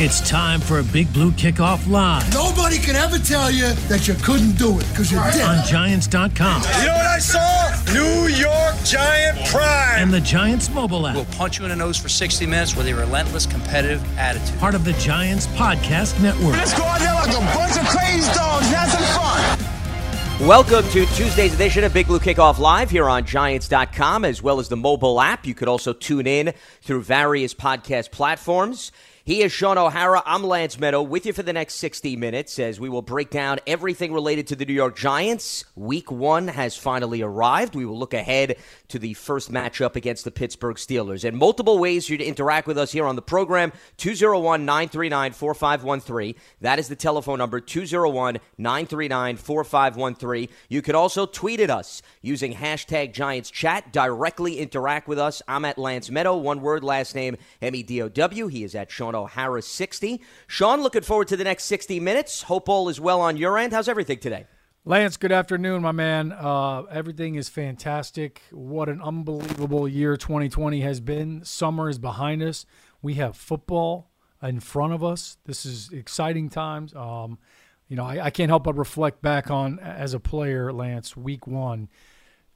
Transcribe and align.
It's 0.00 0.20
time 0.28 0.60
for 0.60 0.78
a 0.78 0.84
Big 0.84 1.12
Blue 1.12 1.32
Kickoff 1.32 1.88
Live 1.90 2.32
Nobody 2.32 2.78
can 2.78 2.94
ever 2.94 3.18
tell 3.18 3.50
you 3.50 3.72
that 3.88 4.06
you 4.06 4.14
couldn't 4.14 4.52
do 4.52 4.78
it 4.78 4.86
because 4.90 5.10
you 5.10 5.18
did. 5.32 5.42
on 5.42 5.66
Giants.com 5.66 6.62
You 6.62 6.86
know 6.86 6.94
what 6.94 7.06
I 7.06 7.18
saw? 7.18 7.92
New 7.92 8.28
York 8.28 8.76
Giant 8.84 9.44
Prime. 9.48 10.00
and 10.02 10.12
the 10.12 10.20
Giants 10.20 10.70
mobile 10.70 11.04
app. 11.06 11.16
We'll 11.16 11.24
punch 11.36 11.58
you 11.58 11.64
in 11.64 11.70
the 11.70 11.76
nose 11.76 11.96
for 11.98 12.08
60 12.08 12.46
minutes 12.46 12.76
with 12.76 12.86
a 12.86 12.94
relentless 12.94 13.44
competitive 13.46 14.00
attitude. 14.16 14.56
Part 14.60 14.76
of 14.76 14.84
the 14.84 14.92
Giants 14.94 15.48
Podcast 15.48 16.22
Network. 16.22 16.52
Let's 16.52 16.76
go 16.78 16.84
out 16.84 17.00
there 17.00 17.14
like 17.14 17.28
a 17.30 17.56
bunch 17.56 17.76
of 17.76 17.86
crazy 17.88 18.32
dogs. 18.34 18.66
Have 18.68 18.90
some 18.90 19.02
fun. 19.18 20.46
Welcome 20.46 20.84
to 20.90 21.06
Tuesday's 21.06 21.54
edition 21.54 21.82
of 21.82 21.92
Big 21.92 22.06
Blue 22.06 22.20
Kickoff 22.20 22.60
Live 22.60 22.90
here 22.92 23.08
on 23.08 23.24
Giants.com 23.24 24.24
as 24.24 24.40
well 24.40 24.60
as 24.60 24.68
the 24.68 24.76
mobile 24.76 25.20
app. 25.20 25.44
You 25.44 25.54
could 25.54 25.66
also 25.66 25.92
tune 25.92 26.28
in 26.28 26.52
through 26.82 27.02
various 27.02 27.52
podcast 27.52 28.12
platforms. 28.12 28.92
He 29.28 29.42
is 29.42 29.52
Shaun 29.52 29.76
O'Hara. 29.76 30.22
I'm 30.24 30.42
Lance 30.42 30.76
Medow 30.76 31.06
with 31.06 31.26
you 31.26 31.34
for 31.34 31.42
the 31.42 31.52
next 31.52 31.74
60 31.74 32.16
minutes 32.16 32.58
as 32.58 32.80
we 32.80 32.88
will 32.88 33.02
break 33.02 33.28
down 33.28 33.58
everything 33.66 34.10
related 34.14 34.46
to 34.46 34.56
the 34.56 34.64
New 34.64 34.72
York 34.72 34.96
Giants. 34.96 35.66
Week 35.76 36.10
one 36.10 36.48
has 36.48 36.78
finally 36.78 37.20
arrived. 37.20 37.74
We 37.74 37.84
will 37.84 37.98
look 37.98 38.14
ahead 38.14 38.56
to 38.88 38.98
the 38.98 39.14
first 39.14 39.52
matchup 39.52 39.96
against 39.96 40.24
the 40.24 40.30
Pittsburgh 40.30 40.76
Steelers. 40.76 41.24
And 41.24 41.36
multiple 41.36 41.78
ways 41.78 42.06
for 42.06 42.12
you 42.12 42.18
to 42.18 42.24
interact 42.24 42.66
with 42.66 42.78
us 42.78 42.92
here 42.92 43.06
on 43.06 43.16
the 43.16 43.22
program 43.22 43.72
201 43.98 44.64
939 44.64 45.32
4513. 45.32 46.34
That 46.60 46.78
is 46.78 46.88
the 46.88 46.96
telephone 46.96 47.38
number 47.38 47.60
201 47.60 48.38
939 48.56 49.36
4513. 49.36 50.48
You 50.68 50.82
can 50.82 50.94
also 50.94 51.26
tweet 51.26 51.60
at 51.60 51.70
us 51.70 52.02
using 52.22 52.54
hashtag 52.54 53.12
Giants 53.12 53.50
Chat. 53.50 53.92
Directly 53.92 54.58
interact 54.58 55.08
with 55.08 55.18
us. 55.18 55.42
I'm 55.46 55.64
at 55.64 55.78
Lance 55.78 56.10
Medow, 56.10 56.40
one 56.40 56.60
word, 56.60 56.84
last 56.84 57.14
name 57.14 57.36
M 57.62 57.74
E 57.74 57.82
D 57.82 58.02
O 58.02 58.08
W. 58.08 58.46
He 58.48 58.64
is 58.64 58.74
at 58.74 58.90
Shaun 58.90 59.14
O'Hara 59.14 59.62
60. 59.62 60.20
Sean, 60.46 60.82
looking 60.82 61.02
forward 61.02 61.28
to 61.28 61.36
the 61.36 61.44
next 61.44 61.64
60 61.64 62.00
minutes. 62.00 62.42
Hope 62.42 62.68
all 62.68 62.88
is 62.88 63.00
well 63.00 63.20
on 63.20 63.36
your 63.36 63.58
end. 63.58 63.72
How's 63.72 63.88
everything 63.88 64.18
today? 64.18 64.46
Lance, 64.88 65.18
good 65.18 65.32
afternoon, 65.32 65.82
my 65.82 65.92
man. 65.92 66.32
Uh, 66.32 66.84
everything 66.84 67.34
is 67.34 67.50
fantastic. 67.50 68.40
What 68.50 68.88
an 68.88 69.02
unbelievable 69.02 69.86
year 69.86 70.16
2020 70.16 70.80
has 70.80 70.98
been. 70.98 71.44
Summer 71.44 71.90
is 71.90 71.98
behind 71.98 72.42
us. 72.42 72.64
We 73.02 73.16
have 73.16 73.36
football 73.36 74.08
in 74.42 74.60
front 74.60 74.94
of 74.94 75.04
us. 75.04 75.36
This 75.44 75.66
is 75.66 75.90
exciting 75.92 76.48
times. 76.48 76.94
Um, 76.94 77.36
you 77.86 77.96
know, 77.96 78.04
I, 78.06 78.24
I 78.24 78.30
can't 78.30 78.48
help 78.48 78.64
but 78.64 78.78
reflect 78.78 79.20
back 79.20 79.50
on 79.50 79.78
as 79.78 80.14
a 80.14 80.18
player, 80.18 80.72
Lance, 80.72 81.14
week 81.14 81.46
one. 81.46 81.90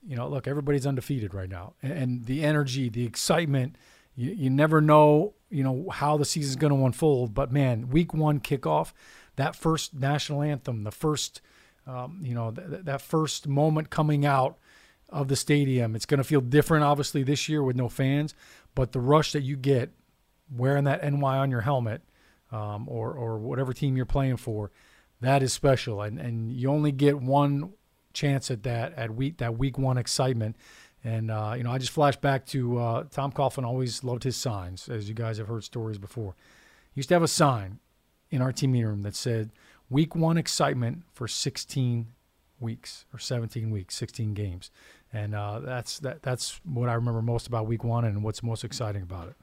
You 0.02 0.16
know, 0.16 0.26
look, 0.26 0.48
everybody's 0.48 0.86
undefeated 0.86 1.34
right 1.34 1.50
now, 1.50 1.74
and, 1.82 1.92
and 1.92 2.24
the 2.24 2.44
energy, 2.44 2.88
the 2.88 3.04
excitement. 3.04 3.76
You, 4.16 4.30
you 4.30 4.48
never 4.48 4.80
know, 4.80 5.34
you 5.50 5.62
know, 5.62 5.90
how 5.90 6.16
the 6.16 6.24
season's 6.24 6.56
going 6.56 6.74
to 6.74 6.86
unfold. 6.86 7.34
But 7.34 7.52
man, 7.52 7.90
week 7.90 8.14
one 8.14 8.40
kickoff, 8.40 8.94
that 9.36 9.54
first 9.54 9.92
national 9.92 10.40
anthem, 10.40 10.84
the 10.84 10.90
first 10.90 11.42
um, 11.86 12.20
you 12.22 12.34
know, 12.34 12.50
th- 12.50 12.84
that 12.84 13.00
first 13.00 13.48
moment 13.48 13.90
coming 13.90 14.24
out 14.24 14.58
of 15.08 15.28
the 15.28 15.36
stadium. 15.36 15.94
It's 15.94 16.06
going 16.06 16.18
to 16.18 16.24
feel 16.24 16.40
different, 16.40 16.84
obviously, 16.84 17.22
this 17.22 17.48
year 17.48 17.62
with 17.62 17.76
no 17.76 17.88
fans, 17.88 18.34
but 18.74 18.92
the 18.92 19.00
rush 19.00 19.32
that 19.32 19.42
you 19.42 19.56
get 19.56 19.90
wearing 20.50 20.84
that 20.84 21.04
NY 21.04 21.38
on 21.38 21.50
your 21.50 21.60
helmet 21.62 22.02
um, 22.50 22.88
or, 22.88 23.12
or 23.12 23.38
whatever 23.38 23.72
team 23.72 23.96
you're 23.96 24.06
playing 24.06 24.36
for, 24.36 24.70
that 25.20 25.42
is 25.42 25.52
special. 25.52 26.02
And, 26.02 26.18
and 26.18 26.52
you 26.52 26.70
only 26.70 26.92
get 26.92 27.20
one 27.20 27.72
chance 28.12 28.50
at 28.50 28.62
that, 28.64 28.94
at 28.94 29.14
week, 29.14 29.38
that 29.38 29.58
week 29.58 29.78
one 29.78 29.98
excitement. 29.98 30.56
And, 31.04 31.30
uh, 31.30 31.54
you 31.56 31.64
know, 31.64 31.72
I 31.72 31.78
just 31.78 31.92
flash 31.92 32.16
back 32.16 32.46
to 32.46 32.78
uh, 32.78 33.04
Tom 33.10 33.32
Coughlin 33.32 33.64
always 33.64 34.04
loved 34.04 34.24
his 34.24 34.36
signs, 34.36 34.88
as 34.88 35.08
you 35.08 35.14
guys 35.14 35.38
have 35.38 35.48
heard 35.48 35.64
stories 35.64 35.98
before. 35.98 36.36
He 36.94 36.98
used 36.98 37.08
to 37.08 37.14
have 37.14 37.22
a 37.22 37.28
sign 37.28 37.80
in 38.30 38.40
our 38.40 38.52
team 38.52 38.72
meeting 38.72 38.88
room 38.88 39.02
that 39.02 39.14
said, 39.14 39.50
week 39.92 40.16
one 40.16 40.38
excitement 40.38 41.02
for 41.12 41.28
16 41.28 42.08
weeks 42.58 43.04
or 43.12 43.18
17 43.18 43.70
weeks, 43.70 43.94
16 43.94 44.34
games. 44.34 44.70
And 45.12 45.34
uh, 45.34 45.60
that's 45.60 45.98
that, 46.00 46.22
that's 46.22 46.60
what 46.64 46.88
I 46.88 46.94
remember 46.94 47.20
most 47.20 47.46
about 47.46 47.66
week 47.66 47.84
one 47.84 48.04
and 48.04 48.24
what's 48.24 48.42
most 48.42 48.64
exciting 48.64 49.02
about 49.02 49.28
it. 49.28 49.34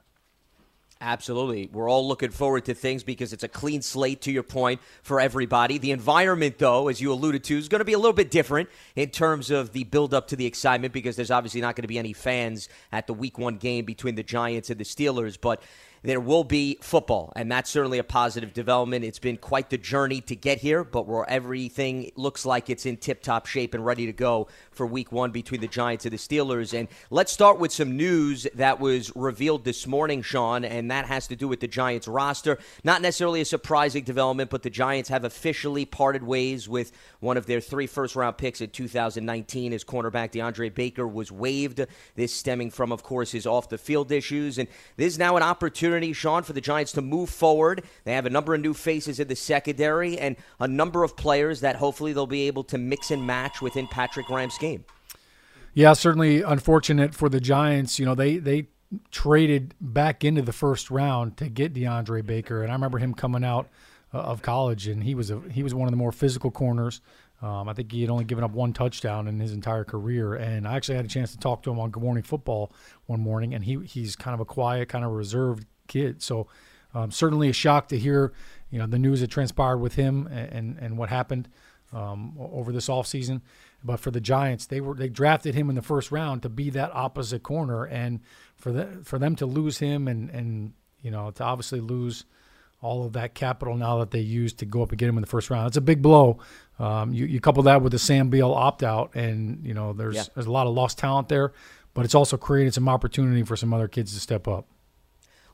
Absolutely. 1.02 1.70
We're 1.72 1.90
all 1.90 2.06
looking 2.06 2.32
forward 2.32 2.66
to 2.66 2.74
things 2.74 3.04
because 3.04 3.32
it's 3.32 3.44
a 3.44 3.48
clean 3.48 3.82
slate, 3.82 4.20
to 4.24 4.34
your 4.34 4.44
point, 4.44 4.82
for 5.02 5.22
everybody. 5.22 5.78
The 5.78 5.92
environment, 5.92 6.58
though, 6.58 6.90
as 6.90 7.00
you 7.00 7.14
alluded 7.14 7.46
to, 7.46 7.58
is 7.58 7.70
going 7.70 7.80
to 7.80 7.86
be 7.86 7.94
a 7.94 7.98
little 7.98 8.12
bit 8.12 8.30
different 8.30 8.68
in 8.98 9.10
terms 9.10 9.50
of 9.50 9.72
the 9.72 9.86
build 9.86 10.14
up 10.14 10.28
to 10.30 10.36
the 10.36 10.46
excitement 10.46 10.92
because 10.92 11.16
there's 11.16 11.32
obviously 11.32 11.62
not 11.62 11.78
going 11.78 11.84
to 11.84 11.88
be 11.88 12.00
any 12.00 12.12
fans 12.12 12.68
at 12.92 13.08
the 13.08 13.14
week 13.14 13.38
one 13.38 13.56
game 13.56 13.86
between 13.86 14.16
the 14.16 14.24
Giants 14.24 14.70
and 14.70 14.78
the 14.78 14.84
Steelers. 14.84 15.38
But 15.40 15.62
there 16.04 16.20
will 16.20 16.44
be 16.44 16.78
football, 16.82 17.34
and 17.36 17.52
that's 17.52 17.70
certainly 17.70 17.98
a 17.98 18.04
positive 18.04 18.54
development. 18.54 19.04
It's 19.04 19.20
been 19.20 19.38
quite 19.38 19.70
the 19.70 19.78
journey 19.78 20.22
to 20.22 20.36
get 20.36 20.60
here, 20.60 20.84
but 20.84 21.08
where 21.08 21.30
everything 21.30 22.12
looks 22.16 22.46
like 22.46 22.70
it's 22.70 22.86
in 22.86 22.98
tip 22.98 23.22
top 23.22 23.46
shape 23.46 23.74
and 23.74 23.86
ready 23.86 24.06
to 24.06 24.14
go 24.14 24.48
for 24.72 24.86
week 24.86 25.12
one 25.12 25.32
between 25.32 25.62
the 25.62 25.68
Giants 25.68 26.06
and 26.06 26.14
the 26.14 26.18
Steelers. 26.18 26.78
And 26.78 26.88
let's 27.10 27.32
start 27.32 27.60
with 27.60 27.72
some 27.72 27.98
news 27.98 28.48
that 28.56 28.80
was 28.80 29.12
revealed 29.16 29.66
this 29.66 29.86
morning, 29.88 30.22
Sean, 30.22 30.64
and 30.64 30.90
that 30.92 31.06
has 31.06 31.28
to 31.28 31.36
do 31.36 31.48
with 31.48 31.60
the 31.60 31.68
Giants 31.68 32.08
roster. 32.08 32.58
Not 32.84 33.02
necessarily 33.02 33.42
a 33.42 33.46
surprising 33.46 34.04
development, 34.04 34.50
but 34.50 34.64
the 34.64 34.70
Giants 34.70 35.10
have 35.10 35.26
officially 35.26 35.86
parted 35.86 36.24
ways 36.24 36.70
with 36.70 36.92
one 37.20 37.38
of 37.38 37.46
their 37.46 37.60
three 37.60 37.88
first 37.88 38.16
round 38.16 38.38
picks 38.38 38.62
in 38.62 38.70
2019 38.70 39.74
as 39.74 39.84
cornerback 39.84 40.32
DeAndre 40.32 40.74
Baker 40.74 41.08
was 41.08 41.32
waived. 41.32 41.86
This 42.16 42.34
stemming 42.34 42.72
from, 42.72 42.92
of 42.92 43.04
course, 43.04 43.32
his 43.32 43.46
off 43.46 43.70
the 43.70 43.78
field 43.78 44.12
issues. 44.12 44.58
And 44.58 44.70
this 44.96 45.14
is 45.14 45.20
now 45.20 45.36
an 45.36 45.44
opportunity, 45.44 45.89
Sean, 46.14 46.44
for 46.44 46.54
the 46.54 46.62
Giants 46.62 46.92
to 46.94 47.02
move 47.02 47.30
forward. 47.30 47.84
They 48.04 48.14
have 48.14 48.26
a 48.26 48.30
number 48.30 48.54
of 48.54 48.62
new 48.62 48.74
faces 48.74 49.20
in 49.20 49.28
the 49.28 49.36
secondary 49.36 50.18
and 50.18 50.36
a 50.60 50.68
number 50.68 51.04
of 51.04 51.16
players 51.16 51.62
that 51.62 51.76
hopefully 51.76 52.14
they'll 52.14 52.28
be 52.28 52.48
able 52.48 52.64
to 52.66 52.78
mix 52.78 53.12
and 53.12 53.26
match 53.26 53.62
within 53.62 53.88
Patrick 53.88 54.28
Graham's 54.28 54.58
game. 54.58 54.86
Yeah, 55.74 55.94
certainly 55.94 56.42
unfortunate 56.42 57.14
for 57.14 57.30
the 57.30 57.40
Giants. 57.40 58.00
You 58.00 58.06
know, 58.06 58.16
they 58.16 58.38
they 58.38 58.68
traded 59.12 59.76
back 59.80 60.24
into 60.24 60.42
the 60.42 60.54
first 60.54 60.90
round 60.90 61.38
to 61.38 61.50
get 61.50 61.74
DeAndre 61.74 62.26
Baker, 62.26 62.64
and 62.64 62.72
I 62.72 62.76
remember 62.76 62.98
him 62.98 63.14
coming 63.14 63.44
out 63.44 63.70
uh, 64.14 64.18
of 64.18 64.42
college, 64.42 64.88
and 64.88 65.04
he 65.04 65.16
was 65.16 65.30
a 65.30 65.40
he 65.52 65.64
was 65.64 65.74
one 65.74 65.88
of 65.88 65.92
the 65.92 65.98
more 65.98 66.12
physical 66.12 66.52
corners. 66.52 67.02
Um, 67.42 67.70
I 67.70 67.74
think 67.74 67.92
he 67.92 68.02
had 68.02 68.10
only 68.10 68.26
given 68.26 68.44
up 68.44 68.52
one 68.52 68.74
touchdown 68.74 69.28
in 69.28 69.40
his 69.40 69.54
entire 69.54 69.86
career, 69.86 70.34
and 70.34 70.68
I 70.68 70.76
actually 70.76 70.96
had 70.96 71.06
a 71.06 71.10
chance 71.10 71.32
to 71.32 71.38
talk 71.38 71.64
to 71.64 71.72
him 71.72 71.80
on 71.80 71.90
Good 71.92 72.04
Morning 72.04 72.24
Football 72.24 72.72
one 73.06 73.22
morning, 73.22 73.54
and 73.54 73.64
he 73.64 73.80
he's 73.86 74.16
kind 74.16 74.34
of 74.34 74.40
a 74.40 74.46
quiet, 74.46 74.90
kind 74.90 75.06
of 75.06 75.12
reserved 75.12 75.66
kid. 75.90 76.22
So 76.22 76.48
um, 76.94 77.12
certainly 77.12 77.50
a 77.50 77.54
shock 77.54 77.90
to 77.90 77.98
hear, 78.00 78.32
you 78.72 78.80
know, 78.80 78.88
the 78.88 78.98
news 79.00 79.20
that 79.20 79.30
transpired 79.30 79.80
with 79.80 79.96
him 79.96 80.28
and 80.28 80.52
and, 80.54 80.78
and 80.80 80.98
what 80.98 81.10
happened 81.10 81.50
um, 81.92 82.38
over 82.40 82.72
this 82.72 82.88
offseason. 82.88 83.42
But 83.84 84.00
for 84.00 84.12
the 84.12 84.22
Giants, 84.22 84.66
they 84.66 84.82
were 84.82 84.94
they 84.96 85.10
drafted 85.10 85.56
him 85.56 85.70
in 85.70 85.76
the 85.76 85.82
first 85.82 86.12
round 86.12 86.42
to 86.44 86.50
be 86.50 86.70
that 86.72 86.92
opposite 86.94 87.44
corner, 87.44 87.84
and 87.86 88.20
for 88.56 88.72
the, 88.72 88.86
for 89.04 89.20
them 89.20 89.36
to 89.38 89.46
lose 89.46 89.80
him 89.80 90.08
and 90.08 90.30
and 90.30 90.74
you 91.02 91.12
know 91.12 91.32
to 91.32 91.44
obviously 91.44 91.80
lose 91.80 92.26
all 92.82 93.06
of 93.06 93.12
that 93.14 93.34
capital 93.34 93.76
now 93.76 94.00
that 94.00 94.12
they 94.12 94.20
used 94.22 94.58
to 94.60 94.66
go 94.66 94.82
up 94.82 94.90
and 94.90 94.98
get 94.98 95.10
him 95.10 95.18
in 95.18 95.22
the 95.22 95.28
first 95.28 95.50
round, 95.50 95.68
it's 95.68 95.76
a 95.78 95.82
big 95.82 96.02
blow. 96.02 96.40
Um, 96.80 97.12
you, 97.14 97.26
you 97.26 97.42
couple 97.42 97.62
that 97.64 97.82
with 97.82 97.92
the 97.92 98.00
Sam 98.00 98.30
Beal 98.30 98.54
opt 98.54 98.84
out, 98.84 99.16
and 99.16 99.66
you 99.66 99.74
know 99.74 99.94
there's 99.94 100.16
Yeah. 100.16 100.24
there's 100.34 100.48
a 100.48 100.52
lot 100.52 100.68
of 100.68 100.74
lost 100.74 100.98
talent 100.98 101.30
there, 101.30 101.54
but 101.94 102.06
it's 102.06 102.16
also 102.16 102.38
created 102.38 102.74
some 102.74 102.88
opportunity 102.90 103.44
for 103.44 103.56
some 103.56 103.74
other 103.74 103.88
kids 103.88 104.14
to 104.14 104.20
step 104.20 104.48
up. 104.48 104.66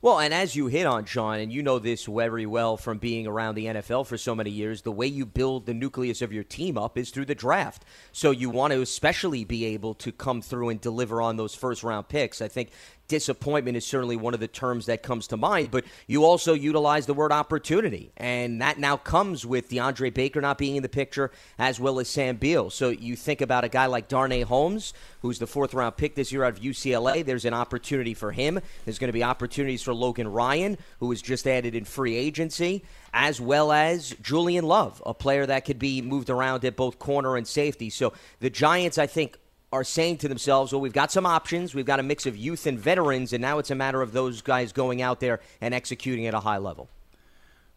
Well, 0.06 0.20
and 0.20 0.36
as 0.36 0.56
you 0.56 0.68
hit 0.68 0.86
on, 0.86 1.06
Sean, 1.06 1.40
and 1.40 1.52
you 1.52 1.64
know 1.64 1.80
this 1.80 2.06
very 2.06 2.46
well 2.46 2.78
from 2.78 3.00
being 3.00 3.26
around 3.26 3.56
the 3.56 3.66
NFL 3.66 4.06
for 4.06 4.20
so 4.20 4.36
many 4.36 4.52
years, 4.52 4.84
the 4.84 4.92
way 4.92 5.08
you 5.08 5.26
build 5.26 5.66
the 5.66 5.74
nucleus 5.74 6.22
of 6.22 6.32
your 6.32 6.44
team 6.44 6.78
up 6.78 6.96
is 6.96 7.10
through 7.10 7.26
the 7.26 7.34
draft. 7.34 7.84
So 8.12 8.30
you 8.30 8.52
want 8.52 8.72
to 8.74 8.82
especially 8.82 9.46
be 9.46 9.66
able 9.66 9.96
to 9.96 10.12
come 10.12 10.44
through 10.44 10.70
and 10.70 10.80
deliver 10.80 11.24
on 11.24 11.38
those 11.38 11.56
first 11.56 11.82
round 11.82 12.08
picks. 12.08 12.40
I 12.40 12.48
think 12.48 12.70
disappointment 13.08 13.78
is 13.78 13.85
certainly 13.85 14.16
one 14.16 14.34
of 14.34 14.40
the 14.40 14.47
terms 14.47 14.88
that 14.88 15.03
comes 15.03 15.28
to 15.28 15.38
mind, 15.38 15.72
but 15.72 15.85
you 16.08 16.26
also 16.26 16.53
utilize 16.53 17.06
the 17.06 17.14
word 17.14 17.32
opportunity. 17.32 18.12
And 18.18 18.62
that 18.62 18.79
now 18.79 18.97
comes 18.97 19.46
with 19.46 19.70
DeAndre 19.70 20.14
Baker 20.14 20.41
not 20.41 20.58
being 20.58 20.76
in 20.76 20.84
the 20.84 20.90
picture 20.90 21.32
as 21.58 21.79
well 21.79 22.00
as 22.00 22.09
Sam 22.09 22.38
Beal. 22.38 22.70
So 22.70 22.90
you 22.90 23.16
think 23.16 23.41
about 23.41 23.64
a 23.64 23.70
guy 23.70 23.85
like 23.85 24.08
Darnay 24.08 24.41
Holmes, 24.41 24.94
who's 25.22 25.40
the 25.40 25.47
fourth 25.47 25.74
round 25.74 25.97
pick 25.97 26.16
this 26.16 26.32
year 26.32 26.44
out 26.44 26.53
of 26.53 26.59
UCLA. 26.59 27.26
There's 27.26 27.46
an 27.46 27.53
opportunity 27.53 28.14
for 28.14 28.32
him. 28.32 28.59
There's 28.85 29.00
going 29.00 29.09
to 29.09 29.14
be 29.14 29.24
opportunities 29.24 29.82
for 29.82 29.94
Logan 29.94 30.28
Ryan, 30.28 30.78
who 31.00 31.08
was 31.08 31.22
just 31.22 31.47
added 31.47 31.76
in 31.76 31.85
free 31.85 32.16
agency, 32.16 32.84
as 33.14 33.40
well 33.40 33.72
as 33.72 34.16
Julian 34.22 34.66
Love, 34.66 35.02
a 35.06 35.14
player 35.14 35.46
that 35.46 35.66
could 35.66 35.79
be 35.79 36.02
moved 36.02 36.29
around 36.29 36.66
at 36.66 36.76
both 36.76 37.00
corner 37.00 37.35
and 37.38 37.47
safety. 37.47 37.90
So 37.90 38.14
the 38.40 38.50
Giants, 38.50 38.97
I 38.97 39.08
think, 39.08 39.38
are 39.76 39.84
saying 39.84 40.18
to 40.18 40.28
themselves, 40.28 40.72
well, 40.72 40.82
we've 40.82 40.94
got 40.94 41.12
some 41.12 41.26
options. 41.26 41.76
We've 41.76 41.86
got 41.86 42.00
a 42.00 42.04
mix 42.04 42.26
of 42.26 42.38
youth 42.38 42.66
and 42.66 42.80
veterans, 42.80 43.34
and 43.34 43.42
now 43.42 43.60
it's 43.60 43.72
a 43.72 43.76
matter 43.76 44.02
of 44.02 44.14
those 44.14 44.42
guys 44.42 44.72
going 44.72 45.02
out 45.02 45.20
there 45.20 45.42
and 45.60 45.74
executing 45.74 46.26
at 46.28 46.34
a 46.34 46.40
high 46.40 46.58
level. 46.58 46.90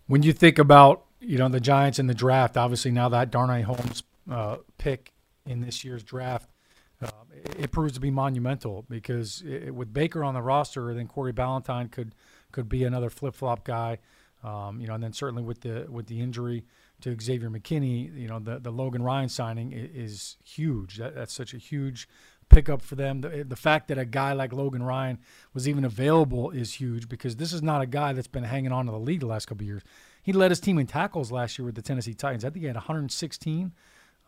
When 0.07 0.23
you 0.23 0.33
think 0.33 0.59
about 0.59 1.05
you 1.21 1.37
know 1.37 1.49
the 1.49 1.61
Giants 1.61 1.99
in 1.99 2.07
the 2.07 2.15
draft, 2.15 2.57
obviously 2.57 2.93
now 2.93 3.09
that 3.09 3.31
Darnay 3.31 3.63
Holmes 3.63 4.05
uh, 4.31 4.59
pick 4.79 5.13
in 5.45 5.61
this 5.61 5.85
year's 5.85 6.05
draft, 6.05 6.49
uh, 7.03 7.11
it, 7.59 7.73
proves 7.73 7.95
to 7.95 8.01
be 8.01 8.11
monumental 8.11 8.85
because 8.89 9.43
it, 9.47 9.75
with 9.75 9.93
Baker 9.93 10.23
on 10.23 10.35
the 10.35 10.43
roster, 10.43 10.95
then 10.95 11.09
Corey 11.09 11.33
Ballentine 11.33 11.91
could 11.91 12.15
could 12.53 12.69
be 12.69 12.85
another 12.85 13.11
flip 13.11 13.35
flop 13.35 13.65
guy. 13.65 13.99
Um, 14.45 14.81
you 14.81 14.87
know, 14.87 14.95
and 14.95 15.03
then 15.03 15.13
certainly 15.13 15.43
with 15.43 15.63
the 15.63 15.87
with 15.91 16.07
the 16.07 16.21
injury 16.21 16.65
to 17.01 17.17
Xavier 17.21 17.51
McKinney, 17.51 18.17
you 18.17 18.29
know, 18.29 18.39
the 18.39 18.59
the 18.59 18.71
Logan 18.71 19.03
Ryan 19.03 19.29
signing 19.29 19.73
is, 19.73 20.13
is 20.13 20.37
huge. 20.45 20.97
That, 20.97 21.15
that's 21.15 21.33
such 21.33 21.55
a 21.55 21.59
huge 21.59 22.09
pickup 22.49 22.83
for 22.83 22.95
them. 22.95 23.21
The, 23.21 23.45
the 23.45 23.57
fact 23.57 23.89
that 23.89 23.99
a 23.99 24.05
guy 24.05 24.33
like 24.33 24.53
Logan 24.53 24.83
Ryan 24.83 25.19
was 25.53 25.69
even 25.69 25.85
available 25.85 26.51
is 26.51 26.75
huge 26.75 27.09
because 27.09 27.37
this 27.37 27.53
is 27.53 27.63
not 27.63 27.83
a 27.83 27.87
guy 27.87 28.13
that's 28.13 28.27
been 28.27 28.45
hanging 28.45 28.73
on 28.73 28.87
to 28.87 28.93
the 28.93 28.99
league 28.99 29.21
the 29.21 29.27
last 29.27 29.47
couple 29.47 29.63
of 29.63 29.67
years. 29.67 29.83
He 30.23 30.33
led 30.33 30.51
his 30.51 30.61
team 30.61 30.79
in 30.79 30.87
tackles 30.87 31.31
last 31.31 31.59
year 31.59 31.67
with 31.67 31.75
the 31.75 31.83
Tennessee 31.83 32.15
Titans. 32.15 32.45
I 32.45 32.51
think 32.51 32.63
he 32.63 32.67
had 32.67 32.77
116, 32.77 33.73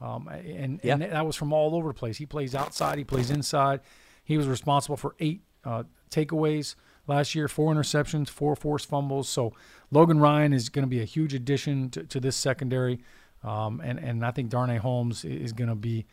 um, 0.00 0.28
and, 0.28 0.80
yeah. 0.82 0.94
and 0.94 1.02
that 1.02 1.26
was 1.26 1.36
from 1.36 1.52
all 1.52 1.74
over 1.74 1.88
the 1.88 1.94
place. 1.94 2.16
He 2.16 2.26
plays 2.26 2.54
outside, 2.54 2.98
he 2.98 3.04
plays 3.04 3.30
inside. 3.30 3.80
He 4.24 4.36
was 4.36 4.46
responsible 4.46 4.96
for 4.96 5.14
eight 5.18 5.42
uh, 5.64 5.84
takeaways 6.10 6.74
last 7.10 7.34
year, 7.34 7.48
four 7.48 7.74
interceptions, 7.74 8.28
four 8.30 8.56
forced 8.56 8.88
fumbles. 8.88 9.28
So 9.28 9.52
Logan 9.90 10.20
Ryan 10.20 10.52
is 10.54 10.70
going 10.70 10.84
to 10.84 10.88
be 10.88 11.02
a 11.02 11.04
huge 11.04 11.34
addition 11.34 11.90
to, 11.90 12.04
to 12.04 12.20
this 12.20 12.36
secondary, 12.36 13.00
um, 13.44 13.82
and 13.84 13.98
and 13.98 14.24
I 14.24 14.30
think 14.30 14.48
Darnay 14.48 14.78
Holmes 14.78 15.24
is 15.24 15.52
going 15.52 15.68
to 15.68 15.74
be 15.74 16.06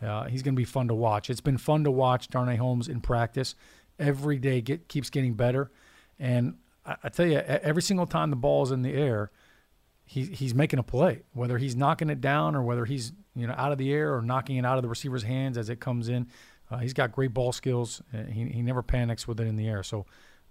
uh, 0.00 0.24
he's 0.24 0.42
going 0.42 0.54
to 0.54 0.60
be 0.60 0.64
fun 0.64 0.88
to 0.88 0.94
watch. 0.94 1.30
It's 1.30 1.40
been 1.40 1.58
fun 1.58 1.84
to 1.84 1.90
watch 1.90 2.28
Darnay 2.28 2.56
Holmes 2.56 2.88
in 2.88 3.00
practice. 3.00 3.54
Every 3.98 4.38
day 4.38 4.60
get 4.60 4.88
keeps 4.88 5.10
getting 5.10 5.34
better, 5.34 5.70
and 6.20 6.54
I, 6.84 6.96
I 7.04 7.08
tell 7.08 7.26
you, 7.26 7.38
every 7.38 7.82
single 7.82 8.06
time 8.06 8.30
the 8.30 8.36
ball 8.36 8.62
is 8.62 8.70
in 8.70 8.82
the 8.82 8.92
air, 8.92 9.30
he, 10.04 10.24
he's 10.24 10.54
making 10.54 10.78
a 10.78 10.82
play. 10.82 11.22
Whether 11.32 11.58
he's 11.58 11.74
knocking 11.74 12.10
it 12.10 12.20
down 12.20 12.54
or 12.54 12.62
whether 12.62 12.84
he's 12.84 13.12
you 13.34 13.46
know 13.46 13.54
out 13.56 13.72
of 13.72 13.78
the 13.78 13.92
air 13.92 14.14
or 14.14 14.22
knocking 14.22 14.56
it 14.56 14.66
out 14.66 14.76
of 14.76 14.82
the 14.82 14.88
receiver's 14.88 15.22
hands 15.22 15.56
as 15.56 15.70
it 15.70 15.80
comes 15.80 16.08
in, 16.08 16.26
uh, 16.70 16.78
he's 16.78 16.92
got 16.92 17.12
great 17.12 17.32
ball 17.32 17.52
skills. 17.52 18.02
He 18.30 18.44
he 18.46 18.62
never 18.62 18.82
panics 18.82 19.26
with 19.26 19.40
it 19.40 19.46
in 19.46 19.56
the 19.56 19.68
air. 19.68 19.82
So. 19.82 20.04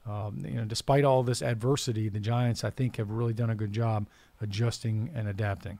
Um, 0.05 0.43
you 0.43 0.55
know, 0.55 0.65
despite 0.65 1.03
all 1.03 1.23
this 1.23 1.41
adversity, 1.41 2.09
the 2.09 2.19
Giants, 2.19 2.63
I 2.63 2.71
think, 2.71 2.97
have 2.97 3.11
really 3.11 3.33
done 3.33 3.49
a 3.49 3.55
good 3.55 3.71
job 3.71 4.07
adjusting 4.41 5.11
and 5.13 5.27
adapting. 5.27 5.79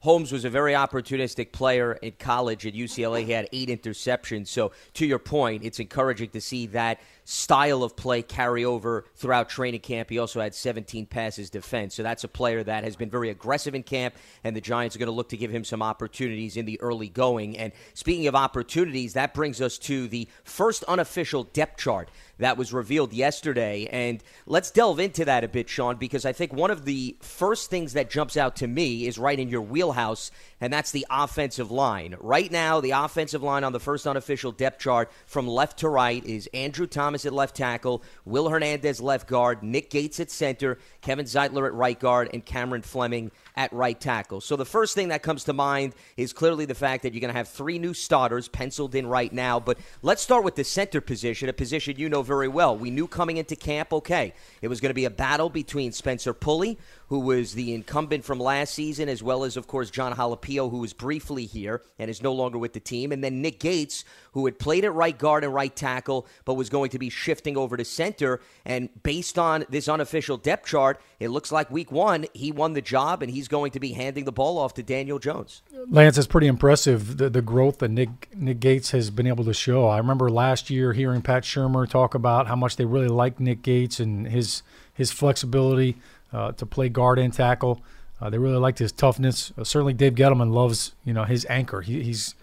Holmes 0.00 0.30
was 0.30 0.44
a 0.44 0.50
very 0.50 0.74
opportunistic 0.74 1.52
player 1.52 1.94
in 1.94 2.12
college 2.18 2.66
at 2.66 2.74
UCLA. 2.74 3.24
He 3.24 3.32
had 3.32 3.48
eight 3.52 3.68
interceptions. 3.68 4.48
So, 4.48 4.72
to 4.94 5.06
your 5.06 5.18
point, 5.18 5.64
it's 5.64 5.80
encouraging 5.80 6.28
to 6.30 6.40
see 6.40 6.66
that 6.68 7.00
style 7.28 7.82
of 7.82 7.96
play 7.96 8.22
carry 8.22 8.64
over 8.64 9.04
throughout 9.16 9.48
training 9.48 9.80
camp. 9.80 10.08
He 10.08 10.18
also 10.18 10.40
had 10.40 10.54
17 10.54 11.06
passes 11.06 11.50
defense. 11.50 11.94
So, 11.94 12.02
that's 12.02 12.24
a 12.24 12.28
player 12.28 12.62
that 12.62 12.84
has 12.84 12.96
been 12.96 13.10
very 13.10 13.28
aggressive 13.30 13.74
in 13.74 13.82
camp, 13.82 14.14
and 14.44 14.56
the 14.56 14.60
Giants 14.60 14.96
are 14.96 14.98
going 14.98 15.08
to 15.08 15.12
look 15.12 15.28
to 15.30 15.36
give 15.36 15.50
him 15.50 15.64
some 15.64 15.82
opportunities 15.82 16.56
in 16.56 16.64
the 16.64 16.80
early 16.80 17.08
going. 17.08 17.58
And 17.58 17.72
speaking 17.94 18.26
of 18.28 18.34
opportunities, 18.34 19.14
that 19.14 19.34
brings 19.34 19.60
us 19.60 19.76
to 19.78 20.08
the 20.08 20.28
first 20.44 20.84
unofficial 20.84 21.44
depth 21.44 21.78
chart 21.78 22.10
that 22.38 22.56
was 22.56 22.72
revealed 22.72 23.12
yesterday. 23.12 23.88
And 23.90 24.22
let's 24.46 24.70
delve 24.70 25.00
into 25.00 25.24
that 25.24 25.44
a 25.44 25.48
bit, 25.48 25.68
Sean, 25.68 25.96
because 25.96 26.24
I 26.24 26.32
think 26.32 26.52
one 26.52 26.70
of 26.70 26.84
the 26.84 27.16
first 27.20 27.70
things 27.70 27.94
that 27.94 28.10
jumps 28.10 28.36
out 28.36 28.56
to 28.56 28.66
me 28.66 29.06
is 29.06 29.18
right 29.18 29.38
in 29.38 29.48
your 29.48 29.62
wheelhouse, 29.62 30.30
and 30.60 30.72
that's 30.72 30.90
the 30.90 31.06
offensive 31.10 31.70
line. 31.70 32.16
Right 32.20 32.50
now, 32.50 32.80
the 32.80 32.92
offensive 32.92 33.42
line 33.42 33.64
on 33.64 33.72
the 33.72 33.80
first 33.80 34.06
unofficial 34.06 34.52
depth 34.52 34.80
chart 34.80 35.10
from 35.26 35.48
left 35.48 35.78
to 35.78 35.88
right 35.88 36.24
is 36.24 36.48
Andrew 36.52 36.86
Thomas 36.86 37.15
at 37.24 37.32
left 37.32 37.56
tackle, 37.56 38.02
Will 38.24 38.48
Hernandez 38.48 39.00
left 39.00 39.28
guard, 39.28 39.62
Nick 39.62 39.88
Gates 39.90 40.20
at 40.20 40.30
center, 40.30 40.78
Kevin 41.00 41.24
Zeitler 41.24 41.66
at 41.66 41.74
right 41.74 41.98
guard, 41.98 42.28
and 42.32 42.44
Cameron 42.44 42.82
Fleming 42.82 43.30
at 43.56 43.72
right 43.72 43.98
tackle. 43.98 44.40
So 44.40 44.56
the 44.56 44.64
first 44.64 44.94
thing 44.94 45.08
that 45.08 45.22
comes 45.22 45.44
to 45.44 45.52
mind 45.52 45.94
is 46.16 46.32
clearly 46.32 46.66
the 46.66 46.74
fact 46.74 47.02
that 47.02 47.14
you're 47.14 47.20
going 47.20 47.32
to 47.32 47.38
have 47.38 47.48
three 47.48 47.78
new 47.78 47.94
starters 47.94 48.48
penciled 48.48 48.94
in 48.94 49.06
right 49.06 49.32
now. 49.32 49.58
But 49.58 49.78
let's 50.02 50.22
start 50.22 50.44
with 50.44 50.56
the 50.56 50.64
center 50.64 51.00
position, 51.00 51.48
a 51.48 51.52
position 51.52 51.96
you 51.98 52.08
know 52.08 52.22
very 52.22 52.48
well. 52.48 52.76
We 52.76 52.90
knew 52.90 53.06
coming 53.06 53.38
into 53.38 53.56
camp, 53.56 53.92
okay, 53.92 54.34
it 54.60 54.68
was 54.68 54.80
going 54.80 54.90
to 54.90 54.94
be 54.94 55.06
a 55.06 55.10
battle 55.10 55.48
between 55.48 55.92
Spencer 55.92 56.34
Pulley, 56.34 56.78
who 57.08 57.20
was 57.20 57.54
the 57.54 57.72
incumbent 57.72 58.24
from 58.24 58.40
last 58.40 58.74
season, 58.74 59.08
as 59.08 59.22
well 59.22 59.44
as, 59.44 59.56
of 59.56 59.66
course, 59.66 59.90
John 59.90 60.12
Halapio, 60.12 60.70
who 60.70 60.78
was 60.78 60.92
briefly 60.92 61.46
here 61.46 61.82
and 61.98 62.10
is 62.10 62.22
no 62.22 62.32
longer 62.32 62.58
with 62.58 62.72
the 62.72 62.80
team, 62.80 63.12
and 63.12 63.22
then 63.22 63.40
Nick 63.40 63.60
Gates, 63.60 64.04
who 64.32 64.44
had 64.44 64.58
played 64.58 64.84
at 64.84 64.92
right 64.92 65.16
guard 65.16 65.44
and 65.44 65.54
right 65.54 65.74
tackle, 65.74 66.26
but 66.44 66.54
was 66.54 66.68
going 66.68 66.90
to 66.90 66.98
be 66.98 67.08
shifting 67.08 67.56
over 67.56 67.76
to 67.76 67.84
center. 67.84 68.40
And 68.64 68.90
based 69.02 69.38
on 69.38 69.64
this 69.70 69.88
unofficial 69.88 70.36
depth 70.36 70.66
chart, 70.66 71.00
it 71.20 71.28
looks 71.28 71.52
like 71.52 71.70
week 71.70 71.90
one, 71.92 72.26
he 72.34 72.52
won 72.52 72.74
the 72.74 72.82
job, 72.82 73.22
and 73.22 73.30
he's 73.30 73.45
going 73.48 73.72
to 73.72 73.80
be 73.80 73.92
handing 73.92 74.24
the 74.24 74.32
ball 74.32 74.58
off 74.58 74.74
to 74.74 74.82
Daniel 74.82 75.18
Jones. 75.18 75.62
Lance, 75.88 76.18
it's 76.18 76.26
pretty 76.26 76.46
impressive 76.46 77.16
the, 77.16 77.28
the 77.30 77.42
growth 77.42 77.78
that 77.78 77.90
Nick 77.90 78.34
Nick 78.34 78.60
Gates 78.60 78.90
has 78.90 79.10
been 79.10 79.26
able 79.26 79.44
to 79.44 79.54
show. 79.54 79.88
I 79.88 79.98
remember 79.98 80.30
last 80.30 80.70
year 80.70 80.92
hearing 80.92 81.22
Pat 81.22 81.42
Shurmur 81.42 81.88
talk 81.88 82.14
about 82.14 82.46
how 82.46 82.56
much 82.56 82.76
they 82.76 82.84
really 82.84 83.08
like 83.08 83.40
Nick 83.40 83.62
Gates 83.62 84.00
and 84.00 84.26
his 84.26 84.62
his 84.92 85.12
flexibility 85.12 85.96
uh, 86.32 86.52
to 86.52 86.66
play 86.66 86.88
guard 86.88 87.18
and 87.18 87.32
tackle. 87.32 87.82
Uh, 88.20 88.30
they 88.30 88.38
really 88.38 88.56
liked 88.56 88.78
his 88.78 88.92
toughness. 88.92 89.52
Uh, 89.58 89.64
certainly, 89.64 89.92
Dave 89.92 90.14
Gettleman 90.14 90.52
loves 90.52 90.94
you 91.04 91.12
know 91.12 91.24
his 91.24 91.46
anchor. 91.48 91.82
He, 91.82 92.02
he's 92.02 92.34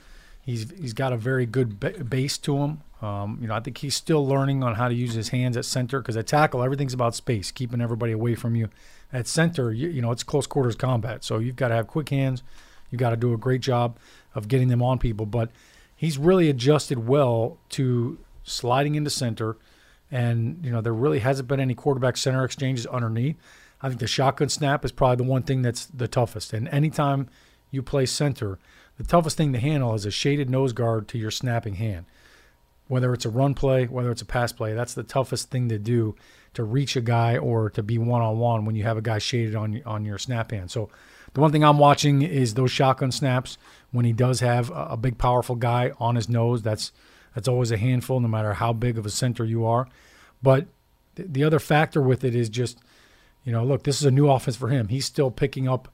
he's 0.41 0.71
he's 0.79 0.93
got 0.93 1.13
a 1.13 1.17
very 1.17 1.45
good 1.45 1.79
ba- 1.79 2.03
base 2.03 2.37
to 2.39 2.57
him. 2.57 2.81
Um, 3.01 3.37
you 3.41 3.47
know, 3.47 3.55
I 3.55 3.59
think 3.59 3.79
he's 3.79 3.95
still 3.95 4.25
learning 4.25 4.63
on 4.63 4.75
how 4.75 4.87
to 4.87 4.93
use 4.93 5.13
his 5.13 5.29
hands 5.29 5.57
at 5.57 5.65
center 5.65 5.99
because 5.99 6.15
at 6.15 6.25
tackle, 6.25 6.63
everything's 6.63 6.93
about 6.93 7.15
space, 7.15 7.51
keeping 7.51 7.81
everybody 7.81 8.13
away 8.13 8.35
from 8.35 8.55
you. 8.55 8.69
At 9.13 9.27
center, 9.27 9.71
you, 9.71 9.89
you 9.89 10.01
know, 10.01 10.11
it's 10.11 10.23
close 10.23 10.47
quarters 10.47 10.75
combat, 10.75 11.23
so 11.23 11.37
you've 11.37 11.55
got 11.55 11.67
to 11.67 11.75
have 11.75 11.87
quick 11.87 12.09
hands. 12.09 12.41
You've 12.89 12.99
got 12.99 13.11
to 13.11 13.15
do 13.15 13.31
a 13.31 13.37
great 13.37 13.61
job 13.61 13.97
of 14.33 14.47
getting 14.47 14.67
them 14.67 14.81
on 14.81 14.97
people. 14.97 15.27
But 15.27 15.51
he's 15.95 16.17
really 16.17 16.49
adjusted 16.49 17.07
well 17.07 17.57
to 17.69 18.17
sliding 18.43 18.95
into 18.95 19.09
center, 19.09 19.55
and 20.11 20.59
you 20.63 20.71
know 20.71 20.81
there 20.81 20.93
really 20.93 21.19
hasn't 21.19 21.47
been 21.47 21.59
any 21.59 21.75
quarterback 21.75 22.17
center 22.17 22.43
exchanges 22.43 22.87
underneath. 22.87 23.37
I 23.81 23.89
think 23.89 23.99
the 23.99 24.07
shotgun 24.07 24.49
snap 24.49 24.83
is 24.83 24.91
probably 24.91 25.17
the 25.17 25.29
one 25.29 25.43
thing 25.43 25.61
that's 25.61 25.85
the 25.85 26.07
toughest. 26.07 26.53
And 26.53 26.67
anytime 26.69 27.29
you 27.69 27.83
play 27.83 28.05
center, 28.05 28.57
the 28.97 29.03
toughest 29.03 29.37
thing 29.37 29.53
to 29.53 29.59
handle 29.59 29.93
is 29.93 30.05
a 30.05 30.11
shaded 30.11 30.49
nose 30.49 30.73
guard 30.73 31.07
to 31.09 31.17
your 31.17 31.31
snapping 31.31 31.75
hand. 31.75 32.05
Whether 32.87 33.13
it's 33.13 33.25
a 33.25 33.29
run 33.29 33.53
play, 33.53 33.85
whether 33.85 34.11
it's 34.11 34.21
a 34.21 34.25
pass 34.25 34.51
play, 34.51 34.73
that's 34.73 34.93
the 34.93 35.03
toughest 35.03 35.49
thing 35.49 35.67
to 35.69 35.77
do 35.77 36.15
to 36.53 36.63
reach 36.63 36.95
a 36.95 37.01
guy 37.01 37.37
or 37.37 37.69
to 37.71 37.83
be 37.83 37.97
one 37.97 38.21
on 38.21 38.37
one 38.37 38.65
when 38.65 38.75
you 38.75 38.83
have 38.83 38.97
a 38.97 39.01
guy 39.01 39.17
shaded 39.17 39.55
on 39.55 39.81
on 39.85 40.05
your 40.05 40.17
snap 40.17 40.51
hand. 40.51 40.71
So 40.71 40.89
the 41.33 41.41
one 41.41 41.51
thing 41.51 41.63
I'm 41.63 41.79
watching 41.79 42.21
is 42.21 42.53
those 42.53 42.71
shotgun 42.71 43.11
snaps 43.11 43.57
when 43.91 44.05
he 44.05 44.13
does 44.13 44.39
have 44.41 44.71
a 44.73 44.97
big 44.97 45.17
powerful 45.17 45.55
guy 45.55 45.93
on 45.99 46.15
his 46.15 46.29
nose. 46.29 46.61
That's 46.61 46.91
that's 47.33 47.47
always 47.47 47.71
a 47.71 47.77
handful, 47.77 48.19
no 48.19 48.27
matter 48.27 48.53
how 48.53 48.73
big 48.73 48.97
of 48.97 49.05
a 49.05 49.09
center 49.09 49.43
you 49.43 49.65
are. 49.65 49.87
But 50.41 50.67
the 51.15 51.43
other 51.43 51.59
factor 51.59 52.01
with 52.01 52.23
it 52.23 52.35
is 52.35 52.49
just 52.49 52.79
you 53.43 53.51
know, 53.51 53.63
look, 53.63 53.83
this 53.83 53.99
is 53.99 54.05
a 54.05 54.11
new 54.11 54.29
offense 54.29 54.55
for 54.55 54.69
him. 54.69 54.87
He's 54.87 55.05
still 55.05 55.29
picking 55.29 55.67
up 55.67 55.89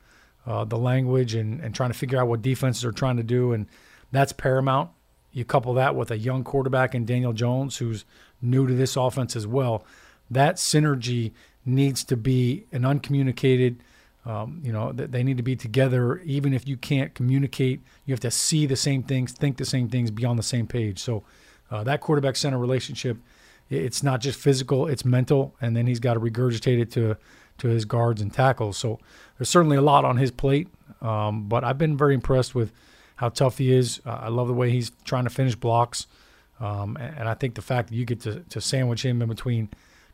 uh, 0.46 0.66
the 0.66 0.78
language 0.78 1.34
and, 1.34 1.60
and 1.62 1.74
trying 1.74 1.92
to 1.92 1.98
figure 1.98 2.20
out 2.20 2.28
what 2.28 2.42
defenses 2.42 2.86
are 2.86 2.92
trying 2.92 3.18
to 3.18 3.24
do, 3.24 3.54
and 3.54 3.68
that's 4.12 4.32
paramount. 4.32 4.92
You 5.32 5.46
couple 5.46 5.74
that 5.76 5.96
with 5.96 6.12
a 6.12 6.18
young 6.18 6.44
quarterback 6.44 6.96
in 6.96 7.06
Daniel 7.06 7.34
Jones, 7.34 7.78
who's 7.78 8.06
new 8.42 8.68
to 8.68 8.74
this 8.74 8.96
offense 8.96 9.36
as 9.36 9.46
well. 9.46 9.84
That 10.30 10.56
synergy 10.56 11.32
needs 11.66 12.04
to 12.06 12.18
be 12.18 12.66
an 12.72 12.86
uncommunicated. 12.86 13.84
Um, 14.26 14.62
you 14.64 14.74
know, 14.74 14.92
that 14.92 15.12
they 15.12 15.24
need 15.24 15.38
to 15.38 15.44
be 15.44 15.56
together. 15.56 16.20
Even 16.20 16.54
if 16.54 16.68
you 16.68 16.78
can't 16.78 17.14
communicate, 17.16 17.82
you 18.06 18.14
have 18.14 18.20
to 18.20 18.30
see 18.30 18.66
the 18.66 18.76
same 18.76 19.02
things, 19.02 19.32
think 19.32 19.58
the 19.58 19.66
same 19.66 19.90
things, 19.90 20.12
be 20.12 20.26
on 20.26 20.36
the 20.36 20.44
same 20.44 20.68
page. 20.68 21.00
So 21.00 21.24
uh, 21.72 21.84
that 21.86 22.02
quarterback 22.02 22.36
center 22.36 22.58
relationship, 22.58 23.18
it's 23.70 24.04
not 24.04 24.20
just 24.20 24.38
physical; 24.38 24.88
it's 24.88 25.06
mental, 25.06 25.56
and 25.62 25.76
then 25.76 25.88
he's 25.88 26.00
got 26.00 26.16
to 26.16 26.20
regurgitate 26.20 26.80
it 26.80 26.92
to 26.92 27.18
to 27.60 27.68
his 27.68 27.86
guards 27.86 28.22
and 28.22 28.34
tackles. 28.34 28.78
So 28.78 29.00
there's 29.38 29.50
certainly 29.50 29.78
a 29.78 29.82
lot 29.82 30.06
on 30.06 30.18
his 30.18 30.32
plate. 30.32 30.68
Um, 31.02 31.48
but 31.48 31.64
I've 31.64 31.78
been 31.78 31.96
very 31.96 32.14
impressed 32.14 32.56
with 32.56 32.72
how 33.16 33.30
tough 33.30 33.58
he 33.58 33.72
is. 33.72 34.02
Uh, 34.06 34.20
I 34.22 34.28
love 34.30 34.48
the 34.48 34.54
way 34.54 34.72
he's 34.72 34.92
trying 35.06 35.26
to 35.26 35.30
finish 35.30 35.56
blocks. 35.56 36.08
Um, 36.60 36.98
and, 36.98 37.20
and, 37.20 37.30
I 37.30 37.36
think 37.36 37.56
the 37.56 37.62
fact 37.62 37.88
that 37.90 37.96
you 37.96 38.06
get 38.06 38.20
to, 38.22 38.42
to 38.42 38.60
sandwich 38.60 39.06
him 39.06 39.22
in 39.22 39.30
between 39.30 39.70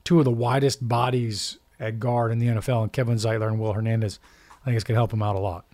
two 0.06 0.20
of 0.20 0.26
the 0.26 0.32
widest 0.32 0.88
bodies 0.88 1.58
at 1.80 2.00
guard 2.00 2.32
in 2.32 2.40
the 2.40 2.48
NFL, 2.48 2.84
and 2.84 2.94
Kevin 2.94 3.16
Zeitler 3.16 3.48
and 3.48 3.60
Will 3.60 3.74
Hernandez, 3.74 4.20
I 4.62 4.66
think 4.66 4.76
it's 4.76 4.86
going 4.86 4.96
to 4.96 5.00
help 5.00 5.12
him 5.12 5.22
out 5.22 5.36
a 5.36 5.40
lot. 5.40 5.66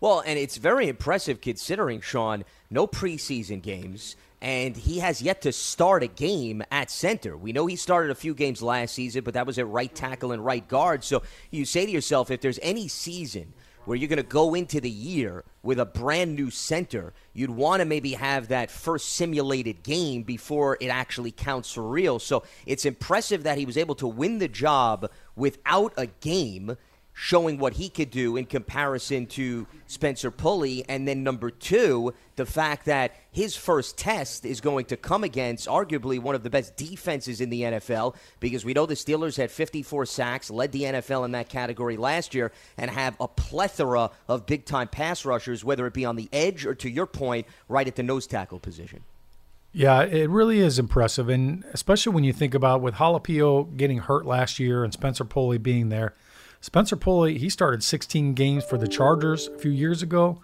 Well, 0.00 0.22
and 0.24 0.38
it's 0.38 0.56
very 0.56 0.88
impressive 0.88 1.42
considering, 1.42 2.00
Sean, 2.00 2.44
no 2.70 2.86
preseason 2.86 3.60
games 3.60 4.16
and 4.42 4.76
he 4.76 5.00
has 5.00 5.20
yet 5.20 5.42
to 5.42 5.52
start 5.52 6.02
a 6.02 6.06
game 6.06 6.62
at 6.70 6.90
center. 6.90 7.36
We 7.36 7.52
know 7.52 7.66
he 7.66 7.76
started 7.76 8.10
a 8.10 8.14
few 8.14 8.34
games 8.34 8.62
last 8.62 8.94
season, 8.94 9.22
but 9.22 9.34
that 9.34 9.46
was 9.46 9.58
at 9.58 9.68
right 9.68 9.94
tackle 9.94 10.32
and 10.32 10.44
right 10.44 10.66
guard. 10.66 11.04
So 11.04 11.22
you 11.50 11.64
say 11.64 11.84
to 11.84 11.92
yourself, 11.92 12.30
if 12.30 12.40
there's 12.40 12.58
any 12.62 12.88
season 12.88 13.52
where 13.90 13.96
you're 13.96 14.06
going 14.06 14.18
to 14.18 14.22
go 14.22 14.54
into 14.54 14.80
the 14.80 14.88
year 14.88 15.42
with 15.64 15.80
a 15.80 15.84
brand 15.84 16.36
new 16.36 16.48
center, 16.48 17.12
you'd 17.32 17.50
want 17.50 17.80
to 17.80 17.84
maybe 17.84 18.12
have 18.12 18.46
that 18.46 18.70
first 18.70 19.14
simulated 19.14 19.82
game 19.82 20.22
before 20.22 20.78
it 20.80 20.86
actually 20.86 21.32
counts 21.32 21.72
for 21.72 21.82
real. 21.82 22.20
So 22.20 22.44
it's 22.66 22.84
impressive 22.84 23.42
that 23.42 23.58
he 23.58 23.66
was 23.66 23.76
able 23.76 23.96
to 23.96 24.06
win 24.06 24.38
the 24.38 24.46
job 24.46 25.10
without 25.34 25.92
a 25.96 26.06
game 26.06 26.76
showing 27.22 27.58
what 27.58 27.74
he 27.74 27.90
could 27.90 28.10
do 28.10 28.38
in 28.38 28.46
comparison 28.46 29.26
to 29.26 29.66
Spencer 29.86 30.30
Pulley. 30.30 30.82
And 30.88 31.06
then 31.06 31.22
number 31.22 31.50
two, 31.50 32.14
the 32.36 32.46
fact 32.46 32.86
that 32.86 33.14
his 33.30 33.54
first 33.54 33.98
test 33.98 34.46
is 34.46 34.62
going 34.62 34.86
to 34.86 34.96
come 34.96 35.22
against 35.22 35.68
arguably 35.68 36.18
one 36.18 36.34
of 36.34 36.42
the 36.42 36.48
best 36.48 36.78
defenses 36.78 37.42
in 37.42 37.50
the 37.50 37.60
NFL 37.60 38.16
because 38.40 38.64
we 38.64 38.72
know 38.72 38.86
the 38.86 38.94
Steelers 38.94 39.36
had 39.36 39.50
54 39.50 40.06
sacks, 40.06 40.50
led 40.50 40.72
the 40.72 40.84
NFL 40.84 41.26
in 41.26 41.32
that 41.32 41.50
category 41.50 41.98
last 41.98 42.34
year, 42.34 42.52
and 42.78 42.90
have 42.90 43.16
a 43.20 43.28
plethora 43.28 44.10
of 44.26 44.46
big 44.46 44.64
time 44.64 44.88
pass 44.88 45.26
rushers, 45.26 45.62
whether 45.62 45.86
it 45.86 45.92
be 45.92 46.06
on 46.06 46.16
the 46.16 46.30
edge 46.32 46.64
or 46.64 46.74
to 46.76 46.88
your 46.88 47.06
point, 47.06 47.46
right 47.68 47.86
at 47.86 47.96
the 47.96 48.02
nose 48.02 48.26
tackle 48.26 48.58
position. 48.58 49.04
Yeah, 49.74 50.04
it 50.04 50.30
really 50.30 50.60
is 50.60 50.78
impressive. 50.78 51.28
And 51.28 51.64
especially 51.74 52.14
when 52.14 52.24
you 52.24 52.32
think 52.32 52.54
about 52.54 52.80
with 52.80 52.94
Halapio 52.94 53.76
getting 53.76 53.98
hurt 53.98 54.24
last 54.24 54.58
year 54.58 54.84
and 54.84 54.92
Spencer 54.94 55.26
Pulley 55.26 55.58
being 55.58 55.90
there 55.90 56.14
Spencer 56.60 56.96
Pulley, 56.96 57.38
he 57.38 57.48
started 57.48 57.82
16 57.82 58.34
games 58.34 58.64
for 58.64 58.76
the 58.76 58.88
Chargers 58.88 59.48
a 59.48 59.58
few 59.58 59.70
years 59.70 60.02
ago. 60.02 60.40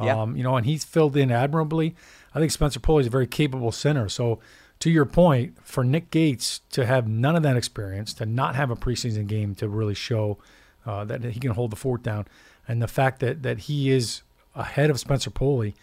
Yeah. 0.00 0.20
Um, 0.20 0.36
you 0.36 0.42
know, 0.42 0.56
and 0.56 0.66
he's 0.66 0.84
filled 0.84 1.16
in 1.16 1.30
admirably. 1.30 1.94
I 2.34 2.38
think 2.38 2.52
Spencer 2.52 2.80
Pulley 2.80 3.00
is 3.00 3.06
a 3.06 3.10
very 3.10 3.26
capable 3.26 3.72
center. 3.72 4.08
So, 4.08 4.40
to 4.80 4.90
your 4.90 5.06
point, 5.06 5.56
for 5.66 5.82
Nick 5.82 6.10
Gates 6.10 6.60
to 6.72 6.84
have 6.84 7.08
none 7.08 7.34
of 7.34 7.42
that 7.44 7.56
experience, 7.56 8.12
to 8.14 8.26
not 8.26 8.56
have 8.56 8.70
a 8.70 8.76
preseason 8.76 9.26
game 9.26 9.54
to 9.54 9.68
really 9.68 9.94
show 9.94 10.36
uh, 10.84 11.04
that 11.06 11.24
he 11.24 11.40
can 11.40 11.52
hold 11.52 11.72
the 11.72 11.76
fort 11.76 12.02
down, 12.02 12.26
and 12.68 12.82
the 12.82 12.86
fact 12.86 13.20
that 13.20 13.42
that 13.42 13.60
he 13.60 13.90
is 13.90 14.20
ahead 14.54 14.90
of 14.90 15.00
Spencer 15.00 15.30
Pulley 15.30 15.74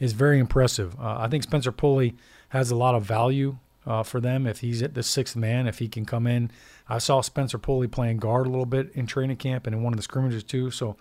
is 0.00 0.14
very 0.14 0.40
impressive. 0.40 0.98
Uh, 0.98 1.18
I 1.20 1.28
think 1.28 1.44
Spencer 1.44 1.70
Pulley 1.70 2.16
has 2.48 2.72
a 2.72 2.76
lot 2.76 2.96
of 2.96 3.04
value 3.04 3.58
uh, 3.86 4.02
for 4.02 4.20
them 4.20 4.46
if 4.48 4.60
he's 4.60 4.82
at 4.82 4.94
the 4.94 5.02
sixth 5.04 5.36
man, 5.36 5.68
if 5.68 5.78
he 5.78 5.86
can 5.86 6.04
come 6.04 6.26
in 6.26 6.50
I 6.90 6.98
saw 6.98 7.20
Spencer 7.20 7.58
Pulley 7.58 7.86
playing 7.86 8.18
guard 8.18 8.46
a 8.46 8.50
little 8.50 8.66
bit 8.66 8.90
in 8.94 9.06
training 9.06 9.36
camp 9.36 9.66
and 9.66 9.74
in 9.74 9.82
one 9.82 9.92
of 9.92 9.96
the 9.96 10.02
scrimmages 10.02 10.44
too. 10.44 10.70
So 10.70 10.96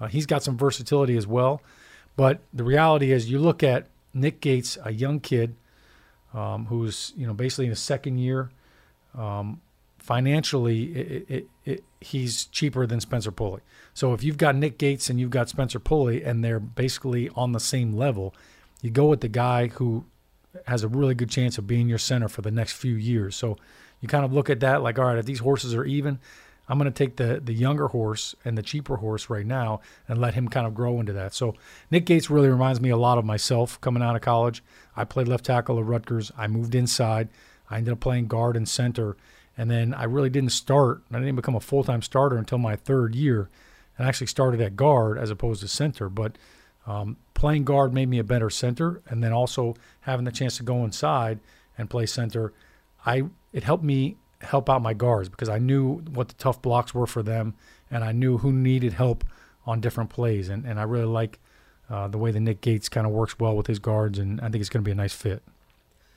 uh, 0.00 0.06
he's 0.06 0.26
got 0.26 0.42
some 0.42 0.56
versatility 0.56 1.16
as 1.16 1.26
well. 1.26 1.60
But 2.16 2.40
the 2.52 2.64
reality 2.64 3.12
is, 3.12 3.30
you 3.30 3.38
look 3.38 3.62
at 3.62 3.88
Nick 4.12 4.40
Gates, 4.40 4.78
a 4.84 4.92
young 4.92 5.20
kid 5.20 5.56
um, 6.32 6.66
who's 6.66 7.12
you 7.16 7.26
know 7.26 7.34
basically 7.34 7.66
in 7.66 7.70
his 7.70 7.80
second 7.80 8.18
year. 8.18 8.50
Um, 9.16 9.60
financially, 9.98 10.84
it, 10.92 11.26
it, 11.28 11.48
it, 11.64 11.84
he's 12.00 12.44
cheaper 12.46 12.86
than 12.86 13.00
Spencer 13.00 13.30
Pulley. 13.30 13.62
So 13.94 14.12
if 14.12 14.22
you've 14.22 14.36
got 14.36 14.54
Nick 14.54 14.76
Gates 14.76 15.08
and 15.08 15.18
you've 15.18 15.30
got 15.30 15.48
Spencer 15.48 15.78
Pulley, 15.78 16.22
and 16.22 16.44
they're 16.44 16.60
basically 16.60 17.30
on 17.30 17.52
the 17.52 17.60
same 17.60 17.94
level, 17.94 18.34
you 18.82 18.90
go 18.90 19.06
with 19.06 19.22
the 19.22 19.28
guy 19.28 19.68
who 19.68 20.04
has 20.66 20.84
a 20.84 20.88
really 20.88 21.14
good 21.14 21.30
chance 21.30 21.58
of 21.58 21.66
being 21.66 21.88
your 21.88 21.98
center 21.98 22.28
for 22.28 22.42
the 22.42 22.50
next 22.50 22.74
few 22.74 22.94
years. 22.94 23.34
So 23.34 23.56
you 24.04 24.08
kind 24.08 24.26
of 24.26 24.34
look 24.34 24.50
at 24.50 24.60
that 24.60 24.82
like, 24.82 24.98
all 24.98 25.06
right, 25.06 25.16
if 25.16 25.24
these 25.24 25.38
horses 25.38 25.74
are 25.74 25.86
even, 25.86 26.18
I'm 26.68 26.76
going 26.76 26.92
to 26.92 27.04
take 27.04 27.16
the 27.16 27.40
the 27.42 27.54
younger 27.54 27.88
horse 27.88 28.34
and 28.44 28.56
the 28.56 28.62
cheaper 28.62 28.96
horse 28.96 29.30
right 29.30 29.46
now 29.46 29.80
and 30.06 30.20
let 30.20 30.34
him 30.34 30.48
kind 30.48 30.66
of 30.66 30.74
grow 30.74 31.00
into 31.00 31.14
that. 31.14 31.32
So 31.32 31.54
Nick 31.90 32.04
Gates 32.04 32.28
really 32.28 32.50
reminds 32.50 32.82
me 32.82 32.90
a 32.90 32.98
lot 32.98 33.16
of 33.16 33.24
myself 33.24 33.80
coming 33.80 34.02
out 34.02 34.14
of 34.14 34.20
college. 34.20 34.62
I 34.94 35.04
played 35.04 35.26
left 35.26 35.46
tackle 35.46 35.78
at 35.78 35.86
Rutgers. 35.86 36.30
I 36.36 36.48
moved 36.48 36.74
inside. 36.74 37.30
I 37.70 37.78
ended 37.78 37.94
up 37.94 38.00
playing 38.00 38.26
guard 38.26 38.58
and 38.58 38.68
center, 38.68 39.16
and 39.56 39.70
then 39.70 39.94
I 39.94 40.04
really 40.04 40.28
didn't 40.28 40.52
start. 40.52 41.00
I 41.10 41.18
didn't 41.18 41.36
become 41.36 41.56
a 41.56 41.60
full 41.60 41.82
time 41.82 42.02
starter 42.02 42.36
until 42.36 42.58
my 42.58 42.76
third 42.76 43.14
year, 43.14 43.48
and 43.96 44.04
I 44.04 44.10
actually 44.10 44.26
started 44.26 44.60
at 44.60 44.76
guard 44.76 45.16
as 45.16 45.30
opposed 45.30 45.62
to 45.62 45.68
center. 45.68 46.10
But 46.10 46.36
um, 46.86 47.16
playing 47.32 47.64
guard 47.64 47.94
made 47.94 48.10
me 48.10 48.18
a 48.18 48.24
better 48.24 48.50
center, 48.50 49.00
and 49.08 49.24
then 49.24 49.32
also 49.32 49.76
having 50.00 50.26
the 50.26 50.30
chance 50.30 50.58
to 50.58 50.62
go 50.62 50.84
inside 50.84 51.38
and 51.78 51.88
play 51.88 52.04
center 52.04 52.52
I 53.04 53.24
it 53.52 53.64
helped 53.64 53.84
me 53.84 54.16
help 54.40 54.68
out 54.68 54.82
my 54.82 54.94
guards 54.94 55.28
because 55.28 55.48
I 55.48 55.58
knew 55.58 55.98
what 56.12 56.28
the 56.28 56.34
tough 56.34 56.60
blocks 56.60 56.94
were 56.94 57.06
for 57.06 57.22
them, 57.22 57.54
and 57.90 58.04
I 58.04 58.12
knew 58.12 58.38
who 58.38 58.52
needed 58.52 58.92
help 58.92 59.24
on 59.66 59.80
different 59.80 60.10
plays, 60.10 60.48
and 60.48 60.64
and 60.64 60.78
I 60.78 60.84
really 60.84 61.06
like 61.06 61.38
uh, 61.90 62.08
the 62.08 62.18
way 62.18 62.30
the 62.30 62.40
Nick 62.40 62.60
Gates 62.60 62.88
kind 62.88 63.06
of 63.06 63.12
works 63.12 63.38
well 63.38 63.56
with 63.56 63.66
his 63.66 63.78
guards, 63.78 64.18
and 64.18 64.40
I 64.40 64.48
think 64.48 64.60
it's 64.60 64.70
going 64.70 64.82
to 64.82 64.88
be 64.88 64.92
a 64.92 64.96
nice 64.96 65.12
fit. 65.12 65.42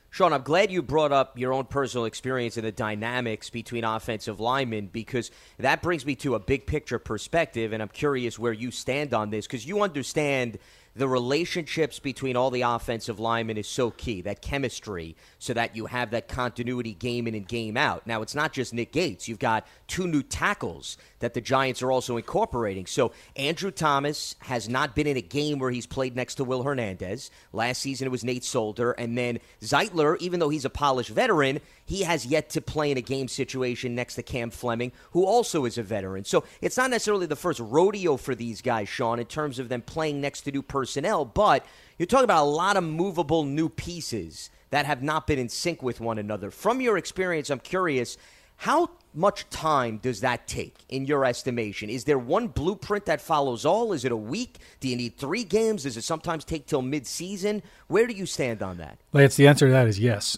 Sean, 0.10 0.32
I'm 0.32 0.42
glad 0.42 0.72
you 0.72 0.82
brought 0.82 1.12
up 1.12 1.38
your 1.38 1.54
own 1.54 1.66
personal 1.66 2.06
experience 2.06 2.58
and 2.58 2.66
the 2.66 2.72
dynamics 2.72 3.50
between 3.50 3.84
offensive 3.84 4.40
linemen 4.40 4.88
because 4.88 5.32
that 5.60 5.82
brings 5.82 6.06
me 6.06 6.16
to 6.16 6.36
a 6.36 6.40
big 6.40 6.66
picture 6.66 6.98
perspective, 6.98 7.74
and 7.74 7.84
I'm 7.84 7.90
curious 7.90 8.40
where 8.40 8.54
you 8.54 8.72
stand 8.72 9.14
on 9.14 9.30
this 9.30 9.46
because 9.46 9.68
you 9.68 9.82
understand 9.82 10.58
the 10.98 11.08
relationships 11.08 12.00
between 12.00 12.36
all 12.36 12.50
the 12.50 12.64
offensive 12.64 13.20
linemen 13.20 13.58
is 13.58 13.68
so 13.68 13.92
key, 13.92 14.22
that 14.22 14.42
chemistry, 14.42 15.16
so 15.38 15.54
that 15.54 15.76
you 15.76 15.86
have 15.86 16.10
that 16.12 16.28
continuity 16.28 16.94
game 16.94 17.28
in 17.28 17.36
and 17.36 17.48
game 17.48 17.78
out. 17.78 18.08
Now, 18.08 18.24
it's 18.24 18.34
not 18.34 18.52
just 18.52 18.74
Nick 18.74 18.92
Gates. 18.92 19.28
You've 19.28 19.38
got 19.38 19.68
two 19.88 20.08
new 20.08 20.24
tackles 20.24 20.98
that 21.20 21.36
the 21.36 21.42
Giants 21.42 21.84
are 21.84 21.92
also 21.92 22.18
incorporating. 22.18 22.88
So, 22.88 23.12
Andrew 23.36 23.70
Thomas 23.70 24.36
has 24.40 24.68
not 24.68 24.96
been 24.96 25.08
in 25.08 25.18
a 25.18 25.22
game 25.22 25.60
where 25.60 25.70
he's 25.72 25.86
played 25.86 26.16
next 26.16 26.36
to 26.36 26.44
Will 26.44 26.64
Hernandez. 26.64 27.30
Last 27.54 27.82
season, 27.82 28.08
it 28.08 28.12
was 28.12 28.24
Nate 28.24 28.44
Solder. 28.44 28.92
And 28.94 29.18
then 29.18 29.40
Zeitler, 29.62 30.18
even 30.20 30.40
though 30.40 30.50
he's 30.50 30.66
a 30.66 30.70
polished 30.70 31.10
veteran, 31.10 31.60
he 31.86 32.04
has 32.04 32.26
yet 32.26 32.50
to 32.52 32.62
play 32.62 32.92
in 32.92 32.98
a 32.98 33.02
game 33.02 33.28
situation 33.28 33.96
next 33.96 34.16
to 34.16 34.24
Cam 34.24 34.50
Fleming, 34.50 34.92
who 35.12 35.26
also 35.26 35.66
is 35.66 35.78
a 35.78 35.84
veteran. 35.84 36.26
So, 36.26 36.44
it's 36.60 36.78
not 36.78 36.90
necessarily 36.90 37.28
the 37.28 37.36
first 37.36 37.60
rodeo 37.60 38.18
for 38.18 38.34
these 38.34 38.62
guys, 38.64 38.90
Sean, 38.90 39.20
in 39.20 39.26
terms 39.26 39.60
of 39.60 39.70
them 39.70 39.82
playing 39.84 40.22
next 40.22 40.42
to 40.42 40.52
new 40.52 40.64
personnel, 40.64 40.87
but 41.34 41.66
you're 41.98 42.06
talking 42.06 42.24
about 42.24 42.44
a 42.44 42.50
lot 42.50 42.78
of 42.78 42.84
movable 42.84 43.44
new 43.44 43.70
pieces 43.70 44.50
that 44.70 44.86
have 44.86 45.02
not 45.02 45.28
been 45.28 45.40
in 45.40 45.50
sync 45.50 45.82
with 45.82 46.00
one 46.00 46.18
another. 46.18 46.52
From 46.52 46.82
your 46.82 46.98
experience, 46.98 47.50
I'm 47.50 47.60
curious 47.60 48.18
how 48.58 48.90
much 49.14 49.50
time 49.50 49.98
does 49.98 50.22
that 50.22 50.48
take 50.48 50.76
in 50.90 51.06
your 51.06 51.26
estimation? 51.26 51.90
Is 51.90 52.04
there 52.04 52.18
one 52.18 52.48
blueprint 52.48 53.06
that 53.06 53.22
follows 53.22 53.66
all? 53.66 53.94
Is 53.94 54.04
it 54.04 54.12
a 54.12 54.18
week? 54.18 54.58
Do 54.80 54.88
you 54.88 54.96
need 54.96 55.18
three 55.18 55.44
games? 55.44 55.84
Does 55.84 55.96
it 55.96 56.04
sometimes 56.04 56.44
take 56.44 56.66
till 56.66 56.82
midseason? 56.82 57.62
Where 57.88 58.08
do 58.08 58.14
you 58.14 58.26
stand 58.26 58.64
on 58.64 58.78
that? 58.78 58.98
Lance, 59.14 59.36
the 59.36 59.48
answer 59.48 59.68
to 59.68 59.72
that 59.72 59.88
is 59.88 60.00
yes. 60.00 60.38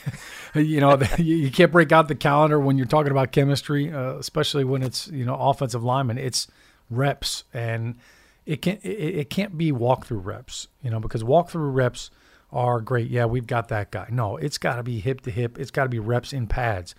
you 0.54 0.80
know, 0.80 1.00
you 1.18 1.50
can't 1.50 1.72
break 1.72 1.92
out 1.92 2.08
the 2.08 2.14
calendar 2.16 2.58
when 2.58 2.76
you're 2.76 2.86
talking 2.86 3.12
about 3.12 3.32
chemistry, 3.32 3.92
uh, 3.92 4.14
especially 4.14 4.64
when 4.64 4.82
it's 4.82 5.06
you 5.08 5.24
know 5.24 5.36
offensive 5.36 5.84
lineman. 5.84 6.18
It's 6.18 6.48
reps, 6.90 7.44
and 7.54 7.96
it 8.46 8.62
can 8.62 8.78
it, 8.82 8.88
it 8.88 9.30
can't 9.30 9.56
be 9.56 9.72
walkthrough 9.72 10.24
reps. 10.24 10.68
You 10.82 10.90
know, 10.90 11.00
because 11.00 11.22
walkthrough 11.22 11.74
reps 11.74 12.10
are 12.50 12.80
great. 12.80 13.08
Yeah, 13.08 13.24
we've 13.24 13.46
got 13.46 13.68
that 13.68 13.90
guy. 13.90 14.08
No, 14.10 14.36
it's 14.36 14.58
got 14.58 14.76
to 14.76 14.82
be 14.82 15.00
hip 15.00 15.22
to 15.22 15.30
hip. 15.30 15.58
It's 15.58 15.70
got 15.70 15.84
to 15.84 15.88
be 15.88 15.98
reps 15.98 16.32
in 16.32 16.46
pads. 16.46 16.94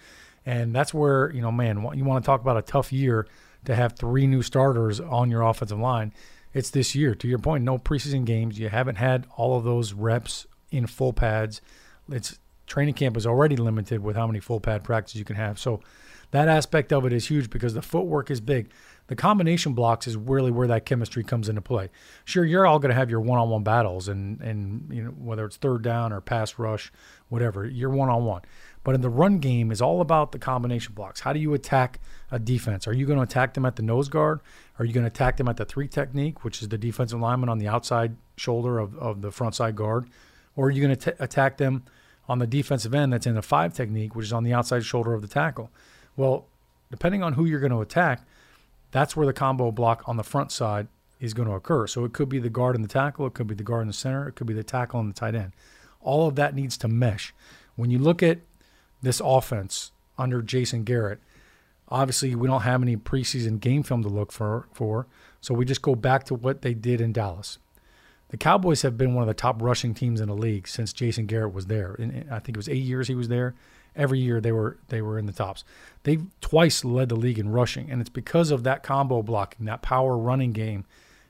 And 0.46 0.76
that's 0.76 0.94
where, 0.94 1.32
you 1.32 1.42
know, 1.42 1.52
man, 1.52 1.78
you 1.96 2.04
want 2.04 2.24
to 2.24 2.26
talk 2.26 2.42
about 2.42 2.58
a 2.58 2.62
tough 2.62 2.92
year 2.92 3.28
to 3.66 3.76
have 3.76 3.94
three 3.94 4.28
new 4.28 4.42
starters 4.42 5.00
on 5.00 5.30
your 5.30 5.42
offensive 5.42 5.80
line. 5.80 6.14
It's 6.54 6.70
this 6.70 6.96
year. 6.96 7.16
To 7.16 7.28
your 7.28 7.40
point, 7.40 7.64
no 7.64 7.78
preseason 7.78 8.26
games. 8.26 8.60
You 8.60 8.70
haven't 8.70 8.96
had 8.96 9.26
all 9.38 9.58
of 9.58 9.64
those 9.64 9.94
reps 9.94 10.46
in 10.72 10.88
full 10.88 11.14
pads. 11.14 11.62
It's 12.10 12.40
training 12.68 12.96
camp 12.96 13.16
is 13.16 13.26
already 13.26 13.56
limited 13.56 14.04
with 14.04 14.16
how 14.16 14.28
many 14.28 14.40
full 14.40 14.60
pad 14.60 14.84
practices 14.84 15.20
you 15.20 15.26
can 15.26 15.36
have. 15.36 15.60
So 15.60 15.82
that 16.32 16.48
aspect 16.48 16.92
of 16.92 17.06
it 17.06 17.14
is 17.14 17.28
huge 17.28 17.50
because 17.50 17.74
the 17.74 17.82
footwork 17.82 18.30
is 18.32 18.42
big. 18.42 18.70
The 19.08 19.16
combination 19.16 19.74
blocks 19.74 20.08
is 20.08 20.16
really 20.16 20.50
where 20.50 20.68
that 20.68 20.86
chemistry 20.86 21.24
comes 21.24 21.50
into 21.50 21.62
play. 21.62 21.90
Sure, 22.24 22.46
you're 22.46 22.66
all 22.66 22.80
going 22.80 22.90
to 22.90 22.96
have 22.96 23.10
your 23.10 23.20
one-on-one 23.20 23.64
battles, 23.64 24.08
and 24.08 24.40
and 24.42 24.88
you 24.90 25.04
know 25.04 25.10
whether 25.12 25.46
it's 25.46 25.58
third 25.58 25.82
down 25.82 26.14
or 26.14 26.22
pass 26.22 26.58
rush, 26.58 26.92
whatever, 27.28 27.66
you're 27.66 27.90
one-on-one. 27.90 28.42
But 28.84 28.96
in 28.96 29.02
the 29.02 29.10
run 29.10 29.40
game 29.40 29.72
is 29.72 29.82
all 29.82 30.02
about 30.02 30.32
the 30.32 30.40
combination 30.40 30.94
blocks. 30.94 31.22
How 31.22 31.34
do 31.34 31.40
you 31.40 31.54
attack 31.54 32.00
a 32.32 32.40
defense? 32.40 32.88
Are 32.88 32.94
you 32.94 33.06
going 33.06 33.18
to 33.18 33.24
attack 33.24 33.54
them 33.54 33.66
at 33.66 33.76
the 33.76 33.84
nose 33.84 34.10
guard? 34.10 34.42
Are 34.80 34.86
you 34.86 34.94
going 34.94 35.04
to 35.04 35.08
attack 35.08 35.38
them 35.38 35.48
at 35.48 35.58
the 35.58 35.66
three 35.66 35.88
technique, 35.88 36.44
which 36.44 36.62
is 36.62 36.70
the 36.70 36.78
defensive 36.78 37.20
lineman 37.20 37.50
on 37.50 37.60
the 37.60 37.68
outside 37.68 38.16
shoulder 38.36 38.80
of, 38.80 38.98
of 38.98 39.22
the 39.22 39.32
front 39.32 39.56
side 39.56 39.76
guard? 39.76 40.10
Or 40.56 40.68
are 40.68 40.72
you 40.72 40.82
going 40.82 40.96
to 40.96 41.24
attack 41.24 41.58
them 41.58 41.84
on 42.28 42.40
the 42.40 42.48
defensive 42.48 42.94
end 42.94 43.14
that's 43.14 43.26
in 43.26 43.36
the 43.36 43.42
five 43.42 43.74
technique, 43.74 44.16
which 44.16 44.26
is 44.26 44.34
on 44.34 44.44
the 44.44 44.54
outside 44.54 44.84
shoulder 44.84 45.14
of 45.14 45.22
the 45.22 45.28
tackle? 45.28 45.72
Well, 46.18 46.46
depending 46.92 47.24
on 47.24 47.34
who 47.34 47.46
you're 47.46 47.60
going 47.60 47.72
to 47.72 47.82
attack, 47.82 48.26
that's 48.94 49.18
where 49.18 49.26
the 49.26 49.34
combo 49.34 49.70
block 49.72 50.04
on 50.08 50.16
the 50.16 50.24
front 50.24 50.54
side 50.54 50.88
is 51.20 51.34
going 51.34 51.50
to 51.50 51.56
occur. 51.56 51.88
So 51.88 52.06
it 52.06 52.14
could 52.14 52.30
be 52.30 52.40
the 52.40 52.50
guard 52.50 52.76
and 52.76 52.84
the 52.86 52.90
tackle, 52.90 53.28
it 53.28 53.34
could 53.34 53.48
be 53.48 53.56
the 53.56 53.64
guard 53.64 53.82
in 53.82 53.88
the 53.88 53.94
center, 53.94 54.30
it 54.30 54.36
could 54.36 54.48
be 54.48 54.54
the 54.54 54.64
tackle 54.64 55.02
and 55.02 55.10
the 55.10 55.20
tight 55.20 55.36
end. 55.36 55.52
All 56.00 56.28
of 56.28 56.36
that 56.36 56.56
needs 56.56 56.78
to 56.78 56.88
mesh. 56.88 57.34
When 57.76 57.90
you 57.90 58.00
look 58.00 58.24
at 58.24 58.40
this 59.04 59.22
offense 59.24 59.92
under 60.18 60.42
Jason 60.42 60.84
Garrett. 60.84 61.20
Obviously, 61.90 62.34
we 62.34 62.48
don't 62.48 62.62
have 62.62 62.82
any 62.82 62.98
preseason 62.98 63.60
game 63.60 63.84
film 63.84 64.02
to 64.02 64.10
look 64.10 64.32
for, 64.32 64.68
for, 64.72 65.06
so 65.42 65.54
we 65.54 65.66
just 65.66 65.82
go 65.82 65.94
back 65.94 66.24
to 66.24 66.34
what 66.34 66.62
they 66.62 66.74
did 66.74 67.02
in 67.02 67.12
Dallas. 67.12 67.60
The 68.30 68.38
Cowboys 68.38 68.82
have 68.82 68.98
been 68.98 69.14
one 69.14 69.22
of 69.22 69.28
the 69.28 69.34
top 69.36 69.62
rushing 69.62 69.94
teams 69.94 70.20
in 70.20 70.28
the 70.28 70.36
league 70.36 70.68
since 70.68 70.92
Jason 70.92 71.28
Garrett 71.28 71.54
was 71.54 71.68
there. 71.68 71.94
And 72.00 72.26
I 72.32 72.40
think 72.40 72.56
it 72.56 72.58
was 72.58 72.70
eight 72.70 72.78
years 72.84 73.08
he 73.08 73.14
was 73.14 73.28
there. 73.28 73.54
Every 73.96 74.20
year 74.20 74.42
they 74.42 74.52
were 74.52 74.78
they 74.90 75.02
were 75.02 75.20
in 75.20 75.26
the 75.26 75.34
tops. 75.34 75.64
They've 76.04 76.26
twice 76.42 76.84
led 76.84 77.10
the 77.10 77.16
league 77.16 77.40
in 77.40 77.52
rushing, 77.52 77.90
and 77.90 78.02
it's 78.02 78.10
because 78.10 78.52
of 78.52 78.64
that 78.64 78.84
combo 78.84 79.22
blocking, 79.22 79.66
that 79.66 79.82
power 79.82 80.18
running 80.18 80.52
game, 80.52 80.86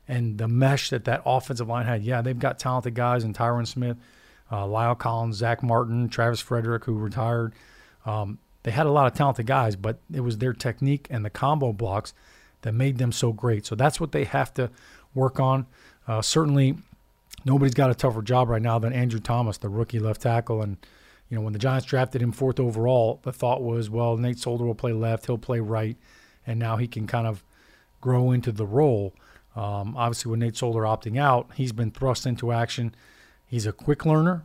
and 0.07 0.37
the 0.37 0.47
mesh 0.47 0.89
that 0.89 1.05
that 1.05 1.21
offensive 1.25 1.67
line 1.67 1.85
had. 1.85 2.03
Yeah, 2.03 2.21
they've 2.21 2.37
got 2.37 2.59
talented 2.59 2.95
guys 2.95 3.23
in 3.23 3.33
Tyron 3.33 3.67
Smith, 3.67 3.97
uh, 4.51 4.63
La'el 4.63 4.97
Collins, 4.97 5.37
Zach 5.37 5.61
Martin, 5.61 6.09
Travis 6.09 6.39
Frederick, 6.39 6.85
who 6.85 6.97
retired. 6.97 7.53
Um, 8.05 8.39
they 8.63 8.71
had 8.71 8.85
a 8.85 8.91
lot 8.91 9.07
of 9.07 9.13
talented 9.13 9.45
guys, 9.45 9.75
but 9.75 9.97
it 10.13 10.21
was 10.21 10.37
their 10.37 10.53
technique 10.53 11.07
and 11.09 11.25
the 11.25 11.29
combo 11.29 11.73
blocks 11.73 12.13
that 12.61 12.73
made 12.73 12.97
them 12.97 13.11
so 13.11 13.33
great. 13.33 13.65
So 13.65 13.75
that's 13.75 13.99
what 13.99 14.13
they 14.13 14.23
have 14.23 14.53
to 14.53 14.69
work 15.13 15.39
on. 15.39 15.65
Uh, 16.07 16.21
certainly, 16.21 16.77
nobody's 17.45 17.73
got 17.73 17.89
a 17.89 17.95
tougher 17.95 18.21
job 18.21 18.47
right 18.47 18.61
now 18.61 18.79
than 18.79 18.93
Andrew 18.93 19.19
Thomas, 19.19 19.57
the 19.57 19.69
rookie 19.69 19.99
left 19.99 20.21
tackle. 20.21 20.61
And, 20.61 20.77
you 21.33 21.39
know, 21.39 21.45
when 21.45 21.53
the 21.53 21.57
Giants 21.57 21.87
drafted 21.87 22.21
him 22.21 22.31
fourth 22.31 22.59
overall, 22.59 23.19
the 23.23 23.33
thought 23.33 23.63
was, 23.63 23.89
well, 23.89 24.17
Nate 24.17 24.37
Solder 24.37 24.65
will 24.65 24.75
play 24.75 24.93
left, 24.93 25.25
he'll 25.25 25.39
play 25.39 25.59
right, 25.59 25.97
and 26.45 26.59
now 26.59 26.77
he 26.77 26.87
can 26.87 27.07
kind 27.07 27.25
of 27.25 27.43
grow 28.01 28.29
into 28.29 28.51
the 28.51 28.67
role. 28.67 29.15
Um, 29.55 29.97
obviously, 29.97 30.29
with 30.29 30.41
Nate 30.41 30.55
Solder 30.55 30.81
opting 30.81 31.19
out, 31.19 31.49
he's 31.55 31.71
been 31.71 31.89
thrust 31.89 32.27
into 32.27 32.51
action. 32.51 32.93
He's 33.47 33.65
a 33.65 33.71
quick 33.71 34.05
learner. 34.05 34.43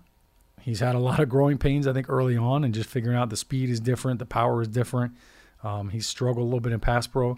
He's 0.62 0.80
had 0.80 0.95
a 0.95 0.99
lot 0.99 1.21
of 1.21 1.28
growing 1.28 1.59
pains, 1.59 1.87
I 1.87 1.92
think, 1.92 2.09
early 2.09 2.38
on, 2.38 2.64
and 2.64 2.73
just 2.73 2.88
figuring 2.88 3.18
out 3.18 3.28
the 3.28 3.37
speed 3.37 3.68
is 3.68 3.80
different, 3.80 4.18
the 4.18 4.25
power 4.25 4.62
is 4.62 4.68
different. 4.68 5.12
Um, 5.62 5.90
he's 5.90 6.07
struggled 6.07 6.38
a 6.38 6.45
little 6.45 6.59
bit 6.59 6.73
in 6.73 6.80
pass 6.80 7.07
pro, 7.07 7.37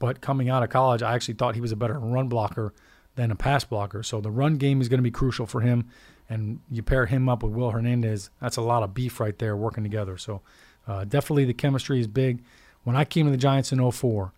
but 0.00 0.20
coming 0.20 0.48
out 0.48 0.64
of 0.64 0.70
college, 0.70 1.04
I 1.04 1.14
actually 1.14 1.34
thought 1.34 1.54
he 1.54 1.60
was 1.60 1.70
a 1.70 1.76
better 1.76 2.00
run 2.00 2.26
blocker 2.26 2.74
than 3.14 3.30
a 3.30 3.36
pass 3.36 3.62
blocker. 3.62 4.02
So 4.02 4.20
the 4.20 4.32
run 4.32 4.56
game 4.56 4.80
is 4.80 4.88
going 4.88 4.98
to 4.98 5.04
be 5.04 5.12
crucial 5.12 5.46
for 5.46 5.60
him. 5.60 5.88
And 6.28 6.60
you 6.70 6.82
pair 6.82 7.06
him 7.06 7.28
up 7.28 7.42
with 7.42 7.52
Will 7.52 7.70
Hernandez, 7.70 8.30
that's 8.40 8.56
a 8.56 8.62
lot 8.62 8.82
of 8.82 8.92
beef 8.92 9.18
right 9.18 9.38
there 9.38 9.56
working 9.56 9.82
together. 9.82 10.18
So 10.18 10.42
uh, 10.86 11.04
definitely 11.04 11.46
the 11.46 11.54
chemistry 11.54 12.00
is 12.00 12.06
big. 12.06 12.42
When 12.84 12.96
I 12.96 13.04
came 13.04 13.26
to 13.26 13.30
the 13.30 13.38
Giants 13.38 13.72
in 13.72 13.90
04, 13.90 14.32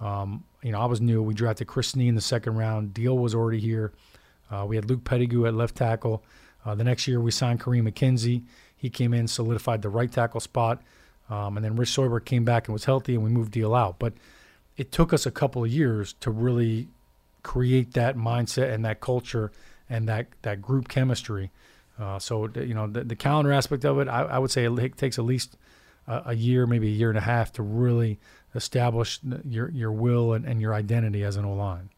um, 0.00 0.44
you 0.62 0.72
know, 0.72 0.80
I 0.80 0.86
was 0.86 1.00
new. 1.00 1.22
We 1.22 1.34
drafted 1.34 1.66
Chris 1.66 1.92
Snee 1.92 2.08
in 2.08 2.14
the 2.14 2.20
second 2.20 2.56
round. 2.56 2.94
Diehl 2.94 3.18
was 3.18 3.34
already 3.34 3.60
here. 3.60 3.92
Uh, 4.50 4.64
we 4.66 4.76
had 4.76 4.88
Luke 4.88 5.04
Petitgout 5.04 5.48
at 5.48 5.54
left 5.54 5.76
tackle. 5.76 6.22
Uh, 6.64 6.74
the 6.74 6.84
next 6.84 7.06
year, 7.06 7.20
we 7.20 7.30
signed 7.30 7.60
Kareem 7.60 7.88
McKenzie. 7.88 8.42
He 8.76 8.90
came 8.90 9.12
in, 9.12 9.26
solidified 9.26 9.82
the 9.82 9.88
right 9.88 10.10
tackle 10.10 10.40
spot. 10.40 10.82
Um, 11.30 11.56
and 11.56 11.64
then 11.64 11.76
Rich 11.76 11.92
Seubert 11.92 12.24
came 12.24 12.44
back 12.44 12.68
and 12.68 12.72
was 12.72 12.84
healthy, 12.84 13.14
and 13.14 13.22
we 13.22 13.30
moved 13.30 13.52
Diehl 13.52 13.78
out. 13.78 13.98
But 13.98 14.14
it 14.76 14.92
took 14.92 15.12
us 15.12 15.26
a 15.26 15.30
couple 15.30 15.64
of 15.64 15.70
years 15.70 16.14
to 16.20 16.30
really 16.30 16.88
create 17.42 17.94
that 17.94 18.16
mindset 18.16 18.72
and 18.72 18.84
that 18.84 19.00
culture 19.00 19.52
and 19.88 20.08
that, 20.08 20.26
that 20.42 20.62
group 20.62 20.88
chemistry. 20.88 21.50
Uh, 21.98 22.18
so, 22.18 22.48
you 22.54 22.74
know, 22.74 22.86
the, 22.86 23.02
the, 23.02 23.16
calendar 23.16 23.52
aspect 23.52 23.84
of 23.84 23.98
it, 23.98 24.08
I, 24.08 24.22
I 24.22 24.38
would 24.38 24.50
say 24.50 24.64
it 24.64 24.96
takes 24.96 25.18
at 25.18 25.24
least 25.24 25.56
a, 26.06 26.22
a, 26.26 26.34
year, 26.34 26.66
maybe 26.66 26.86
a 26.88 26.92
year 26.92 27.08
and 27.08 27.18
a 27.18 27.22
half 27.22 27.52
to 27.54 27.62
really 27.62 28.18
establish 28.54 29.20
your, 29.44 29.68
your 29.70 29.90
will 29.90 30.32
and, 30.32 30.44
and 30.44 30.60
your 30.60 30.74
identity 30.74 31.24
as 31.24 31.36
an 31.36 31.44
O 31.44 31.54
line. 31.54 31.90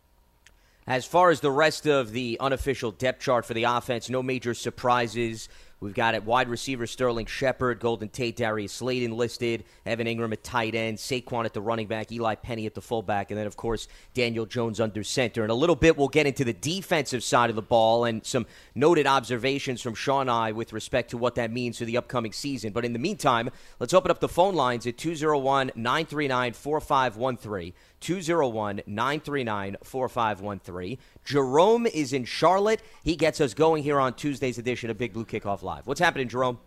As 0.87 1.05
far 1.05 1.31
as 1.31 1.41
the 1.41 1.51
rest 1.51 1.87
of 1.87 2.13
the 2.13 2.37
unofficial 2.41 2.91
depth 2.91 3.23
chart 3.23 3.45
for 3.45 3.55
the 3.55 3.65
offense, 3.65 4.09
no 4.09 4.23
major 4.23 4.55
surprises. 4.55 5.49
We've 5.83 5.95
got 5.95 6.15
at 6.15 6.27
wide 6.27 6.51
receiver 6.51 6.87
Sterling 6.87 7.25
Shepard, 7.25 7.81
Golden 7.81 8.11
Tate, 8.11 8.37
Darius 8.37 8.71
Slayton 8.71 9.17
listed, 9.17 9.65
Evan 9.87 10.07
Engram 10.07 10.31
at 10.31 10.45
tight 10.45 10.75
end, 10.75 10.99
Saquon 10.99 11.47
at 11.47 11.55
the 11.55 11.63
running 11.63 11.87
back, 11.87 12.13
Eli 12.13 12.35
Penny 12.35 12.67
at 12.67 12.75
the 12.75 12.83
fullback, 12.83 13.31
and 13.31 13.39
then, 13.39 13.47
of 13.47 13.57
course, 13.57 13.89
Daniel 14.13 14.45
Jones 14.45 14.79
under 14.79 15.03
center. 15.03 15.43
In 15.43 15.49
a 15.49 15.55
little 15.55 15.75
bit, 15.75 15.97
we'll 15.97 16.09
get 16.09 16.27
into 16.27 16.45
the 16.45 16.53
defensive 16.53 17.25
side 17.25 17.49
of 17.49 17.57
the 17.57 17.63
ball 17.63 18.05
and 18.05 18.27
some 18.27 18.45
noted 18.75 19.07
observations 19.07 19.81
from 19.81 19.95
Sean 19.95 20.21
and 20.21 20.31
I 20.31 20.53
with 20.53 20.75
respect 20.75 21.13
to 21.13 21.17
what 21.17 21.37
that 21.37 21.51
means 21.51 21.79
for 21.79 21.87
the 21.87 21.97
upcoming 21.97 22.33
season. 22.33 22.75
But 22.75 22.85
in 22.85 22.93
the 22.93 22.99
meantime, 22.99 23.49
let's 23.79 23.95
open 23.95 24.11
up 24.11 24.21
the 24.21 24.29
phone 24.29 24.55
lines 24.55 24.87
at 24.87 24.99
201 24.99 25.73
939 25.75 26.53
4513. 26.53 27.73
201 28.01 28.83
939 28.87 29.77
4513. 29.83 30.99
Jerome 31.25 31.87
is 31.87 32.13
in 32.13 32.25
Charlotte. 32.25 32.83
He 33.05 33.17
gets 33.17 33.41
us 33.41 33.55
going 33.55 33.83
here 33.83 34.01
on 34.01 34.15
Tuesday's 34.15 34.59
edition 34.59 34.91
of 34.91 34.99
Big 34.99 35.13
Blue 35.13 35.25
Kickoff 35.25 35.63
Live. 35.63 35.87
What's 35.87 36.01
happening, 36.01 36.29
Jerome? 36.29 36.59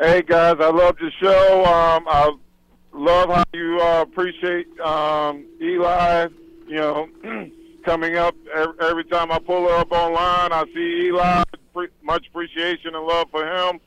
Hey, 0.00 0.22
guys. 0.22 0.56
I 0.60 0.70
love 0.70 0.96
the 0.98 1.10
show. 1.20 1.64
Um, 1.64 2.06
I 2.08 2.32
love 2.92 3.28
how 3.28 3.44
you 3.52 3.78
uh, 3.80 4.02
appreciate 4.02 4.66
um, 4.80 5.44
Eli. 5.60 6.28
You 6.66 6.76
know, 6.76 7.08
coming 7.84 8.16
up 8.16 8.34
every 8.80 9.04
time 9.04 9.30
I 9.30 9.38
pull 9.38 9.68
her 9.68 9.76
up 9.76 9.92
online, 9.92 10.52
I 10.52 10.64
see 10.74 11.06
Eli. 11.08 11.42
Much 12.02 12.26
appreciation 12.26 12.94
and 12.94 13.06
love 13.06 13.28
for 13.30 13.46
him. 13.46 13.80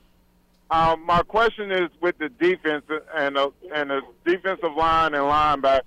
Um, 0.74 1.06
my 1.06 1.22
question 1.22 1.72
is 1.72 1.90
with 2.02 2.18
the 2.18 2.30
defense 2.30 2.84
and 3.16 3.36
the, 3.36 3.54
and 3.76 3.92
the 3.92 4.02
defensive 4.26 4.74
line 4.76 5.14
and 5.14 5.24
linebackers. 5.24 5.82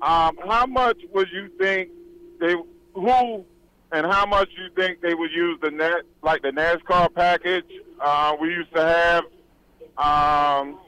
Um, 0.00 0.38
how 0.46 0.66
much 0.66 0.98
would 1.12 1.26
you 1.32 1.48
think 1.58 1.88
they 2.38 2.54
who 2.94 3.44
and 3.90 4.06
how 4.06 4.24
much 4.24 4.50
you 4.56 4.68
think 4.76 5.00
they 5.00 5.14
would 5.14 5.32
use 5.32 5.58
the 5.62 5.72
net 5.72 6.02
like 6.22 6.42
the 6.42 6.50
NASCAR 6.50 7.12
package 7.12 7.64
uh, 8.00 8.36
we 8.40 8.50
used 8.50 8.72
to 8.72 8.82
have? 8.82 9.24
Um, 9.98 10.78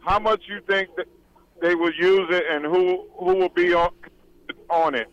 how 0.00 0.18
much 0.20 0.42
you 0.48 0.60
think 0.68 0.94
that 0.96 1.06
they 1.62 1.74
would 1.74 1.94
use 1.96 2.28
it, 2.30 2.44
and 2.50 2.66
who 2.66 3.06
who 3.14 3.36
will 3.36 3.48
be 3.48 3.72
on 3.72 3.90
on 4.68 4.94
it? 4.94 5.08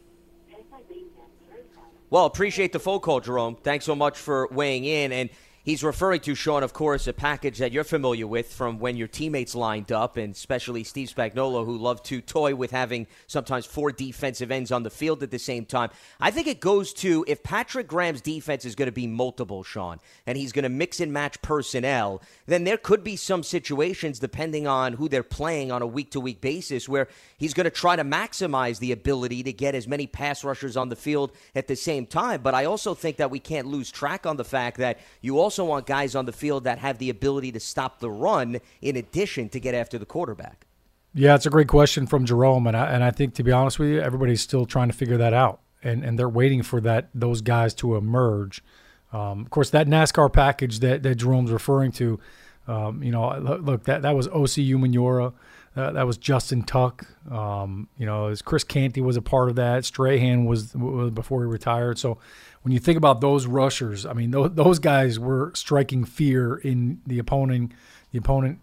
Well, 2.09 2.25
appreciate 2.25 2.73
the 2.73 2.79
phone 2.79 2.99
call, 2.99 3.21
Jerome. 3.21 3.55
Thanks 3.55 3.85
so 3.85 3.95
much 3.95 4.17
for 4.17 4.49
weighing 4.51 4.83
in 4.83 5.13
and. 5.13 5.29
He's 5.67 5.83
referring 5.83 6.21
to, 6.21 6.33
Sean, 6.33 6.63
of 6.63 6.71
course, 6.71 7.07
a 7.07 7.13
package 7.13 7.57
that 7.57 7.73
you're 7.73 7.83
familiar 7.83 8.25
with 8.25 8.53
from 8.53 8.79
when 8.79 8.95
your 8.95 9.09
teammates 9.09 9.53
lined 9.53 9.91
up, 9.91 10.15
and 10.15 10.33
especially 10.33 10.85
Steve 10.85 11.13
Spagnuolo, 11.13 11.65
who 11.65 11.77
loved 11.77 12.05
to 12.05 12.21
toy 12.21 12.55
with 12.55 12.71
having 12.71 13.05
sometimes 13.27 13.65
four 13.65 13.91
defensive 13.91 14.49
ends 14.49 14.71
on 14.71 14.83
the 14.83 14.89
field 14.89 15.23
at 15.23 15.29
the 15.29 15.37
same 15.37 15.65
time. 15.65 15.89
I 16.21 16.31
think 16.31 16.47
it 16.47 16.61
goes 16.61 16.93
to 16.93 17.25
if 17.27 17.43
Patrick 17.43 17.85
Graham's 17.85 18.21
defense 18.21 18.63
is 18.63 18.75
going 18.75 18.85
to 18.85 18.93
be 18.93 19.07
multiple, 19.07 19.61
Sean, 19.61 19.99
and 20.25 20.37
he's 20.37 20.53
going 20.53 20.63
to 20.63 20.69
mix 20.69 21.01
and 21.01 21.11
match 21.11 21.41
personnel, 21.41 22.21
then 22.45 22.63
there 22.63 22.77
could 22.77 23.03
be 23.03 23.17
some 23.17 23.43
situations, 23.43 24.19
depending 24.19 24.67
on 24.67 24.93
who 24.93 25.09
they're 25.09 25.21
playing 25.21 25.73
on 25.73 25.81
a 25.81 25.87
week 25.87 26.11
to 26.11 26.21
week 26.21 26.39
basis, 26.39 26.87
where 26.87 27.09
he's 27.37 27.53
going 27.53 27.65
to 27.65 27.69
try 27.69 27.97
to 27.97 28.05
maximize 28.05 28.79
the 28.79 28.93
ability 28.93 29.43
to 29.43 29.51
get 29.51 29.75
as 29.75 29.85
many 29.85 30.07
pass 30.07 30.45
rushers 30.45 30.77
on 30.77 30.87
the 30.87 30.95
field 30.95 31.33
at 31.55 31.67
the 31.67 31.75
same 31.75 32.05
time. 32.05 32.41
But 32.41 32.55
I 32.55 32.63
also 32.63 32.93
think 32.93 33.17
that 33.17 33.31
we 33.31 33.39
can't 33.39 33.67
lose 33.67 33.91
track 33.91 34.25
on 34.25 34.37
the 34.37 34.45
fact 34.45 34.77
that 34.77 34.99
you 35.19 35.37
also 35.37 35.56
also 35.57 35.69
want 35.69 35.87
guys 35.87 36.13
on 36.15 36.25
the 36.25 36.31
field 36.31 36.65
that 36.65 36.77
have 36.79 36.99
the 36.99 37.09
ability 37.09 37.51
to 37.51 37.59
stop 37.59 37.99
the 37.99 38.09
run 38.09 38.59
in 38.81 38.95
addition 38.95 39.49
to 39.49 39.59
get 39.59 39.73
after 39.73 39.97
the 39.97 40.05
quarterback. 40.05 40.65
Yeah, 41.13 41.33
it's 41.33 41.47
a 41.47 41.49
great 41.49 41.67
question 41.67 42.05
from 42.05 42.25
Jerome, 42.25 42.67
and 42.67 42.77
I, 42.77 42.91
and 42.91 43.03
I 43.03 43.09
think 43.09 43.33
to 43.35 43.43
be 43.43 43.51
honest 43.51 43.79
with 43.79 43.89
you, 43.89 43.99
everybody's 43.99 44.41
still 44.41 44.65
trying 44.65 44.89
to 44.89 44.93
figure 44.93 45.17
that 45.17 45.33
out, 45.33 45.61
and 45.81 46.03
and 46.03 46.19
they're 46.19 46.29
waiting 46.29 46.61
for 46.61 46.79
that 46.81 47.09
those 47.15 47.41
guys 47.41 47.73
to 47.75 47.95
emerge. 47.95 48.63
Um, 49.11 49.41
of 49.41 49.49
course, 49.49 49.71
that 49.71 49.87
NASCAR 49.87 50.31
package 50.31 50.79
that, 50.81 51.01
that 51.01 51.15
Jerome's 51.15 51.49
referring 51.49 51.91
to, 51.93 52.19
um, 52.67 53.01
you 53.01 53.11
know, 53.11 53.35
look 53.39 53.85
that 53.85 54.03
that 54.03 54.15
was 54.15 54.27
Osi 54.27 54.69
Umenyiora, 54.69 55.33
uh, 55.77 55.91
that 55.91 56.05
was 56.05 56.17
Justin 56.17 56.63
Tuck. 56.63 57.05
Um, 57.31 57.89
you 57.97 58.05
know, 58.05 58.27
as 58.27 58.41
Chris 58.41 58.63
Canty 58.63 59.01
was 59.01 59.17
a 59.17 59.21
part 59.21 59.49
of 59.49 59.55
that. 59.55 59.85
Strahan 59.85 60.45
was, 60.45 60.75
was 60.75 61.11
before 61.11 61.41
he 61.41 61.47
retired. 61.47 61.99
So 61.99 62.17
when 62.61 62.73
you 62.73 62.79
think 62.79 62.97
about 62.97 63.21
those 63.21 63.45
rushers, 63.45 64.05
I 64.05 64.13
mean, 64.13 64.31
those, 64.31 64.51
those 64.53 64.79
guys 64.79 65.19
were 65.19 65.51
striking 65.55 66.03
fear 66.03 66.55
in 66.55 67.01
the 67.05 67.19
opponent. 67.19 67.73
The 68.11 68.19
opponent, 68.19 68.59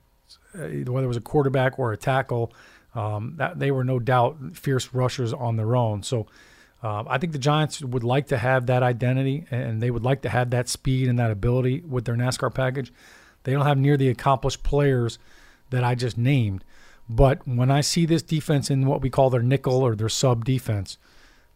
uh, 0.55 0.91
whether 0.91 1.05
it 1.05 1.09
was 1.09 1.17
a 1.17 1.23
quarterback 1.23 1.79
or 1.79 1.93
a 1.93 1.97
tackle, 1.97 2.53
um, 2.95 3.35
that 3.37 3.59
they 3.59 3.71
were 3.71 3.85
no 3.85 3.99
doubt 3.99 4.37
fierce 4.55 4.95
rushers 4.95 5.33
on 5.33 5.57
their 5.57 5.77
own. 5.77 6.03
So 6.03 6.27
uh, 6.83 7.05
I 7.07 7.19
think 7.19 7.33
the 7.33 7.39
Giants 7.39 7.83
would 7.83 8.05
like 8.05 8.29
to 8.29 8.39
have 8.39 8.67
that 8.67 8.83
identity, 8.83 9.47
and 9.51 9.83
they 9.83 9.91
would 9.91 10.05
like 10.05 10.23
to 10.23 10.29
have 10.29 10.51
that 10.51 10.69
speed 10.69 11.09
and 11.09 11.19
that 11.19 11.31
ability 11.31 11.81
with 11.81 12.05
their 12.05 12.15
NASCAR 12.15 12.55
package. 12.55 12.93
They 13.45 13.53
don't 13.53 13.65
have 13.65 13.79
near 13.79 13.97
the 13.97 14.09
accomplished 14.09 14.63
players 14.63 15.19
that 15.71 15.83
I 15.83 15.95
just 15.95 16.19
named. 16.19 16.65
But 17.09 17.47
when 17.47 17.71
I 17.71 17.81
see 17.81 18.07
this 18.07 18.23
defense 18.23 18.71
in 18.71 18.87
what 18.87 19.03
we 19.03 19.11
call 19.11 19.31
their 19.31 19.43
nickel 19.43 19.83
or 19.83 19.95
their 19.95 20.09
sub 20.09 20.45
defense, 20.45 20.97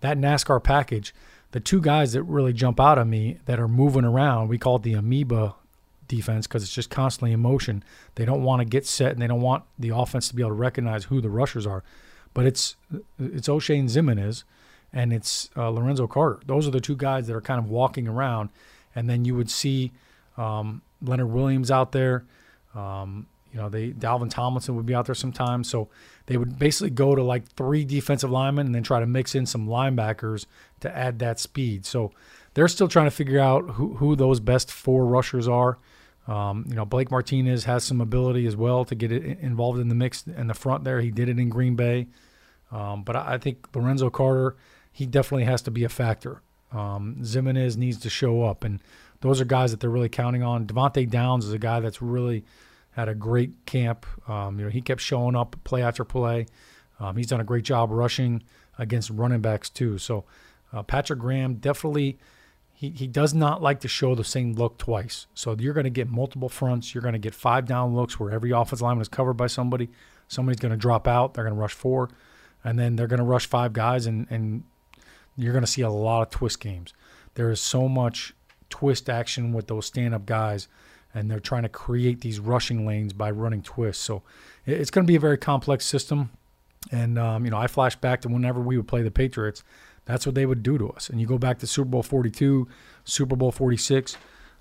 that 0.01 0.19
NASCAR 0.19 0.63
package, 0.63 1.15
the 1.53 1.61
two 1.61 1.81
guys 1.81 2.13
that 2.13 2.23
really 2.23 2.53
jump 2.53 2.79
out 2.79 2.99
at 2.99 3.07
me 3.07 3.39
that 3.47 3.59
are 3.59 3.69
moving 3.69 4.05
around, 4.05 4.49
we 4.49 4.59
call 4.59 4.77
it 4.77 4.83
the 4.83 4.93
amoeba 4.93 5.55
defense 6.07 6.47
because 6.47 6.63
it's 6.63 6.75
just 6.75 6.91
constantly 6.91 7.33
in 7.33 7.41
motion. 7.41 7.83
They 8.17 8.25
don't 8.25 8.43
want 8.43 8.61
to 8.61 8.65
get 8.65 8.87
set 8.87 9.13
and 9.13 9.23
they 9.23 9.27
don't 9.27 9.41
want 9.41 9.65
the 9.79 9.91
offense 9.91 10.29
to 10.29 10.35
be 10.35 10.43
able 10.43 10.51
to 10.51 10.55
recognize 10.55 11.05
who 11.05 11.21
the 11.21 11.31
rushers 11.31 11.67
are. 11.67 11.83
But 12.35 12.47
it's 12.47 12.77
it's 13.19 13.49
Oshane 13.49 13.85
Ximines 13.85 14.45
and 14.93 15.13
it's 15.13 15.51
uh, 15.57 15.71
Lorenzo 15.71 16.07
Carter. 16.07 16.41
Those 16.47 16.67
are 16.67 16.71
the 16.71 16.81
two 16.81 16.97
guys 16.97 17.27
that 17.27 17.35
are 17.35 17.41
kind 17.41 17.59
of 17.59 17.71
walking 17.71 18.09
around. 18.09 18.51
And 18.95 19.09
then 19.09 19.25
you 19.25 19.35
would 19.35 19.51
see 19.51 19.93
um, 20.37 20.83
Leonard 21.03 21.31
Williams 21.31 21.71
out 21.71 21.93
there. 21.93 22.25
Um, 22.75 23.27
you 23.59 23.65
know, 23.65 23.69
they 23.69 23.91
Dalvin 23.91 24.31
Tomlinson 24.31 24.77
would 24.77 24.87
be 24.87 24.95
out 24.95 25.07
there 25.07 25.17
sometimes. 25.17 25.69
So 25.69 25.89
they 26.27 26.37
would 26.37 26.61
basically 26.61 26.91
go 26.91 27.17
to 27.17 27.25
like 27.25 27.49
three 27.55 27.85
defensive 27.85 28.31
linemen 28.31 28.67
and 28.67 28.75
then 28.75 28.85
try 28.85 29.01
to 29.01 29.07
mix 29.07 29.35
in 29.35 29.47
some 29.47 29.67
linebackers 29.67 30.47
to 30.79 30.97
add 30.97 31.19
that 31.19 31.41
speed. 31.41 31.85
So 31.85 32.13
they're 32.55 32.69
still 32.69 32.87
trying 32.87 33.07
to 33.07 33.11
figure 33.11 33.41
out 33.41 33.71
who, 33.71 33.95
who 33.97 34.15
those 34.15 34.39
best 34.39 34.71
four 34.71 35.07
rushers 35.07 35.49
are. 35.49 35.79
Um, 36.29 36.67
you 36.69 36.77
know, 36.77 36.85
Blake 36.85 37.11
Martinez 37.11 37.65
has 37.65 37.83
some 37.83 38.01
ability 38.01 38.47
as 38.47 38.55
well 38.55 38.85
to 38.85 38.95
get 38.95 39.11
involved 39.11 39.81
in 39.81 39.89
the 39.89 39.95
mix 39.97 40.25
in 40.25 40.47
the 40.47 40.55
front 40.55 40.85
there. 40.85 41.01
He 41.01 41.11
did 41.11 41.29
it 41.29 41.41
in 41.41 41.49
Green 41.49 41.75
Bay. 41.75 42.07
Um, 42.71 43.03
but 43.03 43.17
I 43.17 43.39
think 43.39 43.75
Lorenzo 43.75 44.09
Carter, 44.09 44.57
he 44.93 45.05
definitely 45.05 45.47
has 45.47 45.63
to 45.63 45.73
be 45.73 45.83
a 45.83 45.89
factor. 45.89 46.43
Um, 46.71 47.17
Ximines 47.23 47.77
needs 47.77 47.99
to 48.01 48.11
show 48.11 48.45
up. 48.45 48.63
And 48.63 48.81
those 49.21 49.41
are 49.41 49.45
guys 49.45 49.73
that 49.73 49.81
they're 49.81 49.91
really 49.91 50.09
counting 50.09 50.45
on. 50.45 50.65
Devante 50.65 51.11
Downs 51.11 51.45
is 51.45 51.53
a 51.53 51.59
guy 51.59 51.81
that's 51.81 52.01
really– 52.01 52.45
had 52.99 53.09
a 53.09 53.15
great 53.15 53.65
camp. 53.65 54.07
Um, 54.29 54.59
you 54.59 54.65
know, 54.65 54.71
he 54.71 54.81
kept 54.81 55.01
showing 55.01 55.37
up 55.37 55.55
play 55.63 55.83
after 55.83 56.05
play. 56.05 56.47
Um, 56.99 57.17
he's 57.17 57.29
done 57.29 57.41
a 57.41 57.45
great 57.45 57.63
job 57.63 57.93
rushing 57.93 58.43
against 58.77 59.11
running 59.11 59.41
backs 59.41 59.71
too. 59.71 59.99
So 59.99 60.25
uh, 60.73 60.83
Patrick 60.83 61.21
Graham 61.21 61.55
definitely 61.55 62.19
he, 62.75 62.91
he 62.91 63.07
does 63.07 63.35
not 63.35 63.63
like 63.63 63.81
to 63.81 63.89
show 63.89 64.17
the 64.17 64.25
same 64.25 64.55
look 64.55 64.79
twice. 64.79 65.29
So 65.33 65.55
you're 65.57 65.75
going 65.75 65.85
to 65.85 65.91
get 65.91 66.09
multiple 66.09 66.49
fronts. 66.49 66.93
You're 66.93 67.03
going 67.03 67.13
to 67.13 67.21
get 67.21 67.37
five 67.37 67.67
down 67.67 67.95
looks 67.95 68.19
where 68.19 68.33
every 68.33 68.51
offensive 68.51 68.83
lineman 68.83 69.03
is 69.03 69.09
covered 69.09 69.35
by 69.35 69.47
somebody. 69.47 69.91
Somebody's 70.27 70.61
going 70.61 70.73
to 70.73 70.77
drop 70.77 71.07
out. 71.07 71.35
They're 71.35 71.45
going 71.45 71.55
to 71.55 71.61
rush 71.61 71.75
four, 71.75 72.11
and 72.65 72.77
then 72.79 72.97
they're 72.97 73.07
going 73.07 73.19
to 73.19 73.25
rush 73.25 73.47
five 73.47 73.73
guys, 73.73 74.07
and 74.07 74.27
and 74.29 74.65
you're 75.37 75.53
going 75.53 75.65
to 75.65 75.71
see 75.71 75.83
a 75.83 75.91
lot 75.91 76.23
of 76.23 76.31
twist 76.31 76.61
games. 76.61 76.95
There 77.35 77.51
is 77.51 77.61
so 77.61 77.89
much 77.89 78.35
twist 78.71 79.09
action 79.09 79.53
with 79.53 79.69
those 79.69 79.87
stand 79.87 80.15
up 80.15 80.27
guys, 80.27 80.67
and 81.15 81.31
they're 81.31 81.41
trying 81.41 81.63
to 81.63 81.69
create 81.69 82.21
these 82.21 82.39
rushing 82.39 82.87
lanes 82.87 83.13
by 83.13 83.31
running 83.31 83.63
twists. 83.63 84.03
So 84.03 84.23
it's 84.67 84.91
going 84.91 85.07
to 85.07 85.11
be 85.11 85.17
a 85.17 85.21
very 85.21 85.39
complex 85.39 85.87
system. 85.87 86.31
And 86.93 87.19
um, 87.19 87.45
you 87.45 87.51
know, 87.51 87.59
I 87.59 87.67
flash 87.67 87.97
back 87.97 88.21
to 88.23 88.29
whenever 88.29 88.61
we 88.61 88.77
would 88.77 88.89
play 88.89 89.03
the 89.03 89.11
Patriots 89.11 89.63
that's 90.09 90.25
what 90.25 90.35
they 90.35 90.47
would 90.47 90.63
do 90.63 90.79
to 90.79 90.89
us. 90.89 91.11
And 91.11 91.21
you 91.21 91.27
go 91.27 91.37
back 91.37 91.59
to 91.59 91.67
Super 91.67 91.91
Bowl 91.91 92.03
42, 92.03 92.67
Super 93.05 93.37
Bowl 93.37 93.53
46. 93.53 94.17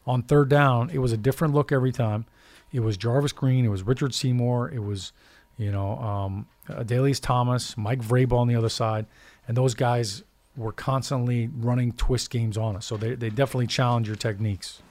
On 0.06 0.22
third 0.22 0.50
down, 0.50 0.90
it 0.90 0.98
was 0.98 1.14
a 1.14 1.18
different 1.18 1.54
look 1.54 1.72
every 1.72 1.94
time. 1.94 2.26
It 2.74 2.82
was 2.82 2.98
Jarvis 2.98 3.32
Green, 3.32 3.64
it 3.64 3.70
was 3.70 3.82
Richard 3.84 4.14
Seymour, 4.14 4.70
it 4.74 4.80
was, 4.80 5.14
you 5.58 5.72
know, 5.72 5.98
um, 6.00 6.48
Adalius 6.68 7.22
Thomas, 7.22 7.78
Mike 7.78 8.02
Vrabel 8.02 8.40
on 8.40 8.50
the 8.50 8.56
other 8.56 8.68
side, 8.68 9.06
and 9.48 9.56
those 9.56 9.74
guys 9.74 10.24
were 10.58 10.74
constantly 10.74 11.50
running 11.56 11.94
twist 11.94 12.30
games 12.30 12.58
on 12.58 12.76
us. 12.76 12.86
So 12.86 12.98
they, 12.98 13.16
they 13.16 13.30
definitely 13.30 13.68
challenge 13.68 14.08
your 14.08 14.18
techniques. 14.18 14.82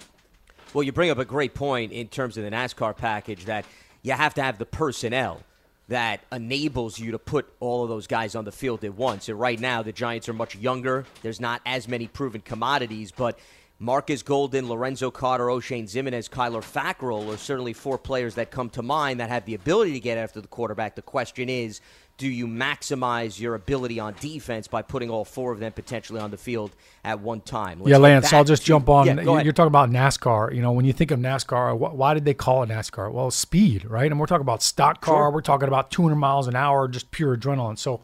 Well, 0.74 0.83
you 0.83 0.92
bring 0.92 1.11
up 1.11 1.18
a 1.18 1.24
great 1.24 1.55
point 1.55 1.92
in 1.92 2.09
terms 2.09 2.37
of 2.37 2.44
the 2.44 2.50
NASCAR 2.50 2.96
package 2.96 3.46
that 3.46 3.64
you 4.02 4.12
have 4.12 4.35
to 4.35 4.42
have 4.42 4.59
the 4.59 4.66
personnel 4.66 5.40
that 5.88 6.20
enables 6.33 6.98
you 6.98 7.12
to 7.12 7.18
put 7.18 7.48
all 7.61 7.85
of 7.85 7.88
those 7.88 8.07
guys 8.07 8.35
on 8.35 8.44
the 8.44 8.52
field 8.52 8.85
at 8.85 8.94
once. 8.94 9.29
And 9.29 9.38
right 9.38 9.59
now, 9.59 9.83
the 9.83 9.92
Giants 9.92 10.29
are 10.29 10.33
much 10.33 10.57
younger. 10.57 11.05
There's 11.22 11.40
not 11.40 11.62
as 11.64 11.87
many 11.87 12.09
proven 12.09 12.40
commodities, 12.40 13.12
but 13.12 13.38
Marcus 13.79 14.22
Golden, 14.22 14.68
Lorenzo 14.68 15.11
Carter, 15.11 15.46
Oshane 15.46 15.85
Ximines, 15.85 16.29
Kyler 16.29 16.62
Fackrell 16.62 17.33
are 17.33 17.37
certainly 17.37 17.72
four 17.72 17.98
players 17.98 18.35
that 18.35 18.50
come 18.50 18.70
to 18.70 18.83
mind 18.83 19.20
that 19.20 19.29
have 19.29 19.44
the 19.44 19.55
ability 19.55 19.92
to 19.92 20.00
get 20.00 20.18
after 20.18 20.40
the 20.40 20.48
quarterback. 20.48 20.96
The 20.96 21.02
question 21.02 21.48
is, 21.48 21.81
do 22.18 22.29
you 22.29 22.46
maximize 22.46 23.38
your 23.38 23.55
ability 23.55 24.00
on 24.00 24.14
defense 24.20 24.68
by 24.68 24.81
putting 24.81 25.11
all 25.11 25.24
four 25.24 25.52
of 25.52 25.61
them 25.61 25.72
potentially 25.72 26.18
on 26.18 26.31
the 26.31 26.38
field 26.38 26.74
at 27.05 27.20
one 27.20 27.42
time? 27.42 27.79
Let's 27.81 27.90
yeah, 27.90 27.98
Lance, 27.98 28.33
I'll 28.33 28.44
just 28.44 28.62
to, 28.62 28.68
jump 28.68 28.88
on. 28.88 29.07
Yeah, 29.07 29.42
you're 29.42 29.52
talking 29.52 29.66
about 29.66 29.90
NASCAR. 29.90 30.55
You 30.55 30.62
know, 30.62 30.72
when 30.72 30.87
you 30.87 30.94
think 30.94 31.11
of 31.11 31.18
NASCAR, 31.18 31.76
why 31.76 32.14
did 32.14 32.24
they 32.24 32.33
call 32.33 32.62
it 32.62 32.70
NASCAR? 32.70 33.12
Well, 33.12 33.31
speed, 33.31 33.85
right? 33.85 34.11
And 34.11 34.18
we're 34.18 34.26
talking 34.26 34.42
about 34.42 34.62
stock 34.62 35.02
car. 35.02 35.24
Sure. 35.24 35.31
We're 35.31 35.42
talking 35.42 35.68
about 35.68 35.90
200 35.90 36.16
miles 36.16 36.48
an 36.48 36.57
hour, 36.57 36.88
just 36.88 37.11
pure 37.11 37.37
adrenaline. 37.37 37.79
So 37.79 38.00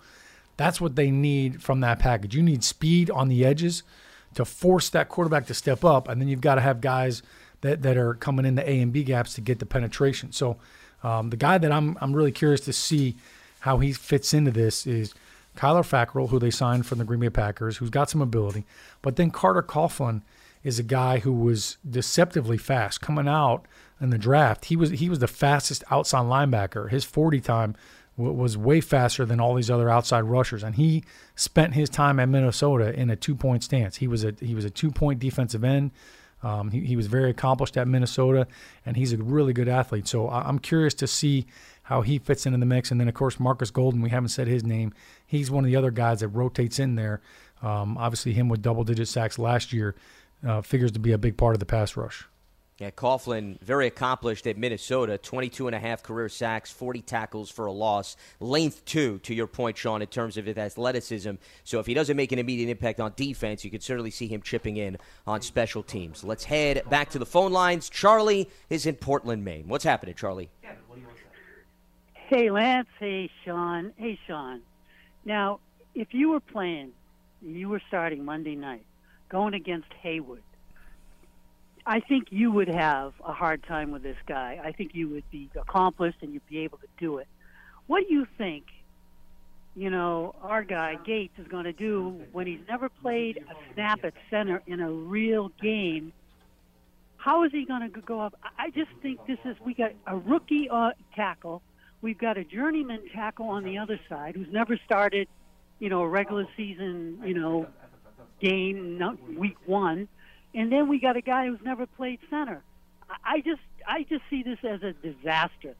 that's 0.59 0.79
what 0.79 0.95
they 0.95 1.11
need 1.11 1.63
from 1.63 1.81
that 1.81 1.99
package. 1.99 2.37
You 2.37 2.43
need 2.43 2.65
speed 2.65 3.11
on 3.11 3.29
the 3.29 3.47
edges 3.47 3.83
to 4.35 4.45
force 4.45 4.91
that 4.91 5.09
quarterback 5.09 5.47
to 5.47 5.55
step 5.55 5.85
up, 5.85 6.09
and 6.09 6.21
then 6.21 6.29
you've 6.29 6.41
got 6.43 6.57
to 6.57 6.61
have 6.61 6.83
guys 6.83 7.23
that, 7.63 7.83
that 7.83 7.97
are 7.97 8.15
coming 8.15 8.45
in 8.45 8.57
the 8.57 8.69
A 8.69 8.81
and 8.81 8.93
B 8.93 9.05
gaps 9.05 9.35
to 9.35 9.41
get 9.41 9.59
the 9.59 9.67
penetration. 9.67 10.33
So 10.33 10.59
um, 11.03 11.31
the 11.31 11.37
guy 11.37 11.57
that 11.57 11.73
I'm 11.73 11.97
I'm 12.03 12.13
really 12.13 12.33
curious 12.33 12.61
to 12.63 12.75
see– 12.75 13.17
how 13.63 13.79
he 13.79 13.93
fits 13.93 14.35
into 14.35 14.51
this 14.51 14.87
is 14.87 15.15
Kyler 15.57 15.87
Fackrell, 15.87 16.31
who 16.31 16.39
they 16.39 16.51
signed 16.51 16.85
from 16.85 16.99
the 16.99 17.05
Green 17.05 17.21
Bay 17.21 17.31
Packers, 17.31 17.77
who's 17.77 17.91
got 17.91 18.11
some 18.11 18.21
ability, 18.21 18.65
but 19.03 19.17
then 19.17 19.31
Carter 19.31 19.63
Coughlin 19.63 20.23
is 20.65 20.79
a 20.79 20.83
guy 20.83 21.21
who 21.21 21.33
was 21.33 21.77
deceptively 21.89 22.59
fast 22.59 23.01
coming 23.01 23.29
out 23.29 23.67
in 24.01 24.11
the 24.11 24.19
draft. 24.19 24.67
He 24.67 24.77
was 24.77 24.91
he 24.91 25.09
was 25.09 25.21
the 25.21 25.29
fastest 25.29 25.85
outside 25.91 26.25
linebacker. 26.25 26.91
His 26.91 27.05
40 27.05 27.41
time 27.41 27.77
was 28.17 28.59
way 28.59 28.81
faster 28.81 29.25
than 29.25 29.41
all 29.41 29.55
these 29.55 29.71
other 29.71 29.89
outside 29.89 30.25
rushers, 30.25 30.65
and 30.65 30.75
he 30.75 31.05
spent 31.37 31.75
his 31.75 31.89
time 31.89 32.19
at 32.19 32.29
Minnesota 32.29 32.93
in 32.93 33.11
a 33.11 33.17
two 33.17 33.37
point 33.37 33.63
stance. 33.63 33.97
He 33.97 34.09
was 34.09 34.25
a 34.25 34.35
he 34.41 34.57
was 34.57 34.65
a 34.65 34.71
two 34.71 34.91
point 34.91 35.21
defensive 35.21 35.63
end. 35.63 35.93
Um, 36.43 36.73
he, 36.73 36.81
he 36.81 36.97
was 36.97 37.07
very 37.07 37.31
accomplished 37.31 37.77
at 37.77 37.87
Minnesota, 37.87 38.49
and 38.85 38.97
he's 38.97 39.13
a 39.13 39.17
really 39.19 39.53
good 39.53 39.69
athlete. 39.69 40.09
So 40.09 40.29
I'm 40.29 40.59
curious 40.59 40.95
to 40.95 41.07
see 41.07 41.47
how 41.85 42.03
he 42.03 42.19
fits 42.19 42.47
into 42.47 42.59
the 42.59 42.67
mix. 42.67 42.91
And 42.91 43.01
then, 43.01 43.09
of 43.09 43.15
course, 43.15 43.41
Marcus 43.41 43.71
Golden, 43.71 44.03
we 44.03 44.11
haven't 44.11 44.29
said 44.29 44.47
his 44.47 44.65
name. 44.65 44.93
He's 45.27 45.51
one 45.51 45.65
of 45.65 45.71
the 45.71 45.77
other 45.77 45.91
guys 45.91 46.21
that 46.21 46.29
rotates 46.29 46.79
in 46.79 46.95
there. 46.95 47.21
Um, 47.63 47.97
obviously, 47.99 48.33
him 48.33 48.49
with 48.49 48.63
double 48.63 48.85
digit 48.85 49.09
sacks 49.09 49.39
last 49.39 49.73
year 49.73 49.95
uh, 50.47 50.63
figures 50.63 50.93
to 50.93 50.99
be 50.99 51.13
a 51.13 51.19
big 51.19 51.37
part 51.37 51.55
of 51.55 51.61
the 51.61 51.67
pass 51.67 51.97
rush. 51.97 52.27
Yeah, 52.79 52.91
Coughlin, 52.91 53.61
very 53.61 53.87
accomplished 53.87 54.45
at 54.49 54.57
Minnesota, 54.59 55.17
22 55.17 55.69
and 55.69 55.77
a 55.77 55.79
half 55.79 56.03
career 56.03 56.29
sacks, 56.29 56.71
40 56.73 57.03
tackles 57.03 57.49
for 57.49 57.67
a 57.67 57.73
loss. 57.73 58.17
Length, 58.41 58.85
too, 58.85 59.21
to 59.21 59.35
your 59.35 59.47
point, 59.47 59.77
Sean, 59.77 60.03
in 60.03 60.09
terms 60.09 60.37
of 60.37 60.47
his 60.47 60.57
athleticism. 60.57 61.33
So 61.63 61.79
if 61.79 61.87
he 61.87 61.95
doesn't 61.95 62.17
make 62.17 62.33
an 62.33 62.41
immediate 62.41 62.71
impact 62.71 62.99
on 62.99 63.13
defense, 63.15 63.65
you 63.65 63.71
could 63.71 63.85
certainly 63.85 64.11
see 64.11 64.27
him 64.27 64.43
chipping 64.43 64.79
in 64.79 64.99
on 65.29 65.43
special 65.43 65.85
teams. 65.85 66.25
Let's 66.25 66.43
head 66.43 66.83
back 66.91 67.11
to 67.11 67.21
the 67.21 67.27
phone 67.27 67.53
lines. 67.53 67.89
Charlie 67.89 68.51
is 68.69 68.87
in 68.87 68.97
Portland, 68.97 69.45
Maine. 69.45 69.69
What's 69.69 69.85
happening, 69.85 70.17
Charlie? 70.17 70.51
Hey, 72.35 72.51
Lance. 72.51 72.89
Hey, 72.99 73.29
Sean. 73.45 73.93
Hey, 73.99 74.19
Sean. 74.27 74.63
Now, 75.27 75.61
if 75.95 76.15
you 76.15 76.31
were 76.31 76.41
playing, 76.41 76.93
you 77.43 77.69
were 77.69 77.83
starting 77.89 78.25
Monday 78.25 78.55
night, 78.55 78.87
going 79.29 79.53
against 79.53 79.89
Heyward, 80.03 80.41
I 81.85 82.01
think 82.01 82.29
you 82.31 82.51
would 82.51 82.69
have 82.69 83.13
a 83.23 83.35
hard 83.35 83.63
time 83.65 83.91
with 83.91 84.03
this 84.03 84.17
guy. 84.27 84.59
I 84.65 84.73
think 84.73 84.93
you 84.95 85.11
would 85.11 85.31
be 85.31 85.51
accomplished 85.55 86.17
and 86.23 86.33
you'd 86.33 86.49
be 86.49 86.61
able 86.61 86.79
to 86.79 86.87
do 86.99 87.19
it. 87.19 87.29
What 87.87 88.09
do 88.09 88.15
you 88.15 88.27
think, 88.39 88.65
you 89.77 89.91
know, 89.91 90.35
our 90.41 90.63
guy 90.63 90.95
Gates 91.05 91.39
is 91.39 91.47
going 91.49 91.65
to 91.65 91.75
do 91.75 92.19
when 92.33 92.47
he's 92.47 92.67
never 92.67 92.89
played 92.89 93.45
a 93.47 93.75
snap 93.75 94.07
at 94.07 94.15
center 94.31 94.63
in 94.67 94.81
a 94.81 94.91
real 94.91 95.51
game? 95.61 96.15
How 97.19 97.45
is 97.45 97.53
he 97.53 97.67
going 97.67 97.93
to 97.93 98.01
go 98.01 98.21
up? 98.21 98.35
I 98.59 98.71
just 98.71 98.91
think 99.03 99.21
this 99.27 99.39
is 99.45 99.55
we 99.63 99.75
got 99.75 99.93
a 100.07 100.17
rookie 100.17 100.71
uh, 100.71 100.93
tackle 101.15 101.61
We've 102.03 102.19
got 102.19 102.37
a 102.37 102.45
journeyman 102.45 103.09
tackle 103.15 103.49
on 103.49 103.65
the 103.65 103.79
other 103.79 103.99
side 104.09 104.35
who's 104.35 104.53
never 104.53 104.77
started, 104.85 105.29
you 105.79 105.89
know, 105.89 106.03
a 106.03 106.09
regular 106.09 106.47
season, 106.57 107.23
you 107.25 107.35
know, 107.35 107.69
game, 108.41 108.99
not 108.99 109.17
week 109.39 109.57
one, 109.67 110.09
and 110.55 110.71
then 110.71 110.89
we 110.89 110.99
got 110.99 111.17
a 111.17 111.21
guy 111.23 111.47
who's 111.47 111.61
never 111.65 111.87
played 111.87 112.19
center. 112.29 112.63
I 113.25 113.41
just, 113.41 113.61
I 113.87 114.03
just 114.03 114.23
see 114.29 114.43
this 114.43 114.59
as 114.65 114.83
a 114.83 114.93
disaster. 114.95 115.77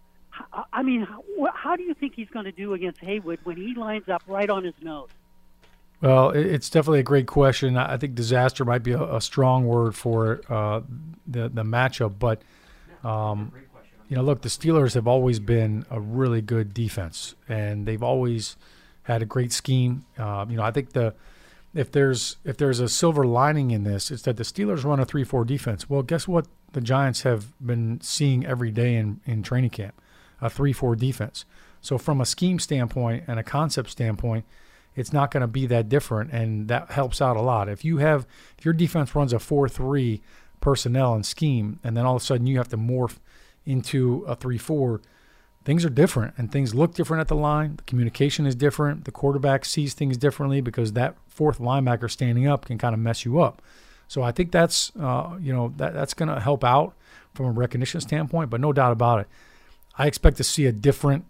I 0.73 0.83
mean, 0.83 1.07
how, 1.53 1.77
do 1.77 1.83
you 1.83 1.95
think 1.95 2.15
he's 2.15 2.29
going 2.29 2.47
to 2.47 2.53
do 2.53 2.73
against 2.73 3.01
Heyward 3.01 3.39
when 3.45 3.57
he 3.57 3.75
lines 3.75 4.09
up 4.09 4.23
right 4.27 4.49
on 4.49 4.65
his 4.65 4.75
nose? 4.81 5.09
Well, 6.01 6.31
it's 6.31 6.71
definitely 6.71 7.01
a 7.01 7.05
great 7.05 7.27
question. 7.27 7.77
I 7.77 7.97
think 7.97 8.15
disaster 8.15 8.65
might 8.65 8.83
be 8.83 8.93
a, 8.93 9.17
a 9.17 9.21
strong 9.21 9.67
word 9.67 9.95
for 9.95 10.41
uh, 10.49 10.81
the 11.29 11.49
the 11.49 11.63
matchup, 11.63 12.19
but 12.19 12.43
um, 13.05 13.53
you 14.13 14.17
know, 14.17 14.25
look, 14.25 14.43
the 14.43 14.51
Steelers 14.51 14.93
have 14.93 15.09
always 15.09 15.41
been 15.41 15.87
a 15.91 15.99
really 15.99 16.43
good 16.43 16.75
defense, 16.75 17.35
and 17.49 17.87
they've 17.87 18.03
always 18.03 18.59
had 19.05 19.23
a 19.23 19.25
great 19.25 19.55
scheme. 19.55 20.05
Uh, 20.19 20.45
you 20.51 20.55
know, 20.55 20.63
I 20.63 20.71
think 20.71 20.93
the 20.93 21.15
if 21.75 21.91
there's 21.93 22.37
if 22.45 22.59
there's 22.59 22.79
a 22.79 22.91
silver 22.91 23.25
lining 23.25 23.71
in 23.71 23.85
this, 23.85 24.11
it's 24.11 24.21
that 24.25 24.37
the 24.37 24.43
Steelers 24.43 24.85
run 24.85 25.01
a 25.01 25.07
three-four 25.07 25.47
defense. 25.47 25.89
Well, 25.89 26.03
guess 26.03 26.29
what? 26.29 26.47
The 26.73 26.83
Giants 26.83 27.23
have 27.23 27.55
been 27.59 28.03
seeing 28.03 28.45
every 28.45 28.71
day 28.71 28.97
in 28.97 29.23
in 29.25 29.43
training 29.43 29.71
camp, 29.71 29.99
a 30.43 30.51
three-four 30.51 30.95
defense. 30.95 31.47
So 31.81 31.97
from 31.97 32.21
a 32.21 32.27
scheme 32.27 32.59
standpoint 32.59 33.25
and 33.27 33.39
a 33.39 33.43
concept 33.43 33.89
standpoint, 33.89 34.45
it's 34.95 35.15
not 35.15 35.31
going 35.31 35.41
to 35.41 35.47
be 35.47 35.65
that 35.69 35.89
different, 35.89 36.33
and 36.33 36.69
that 36.69 36.91
helps 36.91 37.23
out 37.23 37.39
a 37.39 37.41
lot. 37.41 37.71
If 37.71 37.83
you 37.83 37.97
have 37.97 38.27
if 38.59 38.67
your 38.67 38.75
defense 38.75 39.15
runs 39.15 39.33
a 39.33 39.39
four-three 39.39 40.21
personnel 40.61 41.15
and 41.15 41.25
scheme, 41.25 41.81
and 41.83 41.97
then 41.97 42.05
all 42.05 42.17
of 42.17 42.23
a 42.23 42.25
sudden 42.27 42.47
you 42.47 42.59
have 42.59 42.69
to 42.69 42.77
morph 42.77 43.17
into 43.65 44.25
a 44.27 44.35
3 44.35 44.59
4, 44.59 45.01
things 45.65 45.85
are 45.85 45.91
different 45.91 46.35
and 46.37 46.51
things 46.51 46.75
look 46.75 46.95
different 46.95 47.21
at 47.21 47.29
the 47.29 47.37
line. 47.37 47.77
The 47.77 47.83
communication 47.85 48.47
is 48.47 48.55
different. 48.55 49.05
The 49.05 49.13
quarterback 49.13 49.65
sees 49.65 49.95
things 49.95 50.17
differently 50.17 50.61
because 50.61 50.93
that 50.93 51.17
fourth 51.29 51.59
linebacker 51.59 52.11
standing 52.11 52.47
up 52.47 52.67
can 52.67 52.79
kind 52.79 52.95
of 52.95 53.01
mess 53.01 53.25
you 53.25 53.41
up. 53.41 53.63
So 54.09 54.23
I 54.23 54.33
think 54.33 54.53
that's 54.53 54.93
uh, 55.01 55.39
you 55.41 55.53
know 55.53 55.73
that 55.77 55.95
that's 55.95 56.15
going 56.15 56.29
to 56.29 56.41
help 56.41 56.65
out 56.65 56.95
from 57.35 57.47
a 57.47 57.51
recognition 57.51 58.01
standpoint, 58.01 58.51
but 58.51 58.61
no 58.61 58.73
doubt 58.73 58.93
about 58.93 59.21
it. 59.21 59.29
I 59.97 60.07
expect 60.07 60.37
to 60.39 60.45
see 60.45 60.67
a 60.67 60.73
different 60.73 61.25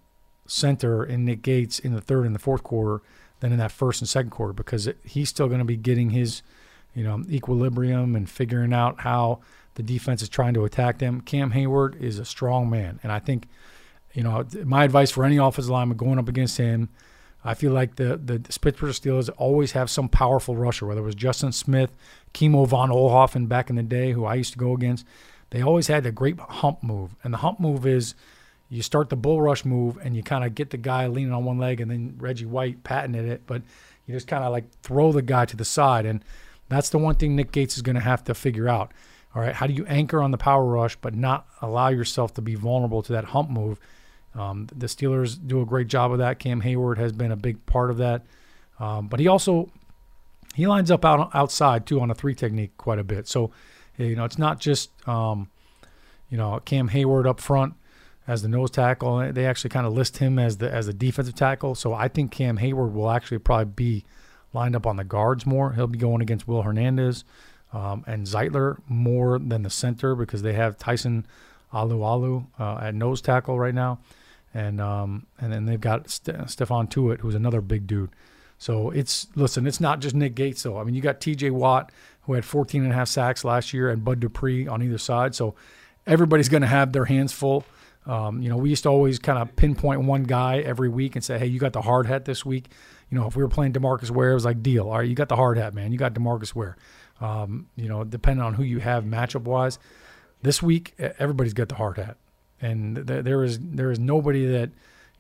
center 0.47 1.05
in 1.05 1.25
Nick 1.25 1.43
Gates 1.43 1.79
in 1.79 1.95
the 1.95 2.01
third 2.01 2.27
and 2.27 2.35
the 2.35 2.41
fourth 2.41 2.63
quarter 2.63 3.03
than 3.41 3.53
in 3.53 3.59
that 3.59 3.73
first 3.73 4.01
and 4.01 4.09
second 4.09 4.31
quarter 4.31 4.53
because 4.53 4.87
it, 4.87 4.99
he's 5.05 5.29
still 5.29 5.47
going 5.47 5.61
to 5.61 5.65
be 5.65 5.77
getting 5.77 6.11
his 6.11 6.43
you 6.95 7.05
know 7.05 7.23
equilibrium 7.29 8.17
and 8.17 8.29
figuring 8.29 8.73
out 8.73 9.01
how 9.01 9.41
the 9.75 9.83
defense 9.83 10.23
is 10.23 10.29
trying 10.29 10.55
to 10.55 10.65
attack 10.65 10.99
them. 10.99 11.21
Cam 11.21 11.53
Heyward 11.53 12.01
is 12.01 12.19
a 12.19 12.25
strong 12.25 12.69
man, 12.71 13.01
and 13.03 13.13
I 13.13 13.19
think, 13.19 13.49
you 14.13 14.23
know, 14.23 14.45
my 14.65 14.85
advice 14.85 15.11
for 15.11 15.25
any 15.25 15.37
offensive 15.37 15.71
lineman 15.71 15.97
going 15.97 16.19
up 16.19 16.29
against 16.29 16.59
him, 16.59 16.89
I 17.45 17.55
feel 17.55 17.73
like 17.73 17.97
the 17.97 18.17
the, 18.17 18.39
the 18.39 18.59
Pittsburgh 18.61 18.93
Steelers 18.93 19.31
always 19.37 19.73
have 19.73 19.91
some 19.91 20.09
powerful 20.09 20.57
rusher, 20.57 20.87
whether 20.87 21.01
it 21.01 21.05
was 21.05 21.15
Justin 21.15 21.53
Smith, 21.53 21.93
Kimo 22.33 22.65
von 22.65 22.91
Oelhoffen 22.91 23.49
back 23.49 23.71
in 23.71 23.77
the 23.77 23.83
day, 23.83 24.13
who 24.13 24.25
I 24.25 24.35
used 24.35 24.53
to 24.53 24.59
go 24.59 24.73
against. 24.75 25.07
They 25.51 25.63
always 25.63 25.89
had 25.89 26.07
a 26.07 26.13
great 26.13 26.39
hump 26.39 26.83
move, 26.83 27.15
and 27.25 27.33
the 27.33 27.39
hump 27.39 27.61
move 27.61 27.87
is 27.87 28.15
you 28.73 28.81
start 28.81 29.11
the 29.11 29.17
bull 29.17 29.43
rush 29.43 29.67
move 29.67 29.99
and 30.03 30.17
you 30.17 30.23
kind 30.23 30.45
of 30.45 30.55
get 30.55 30.71
the 30.71 30.79
guy 30.79 31.07
leaning 31.07 31.31
on 31.31 31.45
one 31.45 31.59
leg 31.59 31.79
and 31.83 31.91
then 31.91 32.15
Reggie 32.17 32.47
White 32.47 32.83
patented 32.85 33.27
it, 33.27 33.43
but 33.47 33.61
you 34.07 34.15
just 34.15 34.27
kind 34.27 34.43
of 34.43 34.51
like 34.51 34.65
throw 34.83 35.13
the 35.13 35.21
guy 35.21 35.45
to 35.45 35.57
the 35.59 35.65
side. 35.65 36.07
And 36.07 36.25
that's 36.71 36.89
the 36.89 36.97
one 36.97 37.17
thing 37.17 37.37
Nick 37.37 37.53
Gates 37.53 37.77
is 37.77 37.83
going 37.83 37.97
to 37.97 38.01
have 38.01 38.25
to 38.25 38.35
figure 38.35 38.71
out. 38.71 38.93
All 39.35 39.41
right, 39.41 39.55
how 39.55 39.67
do 39.67 39.73
you 39.73 39.87
anchor 39.87 40.23
on 40.23 40.31
the 40.31 40.39
power 40.39 40.65
rush 40.65 40.97
but 40.97 41.15
not 41.15 41.47
allow 41.63 41.89
yourself 41.89 42.35
to 42.35 42.43
be 42.43 42.55
vulnerable 42.55 43.03
to 43.03 43.13
that 43.13 43.27
hump 43.27 43.49
move? 43.49 43.81
Um, 44.35 44.67
the 44.75 44.87
Steelers 44.87 45.39
do 45.45 45.61
a 45.61 45.67
great 45.67 45.89
job 45.89 46.13
of 46.13 46.19
that. 46.19 46.39
Cam 46.39 46.63
Heyward 46.63 46.99
has 46.99 47.13
been 47.13 47.33
a 47.33 47.37
big 47.37 47.65
part 47.67 47.91
of 47.91 47.99
that, 47.99 48.25
um, 48.79 49.09
but 49.09 49.21
he 49.21 49.29
also 49.29 49.71
he 50.55 50.67
lines 50.67 50.91
up 50.91 51.05
out 51.05 51.31
outside 51.35 51.87
too 51.87 52.01
on 52.01 52.11
a 52.11 52.15
three 52.15 52.35
technique 52.35 52.77
quite 52.77 52.99
a 52.99 53.05
bit. 53.05 53.27
So 53.29 53.51
you 53.97 54.17
know 54.17 54.25
it's 54.25 54.39
not 54.39 54.61
just 54.61 54.91
um, 55.09 55.51
you 56.29 56.37
know 56.37 56.61
Cam 56.65 56.91
Heyward 56.91 57.27
up 57.27 57.41
front 57.41 57.75
as 58.27 58.43
the 58.43 58.49
nose 58.49 58.71
tackle. 58.71 59.33
They 59.33 59.47
actually 59.47 59.71
kind 59.71 59.87
of 59.87 59.93
list 59.93 60.19
him 60.19 60.39
as 60.39 60.59
the 60.59 60.71
as 60.71 60.87
the 60.87 60.95
defensive 60.95 61.35
tackle. 61.35 61.75
So 61.75 61.95
I 61.95 62.09
think 62.09 62.33
Cam 62.33 62.59
Heyward 62.59 62.93
will 62.93 63.11
actually 63.11 63.39
probably 63.39 63.67
be 63.67 64.05
lined 64.53 64.77
up 64.77 64.87
on 64.87 64.97
the 64.97 65.05
guards 65.05 65.47
more. 65.47 65.73
He'll 65.73 65.87
be 65.87 65.99
going 65.99 66.21
against 66.21 66.47
Will 66.47 66.63
Hernandez 66.63 67.25
um, 67.73 68.05
and 68.07 68.27
Zeitler 68.27 68.79
more 68.89 69.39
than 69.39 69.63
the 69.63 69.71
center 69.71 70.15
because 70.15 70.43
they 70.43 70.53
have 70.53 70.79
Tyson 70.79 71.27
Alualu 71.73 72.47
uh, 72.59 72.79
at 72.83 72.95
nose 72.95 73.21
tackle 73.21 73.59
right 73.59 73.75
now 73.75 73.99
and 74.55 74.81
um, 74.81 75.27
and 75.39 75.53
then 75.53 75.65
they've 75.65 75.81
got 75.81 76.11
St- 76.11 76.37
Stephon 76.39 76.89
Tuitt, 76.89 77.21
who's 77.21 77.35
another 77.35 77.61
big 77.61 77.87
dude. 77.87 78.11
So 78.59 78.91
it's 78.91 79.27
listen, 79.35 79.67
it's 79.67 79.81
not 79.81 80.01
just 80.01 80.15
Nick 80.15 80.35
Gates 80.35 80.63
though. 80.63 80.79
I 80.79 80.85
mean, 80.85 80.95
you 80.95 81.01
got 81.01 81.21
T.J. 81.21 81.51
Watt 81.51 81.91
who 82.23 82.35
had 82.35 82.45
14 82.45 82.85
and 82.85 82.93
a 82.93 82.95
half 82.95 83.09
sacks 83.09 83.45
last 83.45 83.73
year, 83.73 83.91
and 83.91 84.05
Bud 84.05 84.21
Dupree 84.21 84.69
on 84.69 84.83
either 84.83 84.99
side. 84.99 85.35
So 85.35 85.57
everybody's 86.07 86.49
going 86.49 86.61
to 86.61 86.69
have 86.69 86.93
their 86.93 87.07
hands 87.07 87.33
full. 87.33 87.65
Um, 88.07 88.41
you 88.43 88.49
know, 88.49 88.57
we 88.57 88.71
used 88.71 88.85
to 88.85 88.89
always 88.89 89.19
kind 89.19 89.39
of 89.39 89.55
pinpoint 89.57 90.03
one 90.03 90.25
guy 90.25 90.59
every 90.59 90.89
week 90.89 91.17
and 91.17 91.25
say, 91.25 91.39
"Hey, 91.39 91.47
you 91.47 91.59
got 91.59 91.73
the 91.73 91.83
hard 91.83 92.07
hat 92.07 92.25
this 92.25 92.45
week." 92.45 92.71
You 93.11 93.19
know, 93.19 93.27
if 93.27 93.37
we 93.37 93.43
were 93.43 93.49
playing 93.49 93.73
Demarcus 93.73 94.11
Ware, 94.11 94.31
it 94.31 94.35
was 94.35 94.45
like 94.45 94.63
Diehl. 94.63 94.87
All 94.87 94.99
right, 94.99 95.09
you 95.09 95.15
got 95.15 95.29
the 95.29 95.37
hard 95.37 95.59
hat, 95.59 95.75
man. 95.75 95.93
You 95.93 95.99
got 95.99 96.15
Demarcus 96.15 96.55
Ware. 96.55 96.77
Um, 97.23 97.69
you 97.77 97.89
know, 97.89 98.05
depending 98.05 98.45
on 98.45 98.55
who 98.55 98.65
you 98.65 98.81
have 98.81 99.05
matchup 99.05 99.43
wise, 99.43 99.79
this 100.43 100.63
week 100.63 100.95
everybody's 100.99 101.55
got 101.55 101.69
the 101.69 101.77
hard 101.77 101.97
hat 101.97 102.17
and 102.63 103.07
th- 103.07 103.25
there 103.25 103.45
is 103.45 103.59
there 103.61 103.91
is 103.91 103.99
nobody 103.99 104.47
that 104.47 104.71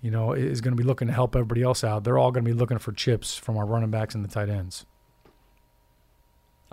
you 0.01 0.11
know 0.11 0.33
is 0.33 0.61
going 0.61 0.75
to 0.75 0.81
be 0.81 0.87
looking 0.87 1.09
to 1.09 1.15
help 1.15 1.37
everybody 1.37 1.63
else 1.63 1.85
out. 1.85 2.05
They're 2.05 2.19
all 2.19 2.31
going 2.31 2.45
to 2.45 2.51
be 2.51 2.57
looking 2.57 2.79
for 2.79 2.93
chips 2.93 3.37
from 3.37 3.59
our 3.59 3.67
running 3.67 3.91
backs 3.91 4.15
and 4.15 4.25
the 4.25 4.29
tight 4.29 4.49
ends. 4.49 4.87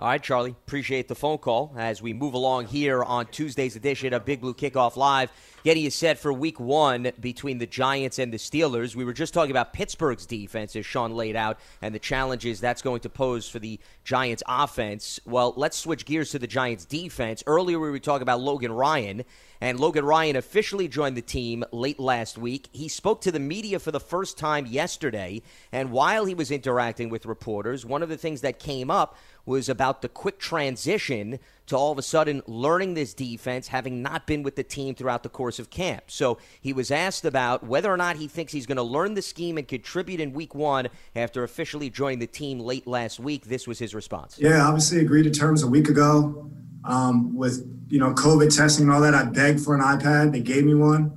All 0.00 0.06
right, 0.06 0.22
Charlie. 0.22 0.52
Appreciate 0.52 1.08
the 1.08 1.14
phone 1.14 1.36
call 1.36 1.74
as 1.76 2.00
we 2.00 2.14
move 2.14 2.32
along 2.32 2.68
here 2.68 3.04
on 3.04 3.26
Tuesday's 3.26 3.76
edition 3.76 4.14
of 4.14 4.24
Big 4.24 4.40
Blue 4.40 4.54
Kickoff 4.54 4.96
Live, 4.96 5.30
getting 5.62 5.84
you 5.84 5.90
set 5.90 6.18
for 6.18 6.32
week 6.32 6.58
one 6.58 7.12
between 7.20 7.58
the 7.58 7.66
Giants 7.66 8.18
and 8.18 8.32
the 8.32 8.38
Steelers. 8.38 8.96
We 8.96 9.04
were 9.04 9.12
just 9.12 9.34
talking 9.34 9.50
about 9.50 9.74
Pittsburgh's 9.74 10.24
defense, 10.24 10.74
as 10.74 10.86
Sean 10.86 11.12
laid 11.12 11.36
out, 11.36 11.58
and 11.82 11.94
the 11.94 11.98
challenges 11.98 12.60
that's 12.60 12.80
going 12.80 13.00
to 13.00 13.10
pose 13.10 13.46
for 13.46 13.58
the 13.58 13.78
Giants 14.02 14.42
offense. 14.48 15.20
Well, 15.26 15.52
let's 15.58 15.76
switch 15.76 16.06
gears 16.06 16.30
to 16.30 16.38
the 16.38 16.46
Giants 16.46 16.86
defense. 16.86 17.44
Earlier, 17.46 17.78
we 17.78 17.90
were 17.90 17.98
talking 17.98 18.22
about 18.22 18.40
Logan 18.40 18.72
Ryan 18.72 19.24
and 19.60 19.78
Logan 19.78 20.04
Ryan 20.04 20.36
officially 20.36 20.88
joined 20.88 21.16
the 21.16 21.22
team 21.22 21.64
late 21.70 22.00
last 22.00 22.38
week. 22.38 22.68
He 22.72 22.88
spoke 22.88 23.20
to 23.22 23.32
the 23.32 23.38
media 23.38 23.78
for 23.78 23.90
the 23.90 24.00
first 24.00 24.38
time 24.38 24.64
yesterday, 24.66 25.42
and 25.70 25.92
while 25.92 26.24
he 26.24 26.34
was 26.34 26.50
interacting 26.50 27.10
with 27.10 27.26
reporters, 27.26 27.84
one 27.84 28.02
of 28.02 28.08
the 28.08 28.16
things 28.16 28.40
that 28.40 28.58
came 28.58 28.90
up 28.90 29.18
was 29.46 29.68
about 29.68 30.02
the 30.02 30.08
quick 30.08 30.38
transition 30.38 31.38
to 31.66 31.76
all 31.76 31.92
of 31.92 31.98
a 31.98 32.02
sudden 32.02 32.42
learning 32.46 32.94
this 32.94 33.14
defense, 33.14 33.68
having 33.68 34.02
not 34.02 34.26
been 34.26 34.42
with 34.42 34.56
the 34.56 34.62
team 34.64 34.94
throughout 34.94 35.22
the 35.22 35.28
course 35.28 35.58
of 35.58 35.70
camp. 35.70 36.04
So 36.08 36.38
he 36.60 36.72
was 36.72 36.90
asked 36.90 37.24
about 37.24 37.64
whether 37.64 37.92
or 37.92 37.96
not 37.96 38.16
he 38.16 38.26
thinks 38.26 38.52
he's 38.52 38.66
going 38.66 38.76
to 38.76 38.82
learn 38.82 39.14
the 39.14 39.22
scheme 39.22 39.56
and 39.56 39.66
contribute 39.66 40.20
in 40.20 40.32
week 40.32 40.54
one 40.54 40.88
after 41.14 41.44
officially 41.44 41.88
joining 41.88 42.18
the 42.18 42.26
team 42.26 42.58
late 42.58 42.86
last 42.86 43.20
week. 43.20 43.44
This 43.44 43.68
was 43.68 43.78
his 43.78 43.94
response. 43.94 44.36
Yeah, 44.38 44.66
obviously 44.66 45.00
agreed 45.00 45.22
to 45.24 45.30
terms 45.30 45.62
a 45.62 45.68
week 45.68 45.88
ago. 45.88 46.50
Um, 46.82 47.36
with 47.36 47.86
you 47.88 47.98
know 47.98 48.14
COVID 48.14 48.56
testing 48.56 48.86
and 48.86 48.92
all 48.92 49.02
that, 49.02 49.14
I 49.14 49.24
begged 49.24 49.60
for 49.60 49.74
an 49.74 49.82
iPad. 49.82 50.32
They 50.32 50.40
gave 50.40 50.64
me 50.64 50.74
one, 50.74 51.12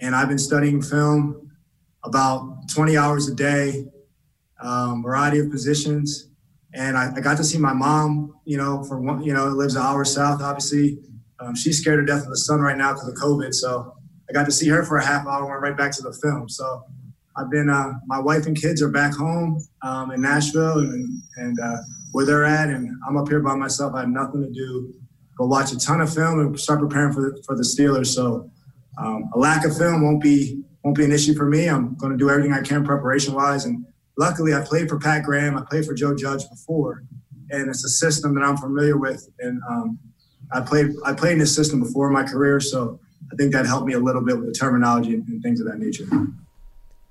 and 0.00 0.16
I've 0.16 0.28
been 0.28 0.38
studying 0.38 0.80
film 0.80 1.52
about 2.02 2.68
20 2.74 2.96
hours 2.96 3.28
a 3.28 3.34
day, 3.34 3.86
um, 4.60 5.02
variety 5.02 5.38
of 5.38 5.50
positions. 5.50 6.28
And 6.74 6.96
I, 6.96 7.12
I, 7.14 7.20
got 7.20 7.36
to 7.36 7.44
see 7.44 7.58
my 7.58 7.72
mom, 7.72 8.34
you 8.44 8.56
know, 8.56 8.82
for 8.84 9.00
one, 9.00 9.22
you 9.22 9.34
know, 9.34 9.46
lives 9.48 9.76
an 9.76 9.82
hour 9.82 10.04
south, 10.04 10.40
obviously. 10.40 10.98
Um, 11.38 11.54
she's 11.54 11.80
scared 11.80 12.06
to 12.06 12.10
death 12.10 12.22
of 12.22 12.30
the 12.30 12.36
sun 12.36 12.60
right 12.60 12.76
now 12.76 12.92
because 12.92 13.08
of 13.08 13.14
COVID. 13.14 13.52
So 13.52 13.94
I 14.28 14.32
got 14.32 14.46
to 14.46 14.52
see 14.52 14.68
her 14.68 14.82
for 14.82 14.96
a 14.96 15.04
half 15.04 15.26
hour, 15.26 15.46
went 15.46 15.60
right 15.60 15.76
back 15.76 15.92
to 15.92 16.02
the 16.02 16.12
film. 16.12 16.48
So 16.48 16.84
I've 17.36 17.50
been, 17.50 17.68
uh, 17.68 17.92
my 18.06 18.18
wife 18.18 18.46
and 18.46 18.58
kids 18.58 18.80
are 18.82 18.88
back 18.88 19.14
home 19.14 19.62
um, 19.82 20.12
in 20.12 20.22
Nashville 20.22 20.78
and, 20.78 21.22
and 21.36 21.58
uh, 21.60 21.78
where 22.12 22.24
they're 22.24 22.44
at. 22.44 22.70
And 22.70 22.90
I'm 23.06 23.16
up 23.16 23.28
here 23.28 23.40
by 23.40 23.54
myself. 23.54 23.94
I 23.94 24.00
have 24.00 24.08
nothing 24.08 24.42
to 24.42 24.50
do 24.50 24.94
but 25.38 25.46
watch 25.46 25.72
a 25.72 25.78
ton 25.78 26.00
of 26.00 26.12
film 26.12 26.40
and 26.40 26.60
start 26.60 26.80
preparing 26.80 27.12
for 27.12 27.22
the, 27.22 27.42
for 27.46 27.56
the 27.56 27.62
Steelers. 27.62 28.08
So 28.08 28.50
um, 28.98 29.30
a 29.34 29.38
lack 29.38 29.64
of 29.64 29.76
film 29.76 30.02
won't 30.02 30.22
be 30.22 30.62
won't 30.84 30.96
be 30.96 31.04
an 31.04 31.12
issue 31.12 31.34
for 31.34 31.46
me. 31.46 31.68
I'm 31.68 31.94
going 31.94 32.12
to 32.12 32.18
do 32.18 32.28
everything 32.28 32.52
I 32.52 32.60
can 32.60 32.84
preparation 32.84 33.34
wise. 33.34 33.64
And 33.64 33.84
luckily, 34.16 34.54
I 34.54 34.60
played 34.60 34.88
for 34.88 34.98
Pat 34.98 35.24
Graham. 35.24 35.56
I 35.56 35.62
played 35.68 35.84
for 35.84 35.94
Joe 35.94 36.14
Judge 36.14 36.48
before, 36.48 37.04
and 37.50 37.68
it's 37.68 37.84
a 37.84 37.88
system 37.88 38.34
that 38.34 38.42
I'm 38.42 38.56
familiar 38.56 38.98
with. 38.98 39.28
And 39.38 39.60
um, 39.68 39.98
I 40.52 40.60
played 40.60 40.92
I 41.04 41.12
played 41.12 41.34
in 41.34 41.38
this 41.38 41.54
system 41.54 41.80
before 41.80 42.08
in 42.08 42.12
my 42.12 42.24
career, 42.24 42.60
so 42.60 43.00
I 43.32 43.36
think 43.36 43.52
that 43.52 43.66
helped 43.66 43.86
me 43.86 43.94
a 43.94 44.00
little 44.00 44.22
bit 44.22 44.36
with 44.36 44.46
the 44.46 44.52
terminology 44.52 45.14
and, 45.14 45.26
and 45.28 45.42
things 45.42 45.60
of 45.60 45.66
that 45.66 45.78
nature 45.78 46.06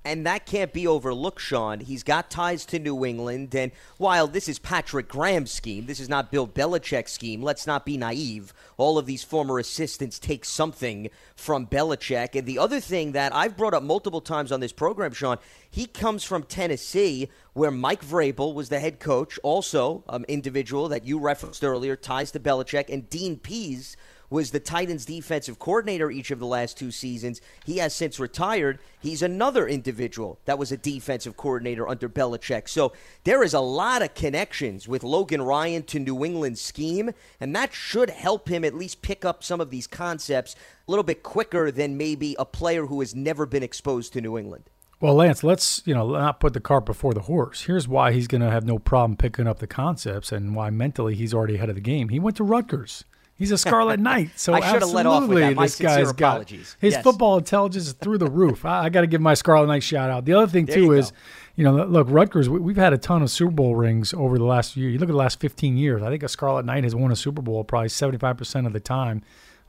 and 0.03 0.25
that 0.25 0.45
can't 0.45 0.73
be 0.73 0.87
overlooked, 0.87 1.41
Sean. 1.41 1.79
He's 1.79 2.03
got 2.03 2.31
ties 2.31 2.65
to 2.65 2.79
New 2.79 3.05
England, 3.05 3.53
and 3.53 3.71
while 3.97 4.27
this 4.27 4.47
is 4.47 4.57
Patrick 4.57 5.07
Graham's 5.07 5.51
scheme, 5.51 5.85
this 5.85 5.99
is 5.99 6.09
not 6.09 6.31
Bill 6.31 6.47
Belichick's 6.47 7.11
scheme. 7.11 7.41
Let's 7.41 7.67
not 7.67 7.85
be 7.85 7.97
naive. 7.97 8.53
All 8.77 8.97
of 8.97 9.05
these 9.05 9.23
former 9.23 9.59
assistants 9.59 10.17
take 10.17 10.43
something 10.43 11.09
from 11.35 11.67
Belichick. 11.67 12.35
And 12.35 12.47
the 12.47 12.57
other 12.59 12.79
thing 12.79 13.11
that 13.11 13.33
I've 13.35 13.55
brought 13.55 13.73
up 13.73 13.83
multiple 13.83 14.21
times 14.21 14.51
on 14.51 14.59
this 14.59 14.73
program, 14.73 15.13
Sean, 15.13 15.37
he 15.69 15.85
comes 15.85 16.23
from 16.23 16.43
Tennessee, 16.43 17.29
where 17.53 17.71
Mike 17.71 18.03
Vrabel 18.03 18.53
was 18.53 18.69
the 18.69 18.79
head 18.79 18.99
coach, 18.99 19.37
also 19.43 20.03
um, 20.09 20.25
individual 20.27 20.87
that 20.89 21.05
you 21.05 21.19
referenced 21.19 21.63
earlier, 21.63 21.95
ties 21.95 22.31
to 22.31 22.39
Belichick, 22.39 22.89
and 22.89 23.09
Dean 23.09 23.37
Pees 23.37 23.95
was 24.31 24.49
the 24.49 24.59
Titans 24.59 25.05
defensive 25.05 25.59
coordinator 25.59 26.09
each 26.09 26.31
of 26.31 26.39
the 26.39 26.47
last 26.47 26.77
two 26.77 26.89
seasons. 26.89 27.41
He 27.65 27.77
has 27.77 27.93
since 27.93 28.19
retired. 28.19 28.79
He's 28.99 29.21
another 29.21 29.67
individual 29.67 30.39
that 30.45 30.57
was 30.57 30.71
a 30.71 30.77
defensive 30.77 31.37
coordinator 31.37 31.87
under 31.87 32.09
Belichick. 32.09 32.67
So 32.67 32.93
there 33.25 33.43
is 33.43 33.53
a 33.53 33.59
lot 33.59 34.01
of 34.01 34.15
connections 34.15 34.87
with 34.87 35.03
Logan 35.03 35.43
Ryan 35.43 35.83
to 35.83 35.99
New 35.99 36.25
England's 36.25 36.61
scheme, 36.61 37.11
and 37.39 37.55
that 37.55 37.73
should 37.73 38.09
help 38.09 38.49
him 38.49 38.63
at 38.63 38.73
least 38.73 39.03
pick 39.03 39.23
up 39.25 39.43
some 39.43 39.61
of 39.61 39.69
these 39.69 39.85
concepts 39.85 40.55
a 40.87 40.91
little 40.91 41.03
bit 41.03 41.21
quicker 41.21 41.69
than 41.69 41.97
maybe 41.97 42.35
a 42.39 42.45
player 42.45 42.85
who 42.85 43.01
has 43.01 43.13
never 43.13 43.45
been 43.45 43.61
exposed 43.61 44.13
to 44.13 44.21
New 44.21 44.37
England. 44.37 44.63
Well, 45.01 45.15
Lance, 45.15 45.43
let's 45.43 45.81
you 45.85 45.95
know 45.95 46.11
not 46.11 46.39
put 46.39 46.53
the 46.53 46.59
cart 46.59 46.85
before 46.85 47.13
the 47.13 47.21
horse. 47.21 47.63
Here's 47.63 47.87
why 47.87 48.13
he's 48.13 48.27
going 48.27 48.41
to 48.41 48.51
have 48.51 48.65
no 48.65 48.77
problem 48.77 49.17
picking 49.17 49.47
up 49.47 49.57
the 49.59 49.67
concepts, 49.67 50.31
and 50.31 50.55
why 50.55 50.69
mentally 50.69 51.15
he's 51.15 51.33
already 51.33 51.55
ahead 51.55 51.69
of 51.69 51.75
the 51.75 51.81
game. 51.81 52.09
He 52.09 52.19
went 52.19 52.37
to 52.37 52.43
Rutgers. 52.43 53.03
He's 53.41 53.49
a 53.49 53.57
Scarlet 53.57 53.99
Knight. 54.09 54.29
So 54.35 54.53
I 54.53 54.59
should 54.59 54.83
have 54.83 54.91
let 54.91 55.07
off 55.07 55.27
with 55.27 55.39
that. 55.39 55.55
My 55.55 55.65
this 55.65 55.79
guy's 55.79 56.11
got 56.11 56.47
his 56.47 56.75
yes. 56.79 57.01
football 57.03 57.39
intelligence 57.39 57.87
is 57.87 57.93
through 57.93 58.19
the 58.19 58.29
roof. 58.29 58.65
I, 58.65 58.83
I 58.83 58.89
got 58.89 59.01
to 59.01 59.07
give 59.07 59.19
my 59.19 59.33
Scarlet 59.33 59.65
Knight 59.65 59.81
shout 59.81 60.11
out. 60.11 60.25
The 60.25 60.33
other 60.33 60.45
thing 60.45 60.67
there 60.67 60.75
too 60.75 60.83
you 60.83 60.91
is, 60.91 61.09
go. 61.09 61.17
you 61.55 61.63
know, 61.63 61.83
look, 61.85 62.05
Rutgers. 62.11 62.47
We, 62.49 62.71
have 62.73 62.77
had 62.77 62.93
a 62.93 62.99
ton 62.99 63.23
of 63.23 63.31
Super 63.31 63.53
Bowl 63.53 63.75
rings 63.75 64.13
over 64.13 64.37
the 64.37 64.43
last 64.43 64.77
year. 64.77 64.91
You 64.91 64.99
look 64.99 65.09
at 65.09 65.13
the 65.13 65.17
last 65.17 65.39
15 65.39 65.75
years. 65.75 66.03
I 66.03 66.09
think 66.09 66.21
a 66.21 66.29
Scarlet 66.29 66.65
Knight 66.65 66.83
has 66.83 66.93
won 66.93 67.11
a 67.11 67.15
Super 67.15 67.41
Bowl 67.41 67.63
probably 67.63 67.89
75 67.89 68.37
percent 68.37 68.67
of 68.67 68.73
the 68.73 68.79
time. 68.79 69.23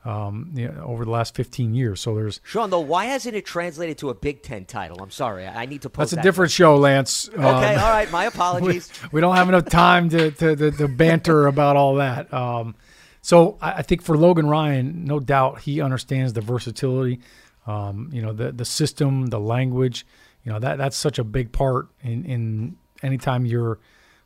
Um, 0.05 0.51
you 0.53 0.67
know, 0.67 0.83
over 0.83 1.05
the 1.05 1.11
last 1.11 1.33
15 1.33 1.73
years. 1.73 2.01
So 2.01 2.13
there's 2.13 2.41
Sean, 2.43 2.69
though, 2.69 2.81
why 2.81 3.05
hasn't 3.05 3.35
it 3.35 3.45
translated 3.45 3.97
to 3.99 4.09
a 4.09 4.13
Big 4.13 4.43
Ten 4.43 4.65
title? 4.65 5.01
I'm 5.01 5.09
sorry, 5.09 5.47
I 5.47 5.65
need 5.65 5.81
to. 5.83 5.89
Post 5.89 5.97
That's 5.97 6.13
a 6.13 6.15
that 6.17 6.23
different 6.23 6.51
show, 6.51 6.75
Lance. 6.75 7.29
Okay, 7.29 7.41
um, 7.41 7.83
all 7.83 7.89
right, 7.89 8.11
my 8.11 8.25
apologies. 8.33 8.91
We, 9.03 9.09
we, 9.13 9.21
don't 9.21 9.35
have 9.35 9.47
enough 9.49 9.65
time 9.65 10.09
to 10.09 10.29
to, 10.29 10.55
to, 10.57 10.71
to 10.71 10.87
banter 10.89 11.47
about 11.47 11.77
all 11.77 11.95
that. 11.95 12.31
Um, 12.33 12.75
so 13.23 13.57
I, 13.61 13.71
I 13.71 13.81
think 13.81 14.03
for 14.03 14.15
Logan 14.15 14.47
Ryan, 14.47 15.05
no 15.05 15.19
doubt 15.19 15.61
he 15.61 15.81
understands 15.81 16.33
the 16.33 16.41
versatility, 16.41 17.21
um, 17.65 18.09
you 18.13 18.21
know, 18.21 18.33
the 18.33 18.51
the 18.51 18.65
system, 18.65 19.27
the 19.27 19.39
language. 19.39 20.05
You 20.43 20.51
know 20.51 20.59
that 20.59 20.77
that's 20.77 20.97
such 20.97 21.17
a 21.17 21.23
big 21.23 21.51
part 21.51 21.87
in 22.03 22.25
in 22.25 22.75
anytime 23.01 23.45
you're 23.45 23.79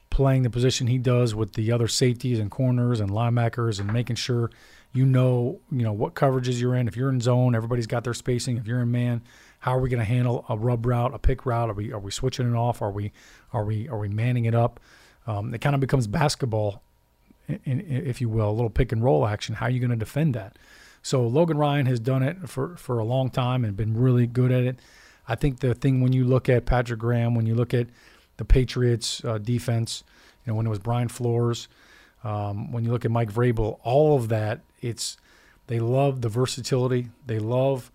playing 0.09 0.41
the 0.41 0.49
position 0.49 0.87
he 0.87 0.97
does 0.97 1.35
with 1.35 1.53
the 1.53 1.71
other 1.71 1.87
safeties 1.87 2.39
and 2.39 2.49
corners 2.49 2.99
and 2.99 3.11
linebackers 3.11 3.79
and 3.79 3.93
making 3.93 4.15
sure 4.15 4.49
you 4.93 5.05
know 5.05 5.59
you 5.71 5.83
know 5.83 5.93
what 5.93 6.15
coverages 6.15 6.59
you're 6.59 6.75
in. 6.75 6.87
If 6.87 6.97
you're 6.97 7.09
in 7.09 7.21
zone, 7.21 7.53
everybody's 7.53 7.87
got 7.87 8.03
their 8.03 8.15
spacing. 8.15 8.57
If 8.57 8.65
you're 8.65 8.81
in 8.81 8.91
man, 8.91 9.21
how 9.59 9.75
are 9.75 9.79
we 9.79 9.89
going 9.89 9.99
to 9.99 10.05
handle 10.05 10.43
a 10.49 10.57
rub 10.57 10.87
route, 10.87 11.13
a 11.13 11.19
pick 11.19 11.45
route? 11.45 11.69
Are 11.69 11.73
we 11.73 11.93
are 11.93 11.99
we 11.99 12.09
switching 12.09 12.51
it 12.51 12.55
off? 12.55 12.81
Are 12.81 12.91
we 12.91 13.11
are 13.53 13.63
we 13.63 13.87
are 13.89 13.99
we 13.99 14.07
manning 14.07 14.45
it 14.45 14.55
up? 14.55 14.79
Um, 15.27 15.53
it 15.53 15.61
kind 15.61 15.75
of 15.75 15.81
becomes 15.81 16.07
basketball 16.07 16.81
if 17.47 18.21
you 18.21 18.29
will, 18.29 18.49
a 18.49 18.51
little 18.51 18.69
pick 18.69 18.91
and 18.91 19.03
roll 19.03 19.25
action. 19.25 19.55
How 19.55 19.67
are 19.67 19.69
you 19.69 19.79
going 19.79 19.91
to 19.91 19.95
defend 19.95 20.33
that? 20.35 20.57
So 21.01 21.25
Logan 21.25 21.57
Ryan 21.57 21.85
has 21.85 21.99
done 21.99 22.23
it 22.23 22.49
for, 22.49 22.75
for 22.75 22.99
a 22.99 23.05
long 23.05 23.29
time 23.29 23.63
and 23.63 23.77
been 23.77 23.97
really 23.97 24.27
good 24.27 24.51
at 24.51 24.63
it. 24.63 24.79
I 25.27 25.35
think 25.35 25.59
the 25.59 25.73
thing 25.73 26.01
when 26.01 26.13
you 26.13 26.23
look 26.23 26.49
at 26.49 26.65
Patrick 26.65 26.99
Graham, 26.99 27.35
when 27.35 27.45
you 27.45 27.55
look 27.55 27.73
at 27.73 27.87
the 28.37 28.45
Patriots 28.45 29.23
uh, 29.23 29.37
defense, 29.37 30.03
you 30.45 30.51
know, 30.51 30.55
when 30.55 30.65
it 30.65 30.69
was 30.69 30.79
Brian 30.79 31.07
Flores, 31.07 31.67
um, 32.23 32.71
when 32.71 32.83
you 32.83 32.91
look 32.91 33.05
at 33.05 33.11
Mike 33.11 33.31
Vrabel, 33.31 33.79
all 33.83 34.15
of 34.15 34.29
that, 34.29 34.61
it's 34.81 35.17
they 35.67 35.79
love 35.79 36.21
the 36.21 36.29
versatility. 36.29 37.09
They 37.25 37.39
love 37.39 37.91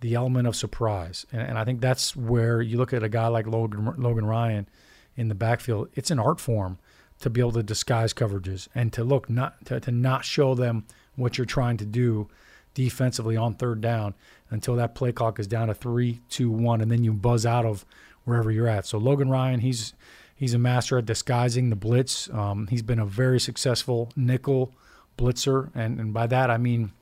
the 0.00 0.14
element 0.14 0.48
of 0.48 0.56
surprise, 0.56 1.24
and, 1.32 1.42
and 1.42 1.58
I 1.58 1.64
think 1.64 1.80
that's 1.80 2.16
where 2.16 2.60
you 2.60 2.76
look 2.76 2.92
at 2.92 3.02
a 3.02 3.08
guy 3.08 3.28
like 3.28 3.46
Logan 3.46 3.94
Logan 3.96 4.26
Ryan 4.26 4.68
in 5.16 5.28
the 5.28 5.34
backfield. 5.34 5.88
It's 5.94 6.10
an 6.10 6.18
art 6.18 6.40
form 6.40 6.78
to 7.22 7.30
be 7.30 7.40
able 7.40 7.52
to 7.52 7.62
disguise 7.62 8.12
coverages 8.12 8.68
and 8.74 8.92
to 8.92 9.02
look 9.04 9.30
not 9.30 9.64
to, 9.64 9.80
to 9.80 9.90
not 9.90 10.24
show 10.24 10.54
them 10.54 10.84
what 11.16 11.38
you're 11.38 11.44
trying 11.44 11.76
to 11.76 11.86
do 11.86 12.28
defensively 12.74 13.36
on 13.36 13.54
third 13.54 13.80
down 13.80 14.14
until 14.50 14.76
that 14.76 14.94
play 14.94 15.12
clock 15.12 15.38
is 15.38 15.46
down 15.46 15.68
to 15.68 15.74
three, 15.74 16.20
two, 16.28 16.50
one, 16.50 16.80
and 16.80 16.90
then 16.90 17.04
you 17.04 17.12
buzz 17.12 17.46
out 17.46 17.64
of 17.64 17.84
wherever 18.24 18.50
you're 18.50 18.68
at. 18.68 18.86
So 18.86 18.98
Logan 18.98 19.30
Ryan, 19.30 19.60
he's 19.60 19.94
he's 20.34 20.54
a 20.54 20.58
master 20.58 20.98
at 20.98 21.06
disguising 21.06 21.70
the 21.70 21.76
blitz. 21.76 22.28
Um, 22.30 22.66
he's 22.68 22.82
been 22.82 22.98
a 22.98 23.06
very 23.06 23.40
successful 23.40 24.10
nickel 24.16 24.74
blitzer, 25.16 25.70
and, 25.74 26.00
and 26.00 26.12
by 26.12 26.26
that 26.26 26.50
I 26.50 26.58
mean 26.58 26.92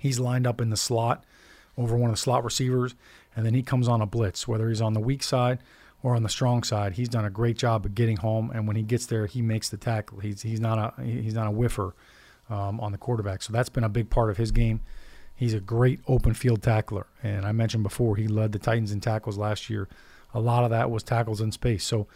he's 0.00 0.20
lined 0.20 0.46
up 0.46 0.60
in 0.60 0.70
the 0.70 0.76
slot 0.76 1.24
over 1.76 1.96
one 1.96 2.10
of 2.10 2.16
the 2.16 2.20
slot 2.20 2.44
receivers, 2.44 2.94
and 3.34 3.44
then 3.44 3.54
he 3.54 3.62
comes 3.62 3.88
on 3.88 4.00
a 4.00 4.06
blitz, 4.06 4.46
whether 4.46 4.68
he's 4.68 4.80
on 4.80 4.92
the 4.92 5.00
weak 5.00 5.22
side 5.22 5.58
or 6.02 6.14
on 6.14 6.22
the 6.22 6.28
strong 6.28 6.62
side. 6.62 6.94
He's 6.94 7.08
done 7.08 7.24
a 7.24 7.30
great 7.30 7.56
job 7.56 7.84
of 7.84 7.94
getting 7.94 8.16
home, 8.18 8.50
and 8.54 8.66
when 8.66 8.76
he 8.76 8.82
gets 8.82 9.06
there, 9.06 9.26
he 9.26 9.42
makes 9.42 9.68
the 9.68 9.76
tackle. 9.76 10.20
He's 10.20 10.42
he's 10.42 10.60
not 10.60 10.78
a 10.98 11.02
he's 11.02 11.34
not 11.34 11.46
a 11.46 11.50
whiffer 11.50 11.94
um, 12.48 12.80
on 12.80 12.92
the 12.92 12.98
quarterback, 12.98 13.42
so 13.42 13.52
that's 13.52 13.68
been 13.68 13.84
a 13.84 13.88
big 13.88 14.10
part 14.10 14.30
of 14.30 14.36
his 14.36 14.50
game. 14.50 14.80
He's 15.34 15.54
a 15.54 15.60
great 15.60 16.00
open 16.08 16.34
field 16.34 16.62
tackler, 16.62 17.06
and 17.22 17.44
I 17.44 17.52
mentioned 17.52 17.82
before 17.82 18.16
he 18.16 18.26
led 18.26 18.52
the 18.52 18.58
Titans 18.58 18.92
in 18.92 19.00
tackles 19.00 19.36
last 19.36 19.68
year. 19.68 19.88
A 20.34 20.40
lot 20.40 20.64
of 20.64 20.70
that 20.70 20.90
was 20.90 21.02
tackles 21.02 21.40
in 21.40 21.52
space. 21.52 21.84
So 21.84 22.06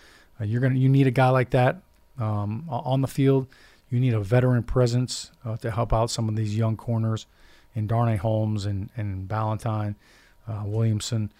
uh, 0.40 0.44
you're 0.44 0.60
gonna 0.60 0.76
you 0.76 0.88
need 0.88 1.06
a 1.06 1.12
guy 1.12 1.28
like 1.30 1.50
that 1.50 1.82
um, 2.18 2.64
on 2.68 3.00
the 3.00 3.08
field. 3.08 3.46
You 3.90 3.98
need 3.98 4.14
a 4.14 4.20
veteran 4.20 4.62
presence 4.62 5.32
uh, 5.44 5.56
to 5.58 5.70
help 5.70 5.92
out 5.92 6.10
some 6.10 6.28
of 6.28 6.36
these 6.36 6.56
young 6.56 6.76
corners, 6.76 7.26
in 7.74 7.86
Darnay 7.86 8.16
Holmes 8.16 8.66
and 8.66 8.90
and 8.96 9.28
Ballentine, 9.28 9.94
uh, 10.48 10.62
Williamson. 10.64 11.32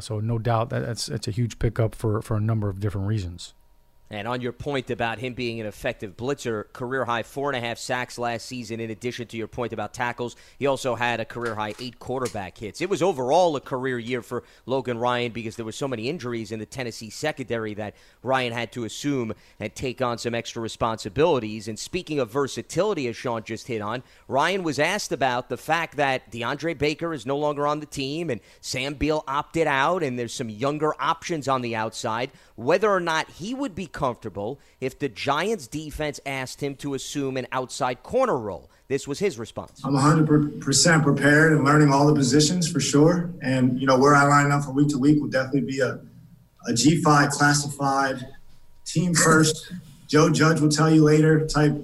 So 0.00 0.20
no 0.20 0.38
doubt 0.38 0.70
that 0.70 0.80
that's 0.80 1.08
it's 1.08 1.28
a 1.28 1.32
huge 1.32 1.58
pickup 1.58 1.94
for 1.94 2.22
for 2.22 2.36
a 2.36 2.40
number 2.40 2.68
of 2.68 2.80
different 2.80 3.06
reasons. 3.06 3.54
And 4.10 4.26
on 4.26 4.40
your 4.40 4.52
point 4.52 4.90
about 4.90 5.18
him 5.18 5.34
being 5.34 5.60
an 5.60 5.66
effective 5.66 6.16
blitzer, 6.16 6.72
career 6.72 7.04
high 7.04 7.22
four 7.22 7.50
and 7.50 7.62
a 7.62 7.66
half 7.66 7.76
sacks 7.76 8.18
last 8.18 8.46
season, 8.46 8.80
in 8.80 8.90
addition 8.90 9.26
to 9.28 9.36
your 9.36 9.48
point 9.48 9.74
about 9.74 9.92
tackles, 9.92 10.34
he 10.58 10.66
also 10.66 10.94
had 10.94 11.20
a 11.20 11.26
career 11.26 11.54
high 11.54 11.74
eight 11.78 11.98
quarterback 11.98 12.56
hits. 12.56 12.80
It 12.80 12.88
was 12.88 13.02
overall 13.02 13.54
a 13.56 13.60
career 13.60 13.98
year 13.98 14.22
for 14.22 14.44
Logan 14.64 14.98
Ryan 14.98 15.32
because 15.32 15.56
there 15.56 15.64
were 15.66 15.72
so 15.72 15.86
many 15.86 16.08
injuries 16.08 16.52
in 16.52 16.58
the 16.58 16.64
Tennessee 16.64 17.10
secondary 17.10 17.74
that 17.74 17.94
Ryan 18.22 18.52
had 18.52 18.72
to 18.72 18.84
assume 18.84 19.34
and 19.60 19.74
take 19.74 20.00
on 20.00 20.16
some 20.16 20.34
extra 20.34 20.62
responsibilities. 20.62 21.68
And 21.68 21.78
speaking 21.78 22.18
of 22.18 22.30
versatility, 22.30 23.08
as 23.08 23.16
Shaun 23.16 23.42
just 23.42 23.66
hit 23.66 23.82
on, 23.82 24.02
Ryan 24.26 24.62
was 24.62 24.78
asked 24.78 25.12
about 25.12 25.50
the 25.50 25.58
fact 25.58 25.96
that 25.96 26.32
DeAndre 26.32 26.78
Baker 26.78 27.12
is 27.12 27.26
no 27.26 27.36
longer 27.36 27.66
on 27.66 27.80
the 27.80 27.86
team 27.86 28.30
and 28.30 28.40
Sam 28.62 28.94
Beal 28.94 29.22
opted 29.28 29.66
out, 29.66 30.02
and 30.02 30.18
there's 30.18 30.32
some 30.32 30.48
younger 30.48 30.94
options 30.98 31.46
on 31.46 31.60
the 31.60 31.76
outside 31.76 32.30
whether 32.58 32.90
or 32.90 32.98
not 32.98 33.30
he 33.30 33.54
would 33.54 33.72
be 33.76 33.86
comfortable 33.98 34.60
if 34.80 34.96
the 34.96 35.08
Giants 35.08 35.66
defense 35.66 36.20
asked 36.24 36.62
him 36.62 36.76
to 36.76 36.94
assume 36.94 37.36
an 37.36 37.48
outside 37.50 38.04
corner 38.04 38.38
role. 38.38 38.70
This 38.86 39.08
was 39.08 39.18
his 39.18 39.40
response. 39.40 39.82
I'm 39.84 39.94
100% 39.94 41.02
prepared 41.02 41.52
and 41.52 41.64
learning 41.64 41.92
all 41.92 42.06
the 42.06 42.14
positions 42.14 42.70
for 42.70 42.78
sure. 42.78 43.28
And, 43.42 43.78
you 43.80 43.88
know, 43.88 43.98
where 43.98 44.14
I 44.14 44.24
line 44.24 44.52
up 44.52 44.62
from 44.62 44.76
week 44.76 44.88
to 44.90 44.98
week 44.98 45.20
will 45.20 45.28
definitely 45.28 45.62
be 45.62 45.80
a, 45.80 45.98
a 46.68 46.72
G5 46.72 47.32
classified 47.32 48.24
team 48.86 49.14
first. 49.14 49.72
Joe 50.06 50.30
Judge 50.30 50.60
will 50.60 50.70
tell 50.70 50.94
you 50.94 51.02
later 51.02 51.44
type 51.48 51.74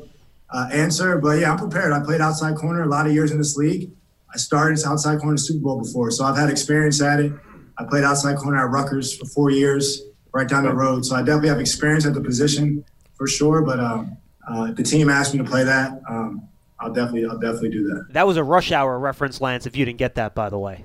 uh, 0.51 0.69
answer. 0.73 1.19
But 1.19 1.41
yeah, 1.41 1.51
I'm 1.51 1.59
prepared. 1.59 1.93
I 1.93 1.99
played 1.99 2.21
outside 2.21 2.55
corner 2.55 2.85
a 2.85 2.89
lot 2.89 3.09
of 3.09 3.13
years 3.13 3.33
in 3.33 3.39
this 3.39 3.57
league. 3.57 3.91
I 4.33 4.37
started 4.37 4.75
as 4.75 4.87
outside 4.87 5.19
corner 5.19 5.37
Super 5.37 5.65
Bowl 5.65 5.83
before, 5.83 6.13
so 6.13 6.25
I've 6.25 6.37
had 6.37 6.49
experience 6.49 7.03
at 7.03 7.19
it. 7.19 7.33
I 7.77 7.85
played 7.85 8.05
outside 8.05 8.37
corner 8.37 8.65
at 8.65 8.71
Rutgers 8.71 9.17
for 9.17 9.27
four 9.27 9.51
years 9.51 10.01
right 10.35 10.49
down 10.49 10.65
the 10.65 10.75
road. 10.75 11.07
So 11.07 11.15
I 11.17 11.21
definitely 11.21 11.49
have 11.49 11.61
experience 11.61 12.05
at 12.05 12.13
the 12.13 12.21
position 12.21 12.85
for 13.15 13.27
sure. 13.27 13.63
But 13.63 13.81
um, 13.81 14.19
uh, 14.47 14.65
if 14.71 14.77
the 14.77 14.83
team 14.83 15.09
asked 15.09 15.33
me 15.33 15.39
to 15.39 15.49
play 15.49 15.65
that, 15.65 16.03
um, 16.09 16.47
I'll 16.79 16.93
definitely 16.93 17.25
I'll 17.25 17.39
definitely 17.39 17.71
do 17.71 17.85
that. 17.89 18.09
That 18.11 18.27
was 18.27 18.37
a 18.37 18.45
rush 18.45 18.73
hour 18.73 18.99
reference, 18.99 19.41
Lance. 19.41 19.65
If 19.65 19.77
you 19.77 19.87
didn't 19.87 19.99
get 19.99 20.17
that, 20.17 20.35
by 20.35 20.51
the 20.51 20.59
way. 20.59 20.85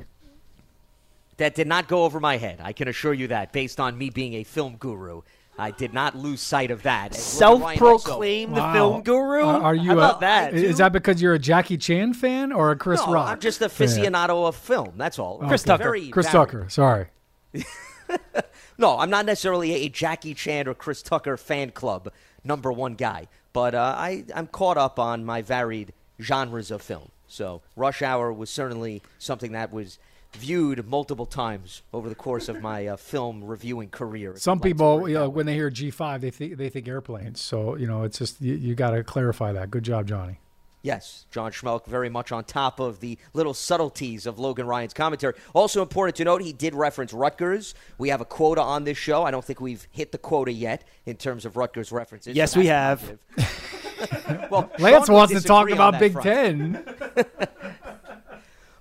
That 1.37 1.55
did 1.55 1.67
not 1.67 1.87
go 1.87 2.03
over 2.03 2.19
my 2.19 2.37
head. 2.37 2.59
I 2.61 2.73
can 2.73 2.87
assure 2.87 3.13
you 3.13 3.27
that, 3.29 3.51
based 3.53 3.79
on 3.79 3.97
me 3.97 4.09
being 4.09 4.35
a 4.35 4.43
film 4.43 4.75
guru. 4.77 5.21
I 5.57 5.71
did 5.71 5.93
not 5.93 6.15
lose 6.15 6.41
sight 6.41 6.71
of 6.71 6.83
that. 6.83 7.13
Self-proclaimed 7.13 8.53
Wow. 8.53 8.73
film 8.73 9.01
guru. 9.03 9.43
Are, 9.43 9.61
are 9.63 9.75
you 9.75 9.89
How 9.89 9.93
about 9.93 10.17
a- 10.17 10.19
that? 10.21 10.53
Is 10.53 10.77
that 10.77 10.93
because 10.93 11.21
you're 11.21 11.33
a 11.33 11.39
Jackie 11.39 11.77
Chan 11.77 12.13
fan 12.13 12.53
or 12.53 12.71
a 12.71 12.77
Chris 12.77 13.05
no, 13.05 13.13
Rock? 13.13 13.29
I'm 13.29 13.39
just 13.39 13.61
a 13.61 13.67
fan? 13.67 13.87
aficionado 13.87 14.47
of 14.47 14.55
film. 14.55 14.93
That's 14.95 15.19
all. 15.19 15.39
Chris 15.39 15.63
Tucker. 15.63 15.83
Very 15.83 16.09
Chris 16.09 16.27
varied. 16.29 16.49
Tucker. 16.49 16.69
Sorry. 16.69 17.07
No, 18.79 18.97
I'm 18.97 19.09
not 19.09 19.25
necessarily 19.25 19.73
a 19.73 19.89
Jackie 19.89 20.33
Chan 20.33 20.65
or 20.65 20.73
Chris 20.73 21.01
Tucker 21.01 21.35
fan 21.35 21.71
club 21.71 22.13
number 22.45 22.71
one 22.71 22.93
guy, 22.93 23.27
but 23.51 23.75
uh, 23.75 23.93
I, 23.97 24.23
I'm 24.33 24.47
caught 24.47 24.77
up 24.77 24.97
on 24.97 25.25
my 25.25 25.41
varied 25.41 25.91
genres 26.21 26.71
of 26.71 26.81
film. 26.81 27.09
So 27.27 27.61
Rush 27.75 28.01
Hour 28.01 28.31
was 28.31 28.49
certainly 28.49 29.01
something 29.17 29.51
that 29.51 29.73
was 29.73 29.99
viewed 30.31 30.87
multiple 30.87 31.25
times 31.25 31.81
over 31.91 32.07
the 32.07 32.15
course 32.15 32.47
of 32.47 32.61
my 32.61 32.87
uh, 32.87 32.95
film 32.95 33.43
reviewing 33.43 33.89
career. 33.89 34.35
Some 34.37 34.59
you'd 34.59 34.61
like 34.61 34.61
to 34.61 34.67
people, 34.69 35.09
you 35.09 35.15
know, 35.15 35.27
when 35.29 35.45
they 35.45 35.55
hear 35.55 35.69
G5, 35.69 36.21
they 36.21 36.31
think 36.31 36.55
they 36.55 36.69
think 36.69 36.87
airplanes. 36.87 37.41
So 37.41 37.75
you 37.75 37.85
know, 37.85 38.03
it's 38.03 38.17
just 38.17 38.39
you, 38.39 38.55
you 38.55 38.75
got 38.75 38.91
to 38.91 39.03
clarify 39.03 39.51
that. 39.51 39.69
Good 39.69 39.83
job, 39.83 40.07
Johnny. 40.07 40.39
Yes, 40.81 41.25
John 41.29 41.51
Schmelk 41.51 41.85
very 41.85 42.09
much 42.09 42.31
on 42.31 42.45
top 42.45 42.79
of 42.79 43.01
the 43.01 43.17
little 43.33 43.53
subtleties 43.53 44.25
of 44.25 44.39
Logan 44.39 44.65
Ryan's 44.65 44.93
commentary. 44.93 45.33
Also 45.53 45.81
important 45.81 46.15
to 46.17 46.23
note, 46.23 46.41
he 46.41 46.53
did 46.53 46.73
reference 46.73 47.11
Rutgers. 47.11 47.75
We 47.97 48.09
have 48.09 48.21
a 48.21 48.25
quota 48.25 48.61
on 48.61 48.85
this 48.85 48.97
show. 48.97 49.23
I 49.23 49.31
don't 49.31 49.43
think 49.43 49.59
we've 49.59 49.85
hit 49.91 50.13
the 50.13 50.17
quota 50.17 50.53
yet 50.53 50.85
in 51.05 51.17
terms 51.17 51.43
of 51.43 51.57
Rutgers 51.57 51.91
references. 51.91 52.35
Yes, 52.35 52.55
we 52.55 52.67
have. 52.67 53.19
well, 54.49 54.71
Lance 54.79 55.07
Shaun 55.07 55.15
wants 55.15 55.33
to 55.33 55.41
talk 55.41 55.69
about 55.69 55.99
Big 55.99 56.13
front. 56.13 56.23
Ten. 56.23 56.83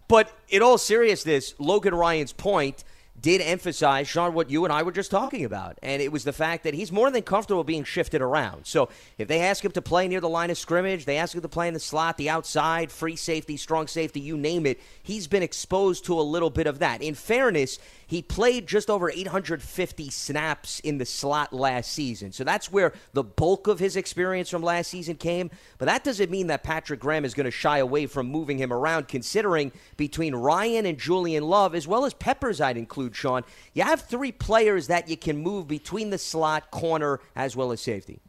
But 0.08 0.34
in 0.48 0.62
all 0.62 0.78
seriousness, 0.78 1.54
Logan 1.58 1.94
Ryan's 1.94 2.32
point 2.32 2.82
did 3.20 3.40
emphasize, 3.40 4.08
Shaun, 4.08 4.34
what 4.34 4.50
you 4.50 4.64
and 4.64 4.72
I 4.72 4.82
were 4.82 4.92
just 4.92 5.10
talking 5.10 5.44
about. 5.44 5.78
And 5.82 6.00
it 6.00 6.12
was 6.12 6.24
the 6.24 6.32
fact 6.32 6.64
that 6.64 6.74
he's 6.74 6.92
more 6.92 7.10
than 7.10 7.22
comfortable 7.22 7.64
being 7.64 7.84
shifted 7.84 8.20
around. 8.20 8.66
So 8.66 8.88
if 9.16 9.28
they 9.28 9.40
ask 9.40 9.64
him 9.64 9.72
to 9.72 9.82
play 9.82 10.08
near 10.08 10.20
the 10.20 10.28
line 10.28 10.50
of 10.50 10.58
scrimmage, 10.58 11.04
they 11.04 11.16
ask 11.16 11.34
him 11.34 11.40
to 11.42 11.48
play 11.48 11.68
in 11.68 11.74
the 11.74 11.80
slot, 11.80 12.16
the 12.16 12.30
outside, 12.30 12.92
free 12.92 13.16
safety, 13.16 13.56
strong 13.56 13.86
safety, 13.86 14.20
you 14.20 14.36
name 14.36 14.66
it, 14.66 14.80
he's 15.02 15.26
been 15.26 15.42
exposed 15.42 16.04
to 16.06 16.18
a 16.18 16.22
little 16.22 16.50
bit 16.50 16.66
of 16.66 16.78
that. 16.78 17.02
In 17.02 17.14
fairness, 17.14 17.78
he 18.08 18.22
played 18.22 18.66
just 18.66 18.88
over 18.88 19.10
850 19.10 20.08
snaps 20.08 20.80
in 20.80 20.96
the 20.96 21.04
slot 21.04 21.52
last 21.52 21.92
season. 21.92 22.32
So 22.32 22.42
that's 22.42 22.72
where 22.72 22.94
the 23.12 23.22
bulk 23.22 23.66
of 23.66 23.78
his 23.78 23.96
experience 23.96 24.48
from 24.48 24.62
last 24.62 24.88
season 24.88 25.16
came. 25.16 25.50
But 25.76 25.86
that 25.86 26.04
doesn't 26.04 26.30
mean 26.30 26.46
that 26.46 26.62
Patrick 26.64 27.00
Graham 27.00 27.26
is 27.26 27.34
going 27.34 27.44
to 27.44 27.50
shy 27.50 27.78
away 27.78 28.06
from 28.06 28.26
moving 28.26 28.56
him 28.56 28.72
around, 28.72 29.08
considering 29.08 29.72
between 29.98 30.34
Ryan 30.34 30.86
and 30.86 30.98
Julian 30.98 31.44
Love, 31.44 31.74
as 31.74 31.86
well 31.86 32.06
as 32.06 32.14
Peppers, 32.14 32.62
I'd 32.62 32.78
include, 32.78 33.14
Shaun, 33.14 33.44
you 33.74 33.82
have 33.82 34.00
three 34.00 34.32
players 34.32 34.86
that 34.86 35.10
you 35.10 35.18
can 35.18 35.36
move 35.36 35.68
between 35.68 36.08
the 36.08 36.18
slot, 36.18 36.70
corner, 36.70 37.20
as 37.36 37.54
well 37.54 37.72
as 37.72 37.82
safety. 37.82 38.20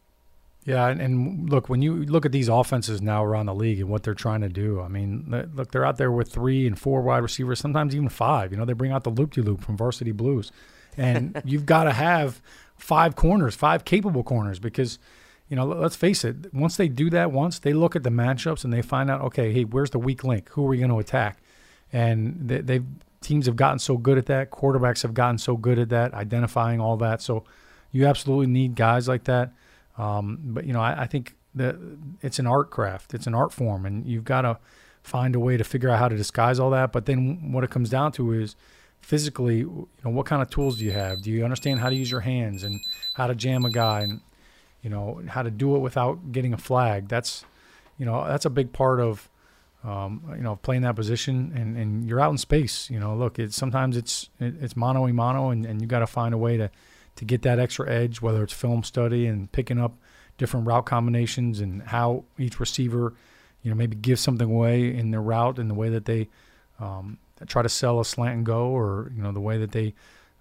Yeah, 0.66 0.88
and, 0.88 1.02
and 1.02 1.50
look 1.50 1.70
when 1.70 1.82
you 1.82 2.04
look 2.04 2.26
at 2.26 2.32
these 2.32 2.50
offenses 2.50 3.02
now 3.02 3.24
around 3.24 3.46
the 3.46 3.56
league 3.56 3.80
and 3.80 3.90
what 3.90 4.04
they're 4.04 4.14
trying 4.14 4.42
to 4.42 4.50
do. 4.50 4.82
I 4.82 4.88
mean, 4.88 5.48
look, 5.54 5.72
they're 5.72 5.86
out 5.86 5.98
there 5.98 6.12
with 6.12 6.32
three 6.32 6.68
and 6.68 6.78
four 6.78 7.02
wide 7.02 7.20
receivers, 7.20 7.60
sometimes 7.60 7.96
even 7.96 8.10
five. 8.10 8.52
You 8.52 8.58
know, 8.58 8.66
they 8.66 8.74
bring 8.74 8.92
out 8.92 9.04
the 9.04 9.10
loop 9.10 9.34
de 9.34 9.42
loop 9.42 9.62
from 9.62 9.78
Varsity 9.78 10.12
Blues, 10.12 10.52
and 10.98 11.42
you've 11.46 11.66
got 11.66 11.86
to 11.86 11.94
have 11.94 12.42
five 12.76 13.16
corners, 13.16 13.56
five 13.56 13.86
capable 13.86 14.24
corners, 14.24 14.60
because 14.60 15.00
you 15.48 15.56
know, 15.56 15.66
let's 15.66 15.96
face 15.96 16.24
it. 16.24 16.54
Once 16.54 16.78
they 16.78 16.88
do 16.88 17.10
that, 17.10 17.32
once 17.32 17.58
they 17.58 17.74
look 17.74 17.96
at 17.96 18.04
the 18.04 18.12
matchups 18.12 18.64
and 18.64 18.72
they 18.72 18.84
find 18.84 19.10
out, 19.10 19.22
okay, 19.22 19.52
hey, 19.52 19.64
where's 19.64 19.90
the 19.90 19.98
weak 19.98 20.24
link? 20.24 20.50
Who 20.50 20.66
are 20.66 20.68
we 20.68 20.78
going 20.78 20.92
to 20.92 21.00
attack? 21.00 21.42
And 21.92 22.48
they, 22.48 22.62
they've 22.62 22.86
teams 23.22 23.48
have 23.48 23.56
gotten 23.56 23.80
so 23.80 23.98
good 23.98 24.18
at 24.18 24.28
that. 24.28 24.52
Quarterbacks 24.52 25.02
have 25.02 25.14
gotten 25.14 25.38
so 25.38 25.58
good 25.58 25.80
at 25.80 25.90
that, 25.90 26.14
identifying 26.14 26.80
all 26.80 26.98
that. 26.98 27.22
So 27.22 27.44
you 27.92 28.06
absolutely 28.06 28.48
need 28.48 28.76
guys 28.76 29.08
like 29.08 29.26
that. 29.26 29.52
Um, 30.00 30.40
but 30.44 30.66
you 30.66 30.74
know, 30.74 30.82
I, 30.82 31.02
I 31.02 31.08
think 31.08 31.36
that 31.56 31.76
it's 32.22 32.40
an 32.40 32.48
art 32.48 32.72
craft. 32.72 33.14
It's 33.14 33.28
an 33.28 33.36
art 33.36 33.52
form, 33.54 33.86
and 33.86 34.06
you've 34.06 34.24
got 34.24 34.42
to 34.42 34.58
find 35.04 35.36
a 35.36 35.40
way 35.40 35.58
to 35.58 35.64
figure 35.64 35.90
out 35.90 36.00
how 36.00 36.08
to 36.08 36.16
disguise 36.16 36.60
all 36.60 36.70
that. 36.72 36.92
But 36.92 37.06
then 37.06 37.52
what 37.52 37.64
it 37.64 37.70
comes 37.70 37.90
down 37.90 38.12
to 38.14 38.32
is 38.34 38.56
physically, 39.02 39.58
you 39.58 39.88
know, 40.04 40.12
what 40.12 40.26
kind 40.26 40.42
of 40.42 40.50
tools 40.50 40.80
do 40.80 40.86
you 40.86 40.92
have? 40.92 41.22
Do 41.22 41.32
you 41.32 41.44
understand 41.44 41.80
how 41.80 41.90
to 41.90 41.96
use 41.96 42.10
your 42.10 42.22
hands 42.22 42.64
and 42.64 42.80
how 43.14 43.28
to 43.28 43.36
jam 43.36 43.66
a 43.66 43.70
guy 43.70 44.02
and 44.02 44.22
you 44.82 44.90
know 44.90 45.22
how 45.28 45.44
to 45.44 45.52
do 45.52 45.76
it 45.76 45.80
without 45.80 46.32
getting 46.32 46.54
a 46.54 46.58
flag? 46.58 47.10
That's 47.10 47.46
you 47.98 48.06
know 48.06 48.26
that's 48.26 48.46
a 48.46 48.50
big 48.50 48.72
part 48.72 49.00
of 49.00 49.30
um, 49.84 50.22
you 50.36 50.44
know, 50.44 50.58
playing 50.58 50.82
that 50.82 50.96
position, 50.96 51.54
and, 51.56 51.78
and 51.78 52.08
you're 52.08 52.20
out 52.20 52.32
in 52.32 52.38
space. 52.38 52.90
You 52.90 53.00
know, 53.00 53.16
look, 53.16 53.40
it's 53.40 53.56
sometimes 53.56 53.96
it's 53.96 54.30
it, 54.40 54.56
it's 54.62 54.76
mono 54.76 55.08
a 55.08 55.14
mano, 55.14 55.50
and, 55.50 55.66
and 55.66 55.82
you 55.82 55.88
got 55.88 56.00
to 56.00 56.08
find 56.08 56.34
a 56.34 56.38
way 56.38 56.58
to 56.58 56.70
to 57.20 57.26
get 57.26 57.42
that 57.42 57.60
extra 57.60 57.92
edge, 57.92 58.22
whether 58.22 58.42
it's 58.42 58.54
film 58.54 58.82
study 58.82 59.28
and 59.28 59.52
picking 59.52 59.78
up 59.78 59.92
different 60.38 60.66
route 60.66 60.86
combinations 60.86 61.60
and 61.60 61.84
how 61.84 62.24
each 62.38 62.62
receiver, 62.62 63.14
you 63.62 63.70
know, 63.70 63.76
maybe 63.76 63.98
give 63.98 64.18
something 64.18 64.50
away 64.50 64.96
in 64.96 65.12
their 65.12 65.22
route 65.22 65.60
and 65.60 65.70
the 65.70 65.74
way 65.74 65.90
that 65.90 66.06
they 66.06 66.30
um, 66.80 67.18
try 67.46 67.62
to 67.62 67.68
sell 67.68 68.00
a 68.00 68.06
slant 68.06 68.38
and 68.38 68.46
go, 68.46 68.68
or 68.68 69.12
you 69.14 69.22
know, 69.22 69.34
the 69.34 69.42
way 69.42 69.58
that 69.58 69.74
they 69.74 69.94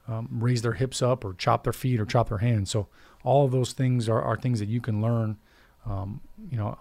um, 0.07 0.29
raise 0.31 0.63
their 0.63 0.75
hips 0.75 1.03
up 1.03 1.25
or 1.25 1.35
chop 1.35 1.65
their 1.65 1.73
feet 1.73 1.99
or 1.99 2.07
chop 2.07 2.29
their 2.29 2.39
hands. 2.39 2.71
So 2.71 2.87
all 3.25 3.45
of 3.45 3.51
those 3.51 3.73
things 3.73 4.09
are, 4.09 4.23
are 4.23 4.37
things 4.37 4.61
that 4.61 4.69
you 4.69 4.81
can 4.81 5.03
learn 5.03 5.37
um, 5.85 6.21
you 6.49 6.57
know, 6.57 6.77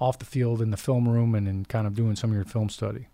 off 0.00 0.18
the 0.18 0.24
field 0.24 0.60
in 0.60 0.72
the 0.72 0.76
film 0.76 1.08
room 1.08 1.36
and 1.36 1.46
in 1.46 1.64
kind 1.64 1.86
of 1.86 1.94
doing 1.94 2.16
some 2.16 2.30
of 2.30 2.36
your 2.36 2.44
film 2.44 2.70
study. 2.70 3.06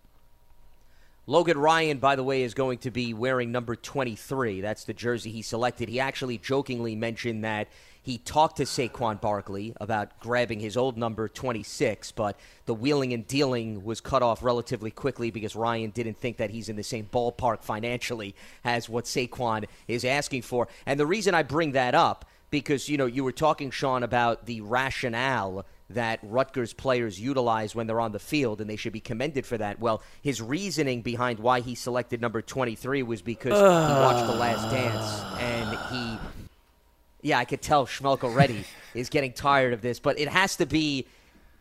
Logan 1.27 1.57
Ryan, 1.57 1.97
by 1.97 2.15
the 2.15 2.23
way, 2.23 2.43
is 2.43 2.53
going 2.53 2.77
to 2.79 2.91
be 2.91 3.15
wearing 3.15 3.51
number 3.51 3.75
23. 3.75 4.61
That's 4.61 4.83
the 4.83 4.93
jersey 4.93 5.31
he 5.31 5.41
selected. 5.41 5.89
He 5.89 5.99
actually 5.99 6.37
jokingly 6.37 6.95
mentioned 6.95 7.43
that 7.43 7.67
he 8.03 8.19
talked 8.19 8.57
to 8.57 8.63
Saquon 8.63 9.19
Barkley 9.19 9.73
about 9.81 10.19
grabbing 10.19 10.59
his 10.59 10.77
old 10.77 10.97
number 10.97 11.27
26, 11.27 12.11
but 12.11 12.39
the 12.67 12.75
wheeling 12.75 13.11
and 13.11 13.25
dealing 13.25 13.83
was 13.83 14.01
cut 14.01 14.21
off 14.21 14.43
relatively 14.43 14.91
quickly 14.91 15.31
because 15.31 15.55
Ryan 15.55 15.89
didn't 15.89 16.19
think 16.19 16.37
that 16.37 16.51
he's 16.51 16.69
in 16.69 16.75
the 16.75 16.83
same 16.83 17.09
ballpark 17.11 17.63
financially 17.63 18.35
as 18.63 18.87
what 18.87 19.05
Saquon 19.05 19.65
is 19.87 20.05
asking 20.05 20.43
for. 20.43 20.67
And 20.85 20.99
the 20.99 21.07
reason 21.07 21.33
I 21.33 21.41
bring 21.41 21.71
that 21.71 21.95
up 21.95 22.25
because 22.51 22.87
you 22.87 22.97
know 22.97 23.07
you 23.07 23.23
were 23.23 23.31
talking, 23.31 23.71
Shaun, 23.71 24.03
about 24.03 24.45
the 24.45 24.61
rationale 24.61 25.65
that 25.89 26.19
Rutgers 26.23 26.73
players 26.73 27.19
utilize 27.19 27.75
when 27.75 27.87
they're 27.87 28.01
on 28.01 28.11
the 28.11 28.19
field, 28.19 28.61
and 28.61 28.69
they 28.69 28.75
should 28.75 28.93
be 28.93 28.99
commended 28.99 29.45
for 29.45 29.57
that. 29.57 29.79
Well, 29.79 30.01
his 30.21 30.41
reasoning 30.41 31.01
behind 31.01 31.39
why 31.39 31.59
he 31.59 31.75
selected 31.75 32.21
number 32.21 32.41
23 32.41 33.03
was 33.03 33.21
because 33.21 33.53
uh. 33.53 33.87
he 33.87 33.93
watched 33.93 34.27
The 34.27 34.37
Last 34.37 34.71
Dance, 34.71 35.39
and 35.39 35.77
he, 35.91 37.29
yeah, 37.29 37.37
I 37.37 37.45
could 37.45 37.61
tell 37.61 37.85
Schmelk 37.85 38.23
already 38.23 38.65
is 38.95 39.09
getting 39.09 39.33
tired 39.33 39.73
of 39.73 39.81
this, 39.81 39.99
but 39.99 40.19
it 40.19 40.27
has 40.27 40.55
to 40.57 40.65
be 40.65 41.05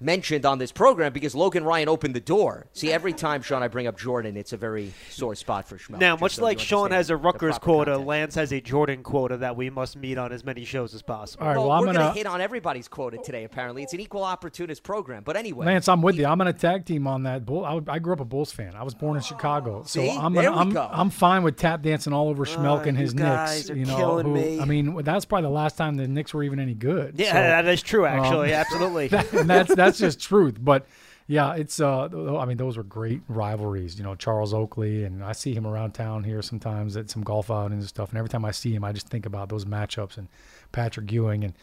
mentioned 0.04 0.44
on 0.46 0.58
this 0.58 0.72
program 0.72 1.12
because 1.12 1.34
Logan 1.34 1.64
Ryan 1.64 1.88
opened 1.88 2.14
the 2.14 2.20
door. 2.20 2.66
See, 2.72 2.92
every 2.92 3.12
time 3.12 3.42
Shaun 3.42 3.62
I 3.62 3.68
bring 3.68 3.86
up 3.86 3.98
Jordan, 3.98 4.36
it's 4.36 4.52
a 4.52 4.56
very 4.56 4.92
sore 5.10 5.34
spot 5.34 5.66
for 5.66 5.76
Schmelk. 5.76 5.98
Now, 5.98 6.16
much 6.16 6.36
so 6.36 6.42
like 6.42 6.58
Shaun 6.58 6.90
has 6.90 7.10
a 7.10 7.16
Rutgers 7.16 7.58
quota, 7.58 7.92
context. 7.92 8.06
Lance 8.06 8.34
has 8.34 8.52
a 8.52 8.60
Jordan 8.60 9.02
quota 9.02 9.38
that 9.38 9.56
we 9.56 9.70
must 9.70 9.96
meet 9.96 10.18
on 10.18 10.32
as 10.32 10.44
many 10.44 10.64
shows 10.64 10.94
as 10.94 11.02
possible. 11.02 11.42
All 11.42 11.48
right, 11.48 11.58
well, 11.58 11.68
well 11.68 11.80
we're 11.80 11.92
going 11.92 12.12
to 12.12 12.12
hit 12.12 12.26
on 12.26 12.40
everybody's 12.40 12.88
quota 12.88 13.18
today. 13.18 13.44
Apparently, 13.44 13.82
it's 13.82 13.94
an 13.94 14.00
equal 14.00 14.24
opportunist 14.24 14.82
program. 14.82 15.22
But 15.24 15.36
anyway, 15.36 15.66
Lance, 15.66 15.88
I'm 15.88 16.02
with 16.02 16.16
you. 16.16 16.26
I'm 16.26 16.38
going 16.38 16.52
to 16.52 16.58
tag 16.58 16.84
team 16.84 17.06
on 17.06 17.24
that. 17.24 17.44
Bull. 17.44 17.64
I, 17.64 17.80
I, 17.88 17.98
grew 17.98 18.12
up 18.12 18.20
a 18.20 18.24
Bulls 18.24 18.52
fan. 18.52 18.74
I 18.74 18.82
was 18.82 18.94
born 18.94 19.16
in 19.16 19.22
Chicago, 19.22 19.82
so 19.84 20.00
See? 20.00 20.10
I'm 20.10 20.34
gonna, 20.34 20.52
I'm, 20.52 20.76
I'm, 20.76 21.10
fine 21.10 21.42
with 21.42 21.56
tap 21.56 21.82
dancing 21.82 22.12
all 22.12 22.28
over 22.28 22.44
Schmelk 22.44 22.86
and 22.86 22.96
his 22.96 23.12
you 23.12 23.20
Knicks. 23.20 23.68
you 23.68 23.84
know, 23.84 24.20
who, 24.20 24.34
me. 24.34 24.60
I 24.60 24.64
mean, 24.64 25.02
that's 25.02 25.24
probably 25.24 25.48
the 25.48 25.54
last 25.54 25.76
time 25.76 25.96
the 25.96 26.08
Knicks 26.08 26.34
were 26.34 26.42
even 26.42 26.58
any 26.58 26.74
good. 26.74 27.14
Yeah, 27.16 27.28
so, 27.28 27.34
that 27.34 27.66
is 27.66 27.82
true. 27.82 28.06
Actually, 28.06 28.52
um, 28.54 28.60
absolutely. 28.60 29.08
That, 29.08 29.30
that's 29.30 29.74
that's 29.74 29.93
just 29.98 30.20
truth. 30.20 30.56
But 30.60 30.86
yeah, 31.26 31.54
it's 31.54 31.80
uh, 31.80 32.08
I 32.38 32.44
mean, 32.44 32.56
those 32.56 32.76
were 32.76 32.82
great 32.82 33.22
rivalries. 33.28 33.96
You 33.96 34.04
know, 34.04 34.14
Charles 34.14 34.52
Oakley, 34.52 35.04
and 35.04 35.24
I 35.24 35.32
see 35.32 35.54
him 35.54 35.66
around 35.66 35.92
town 35.92 36.24
here 36.24 36.42
sometimes 36.42 36.96
at 36.96 37.10
some 37.10 37.22
golf 37.22 37.50
outings 37.50 37.84
and 37.84 37.88
stuff. 37.88 38.10
And 38.10 38.18
every 38.18 38.28
time 38.28 38.44
I 38.44 38.50
see 38.50 38.74
him, 38.74 38.84
I 38.84 38.92
just 38.92 39.08
think 39.08 39.24
about 39.24 39.48
those 39.48 39.64
matchups 39.64 40.18
and 40.18 40.28
Patrick 40.72 41.10
Ewing. 41.10 41.44
And 41.44 41.54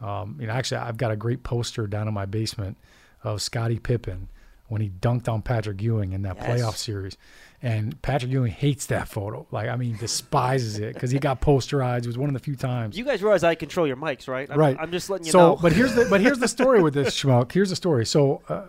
um, 0.00 0.36
you 0.40 0.46
know, 0.46 0.52
actually, 0.52 0.78
I've 0.78 0.96
got 0.96 1.10
a 1.10 1.16
great 1.16 1.42
poster 1.42 1.86
down 1.86 2.08
in 2.08 2.14
my 2.14 2.26
basement 2.26 2.78
of 3.22 3.42
Scottie 3.42 3.78
Pippen 3.78 4.28
when 4.70 4.80
he 4.80 4.88
dunked 4.88 5.28
on 5.28 5.42
Patrick 5.42 5.82
Ewing 5.82 6.12
in 6.12 6.22
that 6.22 6.36
yes. 6.36 6.46
playoff 6.46 6.76
series. 6.76 7.16
And 7.60 8.00
Patrick 8.02 8.30
Ewing 8.30 8.52
hates 8.52 8.86
that 8.86 9.08
photo. 9.08 9.46
Like, 9.50 9.68
I 9.68 9.74
mean, 9.76 9.96
despises 9.96 10.78
it 10.78 10.94
because 10.94 11.10
he 11.10 11.18
got 11.18 11.40
posterized. 11.42 12.04
It 12.04 12.06
was 12.06 12.16
one 12.16 12.30
of 12.30 12.34
the 12.34 12.38
few 12.38 12.54
times. 12.54 12.96
You 12.96 13.04
guys 13.04 13.20
realize 13.20 13.42
I 13.42 13.56
control 13.56 13.86
your 13.86 13.96
mics, 13.96 14.28
right? 14.28 14.48
I'm, 14.48 14.58
right. 14.58 14.76
I'm 14.80 14.92
just 14.92 15.10
letting 15.10 15.26
you 15.26 15.32
so, 15.32 15.38
know. 15.38 15.56
but 15.56 15.72
here's 15.72 15.94
the 15.94 16.06
but 16.08 16.20
here's 16.20 16.38
the 16.38 16.48
story 16.56 16.80
with 16.82 16.94
this 16.94 17.20
schmuck. 17.20 17.52
Here's 17.52 17.68
the 17.68 17.76
story. 17.76 18.06
So, 18.06 18.40
uh, 18.48 18.66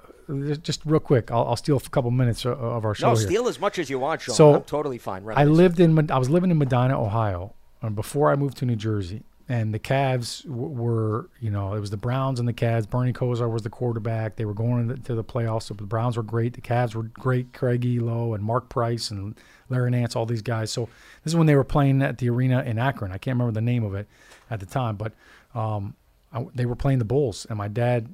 just 0.62 0.82
real 0.86 1.00
quick, 1.00 1.32
I'll, 1.32 1.46
I'll, 1.46 1.56
steal 1.56 1.78
a 1.78 1.90
couple 1.90 2.10
minutes 2.10 2.46
of 2.46 2.84
our 2.84 2.96
show. 2.96 3.10
No, 3.10 3.16
here. 3.16 3.28
steal 3.28 3.48
as 3.48 3.60
much 3.60 3.78
as 3.80 3.90
you 3.90 4.00
want, 4.00 4.22
Shaun. 4.22 4.36
So 4.36 4.56
I'm 4.56 4.64
totally 4.64 4.98
fine. 4.98 5.24
Right 5.24 5.38
I 5.38 5.44
lived 5.44 5.80
in 5.80 6.12
I 6.12 6.18
was 6.18 6.30
living 6.30 6.52
in 6.52 6.58
Medina, 6.58 7.00
Ohio, 7.00 7.54
uh, 7.84 7.90
before 7.90 8.32
I 8.32 8.36
moved 8.36 8.58
to 8.58 8.66
New 8.66 8.76
Jersey, 8.76 9.24
and 9.52 9.74
the 9.74 9.80
Cavs 9.80 10.46
were, 10.46 11.30
you 11.42 11.52
know, 11.52 11.74
it 11.74 11.82
was 11.82 11.90
the 11.90 11.98
Browns 11.98 12.40
and 12.40 12.48
the 12.48 12.54
Cavs. 12.54 12.90
Bernie 12.90 13.12
Kosar 13.12 13.52
was 13.52 13.64
the 13.64 13.70
quarterback. 13.70 14.38
They 14.38 14.46
were 14.46 14.54
going 14.54 14.88
to 15.02 15.14
the 15.14 15.26
playoffs. 15.26 15.64
So 15.64 15.74
the 15.74 15.84
Browns 15.84 16.16
were 16.16 16.24
great. 16.24 16.54
The 16.54 16.62
Cavs 16.62 16.96
were 16.96 17.04
great. 17.04 17.52
Craig 17.52 17.82
Ehlo 17.82 18.34
and 18.34 18.42
Mark 18.42 18.70
Price 18.70 19.12
and 19.12 19.36
Larry 19.68 19.92
Nance, 19.92 20.16
all 20.16 20.26
these 20.26 20.42
guys. 20.42 20.72
So 20.72 20.88
this 21.26 21.34
is 21.34 21.36
when 21.36 21.48
they 21.48 21.56
were 21.58 21.66
playing 21.66 22.02
at 22.02 22.18
the 22.18 22.30
arena 22.30 22.64
in 22.64 22.80
Akron. 22.80 23.12
I 23.12 23.18
can't 23.18 23.36
remember 23.36 23.52
the 23.52 23.60
name 23.60 23.84
of 23.84 23.94
it 23.94 24.08
at 24.50 24.62
the 24.62 24.66
time, 24.66 24.96
but 24.96 25.12
um, 25.54 25.96
I, 26.32 26.46
they 26.56 26.66
were 26.66 26.78
playing 26.78 27.00
the 27.00 27.06
Bulls, 27.06 27.46
and 27.50 27.58
my 27.58 27.68
dad 27.68 28.08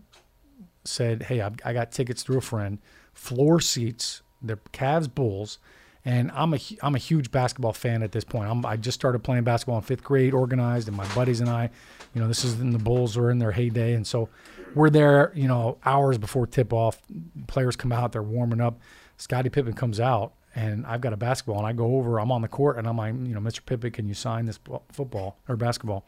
said, 0.85 1.21
"Hey, 1.21 1.43
I, 1.43 1.51
I 1.63 1.71
got 1.71 1.91
tickets 1.91 2.23
through 2.23 2.39
a 2.39 2.41
friend, 2.41 2.79
floor 3.13 3.61
seats, 3.61 4.23
the 4.41 4.57
Cavs 4.73 5.13
Bulls." 5.13 5.59
And 6.07 6.31
I'm 6.31 6.53
a 6.53 6.59
I'm 6.81 6.95
a 6.95 6.99
huge 6.99 7.31
basketball 7.31 7.73
fan 7.73 8.01
at 8.01 8.13
this 8.13 8.23
point. 8.23 8.49
I'm, 8.49 8.65
I 8.65 8.77
just 8.77 8.95
started 8.95 9.19
playing 9.25 9.43
basketball 9.43 9.75
in 9.75 9.81
fifth 9.81 10.05
grade, 10.05 10.33
organized, 10.33 10.87
and 10.87 10.95
my 10.95 11.05
buddies 11.13 11.41
and 11.41 11.49
I, 11.49 11.69
you 12.13 12.21
know, 12.21 12.29
this 12.29 12.45
is 12.45 12.55
when 12.55 12.71
the 12.71 12.79
Bulls 12.79 13.17
were 13.17 13.29
in 13.29 13.39
their 13.39 13.51
heyday, 13.51 13.91
and 13.91 14.07
so 14.07 14.29
we're 14.73 14.89
there, 14.89 15.33
you 15.35 15.49
know, 15.49 15.79
hours 15.83 16.17
before 16.17 16.47
tip 16.47 16.71
off. 16.71 17.01
Players 17.47 17.75
come 17.75 17.91
out, 17.91 18.13
they're 18.13 18.23
warming 18.23 18.61
up. 18.61 18.79
Scottie 19.17 19.49
Pippen 19.49 19.73
comes 19.73 19.99
out, 19.99 20.31
and 20.55 20.85
I've 20.85 21.01
got 21.01 21.11
a 21.11 21.17
basketball, 21.17 21.57
and 21.57 21.67
I 21.67 21.73
go 21.73 21.97
over, 21.97 22.21
I'm 22.21 22.31
on 22.31 22.41
the 22.41 22.47
court, 22.47 22.77
and 22.77 22.87
I'm 22.87 22.95
like, 22.95 23.13
you 23.13 23.35
know, 23.35 23.41
Mr. 23.41 23.65
Pippen, 23.65 23.91
can 23.91 24.07
you 24.07 24.13
sign 24.13 24.45
this 24.45 24.61
football 24.93 25.39
or 25.49 25.57
basketball? 25.57 26.05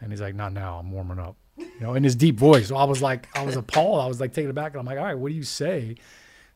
And 0.00 0.10
he's 0.10 0.20
like, 0.20 0.34
not 0.34 0.52
now, 0.52 0.80
I'm 0.80 0.90
warming 0.90 1.20
up 1.20 1.36
you 1.56 1.80
know, 1.80 1.94
in 1.94 2.02
his 2.02 2.16
deep 2.16 2.36
voice. 2.36 2.68
So 2.68 2.76
I 2.76 2.84
was 2.84 3.02
like, 3.02 3.28
I 3.36 3.44
was 3.44 3.56
appalled. 3.56 4.00
I 4.00 4.06
was 4.06 4.20
like 4.20 4.32
taken 4.32 4.50
aback, 4.50 4.72
and 4.72 4.80
I'm 4.80 4.86
like, 4.86 4.98
all 4.98 5.04
right, 5.04 5.18
what 5.18 5.28
do 5.28 5.34
you 5.34 5.44
say? 5.44 5.94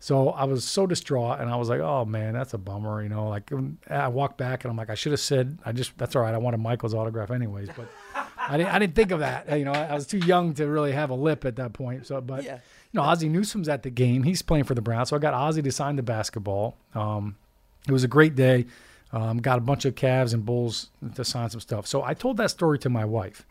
So 0.03 0.31
I 0.31 0.47
was 0.47 0.65
so 0.65 0.85
distraught, 0.85 1.39
and 1.39 1.49
I 1.49 1.55
was 1.55 1.69
like, 1.69 1.79
oh 1.79 2.05
man, 2.05 2.35
that's 2.35 2.55
a 2.55 2.59
bummer. 2.59 3.05
You 3.05 3.09
know, 3.09 3.29
like 3.29 3.53
I 3.89 4.09
walked 4.09 4.37
back, 4.37 4.65
and 4.65 4.71
I'm 4.73 4.77
like, 4.77 4.91
I 4.91 4.97
should 4.97 5.13
have 5.13 5.21
said, 5.21 5.61
I 5.65 5.71
just, 5.71 5.97
that's 5.97 6.17
all 6.17 6.23
right. 6.23 6.35
I 6.35 6.39
wanted 6.39 6.57
Michael's 6.57 6.93
autograph 6.93 7.31
anyways, 7.31 7.69
but 7.77 7.87
I 8.37 8.57
didn't, 8.57 8.75
I 8.75 8.81
didn't 8.81 8.97
think 8.97 9.13
of 9.13 9.21
that. 9.21 9.57
You 9.57 9.65
know, 9.65 9.71
I 9.71 9.95
was 9.95 10.09
too 10.09 10.19
young 10.19 10.55
to 10.55 10.67
really 10.67 10.91
have 10.91 11.11
a 11.11 11.15
lip 11.15 11.45
at 11.45 11.55
that 11.55 11.73
point. 11.73 12.05
So, 12.05 12.21
but 12.21 12.43
yeah. 12.43 12.55
you 12.55 12.99
know, 12.99 13.03
Ozzie 13.03 13.29
Newsome's 13.29 13.69
at 13.69 13.85
the 13.85 13.91
game. 13.91 14.25
He's 14.25 14.43
playing 14.43 14.65
for 14.65 14.75
the 14.75 14.83
Browns, 14.83 15.11
so 15.11 15.15
I 15.15 15.21
got 15.21 15.35
Ozzie 15.35 15.63
to 15.63 15.71
sign 15.71 15.95
the 15.95 16.03
basketball. 16.03 16.77
Um, 16.97 17.37
it 17.87 17.93
was 17.93 18.03
a 18.03 18.09
great 18.09 18.35
day. 18.35 18.67
Um, 19.13 19.39
got 19.39 19.59
a 19.59 19.61
bunch 19.61 19.85
of 19.85 19.95
Cavs 19.95 20.35
and 20.35 20.45
Bulls 20.45 20.91
to 21.15 21.25
sign 21.25 21.49
some 21.49 21.61
stuff. 21.61 21.87
So 21.87 22.03
I 22.03 22.15
told 22.15 22.39
that 22.39 22.51
story 22.51 22.81
to 22.81 22.91
my 22.91 23.05
wife 23.05 23.47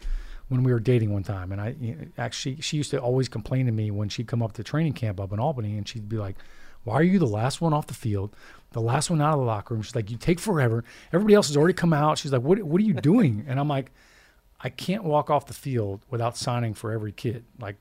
when 0.51 0.63
we 0.63 0.73
were 0.73 0.81
dating 0.81 1.13
one 1.13 1.23
time, 1.23 1.53
and 1.53 1.61
I 1.61 1.75
actually 2.17 2.59
she 2.59 2.75
used 2.75 2.91
to 2.91 2.99
always 2.99 3.29
complain 3.29 3.67
to 3.67 3.71
me 3.71 3.89
when 3.89 4.09
she'd 4.09 4.27
come 4.27 4.43
up 4.43 4.51
to 4.53 4.63
training 4.63 4.91
camp 4.91 5.17
up 5.17 5.31
in 5.31 5.39
Albany, 5.39 5.77
and 5.77 5.87
she'd 5.87 6.09
be 6.09 6.17
like, 6.17 6.35
"Why 6.83 6.95
are 6.95 7.03
you 7.03 7.19
the 7.19 7.25
last 7.25 7.61
one 7.61 7.71
off 7.71 7.87
the 7.87 7.93
field, 7.93 8.35
the 8.73 8.81
last 8.81 9.09
one 9.09 9.21
out 9.21 9.31
of 9.31 9.39
the 9.39 9.45
locker 9.45 9.73
room?" 9.73 9.81
She's 9.81 9.95
like, 9.95 10.11
"You 10.11 10.17
take 10.17 10.41
forever. 10.41 10.83
Everybody 11.13 11.35
else 11.35 11.47
has 11.47 11.55
already 11.55 11.73
come 11.73 11.93
out." 11.93 12.17
She's 12.17 12.33
like, 12.33 12.41
"What 12.41 12.61
What 12.63 12.81
are 12.81 12.83
you 12.83 12.95
doing?" 12.95 13.45
And 13.47 13.61
I'm 13.61 13.69
like, 13.69 13.93
"I 14.59 14.67
can't 14.67 15.05
walk 15.05 15.29
off 15.29 15.45
the 15.45 15.53
field 15.53 16.01
without 16.09 16.35
signing 16.35 16.73
for 16.73 16.91
every 16.91 17.13
kid. 17.13 17.45
Like, 17.57 17.77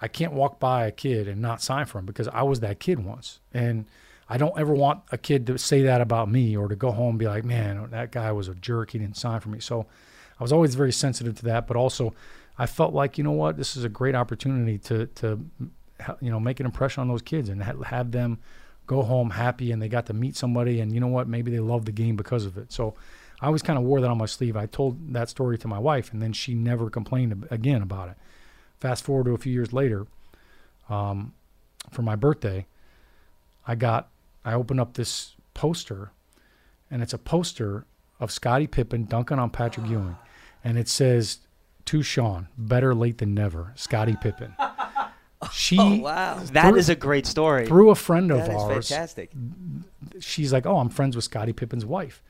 I 0.00 0.08
can't 0.08 0.32
walk 0.32 0.58
by 0.58 0.86
a 0.86 0.92
kid 0.92 1.28
and 1.28 1.42
not 1.42 1.60
sign 1.60 1.84
for 1.84 1.98
him 1.98 2.06
because 2.06 2.28
I 2.28 2.44
was 2.44 2.60
that 2.60 2.80
kid 2.80 3.04
once, 3.04 3.40
and." 3.52 3.84
I 4.28 4.38
don't 4.38 4.58
ever 4.58 4.74
want 4.74 5.02
a 5.12 5.18
kid 5.18 5.46
to 5.46 5.56
say 5.56 5.82
that 5.82 6.00
about 6.00 6.28
me 6.28 6.56
or 6.56 6.66
to 6.66 6.74
go 6.74 6.90
home 6.90 7.10
and 7.10 7.18
be 7.20 7.28
like, 7.28 7.44
man, 7.44 7.90
that 7.92 8.10
guy 8.10 8.32
was 8.32 8.48
a 8.48 8.56
jerk. 8.56 8.90
He 8.90 8.98
didn't 8.98 9.16
sign 9.16 9.38
for 9.38 9.50
me. 9.50 9.60
So 9.60 9.86
I 10.38 10.42
was 10.42 10.52
always 10.52 10.74
very 10.74 10.92
sensitive 10.92 11.36
to 11.38 11.44
that, 11.46 11.66
but 11.66 11.76
also 11.76 12.14
I 12.58 12.66
felt 12.66 12.94
like 12.94 13.18
you 13.18 13.24
know 13.24 13.32
what, 13.32 13.56
this 13.56 13.76
is 13.76 13.84
a 13.84 13.88
great 13.88 14.14
opportunity 14.14 14.78
to 14.78 15.06
to 15.06 15.40
you 16.20 16.30
know 16.30 16.40
make 16.40 16.60
an 16.60 16.66
impression 16.66 17.00
on 17.00 17.08
those 17.08 17.22
kids 17.22 17.48
and 17.48 17.62
ha- 17.62 17.82
have 17.84 18.12
them 18.12 18.38
go 18.86 19.02
home 19.02 19.30
happy 19.30 19.72
and 19.72 19.82
they 19.82 19.88
got 19.88 20.06
to 20.06 20.12
meet 20.12 20.36
somebody 20.36 20.80
and 20.80 20.92
you 20.92 21.00
know 21.00 21.08
what, 21.08 21.28
maybe 21.28 21.50
they 21.50 21.58
love 21.58 21.84
the 21.84 21.92
game 21.92 22.16
because 22.16 22.44
of 22.44 22.56
it. 22.56 22.72
So 22.72 22.94
I 23.40 23.46
always 23.46 23.62
kind 23.62 23.78
of 23.78 23.84
wore 23.84 24.00
that 24.00 24.10
on 24.10 24.18
my 24.18 24.26
sleeve. 24.26 24.56
I 24.56 24.66
told 24.66 25.12
that 25.12 25.28
story 25.28 25.58
to 25.58 25.68
my 25.68 25.78
wife, 25.78 26.12
and 26.12 26.22
then 26.22 26.32
she 26.32 26.54
never 26.54 26.88
complained 26.88 27.46
again 27.50 27.82
about 27.82 28.08
it. 28.08 28.16
Fast 28.80 29.04
forward 29.04 29.24
to 29.26 29.32
a 29.32 29.38
few 29.38 29.52
years 29.52 29.72
later, 29.72 30.06
um, 30.88 31.34
for 31.90 32.02
my 32.02 32.16
birthday, 32.16 32.66
I 33.66 33.74
got 33.74 34.08
I 34.44 34.54
opened 34.54 34.80
up 34.80 34.94
this 34.94 35.34
poster, 35.54 36.12
and 36.90 37.02
it's 37.02 37.12
a 37.12 37.18
poster 37.18 37.84
of 38.20 38.30
Scottie 38.30 38.66
Pippen 38.66 39.04
dunking 39.04 39.38
on 39.38 39.50
Patrick 39.50 39.86
Ewing 39.88 40.16
and 40.66 40.76
it 40.76 40.88
says 40.88 41.38
to 41.84 42.02
Shaun, 42.02 42.48
better 42.58 42.92
late 42.92 43.18
than 43.18 43.34
never, 43.34 43.72
Scottie 43.76 44.16
Pippen. 44.20 44.54
She, 45.52 45.78
oh, 45.78 45.96
wow. 45.96 46.40
That 46.52 46.70
through, 46.70 46.78
is 46.78 46.88
a 46.88 46.96
great 46.96 47.26
story. 47.26 47.66
Through 47.66 47.90
a 47.90 47.94
friend 47.94 48.32
of 48.32 48.38
that 48.38 48.56
ours. 48.56 48.88
fantastic. 48.88 49.30
She's 50.18 50.50
like, 50.50 50.64
oh, 50.64 50.78
I'm 50.78 50.88
friends 50.88 51.14
with 51.14 51.26
Scottie 51.26 51.52
Pippen's 51.52 51.84
wife. 51.84 52.22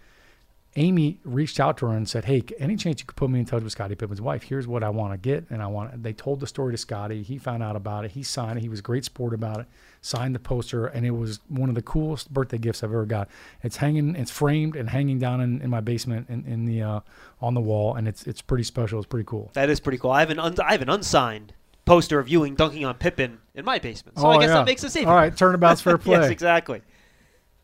Amy 0.76 1.18
reached 1.24 1.58
out 1.58 1.78
to 1.78 1.86
her 1.86 1.96
and 1.96 2.08
said, 2.08 2.26
"Hey, 2.26 2.42
any 2.58 2.76
chance 2.76 3.00
you 3.00 3.06
could 3.06 3.16
put 3.16 3.30
me 3.30 3.38
in 3.40 3.46
touch 3.46 3.62
with 3.62 3.72
Scottie 3.72 3.94
Pippen's 3.94 4.20
wife? 4.20 4.42
Here's 4.42 4.66
what 4.68 4.82
I 4.84 4.90
want 4.90 5.12
to 5.14 5.16
get, 5.18 5.44
and 5.50 5.62
I 5.62 5.66
want." 5.66 6.02
They 6.02 6.12
told 6.12 6.40
the 6.40 6.46
story 6.46 6.72
to 6.72 6.76
Scottie. 6.76 7.22
He 7.22 7.38
found 7.38 7.62
out 7.62 7.76
about 7.76 8.04
it. 8.04 8.12
He 8.12 8.22
signed 8.22 8.58
it. 8.58 8.60
He 8.62 8.68
was 8.68 8.80
a 8.80 8.82
great 8.82 9.04
sport 9.04 9.32
about 9.34 9.60
it. 9.60 9.66
Signed 10.02 10.34
the 10.34 10.38
poster, 10.38 10.86
and 10.86 11.04
it 11.06 11.10
was 11.12 11.40
one 11.48 11.68
of 11.68 11.74
the 11.74 11.82
coolest 11.82 12.32
birthday 12.32 12.58
gifts 12.58 12.84
I've 12.84 12.90
ever 12.90 13.06
got. 13.06 13.28
It's 13.62 13.78
hanging, 13.78 14.14
it's 14.14 14.30
framed 14.30 14.76
and 14.76 14.88
hanging 14.90 15.18
down 15.18 15.40
in, 15.40 15.60
in 15.62 15.70
my 15.70 15.80
basement 15.80 16.28
in, 16.28 16.44
in 16.44 16.64
the 16.66 16.82
uh, 16.82 17.00
on 17.40 17.54
the 17.54 17.60
wall, 17.60 17.94
and 17.94 18.06
it's 18.06 18.24
it's 18.26 18.42
pretty 18.42 18.64
special. 18.64 18.98
It's 18.98 19.06
pretty 19.08 19.26
cool. 19.26 19.50
That 19.54 19.70
is 19.70 19.80
pretty 19.80 19.98
cool. 19.98 20.10
I 20.10 20.20
have 20.20 20.30
an 20.30 20.38
un- 20.38 20.54
I 20.62 20.72
have 20.72 20.82
an 20.82 20.90
unsigned 20.90 21.54
poster 21.86 22.18
of 22.18 22.28
Ewing 22.28 22.54
dunking 22.54 22.84
on 22.84 22.94
Pippen 22.96 23.38
in 23.54 23.64
my 23.64 23.78
basement, 23.78 24.18
so 24.18 24.26
Oh, 24.26 24.30
I 24.30 24.38
guess 24.40 24.48
yeah. 24.48 24.54
that 24.54 24.66
makes 24.66 24.82
it 24.84 24.90
safe. 24.90 25.06
All 25.06 25.14
right, 25.14 25.34
turnabout's 25.34 25.80
fair 25.80 25.96
play. 25.98 26.18
yes, 26.18 26.30
exactly. 26.30 26.82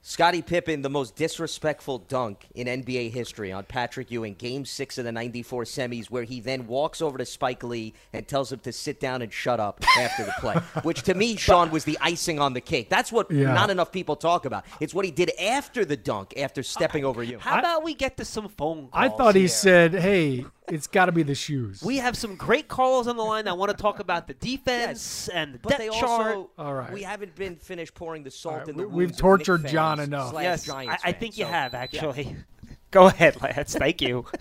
Scottie 0.04 0.42
Pippen, 0.42 0.82
the 0.82 0.90
most 0.90 1.14
disrespectful 1.14 1.98
dunk 1.98 2.48
in 2.56 2.66
NBA 2.66 3.12
history 3.12 3.52
on 3.52 3.62
Patrick 3.62 4.10
Ewing, 4.10 4.34
game 4.34 4.64
six 4.64 4.98
of 4.98 5.04
the 5.04 5.12
94 5.12 5.62
semis, 5.62 6.10
where 6.10 6.24
he 6.24 6.40
then 6.40 6.66
walks 6.66 7.00
over 7.00 7.16
to 7.18 7.24
Spike 7.24 7.62
Lee 7.62 7.94
and 8.12 8.26
tells 8.26 8.50
him 8.50 8.58
to 8.60 8.72
sit 8.72 8.98
down 8.98 9.22
and 9.22 9.32
shut 9.32 9.60
up 9.60 9.80
after 9.96 10.24
the 10.24 10.32
play. 10.40 10.54
Which 10.82 11.02
to 11.04 11.14
me, 11.14 11.36
Shaun, 11.36 11.70
was 11.70 11.84
the 11.84 11.96
icing 12.00 12.40
on 12.40 12.52
the 12.52 12.60
cake. 12.60 12.90
That's 12.90 13.12
what 13.12 13.30
Yeah. 13.30 13.52
not 13.54 13.70
enough 13.70 13.92
people 13.92 14.16
talk 14.16 14.44
about. 14.44 14.64
It's 14.80 14.92
what 14.92 15.04
he 15.04 15.12
did 15.12 15.30
after 15.40 15.84
the 15.84 15.96
dunk, 15.96 16.34
after 16.36 16.64
stepping 16.64 17.04
uh, 17.04 17.08
over 17.08 17.22
you. 17.22 17.38
How 17.38 17.60
about 17.60 17.84
we 17.84 17.94
get 17.94 18.16
to 18.16 18.24
some 18.24 18.48
phone 18.48 18.88
calls? 18.88 18.90
I 18.92 19.08
thought 19.08 19.36
he 19.36 19.42
here? 19.42 19.48
said, 19.48 19.94
"Hey, 19.94 20.44
it's 20.68 20.86
got 20.86 21.06
to 21.06 21.12
be 21.12 21.22
the 21.22 21.34
shoes." 21.34 21.82
We 21.82 21.96
have 21.98 22.16
some 22.16 22.36
great 22.36 22.68
callers 22.68 23.06
on 23.06 23.16
the 23.16 23.22
line 23.24 23.44
that 23.46 23.56
want 23.58 23.70
to 23.70 23.76
talk 23.76 23.98
about 23.98 24.26
the 24.26 24.34
defense 24.34 25.28
and 25.28 25.54
the 25.54 25.58
But 25.58 25.70
depth 25.70 25.78
they 25.80 25.88
chart. 25.88 26.04
also, 26.36 26.50
All 26.58 26.74
right. 26.74 26.92
we 26.92 27.02
haven't 27.02 27.34
been 27.34 27.56
finished 27.56 27.94
pouring 27.94 28.22
the 28.22 28.30
salt 28.30 28.58
right, 28.60 28.68
in 28.68 28.76
the 28.76 28.88
we- 28.88 29.04
we've 29.06 29.16
tortured 29.16 29.66
John 29.66 30.00
enough. 30.00 30.32
yes, 30.34 30.68
I, 30.68 30.72
Giants 30.72 31.02
I 31.04 31.10
fans. 31.12 31.20
think 31.20 31.38
you 31.38 31.44
So, 31.44 31.50
have 31.50 31.72
yeah. 31.72 31.78
actually. 31.80 32.36
Go 32.90 33.06
ahead, 33.06 33.40
lads. 33.40 33.74
Thank 33.74 34.00
you. 34.02 34.26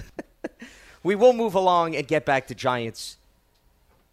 We 1.03 1.15
will 1.15 1.34
move 1.34 1.55
along 1.55 1.95
and 1.95 2.07
get 2.07 2.26
back 2.28 2.45
to 2.47 2.53
Giants 2.55 3.17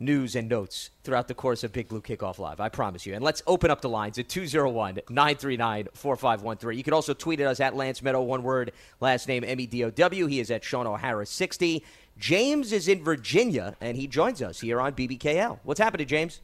news 0.01 0.37
and 0.37 0.49
notes 0.49 0.91
throughout 1.03 1.29
the 1.29 1.35
course 1.35 1.65
of 1.65 1.73
Big 1.73 1.89
Blue 1.89 2.01
Kickoff 2.01 2.39
Live. 2.39 2.61
I 2.61 2.69
promise 2.69 3.05
you. 3.05 3.15
And 3.15 3.25
let's 3.25 3.43
open 3.47 3.71
up 3.71 3.81
the 3.81 3.89
lines 3.89 4.19
at 4.19 4.29
201 4.29 5.01
939 5.09 5.89
4513. 5.95 6.79
You 6.79 6.85
can 6.85 6.93
also 6.93 7.15
tweet 7.15 7.41
at 7.41 7.47
us 7.47 7.61
at 7.61 7.75
Lance 7.75 8.01
Medow, 8.01 8.25
one 8.25 8.43
word, 8.43 8.73
last 9.01 9.29
name 9.29 9.45
M 9.45 9.59
E 9.61 9.67
D 9.67 9.85
O 9.85 9.91
W. 9.91 10.27
He 10.27 10.41
is 10.41 10.51
at 10.51 10.63
Shaun 10.65 10.87
O'Hara 10.87 11.27
60. 11.27 11.85
James 12.19 12.73
is 12.73 12.89
in 12.89 13.03
Virginia, 13.05 13.77
and 13.81 13.97
he 13.97 14.07
joins 14.07 14.43
us 14.43 14.61
here 14.61 14.81
on 14.81 14.93
BBKL. 14.93 15.61
What's 15.63 15.81
happening, 15.81 16.07
James? 16.07 16.41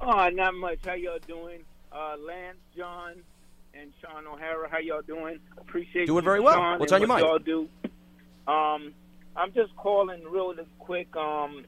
Oh, 0.00 0.28
not 0.30 0.54
much. 0.54 0.78
How 0.84 0.94
y'all 0.94 1.18
doing? 1.26 1.60
Uh, 1.92 2.16
Lance, 2.18 2.56
John, 2.76 3.14
and 3.74 3.92
Shaun 4.00 4.26
O'Hara. 4.26 4.68
How 4.68 4.78
y'all 4.78 5.02
doing? 5.02 5.38
Appreciate 5.58 6.02
you. 6.02 6.06
Doing 6.06 6.24
you, 6.24 6.30
very 6.30 6.40
well. 6.40 6.54
Shaun, 6.54 6.78
What's 6.80 6.92
on 6.92 7.00
your 7.00 7.08
what 7.08 7.20
mind? 7.20 7.26
Y'all 7.26 7.38
do. 7.38 7.68
Um, 8.48 8.94
I'm 9.36 9.52
just 9.52 9.74
calling 9.76 10.24
really 10.24 10.56
quick. 10.78 11.14
Um, 11.16 11.64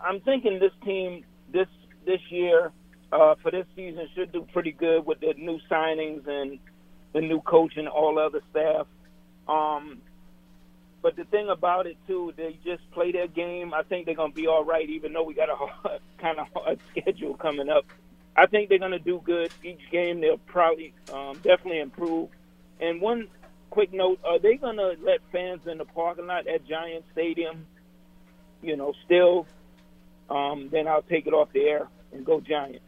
I'm 0.00 0.20
thinking 0.20 0.58
this 0.58 0.72
team 0.84 1.24
this 1.52 1.68
this 2.06 2.20
year 2.30 2.72
uh, 3.12 3.34
for 3.42 3.50
this 3.50 3.66
season 3.74 4.08
should 4.14 4.32
do 4.32 4.46
pretty 4.52 4.72
good 4.72 5.04
with 5.06 5.20
the 5.20 5.34
new 5.36 5.58
signings 5.70 6.26
and 6.26 6.58
the 7.12 7.20
new 7.20 7.40
coach 7.40 7.76
and 7.76 7.88
all 7.88 8.18
other 8.18 8.42
staff. 8.50 8.86
Um, 9.48 10.02
but 11.02 11.16
the 11.16 11.24
thing 11.24 11.48
about 11.48 11.86
it 11.86 11.96
too, 12.06 12.32
they 12.36 12.58
just 12.64 12.88
play 12.90 13.12
their 13.12 13.28
game. 13.28 13.72
I 13.72 13.82
think 13.82 14.06
they're 14.06 14.14
gonna 14.14 14.32
be 14.32 14.46
all 14.46 14.64
right, 14.64 14.88
even 14.88 15.12
though 15.12 15.22
we 15.22 15.34
got 15.34 15.48
a 15.48 16.00
kind 16.18 16.38
of 16.38 16.48
hard 16.54 16.80
schedule 16.90 17.34
coming 17.34 17.68
up. 17.68 17.84
I 18.36 18.46
think 18.46 18.68
they're 18.68 18.78
gonna 18.78 18.98
do 18.98 19.20
good 19.24 19.50
each 19.64 19.80
game. 19.90 20.20
They'll 20.20 20.38
probably 20.38 20.92
um, 21.12 21.34
definitely 21.36 21.80
improve. 21.80 22.28
And 22.80 23.00
one 23.00 23.28
quick 23.70 23.92
note: 23.92 24.20
Are 24.24 24.38
they 24.38 24.56
gonna 24.56 24.94
let 25.02 25.20
fans 25.32 25.66
in 25.66 25.78
the 25.78 25.84
parking 25.84 26.26
lot 26.26 26.46
at 26.46 26.66
Giant 26.66 27.04
Stadium? 27.12 27.66
You 28.62 28.76
know, 28.76 28.92
still. 29.04 29.46
Um, 30.30 30.68
then 30.70 30.86
I'll 30.86 31.02
take 31.02 31.26
it 31.26 31.32
off 31.32 31.48
the 31.52 31.62
air 31.62 31.88
and 32.12 32.24
go 32.24 32.40
Giants. 32.40 32.84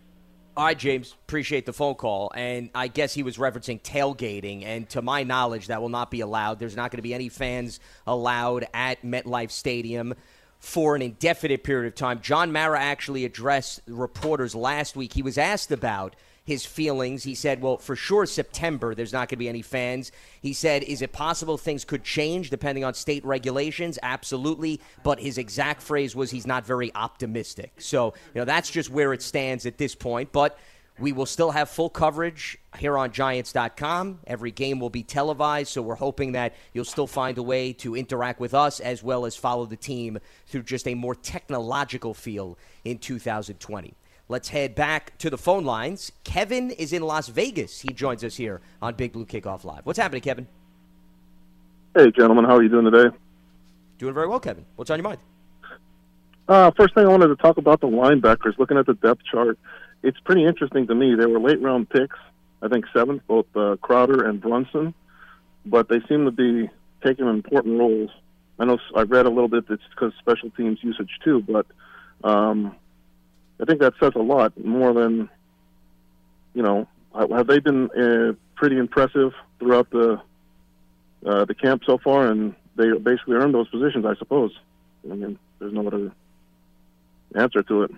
All 0.56 0.66
right, 0.66 0.78
James. 0.78 1.14
Appreciate 1.26 1.64
the 1.64 1.72
phone 1.72 1.94
call. 1.94 2.32
And 2.34 2.70
I 2.74 2.88
guess 2.88 3.14
he 3.14 3.22
was 3.22 3.38
referencing 3.38 3.80
tailgating. 3.80 4.64
And 4.64 4.88
to 4.90 5.00
my 5.00 5.22
knowledge, 5.22 5.68
that 5.68 5.80
will 5.80 5.88
not 5.88 6.10
be 6.10 6.20
allowed. 6.20 6.58
There's 6.58 6.76
not 6.76 6.90
going 6.90 6.98
to 6.98 7.02
be 7.02 7.14
any 7.14 7.28
fans 7.28 7.80
allowed 8.06 8.66
at 8.74 9.02
MetLife 9.02 9.50
Stadium 9.52 10.14
for 10.58 10.96
an 10.96 11.02
indefinite 11.02 11.64
period 11.64 11.86
of 11.88 11.94
time. 11.94 12.20
John 12.20 12.52
Mara 12.52 12.78
actually 12.78 13.24
addressed 13.24 13.80
reporters 13.86 14.54
last 14.54 14.96
week. 14.96 15.14
He 15.14 15.22
was 15.22 15.38
asked 15.38 15.72
about 15.72 16.16
his 16.50 16.66
feelings. 16.66 17.22
He 17.22 17.36
said, 17.36 17.62
well, 17.62 17.78
for 17.78 17.94
sure, 17.94 18.26
September, 18.26 18.92
there's 18.92 19.12
not 19.12 19.28
going 19.28 19.28
to 19.28 19.36
be 19.36 19.48
any 19.48 19.62
fans. 19.62 20.10
He 20.42 20.52
said, 20.52 20.82
is 20.82 21.00
it 21.00 21.12
possible 21.12 21.56
things 21.56 21.84
could 21.84 22.02
change 22.02 22.50
depending 22.50 22.82
on 22.82 22.92
state 22.94 23.24
regulations? 23.24 24.00
Absolutely. 24.02 24.80
But 25.04 25.20
his 25.20 25.38
exact 25.38 25.80
phrase 25.80 26.16
was 26.16 26.32
he's 26.32 26.48
not 26.48 26.66
very 26.66 26.92
optimistic. 26.96 27.80
So, 27.80 28.14
you 28.34 28.40
know, 28.40 28.44
that's 28.44 28.68
just 28.68 28.90
where 28.90 29.12
it 29.12 29.22
stands 29.22 29.64
at 29.64 29.78
this 29.78 29.94
point. 29.94 30.32
But 30.32 30.58
we 30.98 31.12
will 31.12 31.24
still 31.24 31.52
have 31.52 31.70
full 31.70 31.88
coverage 31.88 32.58
here 32.76 32.98
on 32.98 33.12
Giants.com. 33.12 34.18
Every 34.26 34.50
game 34.50 34.80
will 34.80 34.90
be 34.90 35.04
televised, 35.04 35.68
so 35.68 35.82
we're 35.82 35.94
hoping 35.94 36.32
that 36.32 36.56
you'll 36.74 36.84
still 36.84 37.06
find 37.06 37.38
a 37.38 37.44
way 37.44 37.72
to 37.74 37.94
interact 37.94 38.40
with 38.40 38.54
us 38.54 38.80
as 38.80 39.04
well 39.04 39.24
as 39.24 39.36
follow 39.36 39.66
the 39.66 39.76
team 39.76 40.18
through 40.48 40.64
just 40.64 40.88
a 40.88 40.96
more 40.96 41.14
technological 41.14 42.12
feel 42.12 42.58
in 42.84 42.98
2020. 42.98 43.94
Let's 44.30 44.50
head 44.50 44.76
back 44.76 45.18
to 45.18 45.28
the 45.28 45.36
phone 45.36 45.64
lines. 45.64 46.12
Kevin 46.22 46.70
is 46.70 46.92
in 46.92 47.02
Las 47.02 47.26
Vegas. 47.26 47.80
He 47.80 47.88
joins 47.92 48.22
us 48.22 48.36
here 48.36 48.60
on 48.80 48.94
Big 48.94 49.12
Blue 49.12 49.26
Kickoff 49.26 49.64
Live. 49.64 49.84
What's 49.84 49.98
happening, 49.98 50.22
Kevin? 50.22 50.46
Hey, 51.96 52.12
gentlemen, 52.12 52.44
how 52.44 52.54
are 52.54 52.62
you 52.62 52.68
doing 52.68 52.88
today? 52.88 53.16
Doing 53.98 54.14
very 54.14 54.28
well, 54.28 54.38
Kevin. 54.38 54.64
What's 54.76 54.88
on 54.88 55.00
your 55.00 55.08
mind? 55.08 55.18
Uh, 56.46 56.70
first 56.76 56.94
thing 56.94 57.06
I 57.06 57.08
wanted 57.08 57.26
to 57.26 57.34
talk 57.34 57.56
about 57.56 57.80
the 57.80 57.88
linebackers. 57.88 58.56
Looking 58.56 58.78
at 58.78 58.86
the 58.86 58.94
depth 58.94 59.22
chart, 59.24 59.58
it's 60.04 60.20
pretty 60.20 60.44
interesting 60.44 60.86
to 60.86 60.94
me. 60.94 61.16
They 61.16 61.26
were 61.26 61.40
late 61.40 61.60
round 61.60 61.90
picks, 61.90 62.16
I 62.62 62.68
think 62.68 62.84
seventh, 62.94 63.22
both 63.26 63.46
uh, 63.56 63.78
Crowder 63.82 64.28
and 64.28 64.40
Brunson, 64.40 64.94
but 65.66 65.88
they 65.88 66.00
seem 66.08 66.24
to 66.26 66.30
be 66.30 66.70
taking 67.02 67.26
important 67.26 67.80
roles. 67.80 68.10
I 68.60 68.64
know 68.64 68.78
I 68.94 69.02
read 69.02 69.26
a 69.26 69.30
little 69.30 69.48
bit 69.48 69.68
that's 69.68 69.82
because 69.90 70.12
special 70.20 70.50
teams 70.50 70.78
usage 70.82 71.18
too, 71.24 71.42
but 71.42 71.66
um, 72.22 72.76
I 73.60 73.64
think 73.64 73.80
that 73.80 73.94
says 74.00 74.12
a 74.14 74.20
lot 74.20 74.58
more 74.62 74.92
than 74.92 75.28
you 76.54 76.62
know. 76.62 76.88
Have 77.14 77.48
they 77.48 77.58
been 77.58 77.90
uh, 77.90 78.34
pretty 78.54 78.78
impressive 78.78 79.32
throughout 79.58 79.90
the 79.90 80.20
uh, 81.26 81.44
the 81.44 81.54
camp 81.54 81.82
so 81.84 81.98
far, 81.98 82.26
and 82.28 82.54
they 82.76 82.92
basically 82.92 83.34
earned 83.34 83.54
those 83.54 83.68
positions, 83.68 84.06
I 84.06 84.14
suppose. 84.14 84.52
I 85.10 85.14
mean, 85.14 85.38
there's 85.58 85.72
no 85.72 85.86
other 85.86 86.12
answer 87.34 87.62
to 87.62 87.82
it. 87.82 87.90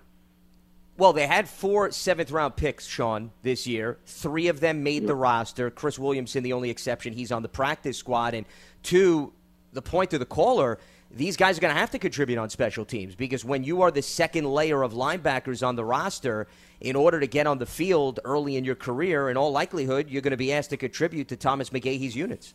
Well, 0.98 1.12
they 1.12 1.26
had 1.26 1.48
four 1.48 1.90
seventh 1.90 2.30
round 2.30 2.56
picks, 2.56 2.86
Shaun, 2.86 3.30
this 3.42 3.66
year. 3.66 3.98
Three 4.06 4.48
of 4.48 4.60
them 4.60 4.82
made 4.82 5.06
the 5.06 5.14
roster. 5.14 5.70
Chris 5.70 5.98
Williamson, 5.98 6.42
the 6.42 6.52
only 6.52 6.70
exception. 6.70 7.12
He's 7.12 7.32
on 7.32 7.42
the 7.42 7.48
practice 7.48 7.96
squad. 7.96 8.34
And 8.34 8.46
two, 8.82 9.32
the 9.72 9.82
point 9.82 10.10
to 10.10 10.18
the 10.18 10.26
caller, 10.26 10.78
these 11.14 11.36
guys 11.36 11.58
are 11.58 11.60
going 11.60 11.74
to 11.74 11.78
have 11.78 11.90
to 11.90 11.98
contribute 11.98 12.38
on 12.38 12.50
special 12.50 12.84
teams 12.84 13.14
because 13.14 13.44
when 13.44 13.64
you 13.64 13.82
are 13.82 13.90
the 13.90 14.02
second 14.02 14.46
layer 14.46 14.82
of 14.82 14.92
linebackers 14.92 15.66
on 15.66 15.76
the 15.76 15.84
roster, 15.84 16.46
in 16.80 16.96
order 16.96 17.20
to 17.20 17.26
get 17.26 17.46
on 17.46 17.58
the 17.58 17.66
field 17.66 18.18
early 18.24 18.56
in 18.56 18.64
your 18.64 18.74
career, 18.74 19.30
in 19.30 19.36
all 19.36 19.52
likelihood, 19.52 20.10
you're 20.10 20.22
going 20.22 20.32
to 20.32 20.36
be 20.36 20.52
asked 20.52 20.70
to 20.70 20.76
contribute 20.76 21.28
to 21.28 21.36
Thomas 21.36 21.70
McGaughey's 21.70 22.16
units. 22.16 22.54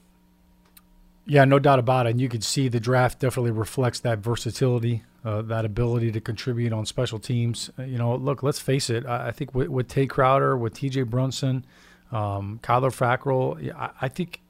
Yeah, 1.26 1.46
no 1.46 1.60
doubt 1.60 1.80
about 1.80 2.08
it. 2.08 2.12
And 2.12 2.22
you 2.22 2.30
can 2.30 2.42
see 2.42 2.68
the 2.68 2.80
draft 2.80 3.20
definitely 3.20 3.52
reflects 3.52 4.00
that 4.02 4.20
versatility, 4.20 5.04
uh, 5.26 5.42
that 5.44 5.66
ability 5.66 6.12
to 6.14 6.22
contribute 6.22 6.74
on 6.74 6.86
special 6.86 7.20
teams. 7.20 7.70
Uh, 7.78 7.84
you 7.84 7.98
know, 7.98 8.16
look, 8.16 8.44
let's 8.44 8.60
face 8.60 8.90
it. 8.90 9.06
I, 9.06 9.28
I 9.28 9.32
think 9.32 9.54
with, 9.54 9.68
with 9.68 9.88
Tate 9.88 10.10
Crowder, 10.10 10.58
with 10.58 10.74
T.J. 10.74 11.04
Brunson, 11.04 11.66
um, 12.12 12.60
Kyler 12.64 12.92
Fackrell, 12.92 13.74
I, 13.76 13.92
I 14.02 14.08
think 14.08 14.42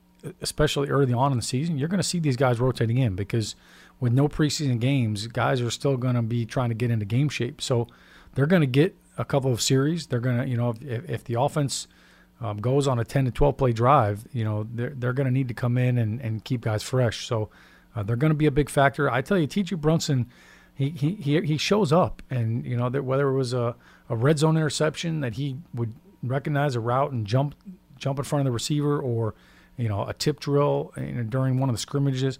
especially 0.41 0.89
early 0.89 1.13
on 1.13 1.31
in 1.31 1.37
the 1.37 1.43
season, 1.43 1.77
you're 1.77 1.87
going 1.87 1.99
to 1.99 2.07
see 2.07 2.19
these 2.19 2.37
guys 2.37 2.59
rotating 2.59 2.97
in 2.97 3.15
because 3.15 3.55
with 3.99 4.13
no 4.13 4.27
preseason 4.27 4.79
games, 4.79 5.27
guys 5.27 5.61
are 5.61 5.71
still 5.71 5.97
going 5.97 6.15
to 6.15 6.21
be 6.21 6.45
trying 6.45 6.69
to 6.69 6.75
get 6.75 6.91
into 6.91 7.05
game 7.05 7.29
shape. 7.29 7.61
So 7.61 7.87
they're 8.35 8.45
going 8.45 8.61
to 8.61 8.67
get 8.67 8.95
a 9.17 9.25
couple 9.25 9.51
of 9.51 9.61
series. 9.61 10.07
They're 10.07 10.19
going 10.19 10.37
to, 10.37 10.47
you 10.47 10.57
know, 10.57 10.75
if, 10.81 11.09
if 11.09 11.23
the 11.23 11.39
offense– 11.39 11.87
um, 12.39 12.57
goes 12.57 12.87
on 12.87 12.99
a 12.99 13.03
10 13.03 13.25
to 13.25 13.31
12 13.31 13.57
play 13.57 13.71
drive, 13.71 14.25
you 14.31 14.43
know, 14.43 14.67
they're, 14.71 14.93
they're 14.95 15.13
going 15.13 15.25
to 15.25 15.31
need 15.31 15.47
to 15.47 15.53
come 15.53 15.77
in 15.77 15.97
and, 15.97 16.21
and 16.21 16.43
keep 16.43 16.61
guys 16.61 16.83
fresh. 16.83 17.25
So 17.25 17.49
uh, 17.95 18.03
they're 18.03 18.15
going 18.15 18.31
to 18.31 18.37
be 18.37 18.45
a 18.45 18.51
big 18.51 18.69
factor. 18.69 19.09
I 19.09 19.21
tell 19.21 19.37
you, 19.37 19.47
T.J. 19.47 19.75
Brunson, 19.77 20.27
he, 20.73 20.89
he, 20.89 21.41
he, 21.41 21.57
shows 21.57 21.91
up. 21.91 22.21
And, 22.29 22.63
you 22.63 22.77
know, 22.77 22.89
that 22.89 23.03
whether 23.03 23.27
it 23.29 23.35
was 23.35 23.53
a, 23.53 23.75
a 24.09 24.15
red 24.15 24.37
zone 24.37 24.55
interception 24.55 25.21
that 25.21 25.35
he 25.35 25.57
would 25.73 25.93
recognize 26.21 26.75
a 26.75 26.79
route 26.79 27.11
and 27.11 27.25
jump 27.25 27.55
jump 27.97 28.19
in 28.19 28.25
front 28.25 28.41
of 28.41 28.45
the 28.45 28.51
receiver 28.51 28.99
or, 28.99 29.33
you 29.75 29.89
know, 29.89 30.05
a 30.05 30.13
tip 30.13 30.39
drill 30.39 30.93
during 31.29 31.59
one 31.59 31.67
of 31.67 31.73
the 31.73 31.79
scrimmages, 31.79 32.37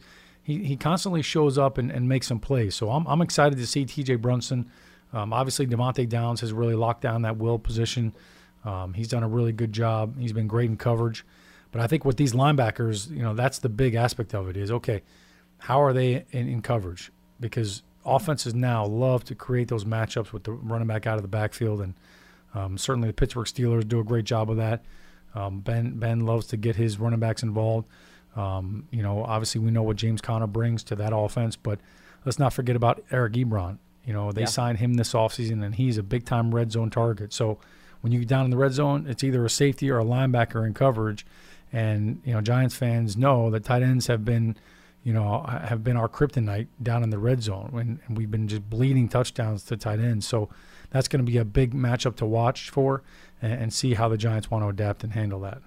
he, 0.48 0.64
he 0.64 0.78
constantly 0.78 1.22
shows 1.22 1.58
up 1.58 1.78
and, 1.78 1.92
and 1.92 2.08
makes 2.08 2.26
some 2.26 2.40
plays. 2.40 2.74
So 2.74 2.90
I'm, 2.90 3.06
I'm 3.06 3.22
excited 3.22 3.58
to 3.58 3.68
see 3.68 3.84
T.J. 3.84 4.16
Brunson. 4.16 4.72
Um, 5.12 5.34
obviously, 5.34 5.68
Devante 5.68 6.08
Downs 6.08 6.40
has 6.40 6.54
really 6.54 6.74
locked 6.74 7.02
down 7.02 7.24
that 7.24 7.36
will 7.36 7.60
position. 7.60 8.14
Um, 8.64 8.94
he's 8.94 9.10
done 9.10 9.24
a 9.24 9.28
really 9.28 9.52
good 9.52 9.74
job. 9.74 10.18
He's 10.18 10.32
been 10.32 10.48
great 10.48 10.70
in 10.70 10.78
coverage. 10.78 11.26
But 11.74 11.82
I 11.82 11.88
think 11.88 12.06
with 12.06 12.16
these 12.16 12.32
linebackers, 12.32 13.12
you 13.12 13.24
know, 13.24 13.34
that's 13.34 13.60
the 13.60 13.68
big 13.68 13.96
aspect 13.96 14.34
of 14.34 14.48
it 14.48 14.56
is 14.56 14.72
okay, 14.72 15.02
how 15.58 15.82
are 15.82 15.92
they 15.92 16.24
in, 16.32 16.48
in 16.48 16.62
coverage? 16.62 17.12
Because 17.42 17.84
offenses 18.06 18.56
now 18.56 18.86
love 18.86 19.26
to 19.26 19.36
create 19.36 19.68
those 19.68 19.84
matchups 19.84 20.32
with 20.32 20.46
the 20.46 20.54
running 20.54 20.88
back 20.88 21.06
out 21.06 21.18
of 21.18 21.24
the 21.24 21.28
backfield, 21.28 21.82
and 21.82 21.94
um, 22.56 22.78
certainly 22.78 23.10
the 23.10 23.14
Pittsburgh 23.14 23.48
Steelers 23.48 23.86
do 23.86 24.00
a 24.00 24.04
great 24.04 24.24
job 24.24 24.50
of 24.50 24.56
that. 24.56 24.86
Um, 25.36 25.60
ben 25.60 26.00
Ben 26.00 26.22
loves 26.22 26.48
to 26.48 26.58
get 26.58 26.78
his 26.78 27.00
running 27.00 27.20
backs 27.20 27.44
involved. 27.44 27.90
Um, 28.38 28.88
you 28.92 29.02
know, 29.02 29.24
obviously 29.24 29.60
we 29.60 29.72
know 29.72 29.84
what 29.84 29.98
James 29.98 30.22
Conner 30.22 30.48
brings 30.48 30.84
to 30.86 30.96
that 30.96 31.12
offense, 31.16 31.56
but 31.56 31.80
let's 32.24 32.38
not 32.38 32.54
forget 32.54 32.76
about 32.76 33.04
Eric 33.12 33.34
Ebron. 33.34 33.80
You 34.06 34.14
know, 34.14 34.32
they 34.32 34.42
Yeah. 34.42 34.48
signed 34.48 34.78
him 34.78 34.94
this 34.94 35.14
offseason, 35.14 35.64
and 35.64 35.76
he's 35.76 35.98
a 35.98 36.04
big 36.04 36.24
time 36.24 36.54
red 36.54 36.72
zone 36.72 36.90
target. 36.90 37.34
So 37.34 37.58
when 38.02 38.14
you 38.14 38.20
get 38.20 38.28
down 38.28 38.46
in 38.46 38.52
the 38.52 38.58
red 38.58 38.74
zone, 38.74 39.06
it's 39.08 39.24
either 39.24 39.44
a 39.44 39.50
safety 39.50 39.90
or 39.90 40.00
a 40.00 40.06
linebacker 40.06 40.66
in 40.66 40.74
coverage. 40.74 41.26
And 41.74 42.22
you 42.24 42.34
know, 42.34 42.42
Giants 42.42 42.76
fans 42.76 43.18
know 43.18 43.50
that 43.50 43.64
tight 43.66 43.82
ends 43.84 44.08
have 44.08 44.24
been, 44.24 44.56
you 45.04 45.12
know, 45.14 45.44
have 45.48 45.84
been 45.84 45.98
our 45.98 46.08
kryptonite 46.08 46.68
down 46.82 47.04
in 47.04 47.10
the 47.10 47.18
red 47.18 47.42
zone, 47.44 47.72
and, 47.74 48.00
and 48.08 48.18
we've 48.18 48.32
been 48.32 48.48
just 48.48 48.70
bleeding 48.70 49.10
touchdowns 49.10 49.64
to 49.64 49.76
tight 49.78 50.00
ends. 50.00 50.26
So 50.28 50.48
that's 50.92 51.08
going 51.10 51.26
to 51.26 51.30
be 51.30 51.38
a 51.38 51.44
big 51.46 51.74
matchup 51.74 52.16
to 52.18 52.26
watch 52.26 52.70
for, 52.70 53.04
and, 53.42 53.52
and 53.52 53.74
see 53.74 53.96
how 53.96 54.08
the 54.08 54.18
Giants 54.18 54.50
want 54.52 54.64
to 54.64 54.70
adapt 54.70 55.04
and 55.04 55.12
handle 55.14 55.40
that. 55.42 55.62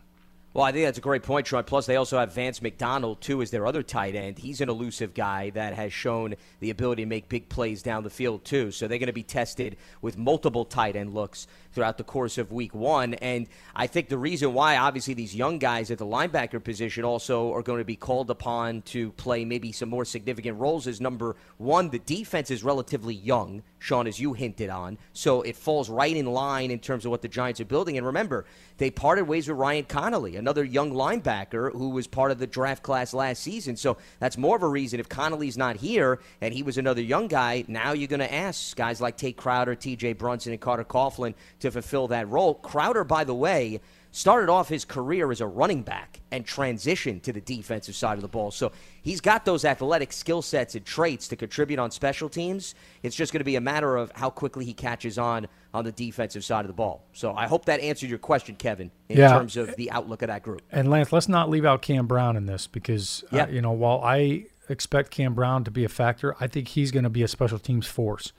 Well, 0.52 0.64
I 0.64 0.72
think 0.72 0.84
that's 0.84 0.98
a 0.98 1.00
great 1.00 1.22
point, 1.22 1.46
Shaun. 1.46 1.62
Plus, 1.62 1.86
they 1.86 1.94
also 1.94 2.18
have 2.18 2.34
Vance 2.34 2.60
McDonald, 2.60 3.20
too, 3.20 3.40
as 3.40 3.52
their 3.52 3.68
other 3.68 3.84
tight 3.84 4.16
end. 4.16 4.36
He's 4.36 4.60
an 4.60 4.68
elusive 4.68 5.14
guy 5.14 5.50
that 5.50 5.74
has 5.74 5.92
shown 5.92 6.34
the 6.58 6.70
ability 6.70 7.02
to 7.02 7.08
make 7.08 7.28
big 7.28 7.48
plays 7.48 7.84
down 7.84 8.02
the 8.02 8.10
field, 8.10 8.44
too. 8.44 8.72
So 8.72 8.88
they're 8.88 8.98
going 8.98 9.06
to 9.06 9.12
be 9.12 9.22
tested 9.22 9.76
with 10.02 10.18
multiple 10.18 10.64
tight 10.64 10.96
end 10.96 11.14
looks 11.14 11.46
throughout 11.72 11.98
the 11.98 12.04
course 12.04 12.36
of 12.36 12.50
week 12.50 12.74
one. 12.74 13.14
And 13.14 13.46
I 13.76 13.86
think 13.86 14.08
the 14.08 14.18
reason 14.18 14.52
why, 14.52 14.76
obviously, 14.76 15.14
these 15.14 15.36
young 15.36 15.60
guys 15.60 15.88
at 15.92 15.98
the 15.98 16.06
linebacker 16.06 16.64
position 16.64 17.04
also 17.04 17.54
are 17.54 17.62
going 17.62 17.78
to 17.78 17.84
be 17.84 17.94
called 17.94 18.28
upon 18.28 18.82
to 18.82 19.12
play 19.12 19.44
maybe 19.44 19.70
some 19.70 19.88
more 19.88 20.04
significant 20.04 20.58
roles 20.58 20.88
is 20.88 21.00
number 21.00 21.36
one, 21.58 21.90
the 21.90 22.00
defense 22.00 22.50
is 22.50 22.64
relatively 22.64 23.14
young, 23.14 23.62
Shaun, 23.80 24.06
as 24.06 24.20
you 24.20 24.34
hinted 24.34 24.70
on. 24.70 24.98
So 25.14 25.40
it 25.42 25.56
falls 25.56 25.88
right 25.88 26.14
in 26.14 26.26
line 26.26 26.70
in 26.70 26.78
terms 26.78 27.04
of 27.04 27.10
what 27.10 27.22
the 27.22 27.28
Giants 27.28 27.60
are 27.60 27.64
building. 27.64 27.96
And 27.96 28.06
remember, 28.06 28.44
they 28.76 28.90
parted 28.90 29.24
ways 29.24 29.48
with 29.48 29.56
Ryan 29.56 29.84
Connelly, 29.84 30.36
another 30.36 30.62
young 30.62 30.92
linebacker 30.92 31.72
who 31.72 31.88
was 31.88 32.06
part 32.06 32.30
of 32.30 32.38
the 32.38 32.46
draft 32.46 32.82
class 32.82 33.12
last 33.14 33.42
season. 33.42 33.76
So 33.76 33.96
that's 34.18 34.36
more 34.36 34.54
of 34.54 34.62
a 34.62 34.68
reason 34.68 35.00
if 35.00 35.08
Connelly's 35.08 35.56
not 35.56 35.76
here 35.76 36.20
and 36.42 36.52
he 36.54 36.62
was 36.62 36.78
another 36.78 37.02
young 37.02 37.26
guy, 37.26 37.64
now 37.68 37.92
you're 37.92 38.06
going 38.06 38.20
to 38.20 38.32
ask 38.32 38.76
guys 38.76 39.00
like 39.00 39.16
Tate 39.16 39.38
Crowder, 39.38 39.74
TJ 39.74 40.18
Brunson, 40.18 40.52
and 40.52 40.60
Carter 40.60 40.84
Coughlin 40.84 41.34
to 41.60 41.70
fulfill 41.70 42.08
that 42.08 42.28
role. 42.28 42.54
Crowder, 42.54 43.02
by 43.02 43.24
the 43.24 43.34
way, 43.34 43.80
started 44.12 44.50
off 44.50 44.68
his 44.68 44.84
career 44.84 45.30
as 45.30 45.40
a 45.40 45.46
running 45.46 45.82
back 45.82 46.20
and 46.32 46.44
transitioned 46.46 47.22
to 47.22 47.32
the 47.32 47.40
defensive 47.40 47.94
side 47.94 48.14
of 48.14 48.22
the 48.22 48.28
ball. 48.28 48.50
So 48.50 48.72
he's 49.02 49.20
got 49.20 49.44
those 49.44 49.64
athletic 49.64 50.12
skill 50.12 50.42
sets 50.42 50.74
and 50.74 50.84
traits 50.84 51.28
to 51.28 51.36
contribute 51.36 51.78
on 51.78 51.90
special 51.90 52.28
teams. 52.28 52.74
It's 53.02 53.14
just 53.14 53.32
going 53.32 53.40
to 53.40 53.44
be 53.44 53.56
a 53.56 53.60
matter 53.60 53.96
of 53.96 54.10
how 54.14 54.30
quickly 54.30 54.64
he 54.64 54.72
catches 54.72 55.18
on 55.18 55.46
on 55.72 55.84
the 55.84 55.92
defensive 55.92 56.44
side 56.44 56.62
of 56.62 56.66
the 56.66 56.72
ball. 56.74 57.04
So 57.12 57.34
I 57.34 57.46
hope 57.46 57.66
that 57.66 57.80
answered 57.80 58.10
your 58.10 58.18
question, 58.18 58.56
Kevin, 58.56 58.90
in 59.08 59.18
Yeah. 59.18 59.32
terms 59.32 59.56
of 59.56 59.76
the 59.76 59.90
outlook 59.92 60.22
of 60.22 60.28
that 60.28 60.42
group. 60.42 60.62
And 60.72 60.90
Lance, 60.90 61.12
let's 61.12 61.28
not 61.28 61.48
leave 61.48 61.64
out 61.64 61.80
Cam 61.82 62.06
Brown 62.06 62.36
in 62.36 62.46
this 62.46 62.66
because, 62.66 63.24
uh, 63.32 63.46
you 63.48 63.60
know, 63.62 63.72
while 63.72 64.00
I 64.02 64.46
expect 64.68 65.10
Cam 65.10 65.34
Brown 65.34 65.62
to 65.64 65.70
be 65.70 65.84
a 65.84 65.88
factor, 65.88 66.34
I 66.40 66.48
think 66.48 66.68
he's 66.68 66.90
going 66.90 67.04
to 67.04 67.10
be 67.10 67.22
a 67.22 67.28
special 67.28 67.58
teams 67.58 67.86
force. 67.86 68.32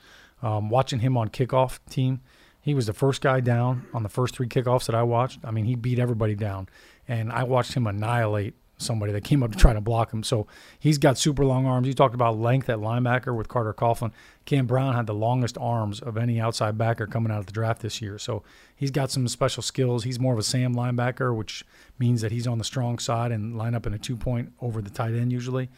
Um, 0.44 0.70
watching 0.70 1.00
him 1.00 1.18
on 1.18 1.30
kickoff 1.30 1.80
team, 1.90 2.22
he 2.62 2.74
was 2.74 2.86
the 2.86 2.94
first 2.94 3.22
guy 3.22 3.40
down 3.40 3.88
on 3.94 4.04
the 4.04 4.10
first 4.10 4.36
three 4.36 4.48
kickoffs 4.48 4.86
that 4.86 4.96
I 4.96 5.04
watched. 5.04 5.40
I 5.44 5.52
mean, 5.52 5.66
he 5.66 5.76
beat 5.76 6.00
everybody 6.00 6.36
down, 6.36 6.70
and 7.08 7.32
I 7.32 7.44
watched 7.44 7.74
him 7.74 7.88
annihilate 7.88 8.54
somebody 8.82 9.12
that 9.12 9.24
came 9.24 9.44
up 9.44 9.52
to 9.52 9.58
try 9.58 9.74
to 9.74 9.82
block 9.82 10.12
him. 10.12 10.24
So 10.24 10.48
he's 10.80 10.98
got 10.98 11.18
super 11.18 11.46
long 11.46 11.66
arms. 11.66 11.88
You 11.88 11.94
talked 11.94 12.16
about 12.16 12.38
length 12.38 12.70
at 12.70 12.80
linebacker 12.80 13.36
with 13.36 13.48
Carter 13.48 13.74
Coughlin. 13.74 14.12
Cam 14.46 14.66
Brown 14.66 14.96
had 14.96 15.08
the 15.08 15.14
longest 15.14 15.58
arms 15.60 16.00
of 16.00 16.18
any 16.18 16.40
outside 16.40 16.78
backer 16.78 17.08
coming 17.08 17.32
out 17.32 17.40
of 17.40 17.46
the 17.46 17.52
draft 17.52 17.82
this 17.82 18.02
year. 18.02 18.18
So 18.18 18.44
he's 18.76 18.92
got 18.92 19.12
some 19.12 19.28
special 19.28 19.64
skills. 19.64 20.04
He's 20.04 20.20
more 20.20 20.34
of 20.34 20.40
a 20.40 20.44
Sam 20.44 20.76
linebacker, 20.76 21.36
which 21.36 21.64
means 22.00 22.22
that 22.22 22.32
he's 22.32 22.48
on 22.48 22.58
the 22.58 22.64
strong 22.64 23.00
side 23.00 23.32
and 23.32 23.58
line 23.58 23.76
up 23.76 23.86
in 23.86 23.94
a 23.94 24.00
two 24.00 24.18
point 24.18 24.52
over 24.62 24.82
the 24.82 24.90
tight 24.90 25.14
end 25.14 25.32
usually. 25.32 25.70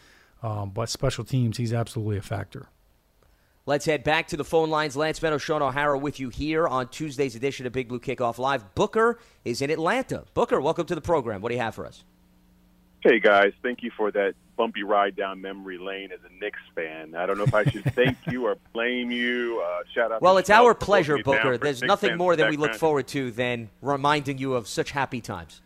Um, 0.41 0.71
but 0.71 0.89
special 0.89 1.23
teams, 1.23 1.57
he's 1.57 1.73
absolutely 1.73 2.17
a 2.17 2.21
factor. 2.21 2.67
Let's 3.65 3.85
head 3.85 4.03
back 4.03 4.27
to 4.27 4.35
the 4.35 4.43
phone 4.43 4.69
lines. 4.69 4.97
Lance 4.97 5.21
Medow, 5.21 5.39
Shaun 5.39 5.61
O'Hara 5.61 5.97
with 5.97 6.19
you 6.19 6.27
here 6.27 6.67
on 6.67 6.89
Tuesday's 6.89 7.33
edition 7.37 7.65
of 7.65 7.71
Big 7.71 7.87
Blue 7.87 7.99
Kickoff 7.99 8.37
Live. 8.37 8.75
Booker 8.75 9.19
is 9.45 9.61
in 9.61 9.69
Atlanta. 9.69 10.25
Booker, 10.33 10.59
welcome 10.59 10.85
to 10.85 10.95
the 10.95 10.99
program. 10.99 11.39
What 11.39 11.47
do 11.47 11.55
you 11.55 11.61
have 11.61 11.73
for 11.73 11.85
us? 11.85 12.03
Hey 12.99 13.21
guys, 13.21 13.53
thank 13.61 13.81
you 13.81 13.89
for 13.95 14.11
that 14.11 14.33
bumpy 14.57 14.83
ride 14.83 15.15
down 15.15 15.39
memory 15.39 15.77
lane 15.77 16.11
as 16.11 16.19
a 16.29 16.43
Knicks 16.43 16.59
fan. 16.75 17.15
I 17.15 17.25
don't 17.25 17.37
know 17.37 17.45
if 17.45 17.53
I 17.53 17.63
should 17.63 17.85
thank 17.95 18.17
you 18.29 18.47
or 18.47 18.57
blame 18.73 19.11
you. 19.11 19.63
Uh, 19.65 19.83
shout 19.95 20.11
out. 20.11 20.21
Well, 20.21 20.33
to 20.33 20.39
it's 20.39 20.49
our 20.49 20.73
pleasure, 20.73 21.17
putting 21.19 21.31
me 21.31 21.35
down 21.37 21.43
Booker. 21.43 21.57
There's 21.57 21.81
Knicks 21.81 21.87
nothing 21.87 22.17
more 22.17 22.35
that 22.35 22.49
we 22.49 22.57
look 22.57 22.73
forward 22.73 23.07
to 23.09 23.31
than 23.31 23.69
reminding 23.81 24.39
you 24.39 24.55
of 24.55 24.67
such 24.67 24.91
happy 24.91 25.21
times. 25.21 25.61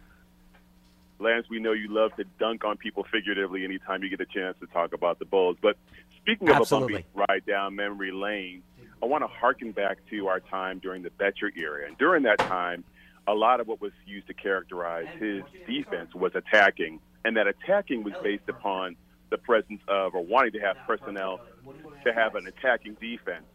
Lance, 1.20 1.48
we 1.50 1.60
know 1.60 1.72
you 1.74 1.88
love 1.90 2.16
to 2.18 2.26
dunk 2.40 2.64
on 2.64 2.78
people 2.78 3.04
figuratively 3.12 3.64
anytime 3.64 4.04
you 4.04 4.10
get 4.10 4.22
a 4.22 4.26
chance 4.26 4.56
to 4.60 4.68
talk 4.68 4.94
about 4.94 5.18
the 5.18 5.26
Bulls. 5.26 5.58
But 5.60 5.78
speaking 6.28 6.50
of 6.50 6.58
Absolutely. 6.58 6.94
a 6.94 6.98
bumpy 6.98 7.26
ride 7.30 7.46
down 7.46 7.76
memory 7.76 8.12
lane, 8.12 8.62
I 9.02 9.06
want 9.06 9.24
to 9.24 9.28
harken 9.28 9.72
back 9.72 10.00
to 10.10 10.28
our 10.28 10.42
time 10.42 10.80
during 10.80 11.02
the 11.02 11.10
Bettcher 11.10 11.56
era. 11.56 11.88
And 11.88 11.98
during 11.98 12.24
that 12.24 12.40
time, 12.40 12.84
a 13.28 13.34
lot 13.34 13.62
of 13.62 13.68
what 13.68 13.80
was 13.80 13.94
used 14.06 14.28
to 14.28 14.34
characterize 14.34 15.08
his 15.20 15.44
defense 15.66 16.14
was 16.14 16.34
attacking. 16.36 17.00
And 17.24 17.38
that 17.38 17.48
attacking 17.48 18.04
was 18.04 18.14
based 18.22 18.50
upon 18.50 18.98
the 19.30 19.38
presence 19.38 19.82
of 19.88 20.16
or 20.16 20.24
wanting 20.24 20.52
to 20.54 20.60
have 20.60 20.76
personnel 20.86 21.40
to 22.06 22.14
have 22.14 22.36
an 22.36 22.48
attacking 22.48 22.96
defense. 22.96 23.46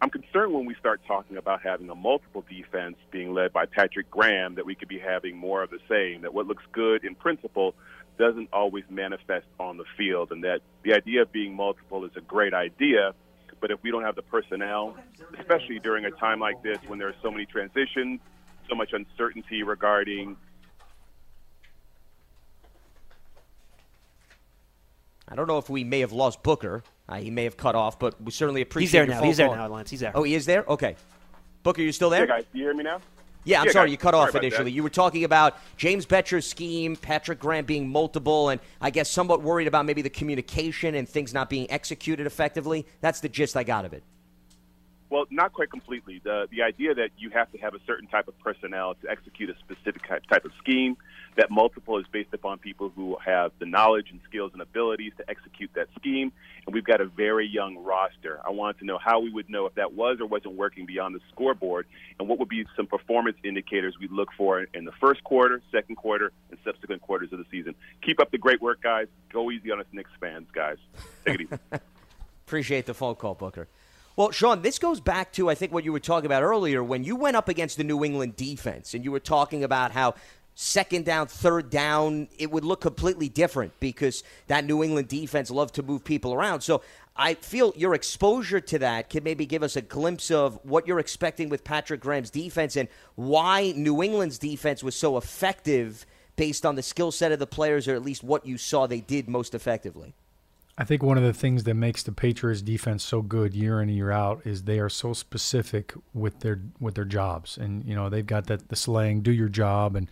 I'm 0.00 0.10
concerned 0.10 0.54
when 0.54 0.64
we 0.64 0.74
start 0.76 1.00
talking 1.06 1.36
about 1.36 1.60
having 1.60 1.90
a 1.90 1.94
multiple 1.94 2.44
defense 2.48 2.96
being 3.10 3.34
led 3.34 3.52
by 3.52 3.66
Patrick 3.66 4.10
Graham 4.10 4.54
that 4.54 4.64
we 4.64 4.74
could 4.74 4.88
be 4.88 4.98
having 4.98 5.36
more 5.36 5.62
of 5.62 5.70
the 5.70 5.80
same, 5.88 6.22
that 6.22 6.32
what 6.32 6.46
looks 6.46 6.62
good 6.72 7.04
in 7.04 7.14
principle 7.14 7.74
doesn't 8.18 8.48
always 8.52 8.84
manifest 8.90 9.46
on 9.58 9.76
the 9.76 9.84
field, 9.96 10.32
and 10.32 10.42
that 10.44 10.60
the 10.82 10.92
idea 10.92 11.22
of 11.22 11.32
being 11.32 11.54
multiple 11.54 12.04
is 12.04 12.10
a 12.16 12.20
great 12.20 12.52
idea, 12.54 13.14
but 13.60 13.70
if 13.70 13.82
we 13.82 13.90
don't 13.90 14.02
have 14.02 14.14
the 14.16 14.22
personnel, 14.22 14.96
especially 15.38 15.78
during 15.78 16.04
a 16.04 16.10
time 16.12 16.38
like 16.40 16.62
this 16.62 16.78
when 16.86 16.98
there 16.98 17.08
are 17.08 17.14
so 17.22 17.30
many 17.30 17.46
transitions, 17.46 18.20
so 18.68 18.74
much 18.74 18.92
uncertainty 18.92 19.62
regarding 19.62 20.36
I 25.30 25.34
don't 25.34 25.46
know 25.46 25.58
if 25.58 25.68
we 25.68 25.84
may 25.84 26.00
have 26.00 26.12
lost 26.12 26.42
Booker. 26.42 26.82
Uh, 27.06 27.16
he 27.16 27.30
may 27.30 27.44
have 27.44 27.56
cut 27.56 27.74
off, 27.74 27.98
but 27.98 28.20
we 28.22 28.30
certainly 28.30 28.62
appreciate 28.62 28.84
He's 28.86 28.92
there 28.92 29.04
your 29.04 29.14
now. 29.14 29.18
phone 29.20 29.26
He's 29.26 29.36
there 29.36 29.46
call. 29.48 29.56
now, 29.56 29.68
Lance. 29.68 29.90
He's 29.90 30.00
there. 30.00 30.12
Oh, 30.14 30.22
he 30.22 30.34
is 30.34 30.46
there? 30.46 30.64
Okay. 30.66 30.96
Booker, 31.62 31.82
you 31.82 31.92
still 31.92 32.08
there? 32.08 32.20
Yeah, 32.22 32.26
guys, 32.26 32.44
do 32.50 32.58
you 32.58 32.64
hear 32.64 32.74
me 32.74 32.84
now? 32.84 33.00
Yeah, 33.48 33.60
I'm 33.60 33.66
Yeah, 33.66 33.72
sorry, 33.72 33.86
guys, 33.86 33.92
you 33.92 33.98
cut 33.98 34.14
off 34.14 34.34
initially. 34.34 34.70
You 34.72 34.82
were 34.82 34.90
talking 34.90 35.24
about 35.24 35.56
James 35.78 36.04
Bettcher's 36.04 36.46
scheme, 36.46 36.96
Patrick 36.96 37.38
Graham 37.38 37.64
being 37.64 37.88
multiple, 37.88 38.50
and 38.50 38.60
I 38.80 38.90
guess 38.90 39.10
somewhat 39.10 39.42
worried 39.42 39.66
about 39.66 39.86
maybe 39.86 40.02
the 40.02 40.10
communication 40.10 40.94
and 40.94 41.08
things 41.08 41.32
not 41.32 41.48
being 41.48 41.70
executed 41.70 42.26
effectively. 42.26 42.86
That's 43.00 43.20
the 43.20 43.28
gist 43.28 43.56
I 43.56 43.64
got 43.64 43.86
of 43.86 43.94
it. 43.94 44.02
Well, 45.10 45.24
not 45.30 45.52
quite 45.54 45.70
completely. 45.70 46.20
The 46.22 46.48
the 46.50 46.62
idea 46.62 46.94
that 46.94 47.10
you 47.16 47.30
have 47.30 47.50
to 47.52 47.58
have 47.58 47.74
a 47.74 47.78
certain 47.86 48.08
type 48.08 48.28
of 48.28 48.38
personnel 48.40 48.94
to 49.02 49.10
execute 49.10 49.48
a 49.48 49.54
specific 49.58 50.02
type 50.06 50.44
of 50.44 50.52
scheme, 50.58 50.96
that 51.36 51.50
multiple 51.50 51.98
is 51.98 52.04
based 52.12 52.34
upon 52.34 52.58
people 52.58 52.92
who 52.94 53.16
have 53.24 53.52
the 53.58 53.64
knowledge 53.64 54.08
and 54.10 54.20
skills 54.28 54.50
and 54.52 54.60
abilities 54.60 55.12
to 55.16 55.30
execute 55.30 55.70
that 55.74 55.88
scheme. 55.98 56.30
And 56.66 56.74
we've 56.74 56.84
got 56.84 57.00
a 57.00 57.06
very 57.06 57.46
young 57.46 57.78
roster. 57.78 58.40
I 58.46 58.50
wanted 58.50 58.80
to 58.80 58.84
know 58.84 58.98
how 58.98 59.20
we 59.20 59.30
would 59.30 59.48
know 59.48 59.64
if 59.64 59.74
that 59.76 59.94
was 59.94 60.18
or 60.20 60.26
wasn't 60.26 60.56
working 60.56 60.84
beyond 60.84 61.14
the 61.14 61.20
scoreboard, 61.32 61.86
and 62.18 62.28
what 62.28 62.38
would 62.38 62.50
be 62.50 62.66
some 62.76 62.86
performance 62.86 63.38
indicators 63.42 63.94
we'd 63.98 64.12
look 64.12 64.28
for 64.36 64.66
in 64.74 64.84
the 64.84 64.92
first 65.00 65.24
quarter, 65.24 65.62
second 65.72 65.96
quarter, 65.96 66.32
and 66.50 66.58
subsequent 66.64 67.00
quarters 67.00 67.32
of 67.32 67.38
the 67.38 67.46
season. 67.50 67.74
Keep 68.02 68.20
up 68.20 68.30
the 68.30 68.38
great 68.38 68.60
work, 68.60 68.82
guys. 68.82 69.06
Go 69.32 69.50
easy 69.50 69.70
on 69.70 69.80
us 69.80 69.86
Knicks 69.92 70.10
fans, 70.20 70.48
guys. 70.52 70.76
Take 71.24 71.40
it 71.40 71.48
easy. 71.52 71.58
Appreciate 72.46 72.86
the 72.86 72.94
phone 72.94 73.14
call, 73.14 73.34
Booker. 73.34 73.68
Well, 74.18 74.32
Shaun, 74.32 74.62
this 74.62 74.80
goes 74.80 74.98
back 74.98 75.30
to 75.34 75.48
I 75.48 75.54
think 75.54 75.72
what 75.72 75.84
you 75.84 75.92
were 75.92 76.00
talking 76.00 76.26
about 76.26 76.42
earlier 76.42 76.82
when 76.82 77.04
you 77.04 77.14
went 77.14 77.36
up 77.36 77.48
against 77.48 77.76
the 77.76 77.84
New 77.84 78.04
England 78.04 78.34
defense 78.34 78.92
and 78.92 79.04
you 79.04 79.12
were 79.12 79.20
talking 79.20 79.62
about 79.62 79.92
how 79.92 80.16
second 80.56 81.04
down, 81.04 81.28
third 81.28 81.70
down, 81.70 82.26
it 82.36 82.50
would 82.50 82.64
look 82.64 82.80
completely 82.80 83.28
different 83.28 83.78
because 83.78 84.24
that 84.48 84.64
New 84.64 84.82
England 84.82 85.06
defense 85.06 85.52
loved 85.52 85.76
to 85.76 85.84
move 85.84 86.02
people 86.02 86.34
around. 86.34 86.62
So 86.62 86.82
I 87.14 87.34
feel 87.34 87.72
your 87.76 87.94
exposure 87.94 88.60
to 88.60 88.80
that 88.80 89.08
can 89.08 89.22
maybe 89.22 89.46
give 89.46 89.62
us 89.62 89.76
a 89.76 89.82
glimpse 89.82 90.32
of 90.32 90.58
what 90.64 90.88
you're 90.88 90.98
expecting 90.98 91.48
with 91.48 91.62
Patrick 91.62 92.00
Graham's 92.00 92.30
defense 92.30 92.74
and 92.74 92.88
why 93.14 93.72
New 93.76 94.02
England's 94.02 94.40
defense 94.40 94.82
was 94.82 94.96
so 94.96 95.16
effective 95.16 96.04
based 96.34 96.66
on 96.66 96.74
the 96.74 96.82
skill 96.82 97.12
set 97.12 97.30
of 97.30 97.38
the 97.38 97.46
players 97.46 97.86
or 97.86 97.94
at 97.94 98.02
least 98.02 98.24
what 98.24 98.44
you 98.44 98.58
saw 98.58 98.88
they 98.88 99.00
did 99.00 99.28
most 99.28 99.54
effectively. 99.54 100.12
I 100.80 100.84
think 100.84 101.02
one 101.02 101.18
of 101.18 101.24
the 101.24 101.32
things 101.32 101.64
that 101.64 101.74
makes 101.74 102.04
the 102.04 102.12
Patriots 102.12 102.62
defense 102.62 103.02
so 103.02 103.20
good 103.20 103.52
year 103.52 103.82
in 103.82 103.88
and 103.88 103.96
year 103.96 104.12
out 104.12 104.46
is 104.46 104.62
they 104.62 104.78
are 104.78 104.88
so 104.88 105.12
specific 105.12 105.92
with 106.14 106.38
their 106.38 106.60
with 106.78 106.94
their 106.94 107.04
jobs, 107.04 107.58
and 107.58 107.84
you 107.84 107.96
know 107.96 108.08
they've 108.08 108.24
got 108.24 108.46
that 108.46 108.68
the 108.68 108.76
slang 108.76 109.20
"do 109.20 109.32
your 109.32 109.48
job," 109.48 109.96
and 109.96 110.08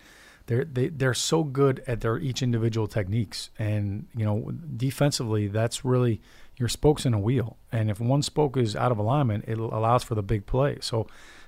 they're 0.47 0.65
they, 0.65 0.89
they're 0.89 1.15
so 1.15 1.45
good 1.45 1.85
at 1.87 2.01
their 2.01 2.19
each 2.19 2.43
individual 2.43 2.89
techniques, 2.89 3.51
and 3.61 4.07
you 4.17 4.25
know 4.25 4.51
defensively, 4.77 5.47
that's 5.47 5.85
really 5.85 6.21
your 6.57 6.69
spokes 6.69 7.07
in 7.07 7.15
a 7.15 7.19
wheel. 7.19 7.57
And 7.71 7.89
if 7.89 8.01
one 8.01 8.23
spoke 8.23 8.57
is 8.57 8.75
out 8.75 8.91
of 8.91 8.99
alignment, 8.99 9.45
it 9.47 9.59
allows 9.59 10.03
for 10.03 10.17
the 10.17 10.23
big 10.23 10.47
play. 10.47 10.79
So 10.81 11.07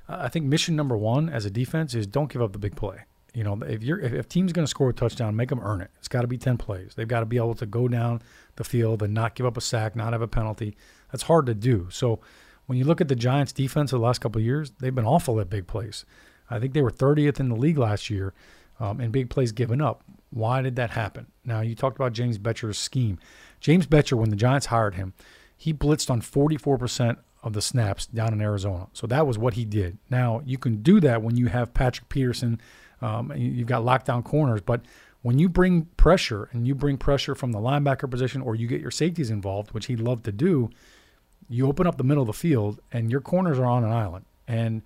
uh, 0.09 0.19
I 0.21 0.29
think 0.29 0.47
mission 0.47 0.77
number 0.77 0.97
one 0.97 1.29
as 1.29 1.45
a 1.45 1.51
defense 1.51 1.93
is 1.93 2.07
don't 2.07 2.33
give 2.33 2.41
up 2.41 2.53
the 2.53 2.59
big 2.59 2.77
play. 2.77 2.99
You 3.35 3.45
know, 3.45 3.59
if 3.63 3.83
you're 3.83 4.01
if, 4.01 4.13
if 4.13 4.29
team's 4.29 4.53
going 4.53 4.65
to 4.65 4.71
score 4.71 4.89
a 4.89 4.93
touchdown, 4.93 5.37
make 5.37 5.51
them 5.51 5.61
earn 5.63 5.81
it. 5.81 5.91
It's 5.99 6.09
got 6.09 6.23
to 6.23 6.27
be 6.27 6.39
ten 6.39 6.57
plays. 6.57 6.93
They've 6.97 7.09
got 7.09 7.21
to 7.21 7.27
be 7.27 7.37
able 7.37 7.55
to 7.57 7.67
go 7.67 7.89
down 7.89 8.23
the 8.57 8.65
field 8.65 9.03
and 9.03 9.15
not 9.15 9.35
give 9.35 9.47
up 9.47 9.57
a 9.57 9.61
sack, 9.61 9.95
not 9.95 10.13
have 10.13 10.23
a 10.23 10.29
penalty. 10.29 10.77
That's 11.13 11.25
hard 11.25 11.47
to 11.47 11.55
do. 11.55 11.89
So 11.91 12.21
when 12.67 12.79
you 12.79 12.85
look 12.85 13.01
at 13.01 13.09
the 13.09 13.17
Giants' 13.17 13.53
defense 13.53 13.91
the 13.91 13.99
last 13.99 14.21
couple 14.21 14.41
of 14.41 14.45
years, 14.45 14.73
they've 14.81 14.95
been 14.95 15.07
awful 15.07 15.41
at 15.41 15.49
big 15.49 15.67
plays. 15.67 16.05
I 16.51 16.59
think 16.59 16.75
they 16.75 16.83
were 16.83 16.91
30th 16.91 17.41
in 17.41 17.49
the 17.49 17.57
league 17.57 17.79
last 17.79 18.11
year 18.11 18.35
um, 18.81 19.01
in 19.01 19.11
big 19.11 19.31
plays 19.31 19.53
given 19.53 19.81
up. 19.81 20.03
Why 20.31 20.63
did 20.63 20.77
that 20.77 20.91
happen? 20.91 21.27
Now 21.45 21.61
you 21.61 21.75
talked 21.75 21.97
about 21.97 22.13
James 22.13 22.39
Bettcher's 22.39 22.79
scheme. 22.79 23.19
James 23.61 23.87
Bettcher, 23.87 24.19
when 24.19 24.31
the 24.31 24.37
Giants 24.37 24.67
hired 24.67 24.95
him, 24.95 25.15
he 25.57 25.73
blitzed 25.73 26.11
on 26.11 26.21
44% 26.21 27.17
of 27.43 27.53
the 27.53 27.63
snaps 27.63 28.07
down 28.07 28.33
in 28.33 28.41
Arizona. 28.41 28.89
So 28.93 29.07
that 29.07 29.27
was 29.27 29.39
what 29.39 29.55
he 29.55 29.65
did. 29.65 29.99
Now 30.11 30.43
you 30.45 30.59
can 30.59 30.83
do 30.83 31.01
that 31.01 31.23
when 31.23 31.37
you 31.37 31.47
have 31.47 31.75
Patrick 31.75 32.09
Peterson. 32.09 32.61
Um, 33.01 33.33
you've 33.37 33.69
got 33.69 33.83
lockdown 33.83 34.25
corners, 34.25 34.61
but 34.61 34.83
when 35.23 35.39
you 35.39 35.49
bring 35.49 35.87
pressure 35.97 36.49
and 36.53 36.67
you 36.67 36.75
bring 36.75 36.97
pressure 36.97 37.35
from 37.35 37.53
the 37.53 37.59
linebacker 37.59 38.11
position 38.11 38.41
or 38.41 38.55
you 38.55 38.67
get 38.67 38.81
your 38.81 38.91
safeties 38.91 39.31
involved, 39.31 39.73
which 39.73 39.87
he 39.87 39.97
loved 39.97 40.25
to 40.25 40.33
do, 40.33 40.71
you 41.49 41.67
open 41.67 41.87
up 41.87 41.97
the 41.97 42.05
middle 42.05 42.23
of 42.23 42.29
the 42.29 42.33
field 42.33 42.81
and 42.93 43.11
your 43.11 43.21
corners 43.21 43.59
are 43.59 43.67
on 43.67 43.85
an 43.85 43.93
island. 43.93 44.25
And 44.47 44.83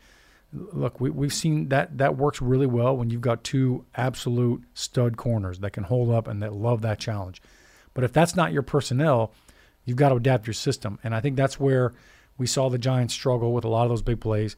look, 0.52 1.00
we, 1.00 1.10
we've 1.10 1.32
seen 1.32 1.68
that 1.68 1.98
that 1.98 2.16
works 2.16 2.40
really 2.40 2.66
well 2.66 2.96
when 2.96 3.10
you've 3.10 3.20
got 3.20 3.44
two 3.44 3.84
absolute 3.94 4.64
stud 4.74 5.16
corners 5.16 5.58
that 5.60 5.72
can 5.72 5.84
hold 5.84 6.10
up 6.10 6.28
and 6.28 6.42
that 6.42 6.52
love 6.52 6.82
that 6.82 6.98
challenge. 6.98 7.42
But 7.94 8.04
if 8.04 8.12
that's 8.12 8.36
not 8.36 8.52
your 8.52 8.62
personnel, 8.62 9.32
you've 9.84 9.96
got 9.96 10.10
to 10.10 10.16
adapt 10.16 10.46
your 10.46 10.54
system. 10.54 10.98
And 11.04 11.14
I 11.14 11.20
think 11.20 11.36
that's 11.36 11.60
where 11.60 11.92
we 12.38 12.46
saw 12.46 12.68
the 12.68 12.78
Giants 12.78 13.14
struggle 13.14 13.52
with 13.52 13.64
a 13.64 13.68
lot 13.68 13.84
of 13.84 13.90
those 13.90 14.02
big 14.02 14.20
plays. 14.20 14.56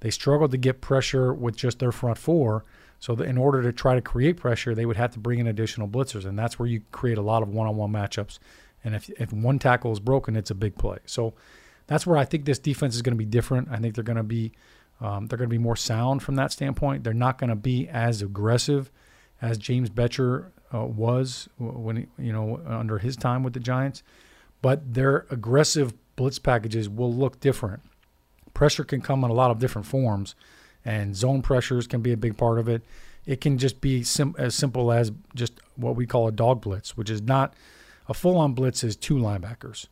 They 0.00 0.10
struggled 0.10 0.50
to 0.50 0.58
get 0.58 0.80
pressure 0.80 1.32
with 1.32 1.56
just 1.56 1.78
their 1.78 1.92
front 1.92 2.18
four. 2.18 2.64
So 2.98 3.14
in 3.14 3.36
order 3.36 3.62
to 3.62 3.72
try 3.72 3.94
to 3.94 4.00
create 4.00 4.36
pressure, 4.36 4.74
they 4.74 4.86
would 4.86 4.96
have 4.96 5.12
to 5.12 5.18
bring 5.18 5.38
in 5.38 5.46
additional 5.46 5.88
blitzers, 5.88 6.24
and 6.24 6.38
that's 6.38 6.58
where 6.58 6.68
you 6.68 6.82
create 6.92 7.18
a 7.18 7.22
lot 7.22 7.42
of 7.42 7.48
one-on-one 7.48 7.92
matchups. 7.92 8.38
And 8.84 8.94
if 8.94 9.10
if 9.10 9.32
one 9.32 9.58
tackle 9.58 9.92
is 9.92 10.00
broken, 10.00 10.36
it's 10.36 10.50
a 10.50 10.54
big 10.54 10.76
play. 10.76 10.98
So 11.06 11.34
that's 11.86 12.06
where 12.06 12.16
I 12.16 12.24
think 12.24 12.44
this 12.44 12.58
defense 12.58 12.94
is 12.94 13.02
going 13.02 13.14
to 13.14 13.18
be 13.18 13.24
different. 13.24 13.68
I 13.70 13.78
think 13.78 13.94
they're 13.94 14.04
going 14.04 14.16
to 14.16 14.22
be 14.22 14.52
um, 15.00 15.26
they're 15.26 15.38
going 15.38 15.50
to 15.50 15.54
be 15.54 15.62
more 15.62 15.76
sound 15.76 16.22
from 16.22 16.36
that 16.36 16.52
standpoint. 16.52 17.04
They're 17.04 17.12
not 17.12 17.38
going 17.38 17.50
to 17.50 17.56
be 17.56 17.88
as 17.88 18.22
aggressive 18.22 18.90
as 19.42 19.58
James 19.58 19.90
Bettcher 19.90 20.50
uh, 20.72 20.84
was 20.84 21.48
when 21.58 21.96
he, 21.96 22.06
you 22.18 22.32
know 22.32 22.60
under 22.66 22.98
his 22.98 23.16
time 23.16 23.42
with 23.42 23.52
the 23.52 23.60
Giants, 23.60 24.02
but 24.62 24.94
their 24.94 25.26
aggressive 25.30 25.92
blitz 26.16 26.38
packages 26.38 26.88
will 26.88 27.12
look 27.12 27.40
different. 27.40 27.82
Pressure 28.54 28.84
can 28.84 29.02
come 29.02 29.22
in 29.22 29.30
a 29.30 29.34
lot 29.34 29.50
of 29.50 29.58
different 29.58 29.86
forms, 29.86 30.34
and 30.86 31.14
zone 31.14 31.42
pressures 31.42 31.86
can 31.86 32.00
be 32.00 32.12
a 32.12 32.16
big 32.16 32.38
part 32.38 32.58
of 32.58 32.68
it. 32.68 32.82
It 33.26 33.42
can 33.42 33.58
just 33.58 33.80
be 33.82 34.02
sim- 34.02 34.36
as 34.38 34.54
simple 34.54 34.90
as 34.90 35.12
just 35.34 35.52
what 35.74 35.96
we 35.96 36.06
call 36.06 36.28
a 36.28 36.32
dog 36.32 36.62
blitz, 36.62 36.96
which 36.96 37.10
is 37.10 37.20
not 37.20 37.52
a 38.08 38.14
full-on 38.14 38.54
blitz 38.54 38.82
is 38.82 38.96
two 38.96 39.16
linebackers. 39.16 39.86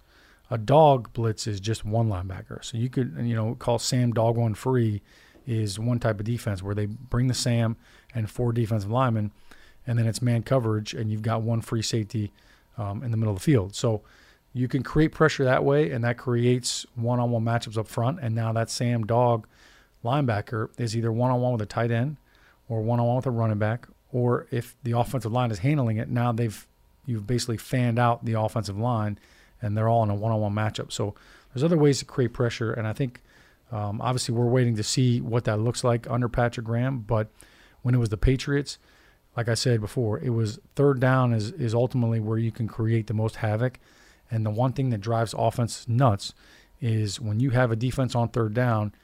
A 0.51 0.57
dog 0.57 1.13
blitz 1.13 1.47
is 1.47 1.61
just 1.61 1.85
one 1.85 2.09
linebacker. 2.09 2.65
So 2.65 2.79
you 2.79 2.89
could 2.89 3.17
you 3.21 3.35
know 3.35 3.57
call 3.57 3.79
Sam 3.79 4.13
dog 4.13 4.37
one 4.37 4.55
free 4.55 5.03
is 5.47 5.79
one 5.79 5.99
type 5.99 6.19
of 6.21 6.25
defense 6.25 6.63
where 6.63 6.75
they 6.75 6.87
bring 6.87 7.27
the 7.27 7.35
Sam 7.35 7.77
and 8.15 8.31
four 8.31 8.53
defensive 8.53 8.91
linemen 8.91 9.33
and 9.87 9.99
then 9.99 10.07
it's 10.07 10.23
man 10.23 10.43
coverage, 10.43 10.95
and 10.95 11.11
you've 11.11 11.23
got 11.23 11.43
one 11.43 11.61
free 11.61 11.83
safety 11.83 12.33
um, 12.79 13.03
in 13.03 13.11
the 13.11 13.17
middle 13.17 13.35
of 13.35 13.39
the 13.39 13.45
field. 13.45 13.75
So 13.75 14.03
you 14.53 14.69
can 14.69 14.83
create 14.83 15.13
pressure 15.13 15.45
that 15.45 15.65
way, 15.65 15.91
and 15.91 16.05
that 16.05 16.17
creates 16.17 16.87
one-on-one 16.95 17.45
matchups 17.45 17.77
up 17.77 17.89
front. 17.89 18.21
And 18.21 18.35
now 18.35 18.53
that 18.53 18.71
Sam 18.71 19.05
Dog 19.05 19.47
linebacker 20.05 20.69
is 20.79 20.97
either 20.97 21.11
one-on-one 21.11 21.53
with 21.53 21.63
a 21.63 21.67
tight 21.67 21.91
end, 21.91 22.17
or 22.69 22.83
one-on-one 22.83 23.17
with 23.17 23.27
a 23.27 23.31
running 23.31 23.59
back, 23.59 23.89
or 24.13 24.47
if 24.51 24.77
the 24.83 24.93
offensive 24.93 25.33
line 25.33 25.51
is 25.51 25.59
handling 25.59 25.97
it, 25.97 26.09
now 26.09 26.33
they've 26.33 26.67
you've 27.07 27.27
basically 27.27 27.59
fanned 27.59 27.99
out 27.99 28.25
the 28.25 28.39
offensive 28.39 28.79
line, 28.79 29.19
and 29.61 29.77
they're 29.77 29.89
all 29.89 30.03
in 30.03 30.11
a 30.11 30.15
one-on-one 30.15 30.55
matchup. 30.55 30.91
So 30.91 31.15
there's 31.53 31.65
other 31.65 31.77
ways 31.77 31.99
to 31.99 32.05
create 32.05 32.33
pressure, 32.33 32.73
and 32.73 32.87
I 32.87 32.93
think 32.93 33.21
um, 33.73 34.01
obviously 34.01 34.35
we're 34.35 34.47
waiting 34.47 34.77
to 34.77 34.83
see 34.83 35.21
what 35.21 35.45
that 35.45 35.59
looks 35.59 35.85
like 35.85 36.09
under 36.09 36.29
Patrick 36.29 36.65
Graham. 36.65 37.01
But 37.01 37.29
when 37.83 37.95
it 37.95 37.99
was 37.99 38.09
the 38.09 38.17
Patriots 38.17 38.79
like 39.37 39.49
I 39.49 39.55
said 39.55 39.81
before, 39.81 40.19
it 40.21 40.31
was 40.31 40.61
third 40.77 41.01
down 41.01 41.33
is, 41.33 41.51
is 41.53 41.75
ultimately 41.75 42.21
where 42.21 42.39
you 42.39 42.53
can 42.53 42.69
create 42.69 43.07
the 43.07 43.15
most 43.15 43.37
havoc. 43.37 43.79
And 44.31 44.47
the 44.47 44.51
one 44.51 44.73
thing 44.73 44.91
that 44.91 45.01
drives 45.01 45.35
offense 45.37 45.89
nuts 45.89 46.35
is 46.81 47.21
when 47.21 47.41
you 47.41 47.51
have 47.51 47.71
a 47.71 47.77
defense 47.77 48.15
on 48.15 48.29
third 48.29 48.55
down 48.55 48.95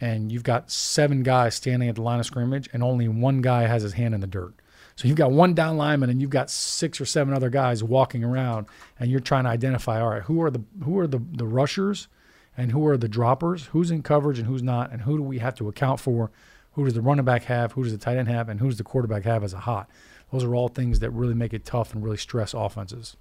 and 0.00 0.32
you've 0.32 0.42
got 0.42 0.70
seven 0.70 1.22
guys 1.22 1.54
standing 1.54 1.88
at 1.88 1.96
the 1.96 2.02
line 2.02 2.20
of 2.20 2.26
scrimmage 2.26 2.68
and 2.72 2.82
only 2.82 3.08
one 3.08 3.40
guy 3.42 3.62
has 3.62 3.82
his 3.82 3.92
hand 3.92 4.14
in 4.14 4.20
the 4.20 4.26
dirt. 4.26 4.54
So 4.96 5.08
you've 5.08 5.16
got 5.16 5.30
one 5.30 5.54
down 5.54 5.76
lineman 5.76 6.10
and 6.10 6.20
you've 6.20 6.30
got 6.30 6.50
six 6.50 7.00
or 7.00 7.06
seven 7.06 7.32
other 7.32 7.48
guys 7.48 7.82
walking 7.82 8.24
around 8.24 8.66
and 8.98 9.10
you're 9.10 9.20
trying 9.20 9.44
to 9.44 9.50
identify, 9.50 10.00
all 10.00 10.10
right, 10.10 10.22
who 10.22 10.42
are 10.42 10.50
the 10.50 10.62
who 10.84 10.98
are 10.98 11.06
the, 11.06 11.22
the 11.32 11.46
rushers 11.46 12.08
and 12.56 12.72
who 12.72 12.86
are 12.86 12.96
the 12.96 13.08
droppers, 13.08 13.66
who's 13.66 13.90
in 13.90 14.02
coverage 14.02 14.38
and 14.38 14.46
who's 14.46 14.62
not, 14.62 14.90
and 14.90 15.02
who 15.02 15.16
do 15.16 15.22
we 15.22 15.38
have 15.38 15.54
to 15.56 15.68
account 15.68 16.00
for 16.00 16.30
who 16.72 16.84
does 16.84 16.94
the 16.94 17.00
running 17.00 17.24
back 17.24 17.44
have? 17.44 17.72
Who 17.72 17.82
does 17.82 17.92
the 17.92 17.98
tight 17.98 18.16
end 18.16 18.28
have? 18.28 18.48
And 18.48 18.60
who 18.60 18.68
does 18.68 18.78
the 18.78 18.84
quarterback 18.84 19.24
have 19.24 19.42
as 19.42 19.52
a 19.52 19.60
hot? 19.60 19.88
Those 20.32 20.44
are 20.44 20.54
all 20.54 20.68
things 20.68 21.00
that 21.00 21.10
really 21.10 21.34
make 21.34 21.52
it 21.52 21.64
tough 21.64 21.92
and 21.92 22.02
really 22.02 22.16
stress 22.16 22.54
offenses. 22.54 23.16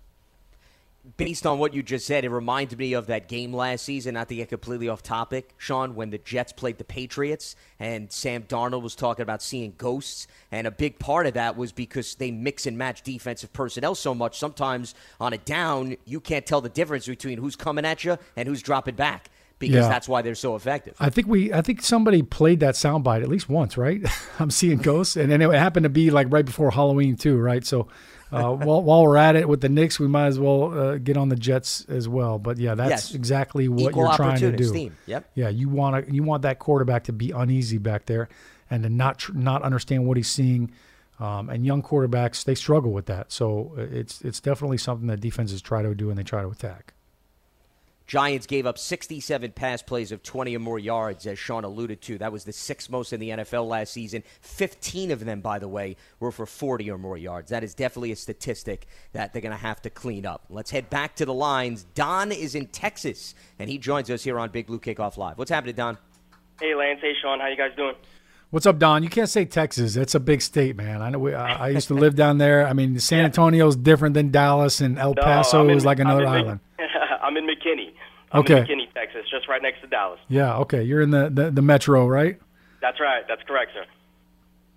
Based 1.18 1.46
on 1.46 1.60
what 1.60 1.74
you 1.74 1.82
just 1.82 2.06
said, 2.06 2.26
it 2.26 2.30
reminded 2.30 2.78
me 2.78 2.94
of 2.94 3.08
that 3.08 3.28
game 3.28 3.54
last 3.54 3.86
season, 3.86 4.16
not 4.16 4.28
to 4.30 4.36
get 4.36 4.50
completely 4.50 4.90
off 4.90 5.02
topic, 5.02 5.54
Shaun, 5.58 5.96
when 5.96 6.10
the 6.10 6.18
Jets 6.18 6.52
played 6.52 6.78
the 6.78 6.84
Patriots 6.84 7.56
and 7.80 8.12
Sam 8.12 8.44
Darnold 8.44 8.82
was 8.82 8.96
talking 8.96 9.24
about 9.24 9.42
seeing 9.42 9.74
ghosts. 9.78 10.28
And 10.52 10.68
a 10.68 10.72
big 10.72 11.00
part 11.00 11.26
of 11.26 11.34
that 11.36 11.56
was 11.56 11.72
because 11.72 12.16
they 12.16 12.32
mix 12.32 12.66
and 12.66 12.78
match 12.78 13.02
defensive 13.02 13.54
personnel 13.54 13.96
so 13.96 14.14
much. 14.14 14.38
Sometimes 14.38 14.94
on 15.20 15.34
a 15.34 15.38
down, 15.38 15.96
you 16.06 16.20
can't 16.20 16.46
tell 16.46 16.62
the 16.62 16.70
difference 16.70 17.08
between 17.08 17.38
who's 17.38 17.56
coming 17.56 17.86
at 17.86 18.04
you 18.04 18.18
and 18.36 18.48
who's 18.48 18.62
dropping 18.62 18.96
back 18.96 19.30
because 19.60 19.76
yeah. 19.76 19.90
that's 19.90 20.08
why 20.08 20.22
they're 20.22 20.36
so 20.36 20.56
effective. 20.56 20.96
I 21.00 21.10
think 21.10 21.28
we, 21.28 21.54
I 21.54 21.62
think 21.62 21.82
somebody 21.82 22.24
played 22.24 22.62
that 22.62 22.76
soundbite 22.76 23.22
at 23.22 23.28
least 23.28 23.50
once, 23.50 23.78
right? 23.78 24.02
I'm 24.40 24.50
seeing 24.50 24.78
ghosts, 24.78 25.16
and 25.16 25.30
then 25.32 25.42
it 25.42 25.52
happened 25.54 25.84
to 25.84 25.90
be 25.90 26.10
like 26.10 26.28
right 26.32 26.46
before 26.46 26.72
Halloween 26.72 27.16
too, 27.16 27.38
right? 27.38 27.66
So. 27.66 27.88
Uh, 28.32 28.52
while, 28.54 28.84
while 28.84 29.04
we're 29.04 29.18
at 29.18 29.36
it 29.36 29.50
with 29.50 29.62
the 29.62 29.70
Knicks, 29.70 30.00
we 30.00 30.08
might 30.08 30.28
as 30.28 30.40
well 30.40 30.78
uh, 30.78 30.98
get 30.98 31.18
on 31.18 31.30
the 31.30 31.36
Jets 31.36 31.86
as 31.90 32.08
well. 32.08 32.38
But 32.38 32.58
yeah, 32.58 32.76
that's 32.76 32.90
yes. 32.90 33.16
exactly 33.16 33.68
what 33.68 33.92
Equal 33.92 34.04
you're 34.06 34.16
trying 34.16 34.40
to 34.40 34.52
do. 34.52 34.72
Theme. 34.72 34.96
Yep. 35.08 35.32
Yeah, 35.34 35.50
you 35.50 35.68
want 35.70 36.06
to 36.06 36.14
you 36.14 36.24
want 36.24 36.44
that 36.44 36.60
quarterback 36.60 37.06
to 37.06 37.14
be 37.14 37.32
uneasy 37.32 37.80
back 37.80 38.06
there 38.06 38.30
and 38.70 38.84
to 38.84 38.90
not 38.90 39.20
tr- 39.20 39.34
not 39.34 39.64
understand 39.64 40.06
what 40.06 40.18
he's 40.18 40.30
seeing. 40.30 40.72
Um, 41.20 41.50
and 41.50 41.66
young 41.66 41.84
quarterbacks 41.84 42.46
they 42.46 42.56
struggle 42.56 42.92
with 42.92 43.08
that. 43.08 43.32
So 43.32 43.74
uh, 43.78 43.82
it's 43.82 44.22
it's 44.22 44.40
definitely 44.40 44.78
something 44.78 45.08
that 45.08 45.20
defenses 45.20 45.62
try 45.62 45.82
to 45.82 45.94
do 45.96 46.10
and 46.10 46.18
they 46.18 46.24
try 46.24 46.42
to 46.42 46.50
attack. 46.50 46.94
Giants 48.10 48.48
gave 48.48 48.66
up 48.66 48.80
67 48.80 49.52
pass 49.52 49.84
plays 49.84 50.12
of 50.12 50.24
20 50.24 50.56
or 50.56 50.60
more 50.60 50.80
yards, 50.80 51.28
as 51.28 51.38
Shaun 51.38 51.64
alluded 51.64 52.02
to. 52.02 52.18
That 52.18 52.32
was 52.32 52.44
the 52.44 52.52
sixth 52.52 52.90
most 52.90 53.14
in 53.14 53.20
the 53.20 53.30
NFL 53.30 53.68
last 53.68 53.94
season. 53.94 54.24
15 54.42 55.12
of 55.12 55.24
them, 55.24 55.42
by 55.42 55.60
the 55.60 55.68
way, 55.68 55.96
were 56.20 56.32
for 56.32 56.48
40 56.48 56.90
or 56.90 56.98
more 56.98 57.20
yards. 57.20 57.52
That 57.52 57.64
is 57.64 57.76
definitely 57.76 58.12
a 58.12 58.16
statistic 58.16 58.88
that 59.14 59.32
they're 59.32 59.44
going 59.44 59.52
to 59.52 59.62
have 59.62 59.80
to 59.84 59.92
clean 59.92 60.26
up. 60.26 60.44
Let's 60.50 60.72
head 60.72 60.90
back 60.90 61.18
to 61.18 61.26
the 61.26 61.36
lines. 61.36 61.86
Don 61.94 62.32
is 62.32 62.56
in 62.56 62.66
Texas, 62.70 63.36
and 63.60 63.70
he 63.70 63.78
joins 63.78 64.10
us 64.10 64.24
here 64.24 64.40
on 64.40 64.50
Big 64.50 64.66
Blue 64.66 64.80
Kickoff 64.80 65.16
Live. 65.18 65.38
What's 65.38 65.52
happening, 65.52 65.76
Don? 65.76 66.00
Hey, 66.60 66.74
Lance. 66.74 67.02
Hey, 67.04 67.14
Sean. 67.22 67.40
How 67.40 67.48
you 67.48 67.58
guys 67.58 67.76
doing? 67.78 67.94
What's 68.50 68.66
up, 68.66 68.80
Don? 68.80 69.04
You 69.04 69.10
can't 69.10 69.30
say 69.30 69.46
Texas. 69.46 69.94
That's 69.94 70.16
a 70.16 70.20
big 70.20 70.42
state, 70.42 70.76
man. 70.76 71.04
I 71.04 71.12
know. 71.12 71.20
We, 71.20 71.36
I, 71.36 71.68
I, 71.68 71.70
used 71.70 71.90
to 71.90 71.94
live 71.94 72.16
down 72.16 72.40
there. 72.40 72.68
I 72.68 72.74
mean, 72.74 73.00
San 73.00 73.24
Antonio 73.26 73.68
is 73.68 73.76
different 73.76 74.16
than 74.16 74.32
Dallas, 74.32 74.82
and 74.82 74.98
El 74.98 75.14
Paso 75.14 75.62
no, 75.62 75.70
in, 75.70 75.78
is 75.78 75.86
like 75.86 76.00
another 76.00 76.26
island. 76.26 76.60
I'm 76.80 76.80
in 76.80 76.80
McKinney. 76.80 76.80
I'm 76.80 76.89
okay. 78.34 78.62
McKinney, 78.62 78.92
Texas, 78.94 79.26
just 79.30 79.48
right 79.48 79.62
next 79.62 79.82
to 79.82 79.88
Dallas. 79.88 80.20
Yeah, 80.28 80.58
okay. 80.60 80.84
You're 80.84 81.02
in 81.02 81.12
the, 81.12 81.30
the, 81.30 81.52
the 81.52 81.62
metro, 81.62 82.08
right? 82.08 82.40
That's 82.82 83.00
right. 83.00 83.24
That's 83.28 83.42
correct, 83.44 83.72
sir. 83.74 83.86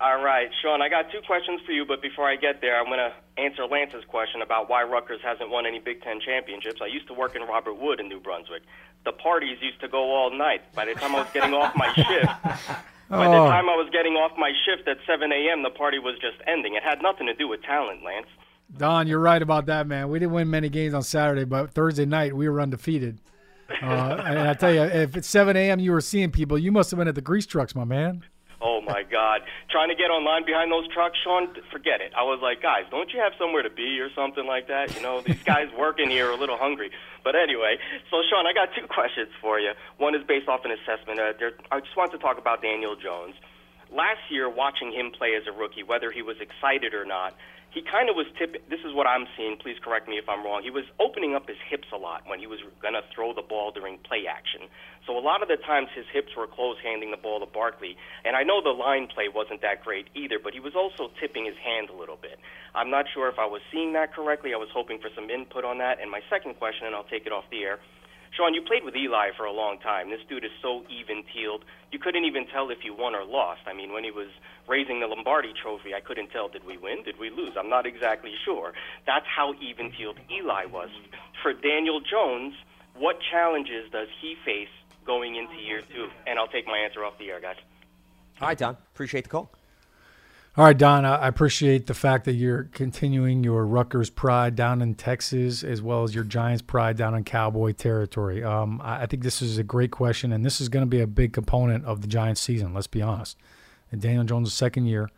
All 0.01 0.21
right, 0.21 0.49
Shaun, 0.61 0.81
I 0.81 0.89
got 0.89 1.11
two 1.11 1.21
questions 1.25 1.61
for 1.65 1.71
you, 1.71 1.85
but 1.85 2.01
before 2.01 2.27
I 2.27 2.35
get 2.35 2.59
there, 2.59 2.77
I'm 2.77 2.87
going 2.87 2.99
to 2.99 3.13
answer 3.41 3.65
Lance's 3.65 4.03
question 4.05 4.41
about 4.41 4.69
why 4.69 4.83
Rutgers 4.83 5.21
hasn't 5.23 5.49
won 5.49 5.65
any 5.65 5.79
Big 5.79 6.01
Ten 6.01 6.19
championships. 6.19 6.81
I 6.81 6.87
used 6.87 7.07
to 7.07 7.13
work 7.13 7.35
in 7.37 7.43
Robert 7.43 7.75
Wood 7.75 8.01
in 8.01 8.09
New 8.09 8.19
Brunswick. 8.19 8.63
The 9.05 9.13
parties 9.13 9.59
used 9.61 9.79
to 9.79 9.87
go 9.87 10.11
all 10.13 10.29
night. 10.37 10.73
By 10.73 10.85
the 10.85 10.93
time 10.95 11.15
I 11.15 11.19
was 11.19 11.27
getting 11.33 11.53
off 11.53 11.73
my 11.77 11.93
shift, 11.93 12.25
by 13.09 13.27
the 13.29 13.37
Oh. 13.37 13.47
time 13.47 13.69
I 13.69 13.75
was 13.75 13.87
getting 13.93 14.13
off 14.15 14.37
my 14.37 14.51
shift 14.65 14.87
at 14.89 14.97
7 15.07 15.31
a.m., 15.31 15.63
the 15.63 15.69
party 15.69 15.99
was 15.99 16.15
just 16.19 16.35
ending. 16.47 16.73
It 16.75 16.83
had 16.83 17.01
nothing 17.01 17.27
to 17.27 17.33
do 17.33 17.47
with 17.47 17.61
talent, 17.63 18.03
Lance. 18.03 18.27
Don, 18.75 19.07
you're 19.07 19.19
right 19.19 19.41
about 19.41 19.67
that, 19.67 19.87
man. 19.87 20.09
We 20.09 20.19
didn't 20.19 20.33
win 20.33 20.49
many 20.49 20.67
games 20.67 20.93
on 20.93 21.03
Saturday, 21.03 21.45
but 21.45 21.71
Thursday 21.71 22.05
night 22.05 22.35
we 22.35 22.49
were 22.49 22.59
undefeated. 22.59 23.19
Uh, 23.69 24.23
and 24.25 24.39
I 24.39 24.53
tell 24.53 24.73
you, 24.73 24.81
if 24.81 25.15
it's 25.15 25.27
7 25.27 25.55
a.m. 25.55 25.79
you 25.79 25.91
were 25.91 26.01
seeing 26.01 26.31
people, 26.31 26.57
you 26.57 26.71
must 26.71 26.91
have 26.91 26.97
been 26.97 27.07
at 27.07 27.15
the 27.15 27.21
grease 27.21 27.45
trucks, 27.45 27.75
my 27.75 27.83
man. 27.83 28.23
Oh 28.65 28.79
my 28.79 29.03
God! 29.03 29.41
Trying 29.69 29.89
to 29.89 29.95
get 29.95 30.07
online 30.09 30.45
behind 30.45 30.71
those 30.71 30.87
trucks, 30.87 31.17
Shaun. 31.21 31.53
Forget 31.69 31.99
it. 31.99 32.13
I 32.15 32.23
was 32.23 32.39
like, 32.41 32.61
guys, 32.61 32.83
don't 32.89 33.11
you 33.11 33.19
have 33.19 33.33
somewhere 33.37 33.61
to 33.61 33.69
be 33.69 33.99
or 33.99 34.07
something 34.15 34.47
like 34.47 34.69
that? 34.69 34.95
You 34.95 35.01
know, 35.01 35.19
these 35.19 35.43
guys 35.43 35.67
working 35.77 36.09
here 36.09 36.29
are 36.29 36.31
a 36.31 36.37
little 36.37 36.57
hungry. 36.57 36.89
But 37.25 37.35
anyway, 37.35 37.75
so 38.09 38.23
Shaun, 38.31 38.47
I 38.47 38.53
got 38.53 38.69
two 38.73 38.87
questions 38.87 39.27
for 39.41 39.59
you. 39.59 39.71
One 39.97 40.15
is 40.15 40.23
based 40.25 40.47
off 40.47 40.63
an 40.63 40.71
assessment. 40.71 41.19
Uh, 41.19 41.33
there, 41.37 41.51
I 41.71 41.81
just 41.81 41.97
want 41.97 42.13
to 42.13 42.17
talk 42.17 42.37
about 42.37 42.61
Daniel 42.61 42.95
Jones. 42.95 43.35
Last 43.91 44.31
year, 44.31 44.49
watching 44.49 44.93
him 44.93 45.11
play 45.11 45.35
as 45.35 45.43
a 45.45 45.51
rookie, 45.51 45.83
whether 45.83 46.09
he 46.09 46.21
was 46.21 46.37
excited 46.39 46.93
or 46.93 47.03
not, 47.05 47.35
he 47.73 47.81
kind 47.81 48.05
of 48.05 48.15
was 48.15 48.29
tipping. 48.37 48.61
This 48.69 48.85
is 48.85 48.93
what 48.93 49.09
I'm 49.09 49.25
seeing. 49.33 49.57
Please 49.57 49.81
correct 49.81 50.07
me 50.07 50.21
if 50.21 50.29
I'm 50.29 50.45
wrong. 50.45 50.61
He 50.61 50.69
was 50.69 50.85
opening 51.01 51.33
up 51.33 51.49
his 51.49 51.57
hips 51.65 51.89
a 51.89 51.97
lot 51.97 52.21
when 52.29 52.37
he 52.37 52.45
was 52.45 52.61
going 52.85 52.93
to 52.93 53.01
throw 53.09 53.33
the 53.33 53.41
ball 53.41 53.73
during 53.73 53.97
play 54.05 54.29
action. 54.29 54.69
So 55.09 55.17
a 55.17 55.19
lot 55.19 55.41
of 55.41 55.49
the 55.49 55.57
times 55.57 55.89
his 55.97 56.05
hips 56.13 56.37
were 56.37 56.45
close 56.45 56.77
handing 56.85 57.09
the 57.09 57.17
ball 57.17 57.41
to 57.41 57.49
Barkley. 57.49 57.97
And 58.23 58.37
I 58.37 58.45
know 58.45 58.61
the 58.61 58.77
line 58.77 59.09
play 59.09 59.25
wasn't 59.25 59.65
that 59.65 59.81
great 59.81 60.05
either, 60.13 60.37
but 60.37 60.53
he 60.53 60.61
was 60.61 60.77
also 60.77 61.09
tipping 61.17 61.49
his 61.49 61.57
hand 61.57 61.89
a 61.89 61.97
little 61.97 62.15
bit. 62.15 62.37
I'm 62.77 62.93
not 62.93 63.09
sure 63.09 63.27
if 63.27 63.41
I 63.41 63.49
was 63.49 63.65
seeing 63.73 63.93
that 63.93 64.13
correctly. 64.13 64.53
I 64.53 64.61
was 64.61 64.69
hoping 64.69 65.01
for 65.01 65.09
some 65.17 65.33
input 65.33 65.65
on 65.65 65.81
that. 65.81 65.97
And 65.99 66.13
my 66.13 66.21
second 66.29 66.61
question, 66.61 66.85
and 66.85 66.93
I'll 66.93 67.09
take 67.09 67.25
it 67.25 67.33
off 67.33 67.49
the 67.49 67.65
air. 67.65 67.81
Shaun, 68.35 68.53
you 68.53 68.61
played 68.61 68.83
with 68.83 68.95
Eli 68.95 69.29
for 69.37 69.45
a 69.45 69.51
long 69.51 69.77
time. 69.79 70.09
This 70.09 70.21
dude 70.27 70.43
is 70.43 70.51
so 70.61 70.83
even 70.89 71.23
keeled. 71.23 71.63
You 71.91 71.99
couldn't 71.99 72.25
even 72.25 72.47
tell 72.47 72.71
if 72.71 72.79
you 72.83 72.95
won 72.95 73.13
or 73.13 73.23
lost. 73.23 73.61
I 73.67 73.73
mean, 73.73 73.93
when 73.93 74.03
he 74.03 74.09
was 74.09 74.29
raising 74.67 74.99
the 74.99 75.07
Lombardi 75.07 75.53
trophy, 75.53 75.93
I 75.93 75.99
couldn't 75.99 76.29
tell 76.29 76.47
did 76.47 76.65
we 76.65 76.77
win, 76.77 77.03
did 77.03 77.19
we 77.19 77.29
lose? 77.29 77.53
I'm 77.57 77.69
not 77.69 77.85
exactly 77.85 78.33
sure. 78.43 78.73
That's 79.05 79.25
how 79.27 79.53
even 79.61 79.91
keeled 79.91 80.17
Eli 80.31 80.65
was. 80.65 80.89
For 81.43 81.53
Daniel 81.53 82.01
Jones, 82.01 82.55
what 82.95 83.17
challenges 83.31 83.91
does 83.91 84.07
he 84.19 84.35
face 84.43 84.73
going 85.05 85.35
into 85.35 85.55
year 85.55 85.81
two? 85.81 86.09
And 86.25 86.39
I'll 86.39 86.47
take 86.47 86.65
my 86.65 86.77
answer 86.77 87.05
off 87.05 87.17
the 87.19 87.29
air, 87.29 87.39
guys. 87.39 87.57
All 88.41 88.47
right, 88.47 88.57
Don. 88.57 88.77
Appreciate 88.93 89.25
the 89.25 89.29
call. 89.29 89.51
All 90.55 90.63
right, 90.63 90.77
Don, 90.77 91.03
I 91.03 91.27
appreciate 91.27 91.87
the 91.87 91.95
fact 91.95 92.25
that 92.25 92.33
you're 92.33 92.65
continuing 92.65 93.43
your 93.43 93.65
Rutgers 93.65 94.11
pride 94.11 94.55
down 94.55 94.83
in 94.83 94.93
Texas 94.93 95.63
as 95.63 95.81
well 95.81 96.03
as 96.03 96.13
your 96.13 96.23
Giants 96.23 96.61
pride 96.61 96.95
down 96.95 97.15
in 97.15 97.23
Cowboy 97.23 97.71
territory. 97.71 98.43
Um, 98.43 98.79
I 98.83 99.07
think 99.07 99.23
this 99.23 99.41
is 99.41 99.57
a 99.57 99.63
great 99.63 99.89
question, 99.89 100.31
and 100.31 100.45
this 100.45 100.61
is 100.61 100.69
going 100.69 100.83
to 100.83 100.89
be 100.89 100.99
a 100.99 101.07
big 101.07 101.33
component 101.33 101.85
of 101.85 102.01
the 102.01 102.07
Giants 102.07 102.39
season, 102.39 102.71
let's 102.71 102.85
be 102.85 103.01
honest. 103.01 103.35
And 103.91 103.99
Daniel 103.99 104.25
Jones' 104.25 104.53
second 104.53 104.85
year, 104.85 105.09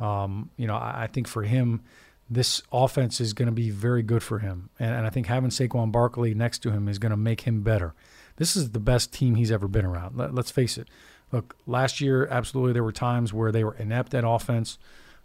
um, 0.00 0.50
you 0.56 0.66
know, 0.66 0.74
I, 0.74 1.08
think 1.12 1.28
for 1.28 1.44
him, 1.44 1.82
this 2.28 2.60
offense 2.72 3.20
is 3.20 3.32
going 3.32 3.46
to 3.46 3.52
be 3.52 3.70
very 3.70 4.02
good 4.02 4.24
for 4.24 4.40
him. 4.40 4.70
And, 4.80 4.92
and 4.92 5.06
I 5.06 5.10
think 5.10 5.28
having 5.28 5.50
Saquon 5.50 5.92
Barkley 5.92 6.34
next 6.34 6.64
to 6.64 6.72
him 6.72 6.88
is 6.88 6.98
going 6.98 7.10
to 7.10 7.16
make 7.16 7.42
him 7.42 7.62
better. 7.62 7.94
This 8.38 8.56
is 8.56 8.70
the 8.72 8.80
best 8.80 9.12
team 9.12 9.36
he's 9.36 9.52
ever 9.52 9.68
been 9.68 9.84
around. 9.84 10.16
Let, 10.16 10.34
let's 10.34 10.50
face 10.50 10.76
it. 10.76 10.88
Look, 11.32 11.56
last 11.66 12.00
year, 12.00 12.26
absolutely, 12.30 12.72
there 12.72 12.84
were 12.84 12.92
times 12.92 13.32
where 13.32 13.52
they 13.52 13.64
were 13.64 13.74
inept 13.74 14.14
at 14.14 14.24
offense. 14.26 14.78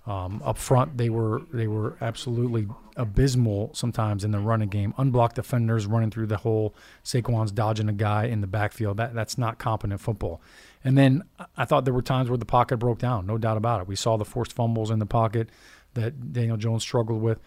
Um, 0.07 0.41
up 0.45 0.59
front, 0.59 0.97
they 0.97 1.09
were 1.09 1.41
they 1.51 1.67
were 1.67 1.97
absolutely 1.99 2.67
abysmal 2.95 3.71
sometimes 3.73 4.23
in 4.23 4.29
the 4.29 4.39
running 4.39 4.69
game. 4.69 4.93
Unblocked 4.99 5.35
defenders 5.35 5.87
running 5.87 6.11
through 6.11 6.27
the 6.27 6.37
hole. 6.37 6.75
Saquon's 7.03 7.51
dodging 7.51 7.89
a 7.89 7.93
guy 7.93 8.25
in 8.25 8.41
the 8.41 8.47
backfield. 8.47 8.97
That 8.97 9.15
that's 9.15 9.37
not 9.37 9.57
competent 9.57 9.99
football. 9.99 10.41
And 10.83 10.95
then 10.95 11.23
I 11.57 11.65
thought 11.65 11.85
there 11.85 11.93
were 11.93 12.03
times 12.03 12.29
where 12.29 12.37
the 12.37 12.45
pocket 12.45 12.77
broke 12.77 12.99
down. 12.99 13.25
No 13.25 13.39
doubt 13.39 13.57
about 13.57 13.81
it. 13.81 13.87
We 13.87 13.95
saw 13.95 14.15
the 14.15 14.25
forced 14.25 14.53
fumbles 14.53 14.91
in 14.91 14.99
the 14.99 15.07
pocket 15.07 15.49
that 15.95 16.31
Daniel 16.31 16.57
Jones 16.57 16.83
struggled 16.83 17.23
with. 17.23 17.39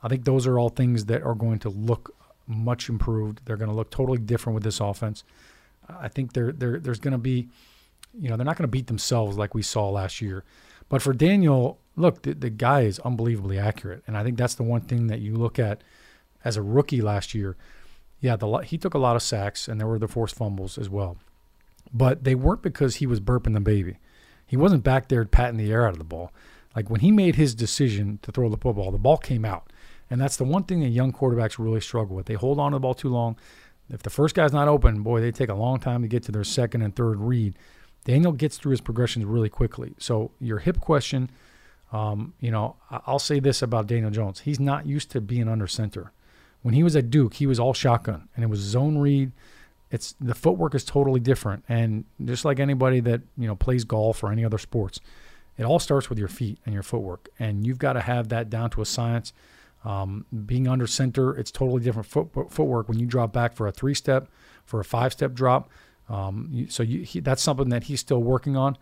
I 0.00 0.08
think 0.08 0.24
those 0.24 0.46
are 0.46 0.56
all 0.56 0.68
things 0.68 1.06
that 1.06 1.22
are 1.22 1.34
going 1.34 1.58
to 1.60 1.68
look 1.68 2.14
much 2.46 2.88
improved. 2.88 3.40
They're 3.44 3.56
going 3.56 3.70
to 3.70 3.74
look 3.74 3.90
totally 3.90 4.18
different 4.18 4.54
with 4.54 4.62
this 4.62 4.78
offense. 4.78 5.24
I 5.88 6.08
think 6.08 6.32
there 6.32 6.52
there 6.52 6.78
there's 6.78 7.00
going 7.00 7.12
to 7.12 7.18
be 7.18 7.48
you 8.18 8.28
know, 8.28 8.36
they're 8.36 8.46
not 8.46 8.56
going 8.56 8.68
to 8.68 8.68
beat 8.68 8.86
themselves 8.86 9.36
like 9.36 9.54
we 9.54 9.62
saw 9.62 9.88
last 9.88 10.20
year. 10.20 10.44
But 10.88 11.02
for 11.02 11.12
Daniel, 11.12 11.78
look, 11.96 12.22
the, 12.22 12.34
the 12.34 12.50
guy 12.50 12.82
is 12.82 12.98
unbelievably 13.00 13.58
accurate. 13.58 14.02
And 14.06 14.16
I 14.16 14.22
think 14.22 14.36
that's 14.36 14.54
the 14.54 14.62
one 14.62 14.82
thing 14.82 15.06
that 15.08 15.20
you 15.20 15.34
look 15.34 15.58
at 15.58 15.82
as 16.44 16.56
a 16.56 16.62
rookie 16.62 17.00
last 17.00 17.34
year. 17.34 17.56
Yeah, 18.20 18.36
the, 18.36 18.58
he 18.58 18.78
took 18.78 18.94
a 18.94 18.98
lot 18.98 19.16
of 19.16 19.22
sacks, 19.22 19.68
and 19.68 19.80
there 19.80 19.86
were 19.86 19.98
the 19.98 20.08
forced 20.08 20.36
fumbles 20.36 20.78
as 20.78 20.88
well. 20.88 21.16
But 21.92 22.24
they 22.24 22.34
weren't 22.34 22.62
because 22.62 22.96
he 22.96 23.06
was 23.06 23.20
burping 23.20 23.54
the 23.54 23.60
baby. 23.60 23.98
He 24.46 24.56
wasn't 24.56 24.84
back 24.84 25.08
there 25.08 25.24
patting 25.24 25.56
the 25.56 25.72
air 25.72 25.86
out 25.86 25.92
of 25.92 25.98
the 25.98 26.04
ball. 26.04 26.32
Like 26.74 26.90
when 26.90 27.00
he 27.00 27.10
made 27.10 27.36
his 27.36 27.54
decision 27.54 28.18
to 28.22 28.32
throw 28.32 28.48
the 28.48 28.56
football, 28.56 28.90
the 28.90 28.98
ball 28.98 29.16
came 29.16 29.44
out. 29.44 29.72
And 30.10 30.20
that's 30.20 30.36
the 30.36 30.44
one 30.44 30.64
thing 30.64 30.80
that 30.80 30.88
young 30.88 31.12
quarterbacks 31.12 31.58
really 31.58 31.80
struggle 31.80 32.16
with. 32.16 32.26
They 32.26 32.34
hold 32.34 32.58
on 32.58 32.72
to 32.72 32.76
the 32.76 32.80
ball 32.80 32.94
too 32.94 33.08
long. 33.08 33.36
If 33.88 34.02
the 34.02 34.10
first 34.10 34.34
guy's 34.34 34.52
not 34.52 34.68
open, 34.68 35.02
boy, 35.02 35.20
they 35.20 35.30
take 35.30 35.50
a 35.50 35.54
long 35.54 35.78
time 35.78 36.02
to 36.02 36.08
get 36.08 36.22
to 36.24 36.32
their 36.32 36.44
second 36.44 36.82
and 36.82 36.94
third 36.94 37.20
read. 37.20 37.56
Daniel 38.04 38.32
gets 38.32 38.58
through 38.58 38.70
his 38.70 38.80
progressions 38.80 39.24
really 39.24 39.48
quickly. 39.48 39.94
So 39.98 40.30
your 40.38 40.58
hip 40.58 40.80
question, 40.80 41.30
um, 41.92 42.34
you 42.40 42.50
know, 42.50 42.76
I'll 42.90 43.18
say 43.18 43.40
this 43.40 43.62
about 43.62 43.86
Daniel 43.86 44.10
Jones: 44.10 44.40
he's 44.40 44.60
not 44.60 44.86
used 44.86 45.10
to 45.12 45.20
being 45.20 45.48
under 45.48 45.66
center. 45.66 46.12
When 46.62 46.74
he 46.74 46.82
was 46.82 46.96
at 46.96 47.10
Duke, 47.10 47.34
he 47.34 47.46
was 47.46 47.60
all 47.60 47.74
shotgun, 47.74 48.28
and 48.34 48.44
it 48.44 48.48
was 48.48 48.60
zone 48.60 48.98
read. 48.98 49.32
It's 49.90 50.14
the 50.20 50.34
footwork 50.34 50.74
is 50.74 50.84
totally 50.84 51.20
different, 51.20 51.64
and 51.68 52.04
just 52.24 52.44
like 52.44 52.58
anybody 52.58 53.00
that 53.00 53.22
you 53.36 53.46
know 53.46 53.54
plays 53.54 53.84
golf 53.84 54.22
or 54.22 54.32
any 54.32 54.44
other 54.44 54.58
sports, 54.58 55.00
it 55.56 55.64
all 55.64 55.78
starts 55.78 56.08
with 56.08 56.18
your 56.18 56.28
feet 56.28 56.58
and 56.64 56.74
your 56.74 56.82
footwork, 56.82 57.28
and 57.38 57.66
you've 57.66 57.78
got 57.78 57.94
to 57.94 58.00
have 58.00 58.28
that 58.28 58.50
down 58.50 58.70
to 58.70 58.82
a 58.82 58.86
science. 58.86 59.32
Um, 59.84 60.24
being 60.46 60.66
under 60.66 60.86
center, 60.86 61.36
it's 61.36 61.50
totally 61.50 61.82
different 61.82 62.08
foot, 62.08 62.50
footwork 62.50 62.88
when 62.88 62.98
you 62.98 63.06
drop 63.06 63.32
back 63.32 63.52
for 63.52 63.66
a 63.66 63.72
three 63.72 63.94
step, 63.94 64.28
for 64.64 64.80
a 64.80 64.84
five 64.84 65.12
step 65.12 65.34
drop. 65.34 65.70
Um, 66.14 66.66
so 66.68 66.82
you, 66.82 67.02
he, 67.02 67.20
that's 67.20 67.42
something 67.42 67.70
that 67.70 67.84
he's 67.84 68.00
still 68.00 68.22
working 68.22 68.56
on. 68.56 68.76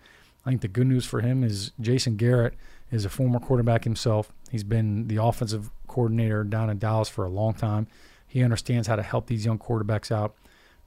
I 0.45 0.51
think 0.51 0.61
the 0.61 0.69
good 0.69 0.87
news 0.87 1.07
for 1.07 1.21
him 1.21 1.43
is 1.43 1.73
Jason 1.81 2.17
Garrett 2.17 2.55
is 2.91 3.05
a 3.05 3.09
former 3.09 3.39
quarterback 3.39 3.85
himself. 3.85 4.33
He's 4.51 4.65
been 4.65 5.09
the 5.09 5.17
offensive 5.17 5.71
coordinator 5.87 6.45
down 6.45 6.69
in 6.69 6.79
Dallas 6.79 7.09
for 7.09 7.25
a 7.25 7.31
long 7.31 7.55
time. 7.55 7.87
He 8.27 8.43
understands 8.43 8.89
how 8.89 8.97
to 8.97 9.03
help 9.03 9.29
these 9.29 9.47
young 9.47 9.59
quarterbacks 9.59 10.11
out. 10.11 10.35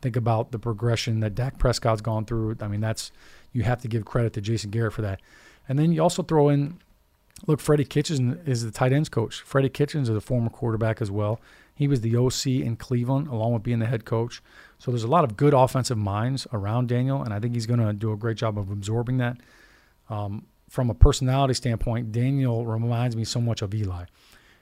Think 0.01 0.15
about 0.15 0.51
the 0.51 0.59
progression 0.59 1.21
that 1.21 1.33
Dak 1.33 1.57
Prescott's 1.57 2.01
gone 2.01 2.25
through. 2.25 2.57
I 2.61 2.67
mean, 2.67 2.81
that's 2.81 3.11
you 3.53 3.63
have 3.63 3.81
to 3.81 3.87
give 3.87 4.05
credit 4.05 4.33
to 4.33 4.41
Jason 4.41 4.69
Garrett 4.69 4.93
for 4.93 5.01
that. 5.01 5.21
And 5.67 5.79
then 5.79 5.93
you 5.93 6.03
also 6.03 6.21
throw 6.21 6.49
in, 6.49 6.79
look, 7.47 7.59
Freddie 7.59 7.85
Kitchens 7.85 8.37
is 8.45 8.63
the 8.63 8.71
tight 8.71 8.93
ends 8.93 9.09
coach. 9.09 9.41
Freddie 9.41 9.69
Kitchens 9.69 10.09
is 10.09 10.15
a 10.15 10.21
former 10.21 10.49
quarterback 10.49 11.01
as 11.01 11.09
well. 11.09 11.39
He 11.73 11.87
was 11.87 12.01
the 12.01 12.15
OC 12.15 12.47
in 12.47 12.75
Cleveland, 12.75 13.27
along 13.27 13.53
with 13.53 13.63
being 13.63 13.79
the 13.79 13.85
head 13.85 14.05
coach. 14.05 14.41
So 14.79 14.91
there's 14.91 15.03
a 15.03 15.07
lot 15.07 15.23
of 15.23 15.37
good 15.37 15.53
offensive 15.53 15.97
minds 15.97 16.47
around 16.51 16.89
Daniel, 16.89 17.23
and 17.23 17.33
I 17.33 17.39
think 17.39 17.53
he's 17.53 17.65
going 17.65 17.79
to 17.79 17.93
do 17.93 18.11
a 18.11 18.17
great 18.17 18.37
job 18.37 18.57
of 18.57 18.69
absorbing 18.69 19.17
that. 19.17 19.37
Um, 20.09 20.45
from 20.69 20.89
a 20.89 20.93
personality 20.93 21.53
standpoint, 21.53 22.11
Daniel 22.11 22.65
reminds 22.65 23.15
me 23.15 23.23
so 23.23 23.39
much 23.39 23.61
of 23.61 23.73
Eli. 23.73 24.05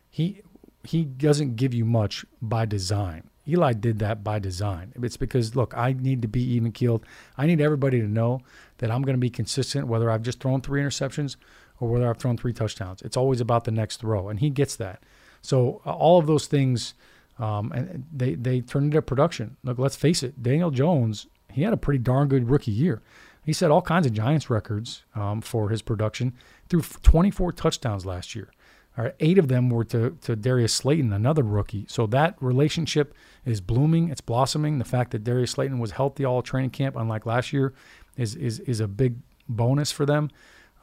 He 0.10 0.42
he 0.84 1.06
doesn't 1.06 1.56
give 1.56 1.74
you 1.74 1.86
much 1.86 2.26
by 2.42 2.66
design. 2.66 3.30
Eli 3.48 3.74
did 3.74 4.00
that 4.00 4.24
by 4.24 4.40
design. 4.40 4.94
It's 5.02 5.18
because 5.18 5.56
look, 5.56 5.74
I 5.76 5.94
need 5.94 6.22
to 6.22 6.28
be 6.28 6.42
even 6.54 6.72
keeled. 6.72 7.06
I 7.38 7.46
need 7.46 7.62
everybody 7.62 8.00
to 8.00 8.08
know 8.08 8.42
that 8.78 8.92
I'm 8.92 9.02
going 9.02 9.16
to 9.16 9.20
be 9.20 9.30
consistent, 9.30 9.88
whether 9.88 10.10
I've 10.10 10.22
just 10.22 10.40
thrown 10.40 10.62
three 10.62 10.82
interceptions 10.82 11.36
or 11.80 11.90
whether 11.90 12.10
I've 12.10 12.18
thrown 12.18 12.38
three 12.38 12.54
touchdowns. 12.54 13.02
It's 13.02 13.18
always 13.18 13.42
about 13.42 13.64
the 13.66 13.72
next 13.72 13.98
throw, 13.98 14.30
and 14.30 14.40
he 14.40 14.50
gets 14.50 14.76
that. 14.78 15.04
So 15.42 15.82
uh, 15.86 15.92
all 15.92 16.20
of 16.20 16.28
those 16.28 16.48
things 16.48 16.94
um, 17.40 17.72
and 17.72 18.06
they 18.12 18.36
they 18.36 18.62
turned 18.62 18.86
into 18.86 19.02
production. 19.02 19.58
Look, 19.64 19.80
let's 19.80 19.96
face 19.96 20.24
it, 20.24 20.42
Daniel 20.42 20.72
Jones, 20.72 21.28
he 21.52 21.64
had 21.64 21.74
a 21.74 21.78
pretty 21.78 22.00
darn 22.00 22.28
good 22.28 22.50
rookie 22.50 22.72
year. 22.72 23.02
He 23.46 23.54
set 23.54 23.72
all 23.72 23.82
kinds 23.82 24.06
of 24.06 24.14
Giants 24.14 24.50
records 24.50 25.04
um, 25.16 25.42
for 25.42 25.70
his 25.70 25.82
production. 25.82 26.34
Threw 26.70 26.82
24 26.82 27.52
touchdowns 27.52 28.06
last 28.06 28.36
year. 28.36 28.50
All 28.98 29.06
right, 29.06 29.16
eight 29.20 29.40
of 29.40 29.48
them 29.48 29.70
were 29.70 29.84
to, 29.86 30.12
to 30.22 30.36
Darius 30.36 30.74
Slayton, 30.74 31.12
another 31.12 31.42
rookie. 31.42 31.86
So 31.90 32.06
that 32.08 32.36
relationship 32.40 33.16
is 33.44 33.60
blooming, 33.60 34.10
it's 34.10 34.22
blossoming. 34.22 34.78
The 34.78 34.86
fact 34.86 35.12
that 35.12 35.24
Darius 35.24 35.52
Slayton 35.52 35.80
was 35.80 35.92
healthy 35.92 36.24
all 36.24 36.44
training 36.44 36.70
camp, 36.70 36.96
unlike 36.96 37.26
last 37.26 37.52
year, 37.52 37.74
is 38.18 38.36
is 38.36 38.60
is 38.60 38.80
a 38.80 38.88
big 38.88 39.16
bonus 39.50 39.92
for 39.92 40.06
them. 40.06 40.30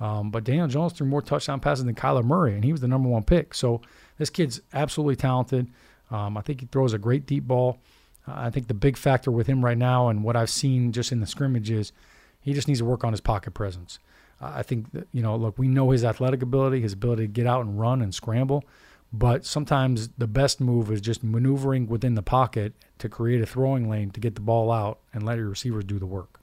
Um, 0.01 0.31
but 0.31 0.45
Daniel 0.45 0.67
Jones 0.67 0.95
threw 0.95 1.07
more 1.07 1.23
touchdown 1.23 1.61
passes 1.61 1.85
than 1.85 1.95
Kyler 1.95 2.25
Murray, 2.25 2.55
and 2.55 2.65
he 2.65 2.73
was 2.73 2.81
the 2.81 2.89
number 2.89 3.09
one 3.09 3.23
pick. 3.23 3.55
So 3.55 3.81
this 4.19 4.31
kid's 4.31 4.61
absolutely 4.73 5.17
talented. 5.17 5.71
Um, 6.11 6.37
I 6.37 6.41
think 6.41 6.61
he 6.61 6.67
throws 6.67 6.93
a 6.93 6.99
great 6.99 7.27
deep 7.27 7.45
ball. 7.45 7.79
Uh, 8.27 8.35
I 8.37 8.51
think 8.51 8.69
the 8.69 8.75
big 8.75 8.97
factor 8.97 9.31
with 9.31 9.47
him 9.47 9.65
right 9.65 9.79
now 9.79 10.09
and 10.09 10.25
what 10.25 10.37
I've 10.37 10.51
seen 10.51 10.93
just 10.93 11.13
in 11.13 11.21
the 11.21 11.27
scrimmage 11.27 11.71
is 11.71 11.93
he 12.41 12.53
just 12.53 12.69
needs 12.69 12.81
to 12.81 12.85
work 12.85 13.05
on 13.05 13.13
his 13.13 13.21
pocket 13.21 13.53
presence. 13.53 13.99
Uh, 14.41 14.53
I 14.57 14.63
think, 14.63 14.91
that, 14.93 15.07
you 15.13 15.23
know, 15.23 15.37
look, 15.37 15.59
we 15.59 15.69
know 15.69 15.91
his 15.91 16.05
athletic 16.05 16.43
ability, 16.43 16.81
his 16.81 16.95
ability 16.95 17.27
to 17.27 17.33
get 17.33 17.47
out 17.47 17.65
and 17.65 17.79
run 17.79 18.03
and 18.03 18.15
scramble, 18.15 18.65
but 19.13 19.45
sometimes 19.45 20.09
the 20.19 20.27
best 20.27 20.61
move 20.61 20.91
is 20.91 21.01
just 21.01 21.23
maneuvering 21.23 21.87
within 21.87 22.15
the 22.15 22.23
pocket 22.23 22.75
to 22.99 23.09
create 23.09 23.41
a 23.41 23.47
throwing 23.47 23.89
lane 23.89 24.11
to 24.11 24.21
get 24.21 24.35
the 24.35 24.41
ball 24.41 24.71
out 24.71 24.99
and 25.13 25.25
let 25.25 25.39
your 25.39 25.49
receivers 25.49 25.85
do 25.85 25.99
the 25.99 26.07
work. 26.07 26.41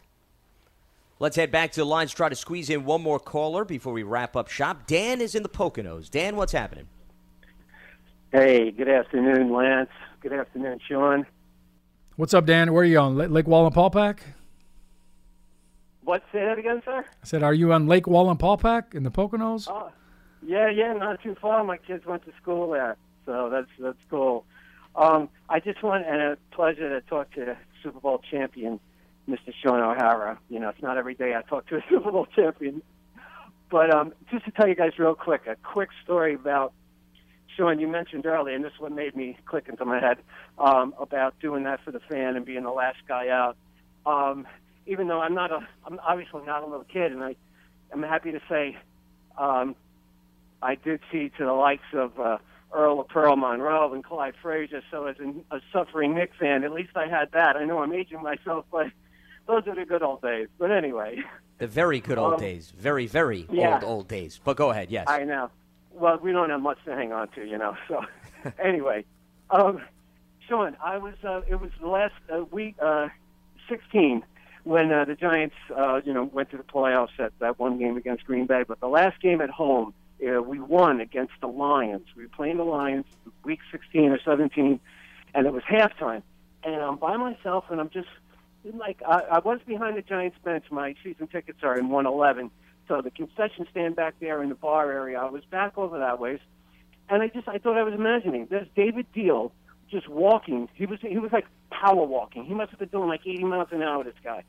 Let's 1.20 1.36
head 1.36 1.52
back 1.52 1.72
to 1.72 1.80
the 1.80 1.86
lines, 1.86 2.12
try 2.12 2.30
to 2.30 2.36
squeeze 2.36 2.70
in 2.70 2.86
one 2.86 3.02
more 3.02 3.20
caller 3.20 3.66
before 3.66 3.94
we 3.94 4.04
wrap 4.04 4.36
up 4.36 4.50
shop. 4.50 4.86
Dan 4.86 5.20
is 5.20 5.34
in 5.34 5.42
the 5.42 5.50
Poconos. 5.50 6.12
Dan, 6.12 6.36
what's 6.36 6.52
happening? 6.52 6.88
Hey, 8.32 8.72
good 8.72 8.90
afternoon, 8.90 9.54
Lance. 9.54 9.90
Good 10.20 10.34
afternoon, 10.34 10.80
Shaun. 10.86 11.26
What's 12.18 12.34
up, 12.34 12.46
Dan? 12.46 12.74
Where 12.74 12.82
are 12.82 12.86
you 12.86 13.00
on? 13.00 13.16
Lake 13.16 13.46
Wallenpaupack? 13.46 14.20
What? 16.04 16.24
Say 16.34 16.40
that 16.40 16.60
again, 16.60 16.82
sir. 16.84 17.06
I 17.08 17.26
said, 17.26 17.42
are 17.42 17.54
you 17.54 17.72
on 17.72 17.88
Lake 17.88 18.04
Wallenpaupack 18.04 18.94
in 18.94 19.04
the 19.04 19.12
Poconos? 19.12 19.70
Oh, 19.70 19.92
yeah, 20.46 20.70
yeah, 20.70 20.92
not 20.92 21.22
too 21.24 21.36
far. 21.42 21.64
My 21.64 21.78
kids 21.78 22.06
went 22.06 22.26
to 22.26 22.34
school 22.42 22.72
there, 22.72 22.98
so 23.26 23.50
that's 23.50 23.70
that's 23.80 23.98
cool. 24.10 24.46
Um, 24.96 25.30
I 25.48 25.62
just 25.62 25.82
want 25.82 26.06
and 26.06 26.22
a 26.22 26.38
pleasure 26.52 26.90
to 26.90 27.08
talk 27.08 27.32
to 27.36 27.58
Super 27.82 28.02
Bowl 28.02 28.22
champion, 28.30 28.80
Mr. 29.30 29.54
Shaun 29.64 29.80
O'Hara. 29.80 30.38
You 30.50 30.60
know, 30.60 30.70
it's 30.70 30.82
not 30.82 30.98
every 30.98 31.16
day 31.16 31.34
I 31.34 31.44
talk 31.44 31.68
to 31.68 31.78
a 31.78 31.82
Super 31.90 32.12
Bowl 32.12 32.28
champion. 32.36 32.82
But 33.70 33.94
um, 33.94 34.14
just 34.30 34.44
to 34.46 34.52
tell 34.52 34.68
you 34.68 34.76
guys 34.76 35.00
real 35.00 35.16
quick, 35.16 35.48
a 35.48 35.56
quick 35.56 35.90
story 36.04 36.34
about 36.34 36.74
Shaun. 37.58 37.80
You 37.80 37.88
mentioned 37.88 38.26
earlier, 38.26 38.56
and 38.56 38.64
this 38.64 38.72
is 38.74 38.80
what 38.80 38.92
made 38.92 39.16
me 39.16 39.38
click 39.46 39.66
into 39.68 39.84
my 39.84 40.00
head 40.00 40.18
um, 40.60 40.94
about 41.00 41.38
doing 41.40 41.64
that 41.64 41.84
for 41.84 41.92
the 41.92 42.00
fan 42.00 42.36
and 42.36 42.46
being 42.46 42.64
the 42.64 42.72
last 42.72 43.00
guy 43.08 43.30
out. 43.30 43.58
Um, 44.06 44.48
even 44.86 45.08
though 45.08 45.20
I'm 45.20 45.34
not 45.34 45.52
a, 45.52 45.68
I'm 45.86 46.00
obviously 46.08 46.44
not 46.46 46.64
a 46.64 46.66
little 46.68 46.86
kid, 46.86 47.12
and 47.12 47.24
I, 47.24 47.36
I'm 47.92 48.04
happy 48.04 48.32
to 48.32 48.40
say, 48.48 48.78
um, 49.38 49.76
I 50.62 50.76
did 50.76 51.02
see 51.12 51.30
to 51.38 51.46
the 51.46 51.54
likes 51.54 51.84
of 51.94 52.18
uh, 52.20 52.38
Earl 52.74 53.02
of 53.02 53.08
Pearl 53.10 53.36
Monroe 53.36 53.94
and 53.94 54.04
Clyde 54.04 54.36
Frazier. 54.42 54.82
So 54.92 55.06
as 55.06 55.16
a, 55.20 55.56
a 55.56 55.62
suffering 55.74 56.16
Knick 56.16 56.32
fan, 56.40 56.64
at 56.64 56.72
least 56.72 56.92
I 56.96 57.08
had 57.08 57.32
that. 57.34 57.58
I 57.58 57.66
know 57.66 57.80
I'm 57.80 57.94
aging 57.94 58.22
myself, 58.22 58.66
but 58.72 58.88
those 59.48 59.68
are 59.68 59.76
the 59.76 59.86
good 59.86 60.04
old 60.04 60.22
days. 60.22 60.48
But 60.58 60.72
anyway, 60.72 61.20
The 61.58 61.68
very 61.68 62.00
good 62.00 62.18
old 62.18 62.36
Um, 62.36 62.40
days. 62.40 62.72
Very, 62.78 63.08
very 63.08 63.46
yeah. 63.52 63.76
old, 63.76 63.84
old 63.84 64.08
days. 64.08 64.40
But 64.44 64.58
go 64.58 64.70
ahead, 64.72 64.90
yes. 64.90 65.06
I 65.08 65.24
know. 65.24 65.50
Well, 66.00 66.20
we 66.22 66.32
don't 66.32 66.50
have 66.52 66.62
much 66.62 66.78
to 66.86 66.96
hang 66.96 67.12
on 67.12 67.28
to, 67.30 67.46
you 67.46 67.58
know. 67.58 67.76
So 67.88 68.02
anyway, 68.64 69.06
um, 69.50 69.82
Shaun, 70.48 70.78
I 70.84 70.98
was. 70.98 71.16
Uh, 71.24 71.42
it 71.48 71.60
was 71.60 71.72
the 71.82 71.88
last 71.88 72.14
uh, 72.34 72.44
week, 72.46 72.76
uh, 72.82 73.10
16, 73.68 74.24
when 74.64 74.92
uh, 74.92 75.06
the 75.06 75.16
Giants, 75.16 75.56
uh, 75.76 76.02
you 76.06 76.14
know, 76.14 76.24
went 76.26 76.52
to 76.52 76.58
the 76.58 76.64
playoffs 76.64 77.20
at 77.20 77.34
that 77.40 77.60
one 77.60 77.80
game 77.80 77.98
against 77.98 78.26
Green 78.26 78.46
Bay. 78.46 78.64
But 78.68 78.80
the 78.80 78.88
last 78.88 79.20
game 79.22 79.42
at 79.42 79.50
home, 79.50 79.94
uh, 80.22 80.42
we 80.42 80.60
won 80.60 81.02
against 81.02 81.34
the 81.42 81.48
Lions. 81.48 82.06
We 82.16 82.24
were 82.24 82.30
playing 82.30 82.58
the 82.58 82.64
Lions, 82.64 83.06
week 83.44 83.60
16 83.72 84.12
or 84.12 84.20
17, 84.24 84.80
and 85.34 85.48
it 85.48 85.54
was 85.54 85.64
halftime. 85.64 86.22
And 86.64 86.76
I'm 86.76 86.98
by 86.98 87.18
myself, 87.18 87.66
and 87.70 87.80
I'm 87.80 87.90
just 87.90 88.10
like 88.74 89.02
I, 89.08 89.22
I 89.32 89.40
was 89.40 89.60
behind 89.66 89.98
the 89.98 90.02
Giants 90.02 90.38
bench. 90.44 90.66
My 90.70 90.96
season 91.04 91.28
tickets 91.28 91.60
are 91.64 91.78
in 91.78 91.90
111, 91.90 92.52
so 92.88 93.02
the 93.02 93.12
concession 93.12 93.68
stand 93.72 93.96
back 93.96 94.16
there 94.20 94.42
in 94.42 94.50
the 94.50 94.56
bar 94.56 94.92
area. 94.92 95.20
I 95.20 95.30
was 95.30 95.44
back 95.46 95.78
over 95.78 96.00
that 96.00 96.20
ways, 96.20 96.40
and 97.10 97.22
I 97.22 97.28
just 97.28 97.48
I 97.48 97.58
thought 97.58 97.78
I 97.78 97.84
was 97.84 97.94
imagining. 97.94 98.48
There's 98.50 98.68
David 98.76 99.06
Diehl 99.14 99.52
just 99.90 100.08
walking. 100.08 100.70
He 100.74 100.86
was 100.86 101.00
he 101.02 101.18
was 101.18 101.32
like 101.32 101.46
power 101.70 102.06
walking. 102.06 102.46
He 102.46 102.54
must 102.54 102.72
have 102.72 102.80
been 102.80 102.90
doing 102.90 103.10
like 103.10 103.22
80 103.26 103.44
miles 103.44 103.70
an 103.72 103.82
hour. 103.82 104.04
This 104.04 104.14
guy. 104.24 104.44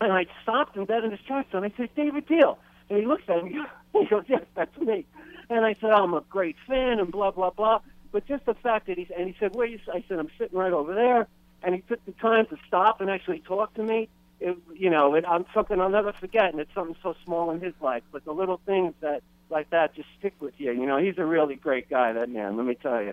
And 0.00 0.12
I 0.12 0.26
stopped 0.42 0.76
him 0.76 0.84
dead 0.84 1.04
in 1.04 1.12
his 1.12 1.20
tracks, 1.20 1.50
and 1.52 1.64
I 1.64 1.72
said, 1.76 1.90
David 1.94 2.26
Diehl. 2.26 2.56
And 2.90 2.98
he 2.98 3.06
looks 3.06 3.22
at 3.28 3.44
me. 3.44 3.58
He 3.92 4.06
goes, 4.06 4.24
Yes, 4.26 4.42
that's 4.56 4.76
me. 4.78 5.04
And 5.50 5.66
I 5.66 5.76
said, 5.78 5.90
I'm 5.90 6.14
a 6.14 6.22
great 6.22 6.56
fan, 6.66 6.98
and 6.98 7.12
blah 7.12 7.30
blah 7.30 7.50
blah. 7.50 7.80
But 8.10 8.26
just 8.26 8.46
the 8.46 8.54
fact 8.54 8.86
that 8.86 8.98
he's 8.98 9.08
and 9.16 9.28
he 9.28 9.36
said, 9.38 9.54
Where 9.54 9.66
you? 9.66 9.78
I 9.92 10.02
said, 10.08 10.18
I'm 10.18 10.30
sitting 10.38 10.58
right 10.58 10.72
over 10.72 10.94
there. 10.94 11.28
And 11.62 11.74
he 11.74 11.82
took 11.82 12.04
the 12.06 12.12
time 12.12 12.46
to 12.46 12.56
stop 12.66 13.00
and 13.00 13.08
actually 13.10 13.40
talk 13.40 13.74
to 13.74 13.82
me. 13.82 14.08
It, 14.42 14.58
you 14.74 14.90
know, 14.90 15.14
it, 15.14 15.24
I'm 15.28 15.44
something 15.54 15.80
I'll 15.80 15.88
never 15.88 16.12
forget, 16.12 16.46
and 16.52 16.60
it's 16.60 16.72
something 16.74 16.96
so 17.02 17.14
small 17.24 17.50
in 17.50 17.60
his 17.60 17.74
life. 17.80 18.02
But 18.12 18.24
the 18.24 18.32
little 18.32 18.60
things 18.66 18.94
that 19.00 19.22
like 19.50 19.70
that 19.70 19.94
just 19.94 20.08
stick 20.18 20.34
with 20.40 20.54
you. 20.58 20.72
You 20.72 20.86
know, 20.86 20.96
he's 20.98 21.18
a 21.18 21.24
really 21.24 21.54
great 21.56 21.88
guy. 21.88 22.12
That 22.12 22.28
man, 22.28 22.56
let 22.56 22.66
me 22.66 22.74
tell 22.74 23.02
you. 23.02 23.12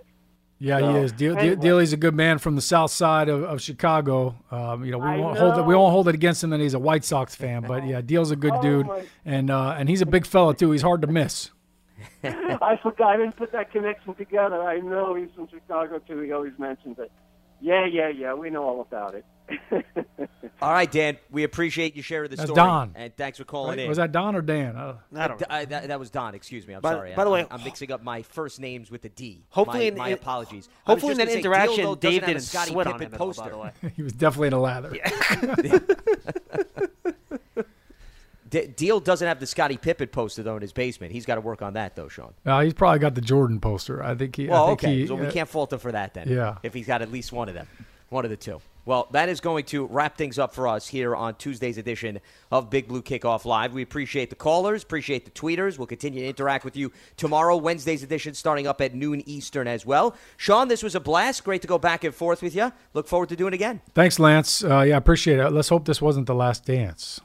Yeah, 0.62 0.80
So, 0.80 0.92
he 0.92 0.98
is. 1.00 1.14
Diehl, 1.14 1.38
anyway. 1.38 1.56
Dealey's 1.56 1.94
a 1.94 1.98
good 1.98 2.14
man 2.16 2.38
from 2.38 2.56
the 2.58 2.62
south 2.62 2.92
side 2.92 3.30
of, 3.30 3.44
of 3.44 3.62
Chicago. 3.62 4.36
Um, 4.52 4.84
you 4.84 4.92
know, 4.92 4.98
we 4.98 5.06
I 5.06 5.18
won't 5.18 5.38
hold 5.38 5.58
it. 5.58 5.66
We 5.66 5.74
won't 5.74 5.92
hold 5.92 6.10
it 6.10 6.16
against 6.16 6.44
him 6.44 6.50
that 6.50 6.60
he's 6.60 6.74
a 6.74 6.80
White 6.80 7.06
Sox 7.06 7.34
fan. 7.36 7.62
But 7.64 7.88
yeah, 7.88 8.02
Diehl's 8.02 8.32
a 8.32 8.36
good 8.36 8.54
Oh, 8.56 8.62
dude, 8.62 8.88
my- 8.88 9.06
and 9.26 9.50
uh, 9.52 9.76
and 9.78 9.88
he's 9.88 10.02
a 10.02 10.06
big 10.06 10.26
fella 10.26 10.54
too. 10.56 10.72
He's 10.72 10.82
hard 10.82 11.02
to 11.02 11.08
miss. 11.08 11.52
I 12.24 12.78
forgot. 12.82 13.08
I 13.14 13.18
didn't 13.18 13.38
put 13.38 13.52
that 13.54 13.72
connection 13.72 14.16
together. 14.16 14.62
I 14.62 14.80
know 14.80 15.16
he's 15.16 15.30
from 15.36 15.48
Chicago 15.48 16.00
too. 16.00 16.20
He 16.20 16.32
always 16.32 16.54
mentions 16.58 17.00
it. 17.00 17.12
Yeah, 17.62 17.86
yeah, 17.86 18.10
yeah. 18.10 18.34
We 18.34 18.50
know 18.50 18.64
all 18.64 18.82
about 18.82 19.16
it. 19.16 19.26
All 20.62 20.72
right, 20.74 20.92
Dan. 20.92 21.18
We 21.32 21.44
appreciate 21.44 21.96
you 21.96 22.02
sharing 22.02 22.30
the 22.30 22.36
That's 22.36 22.50
story. 22.50 22.58
Don. 22.68 22.92
And 22.96 23.16
thanks 23.16 23.38
for 23.38 23.46
calling 23.46 23.70
Right? 23.72 23.80
in. 23.80 23.88
Was 23.88 23.98
that 23.98 24.12
Don 24.12 24.36
or 24.36 24.42
Dan? 24.42 24.76
Uh, 24.76 24.96
Uh, 25.16 25.28
D- 25.30 25.46
uh, 25.50 25.66
that, 25.66 25.88
that 25.88 26.00
was 26.00 26.10
Don. 26.10 26.36
Excuse 26.36 26.68
me. 26.68 26.74
I'm 26.74 26.82
By- 26.82 26.92
sorry. 26.92 27.14
by 27.16 27.24
the 27.24 27.30
way- 27.30 27.42
I'm, 27.42 27.48
I'm 27.60 27.64
mixing 27.64 27.92
up 27.94 28.04
my 28.04 28.24
first 28.24 28.60
names 28.60 28.92
with 28.92 29.02
the 29.02 29.10
D. 29.10 29.46
Hopefully 29.52 29.90
my, 29.92 29.98
my 29.98 30.08
in- 30.10 30.14
apologies. 30.16 30.68
Hopefully 30.86 31.12
just 31.16 31.22
in 31.22 31.28
that 31.28 31.32
gonna 31.32 31.32
say, 31.32 31.40
interaction, 31.40 31.86
Diehl, 31.86 32.00
doesn't 32.00 32.12
Dave 32.20 32.26
didn't 32.26 32.42
Scottie 32.42 32.72
sweat 32.72 32.88
on 32.88 32.94
Pippen 32.94 33.08
him 33.08 33.14
at 33.14 33.22
all, 33.22 33.28
by 33.28 33.34
poster. 33.34 33.50
the 33.52 33.58
way. 33.58 33.72
he 33.96 34.04
was 34.04 34.12
definitely 34.14 34.48
in 34.48 34.54
a 34.54 34.60
lather. 34.60 34.92
D- 38.50 38.68
Diehl 38.76 39.04
doesn't 39.04 39.28
have 39.28 39.40
the 39.40 39.46
Scottie 39.46 39.78
Pippen 39.78 40.08
poster 40.08 40.42
though 40.42 40.56
in 40.56 40.62
his 40.64 40.74
basement. 40.74 41.12
He's 41.14 41.26
got 41.28 41.36
to 41.36 41.42
work 41.42 41.62
on 41.62 41.74
that 41.74 41.96
though, 41.96 42.08
Shaun. 42.08 42.34
Uh, 42.46 42.62
he's 42.62 42.74
probably 42.74 42.98
got 42.98 43.14
the 43.14 43.22
Jordan 43.22 43.60
poster. 43.60 44.04
I 44.04 44.16
think 44.16 44.36
he. 44.36 44.50
I 44.50 44.52
Well, 44.52 44.68
think 44.70 44.84
okay. 44.84 44.96
he- 45.02 45.08
so 45.08 45.14
we 45.16 45.28
uh, 45.28 45.32
can't 45.32 45.48
fault 45.48 45.72
him 45.72 45.78
for 45.80 45.92
that 45.92 46.16
then. 46.16 46.28
Yeah. 46.28 46.58
If 46.64 46.74
he's 46.74 46.88
got 46.88 47.04
at 47.04 47.12
least 47.12 47.32
one 47.32 47.48
of 47.48 47.54
them, 47.54 47.68
one 48.10 48.26
of 48.26 48.32
the 48.32 48.38
two. 48.38 48.60
Well, 48.90 49.08
that 49.12 49.30
is 49.30 49.40
going 49.40 49.66
to 49.66 49.86
wrap 49.86 50.18
things 50.18 50.40
up 50.40 50.56
for 50.56 50.68
us 50.68 50.88
here 50.88 51.16
on 51.16 51.36
Tuesday's 51.36 51.78
edition 51.78 52.20
of 52.52 52.72
Big 52.72 52.88
Blue 52.88 53.04
Kickoff 53.04 53.46
Live. 53.46 53.72
We 53.72 53.84
appreciate 53.84 54.32
the 54.32 54.36
callers, 54.36 54.82
appreciate 54.82 55.26
the 55.26 55.32
tweeters. 55.32 55.78
We'll 55.78 55.86
continue 55.86 56.22
to 56.22 56.28
interact 56.28 56.66
with 56.66 56.76
you 56.76 56.92
tomorrow, 57.16 57.56
Wednesday's 57.56 58.02
edition, 58.02 58.34
starting 58.34 58.66
up 58.66 58.82
at 58.82 58.96
noon 58.96 59.22
Eastern 59.28 59.68
as 59.68 59.86
well. 59.86 60.16
Shaun, 60.38 60.70
this 60.70 60.82
was 60.82 60.96
a 60.96 61.00
blast. 61.00 61.44
Great 61.44 61.62
to 61.62 61.68
go 61.68 61.78
back 61.78 62.04
and 62.04 62.16
forth 62.16 62.42
with 62.42 62.56
you. 62.56 62.74
Look 62.96 63.08
forward 63.08 63.30
to 63.30 63.36
doing 63.36 63.54
it 63.54 63.58
again. 63.58 63.80
Thanks, 63.94 64.18
Lance. 64.18 64.64
Uh, 64.64 64.80
yeah, 64.80 64.98
appreciate 64.98 65.38
it. 65.38 65.52
Let's 65.52 65.70
hope 65.70 65.86
this 65.86 66.02
wasn't 66.02 66.26
the 66.26 66.34
last 66.34 66.66
dance. 66.66 67.22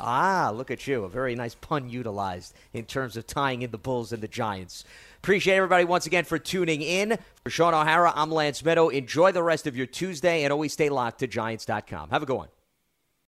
Ah, 0.00 0.50
look 0.52 0.70
at 0.70 0.88
you. 0.88 1.04
A 1.04 1.08
very 1.08 1.36
nice 1.36 1.54
pun 1.54 1.88
utilized 1.88 2.54
in 2.72 2.84
terms 2.84 3.16
of 3.16 3.24
tying 3.24 3.62
in 3.62 3.70
the 3.70 3.78
Bulls 3.78 4.12
and 4.12 4.20
the 4.20 4.28
Giants. 4.28 4.84
Appreciate 5.18 5.56
everybody 5.56 5.84
once 5.84 6.06
again 6.06 6.24
for 6.24 6.38
tuning 6.38 6.80
in. 6.82 7.18
For 7.44 7.50
Shaun 7.50 7.74
O'Hara, 7.74 8.12
I'm 8.14 8.30
Lance 8.30 8.62
Medow. 8.62 8.92
Enjoy 8.92 9.32
the 9.32 9.42
rest 9.42 9.66
of 9.66 9.76
your 9.76 9.86
Tuesday 9.86 10.44
and 10.44 10.52
always 10.52 10.72
stay 10.72 10.88
locked 10.88 11.18
to 11.20 11.26
Giants.com. 11.26 12.10
Have 12.10 12.22
a 12.22 12.26
good 12.26 12.36
one. 12.36 12.48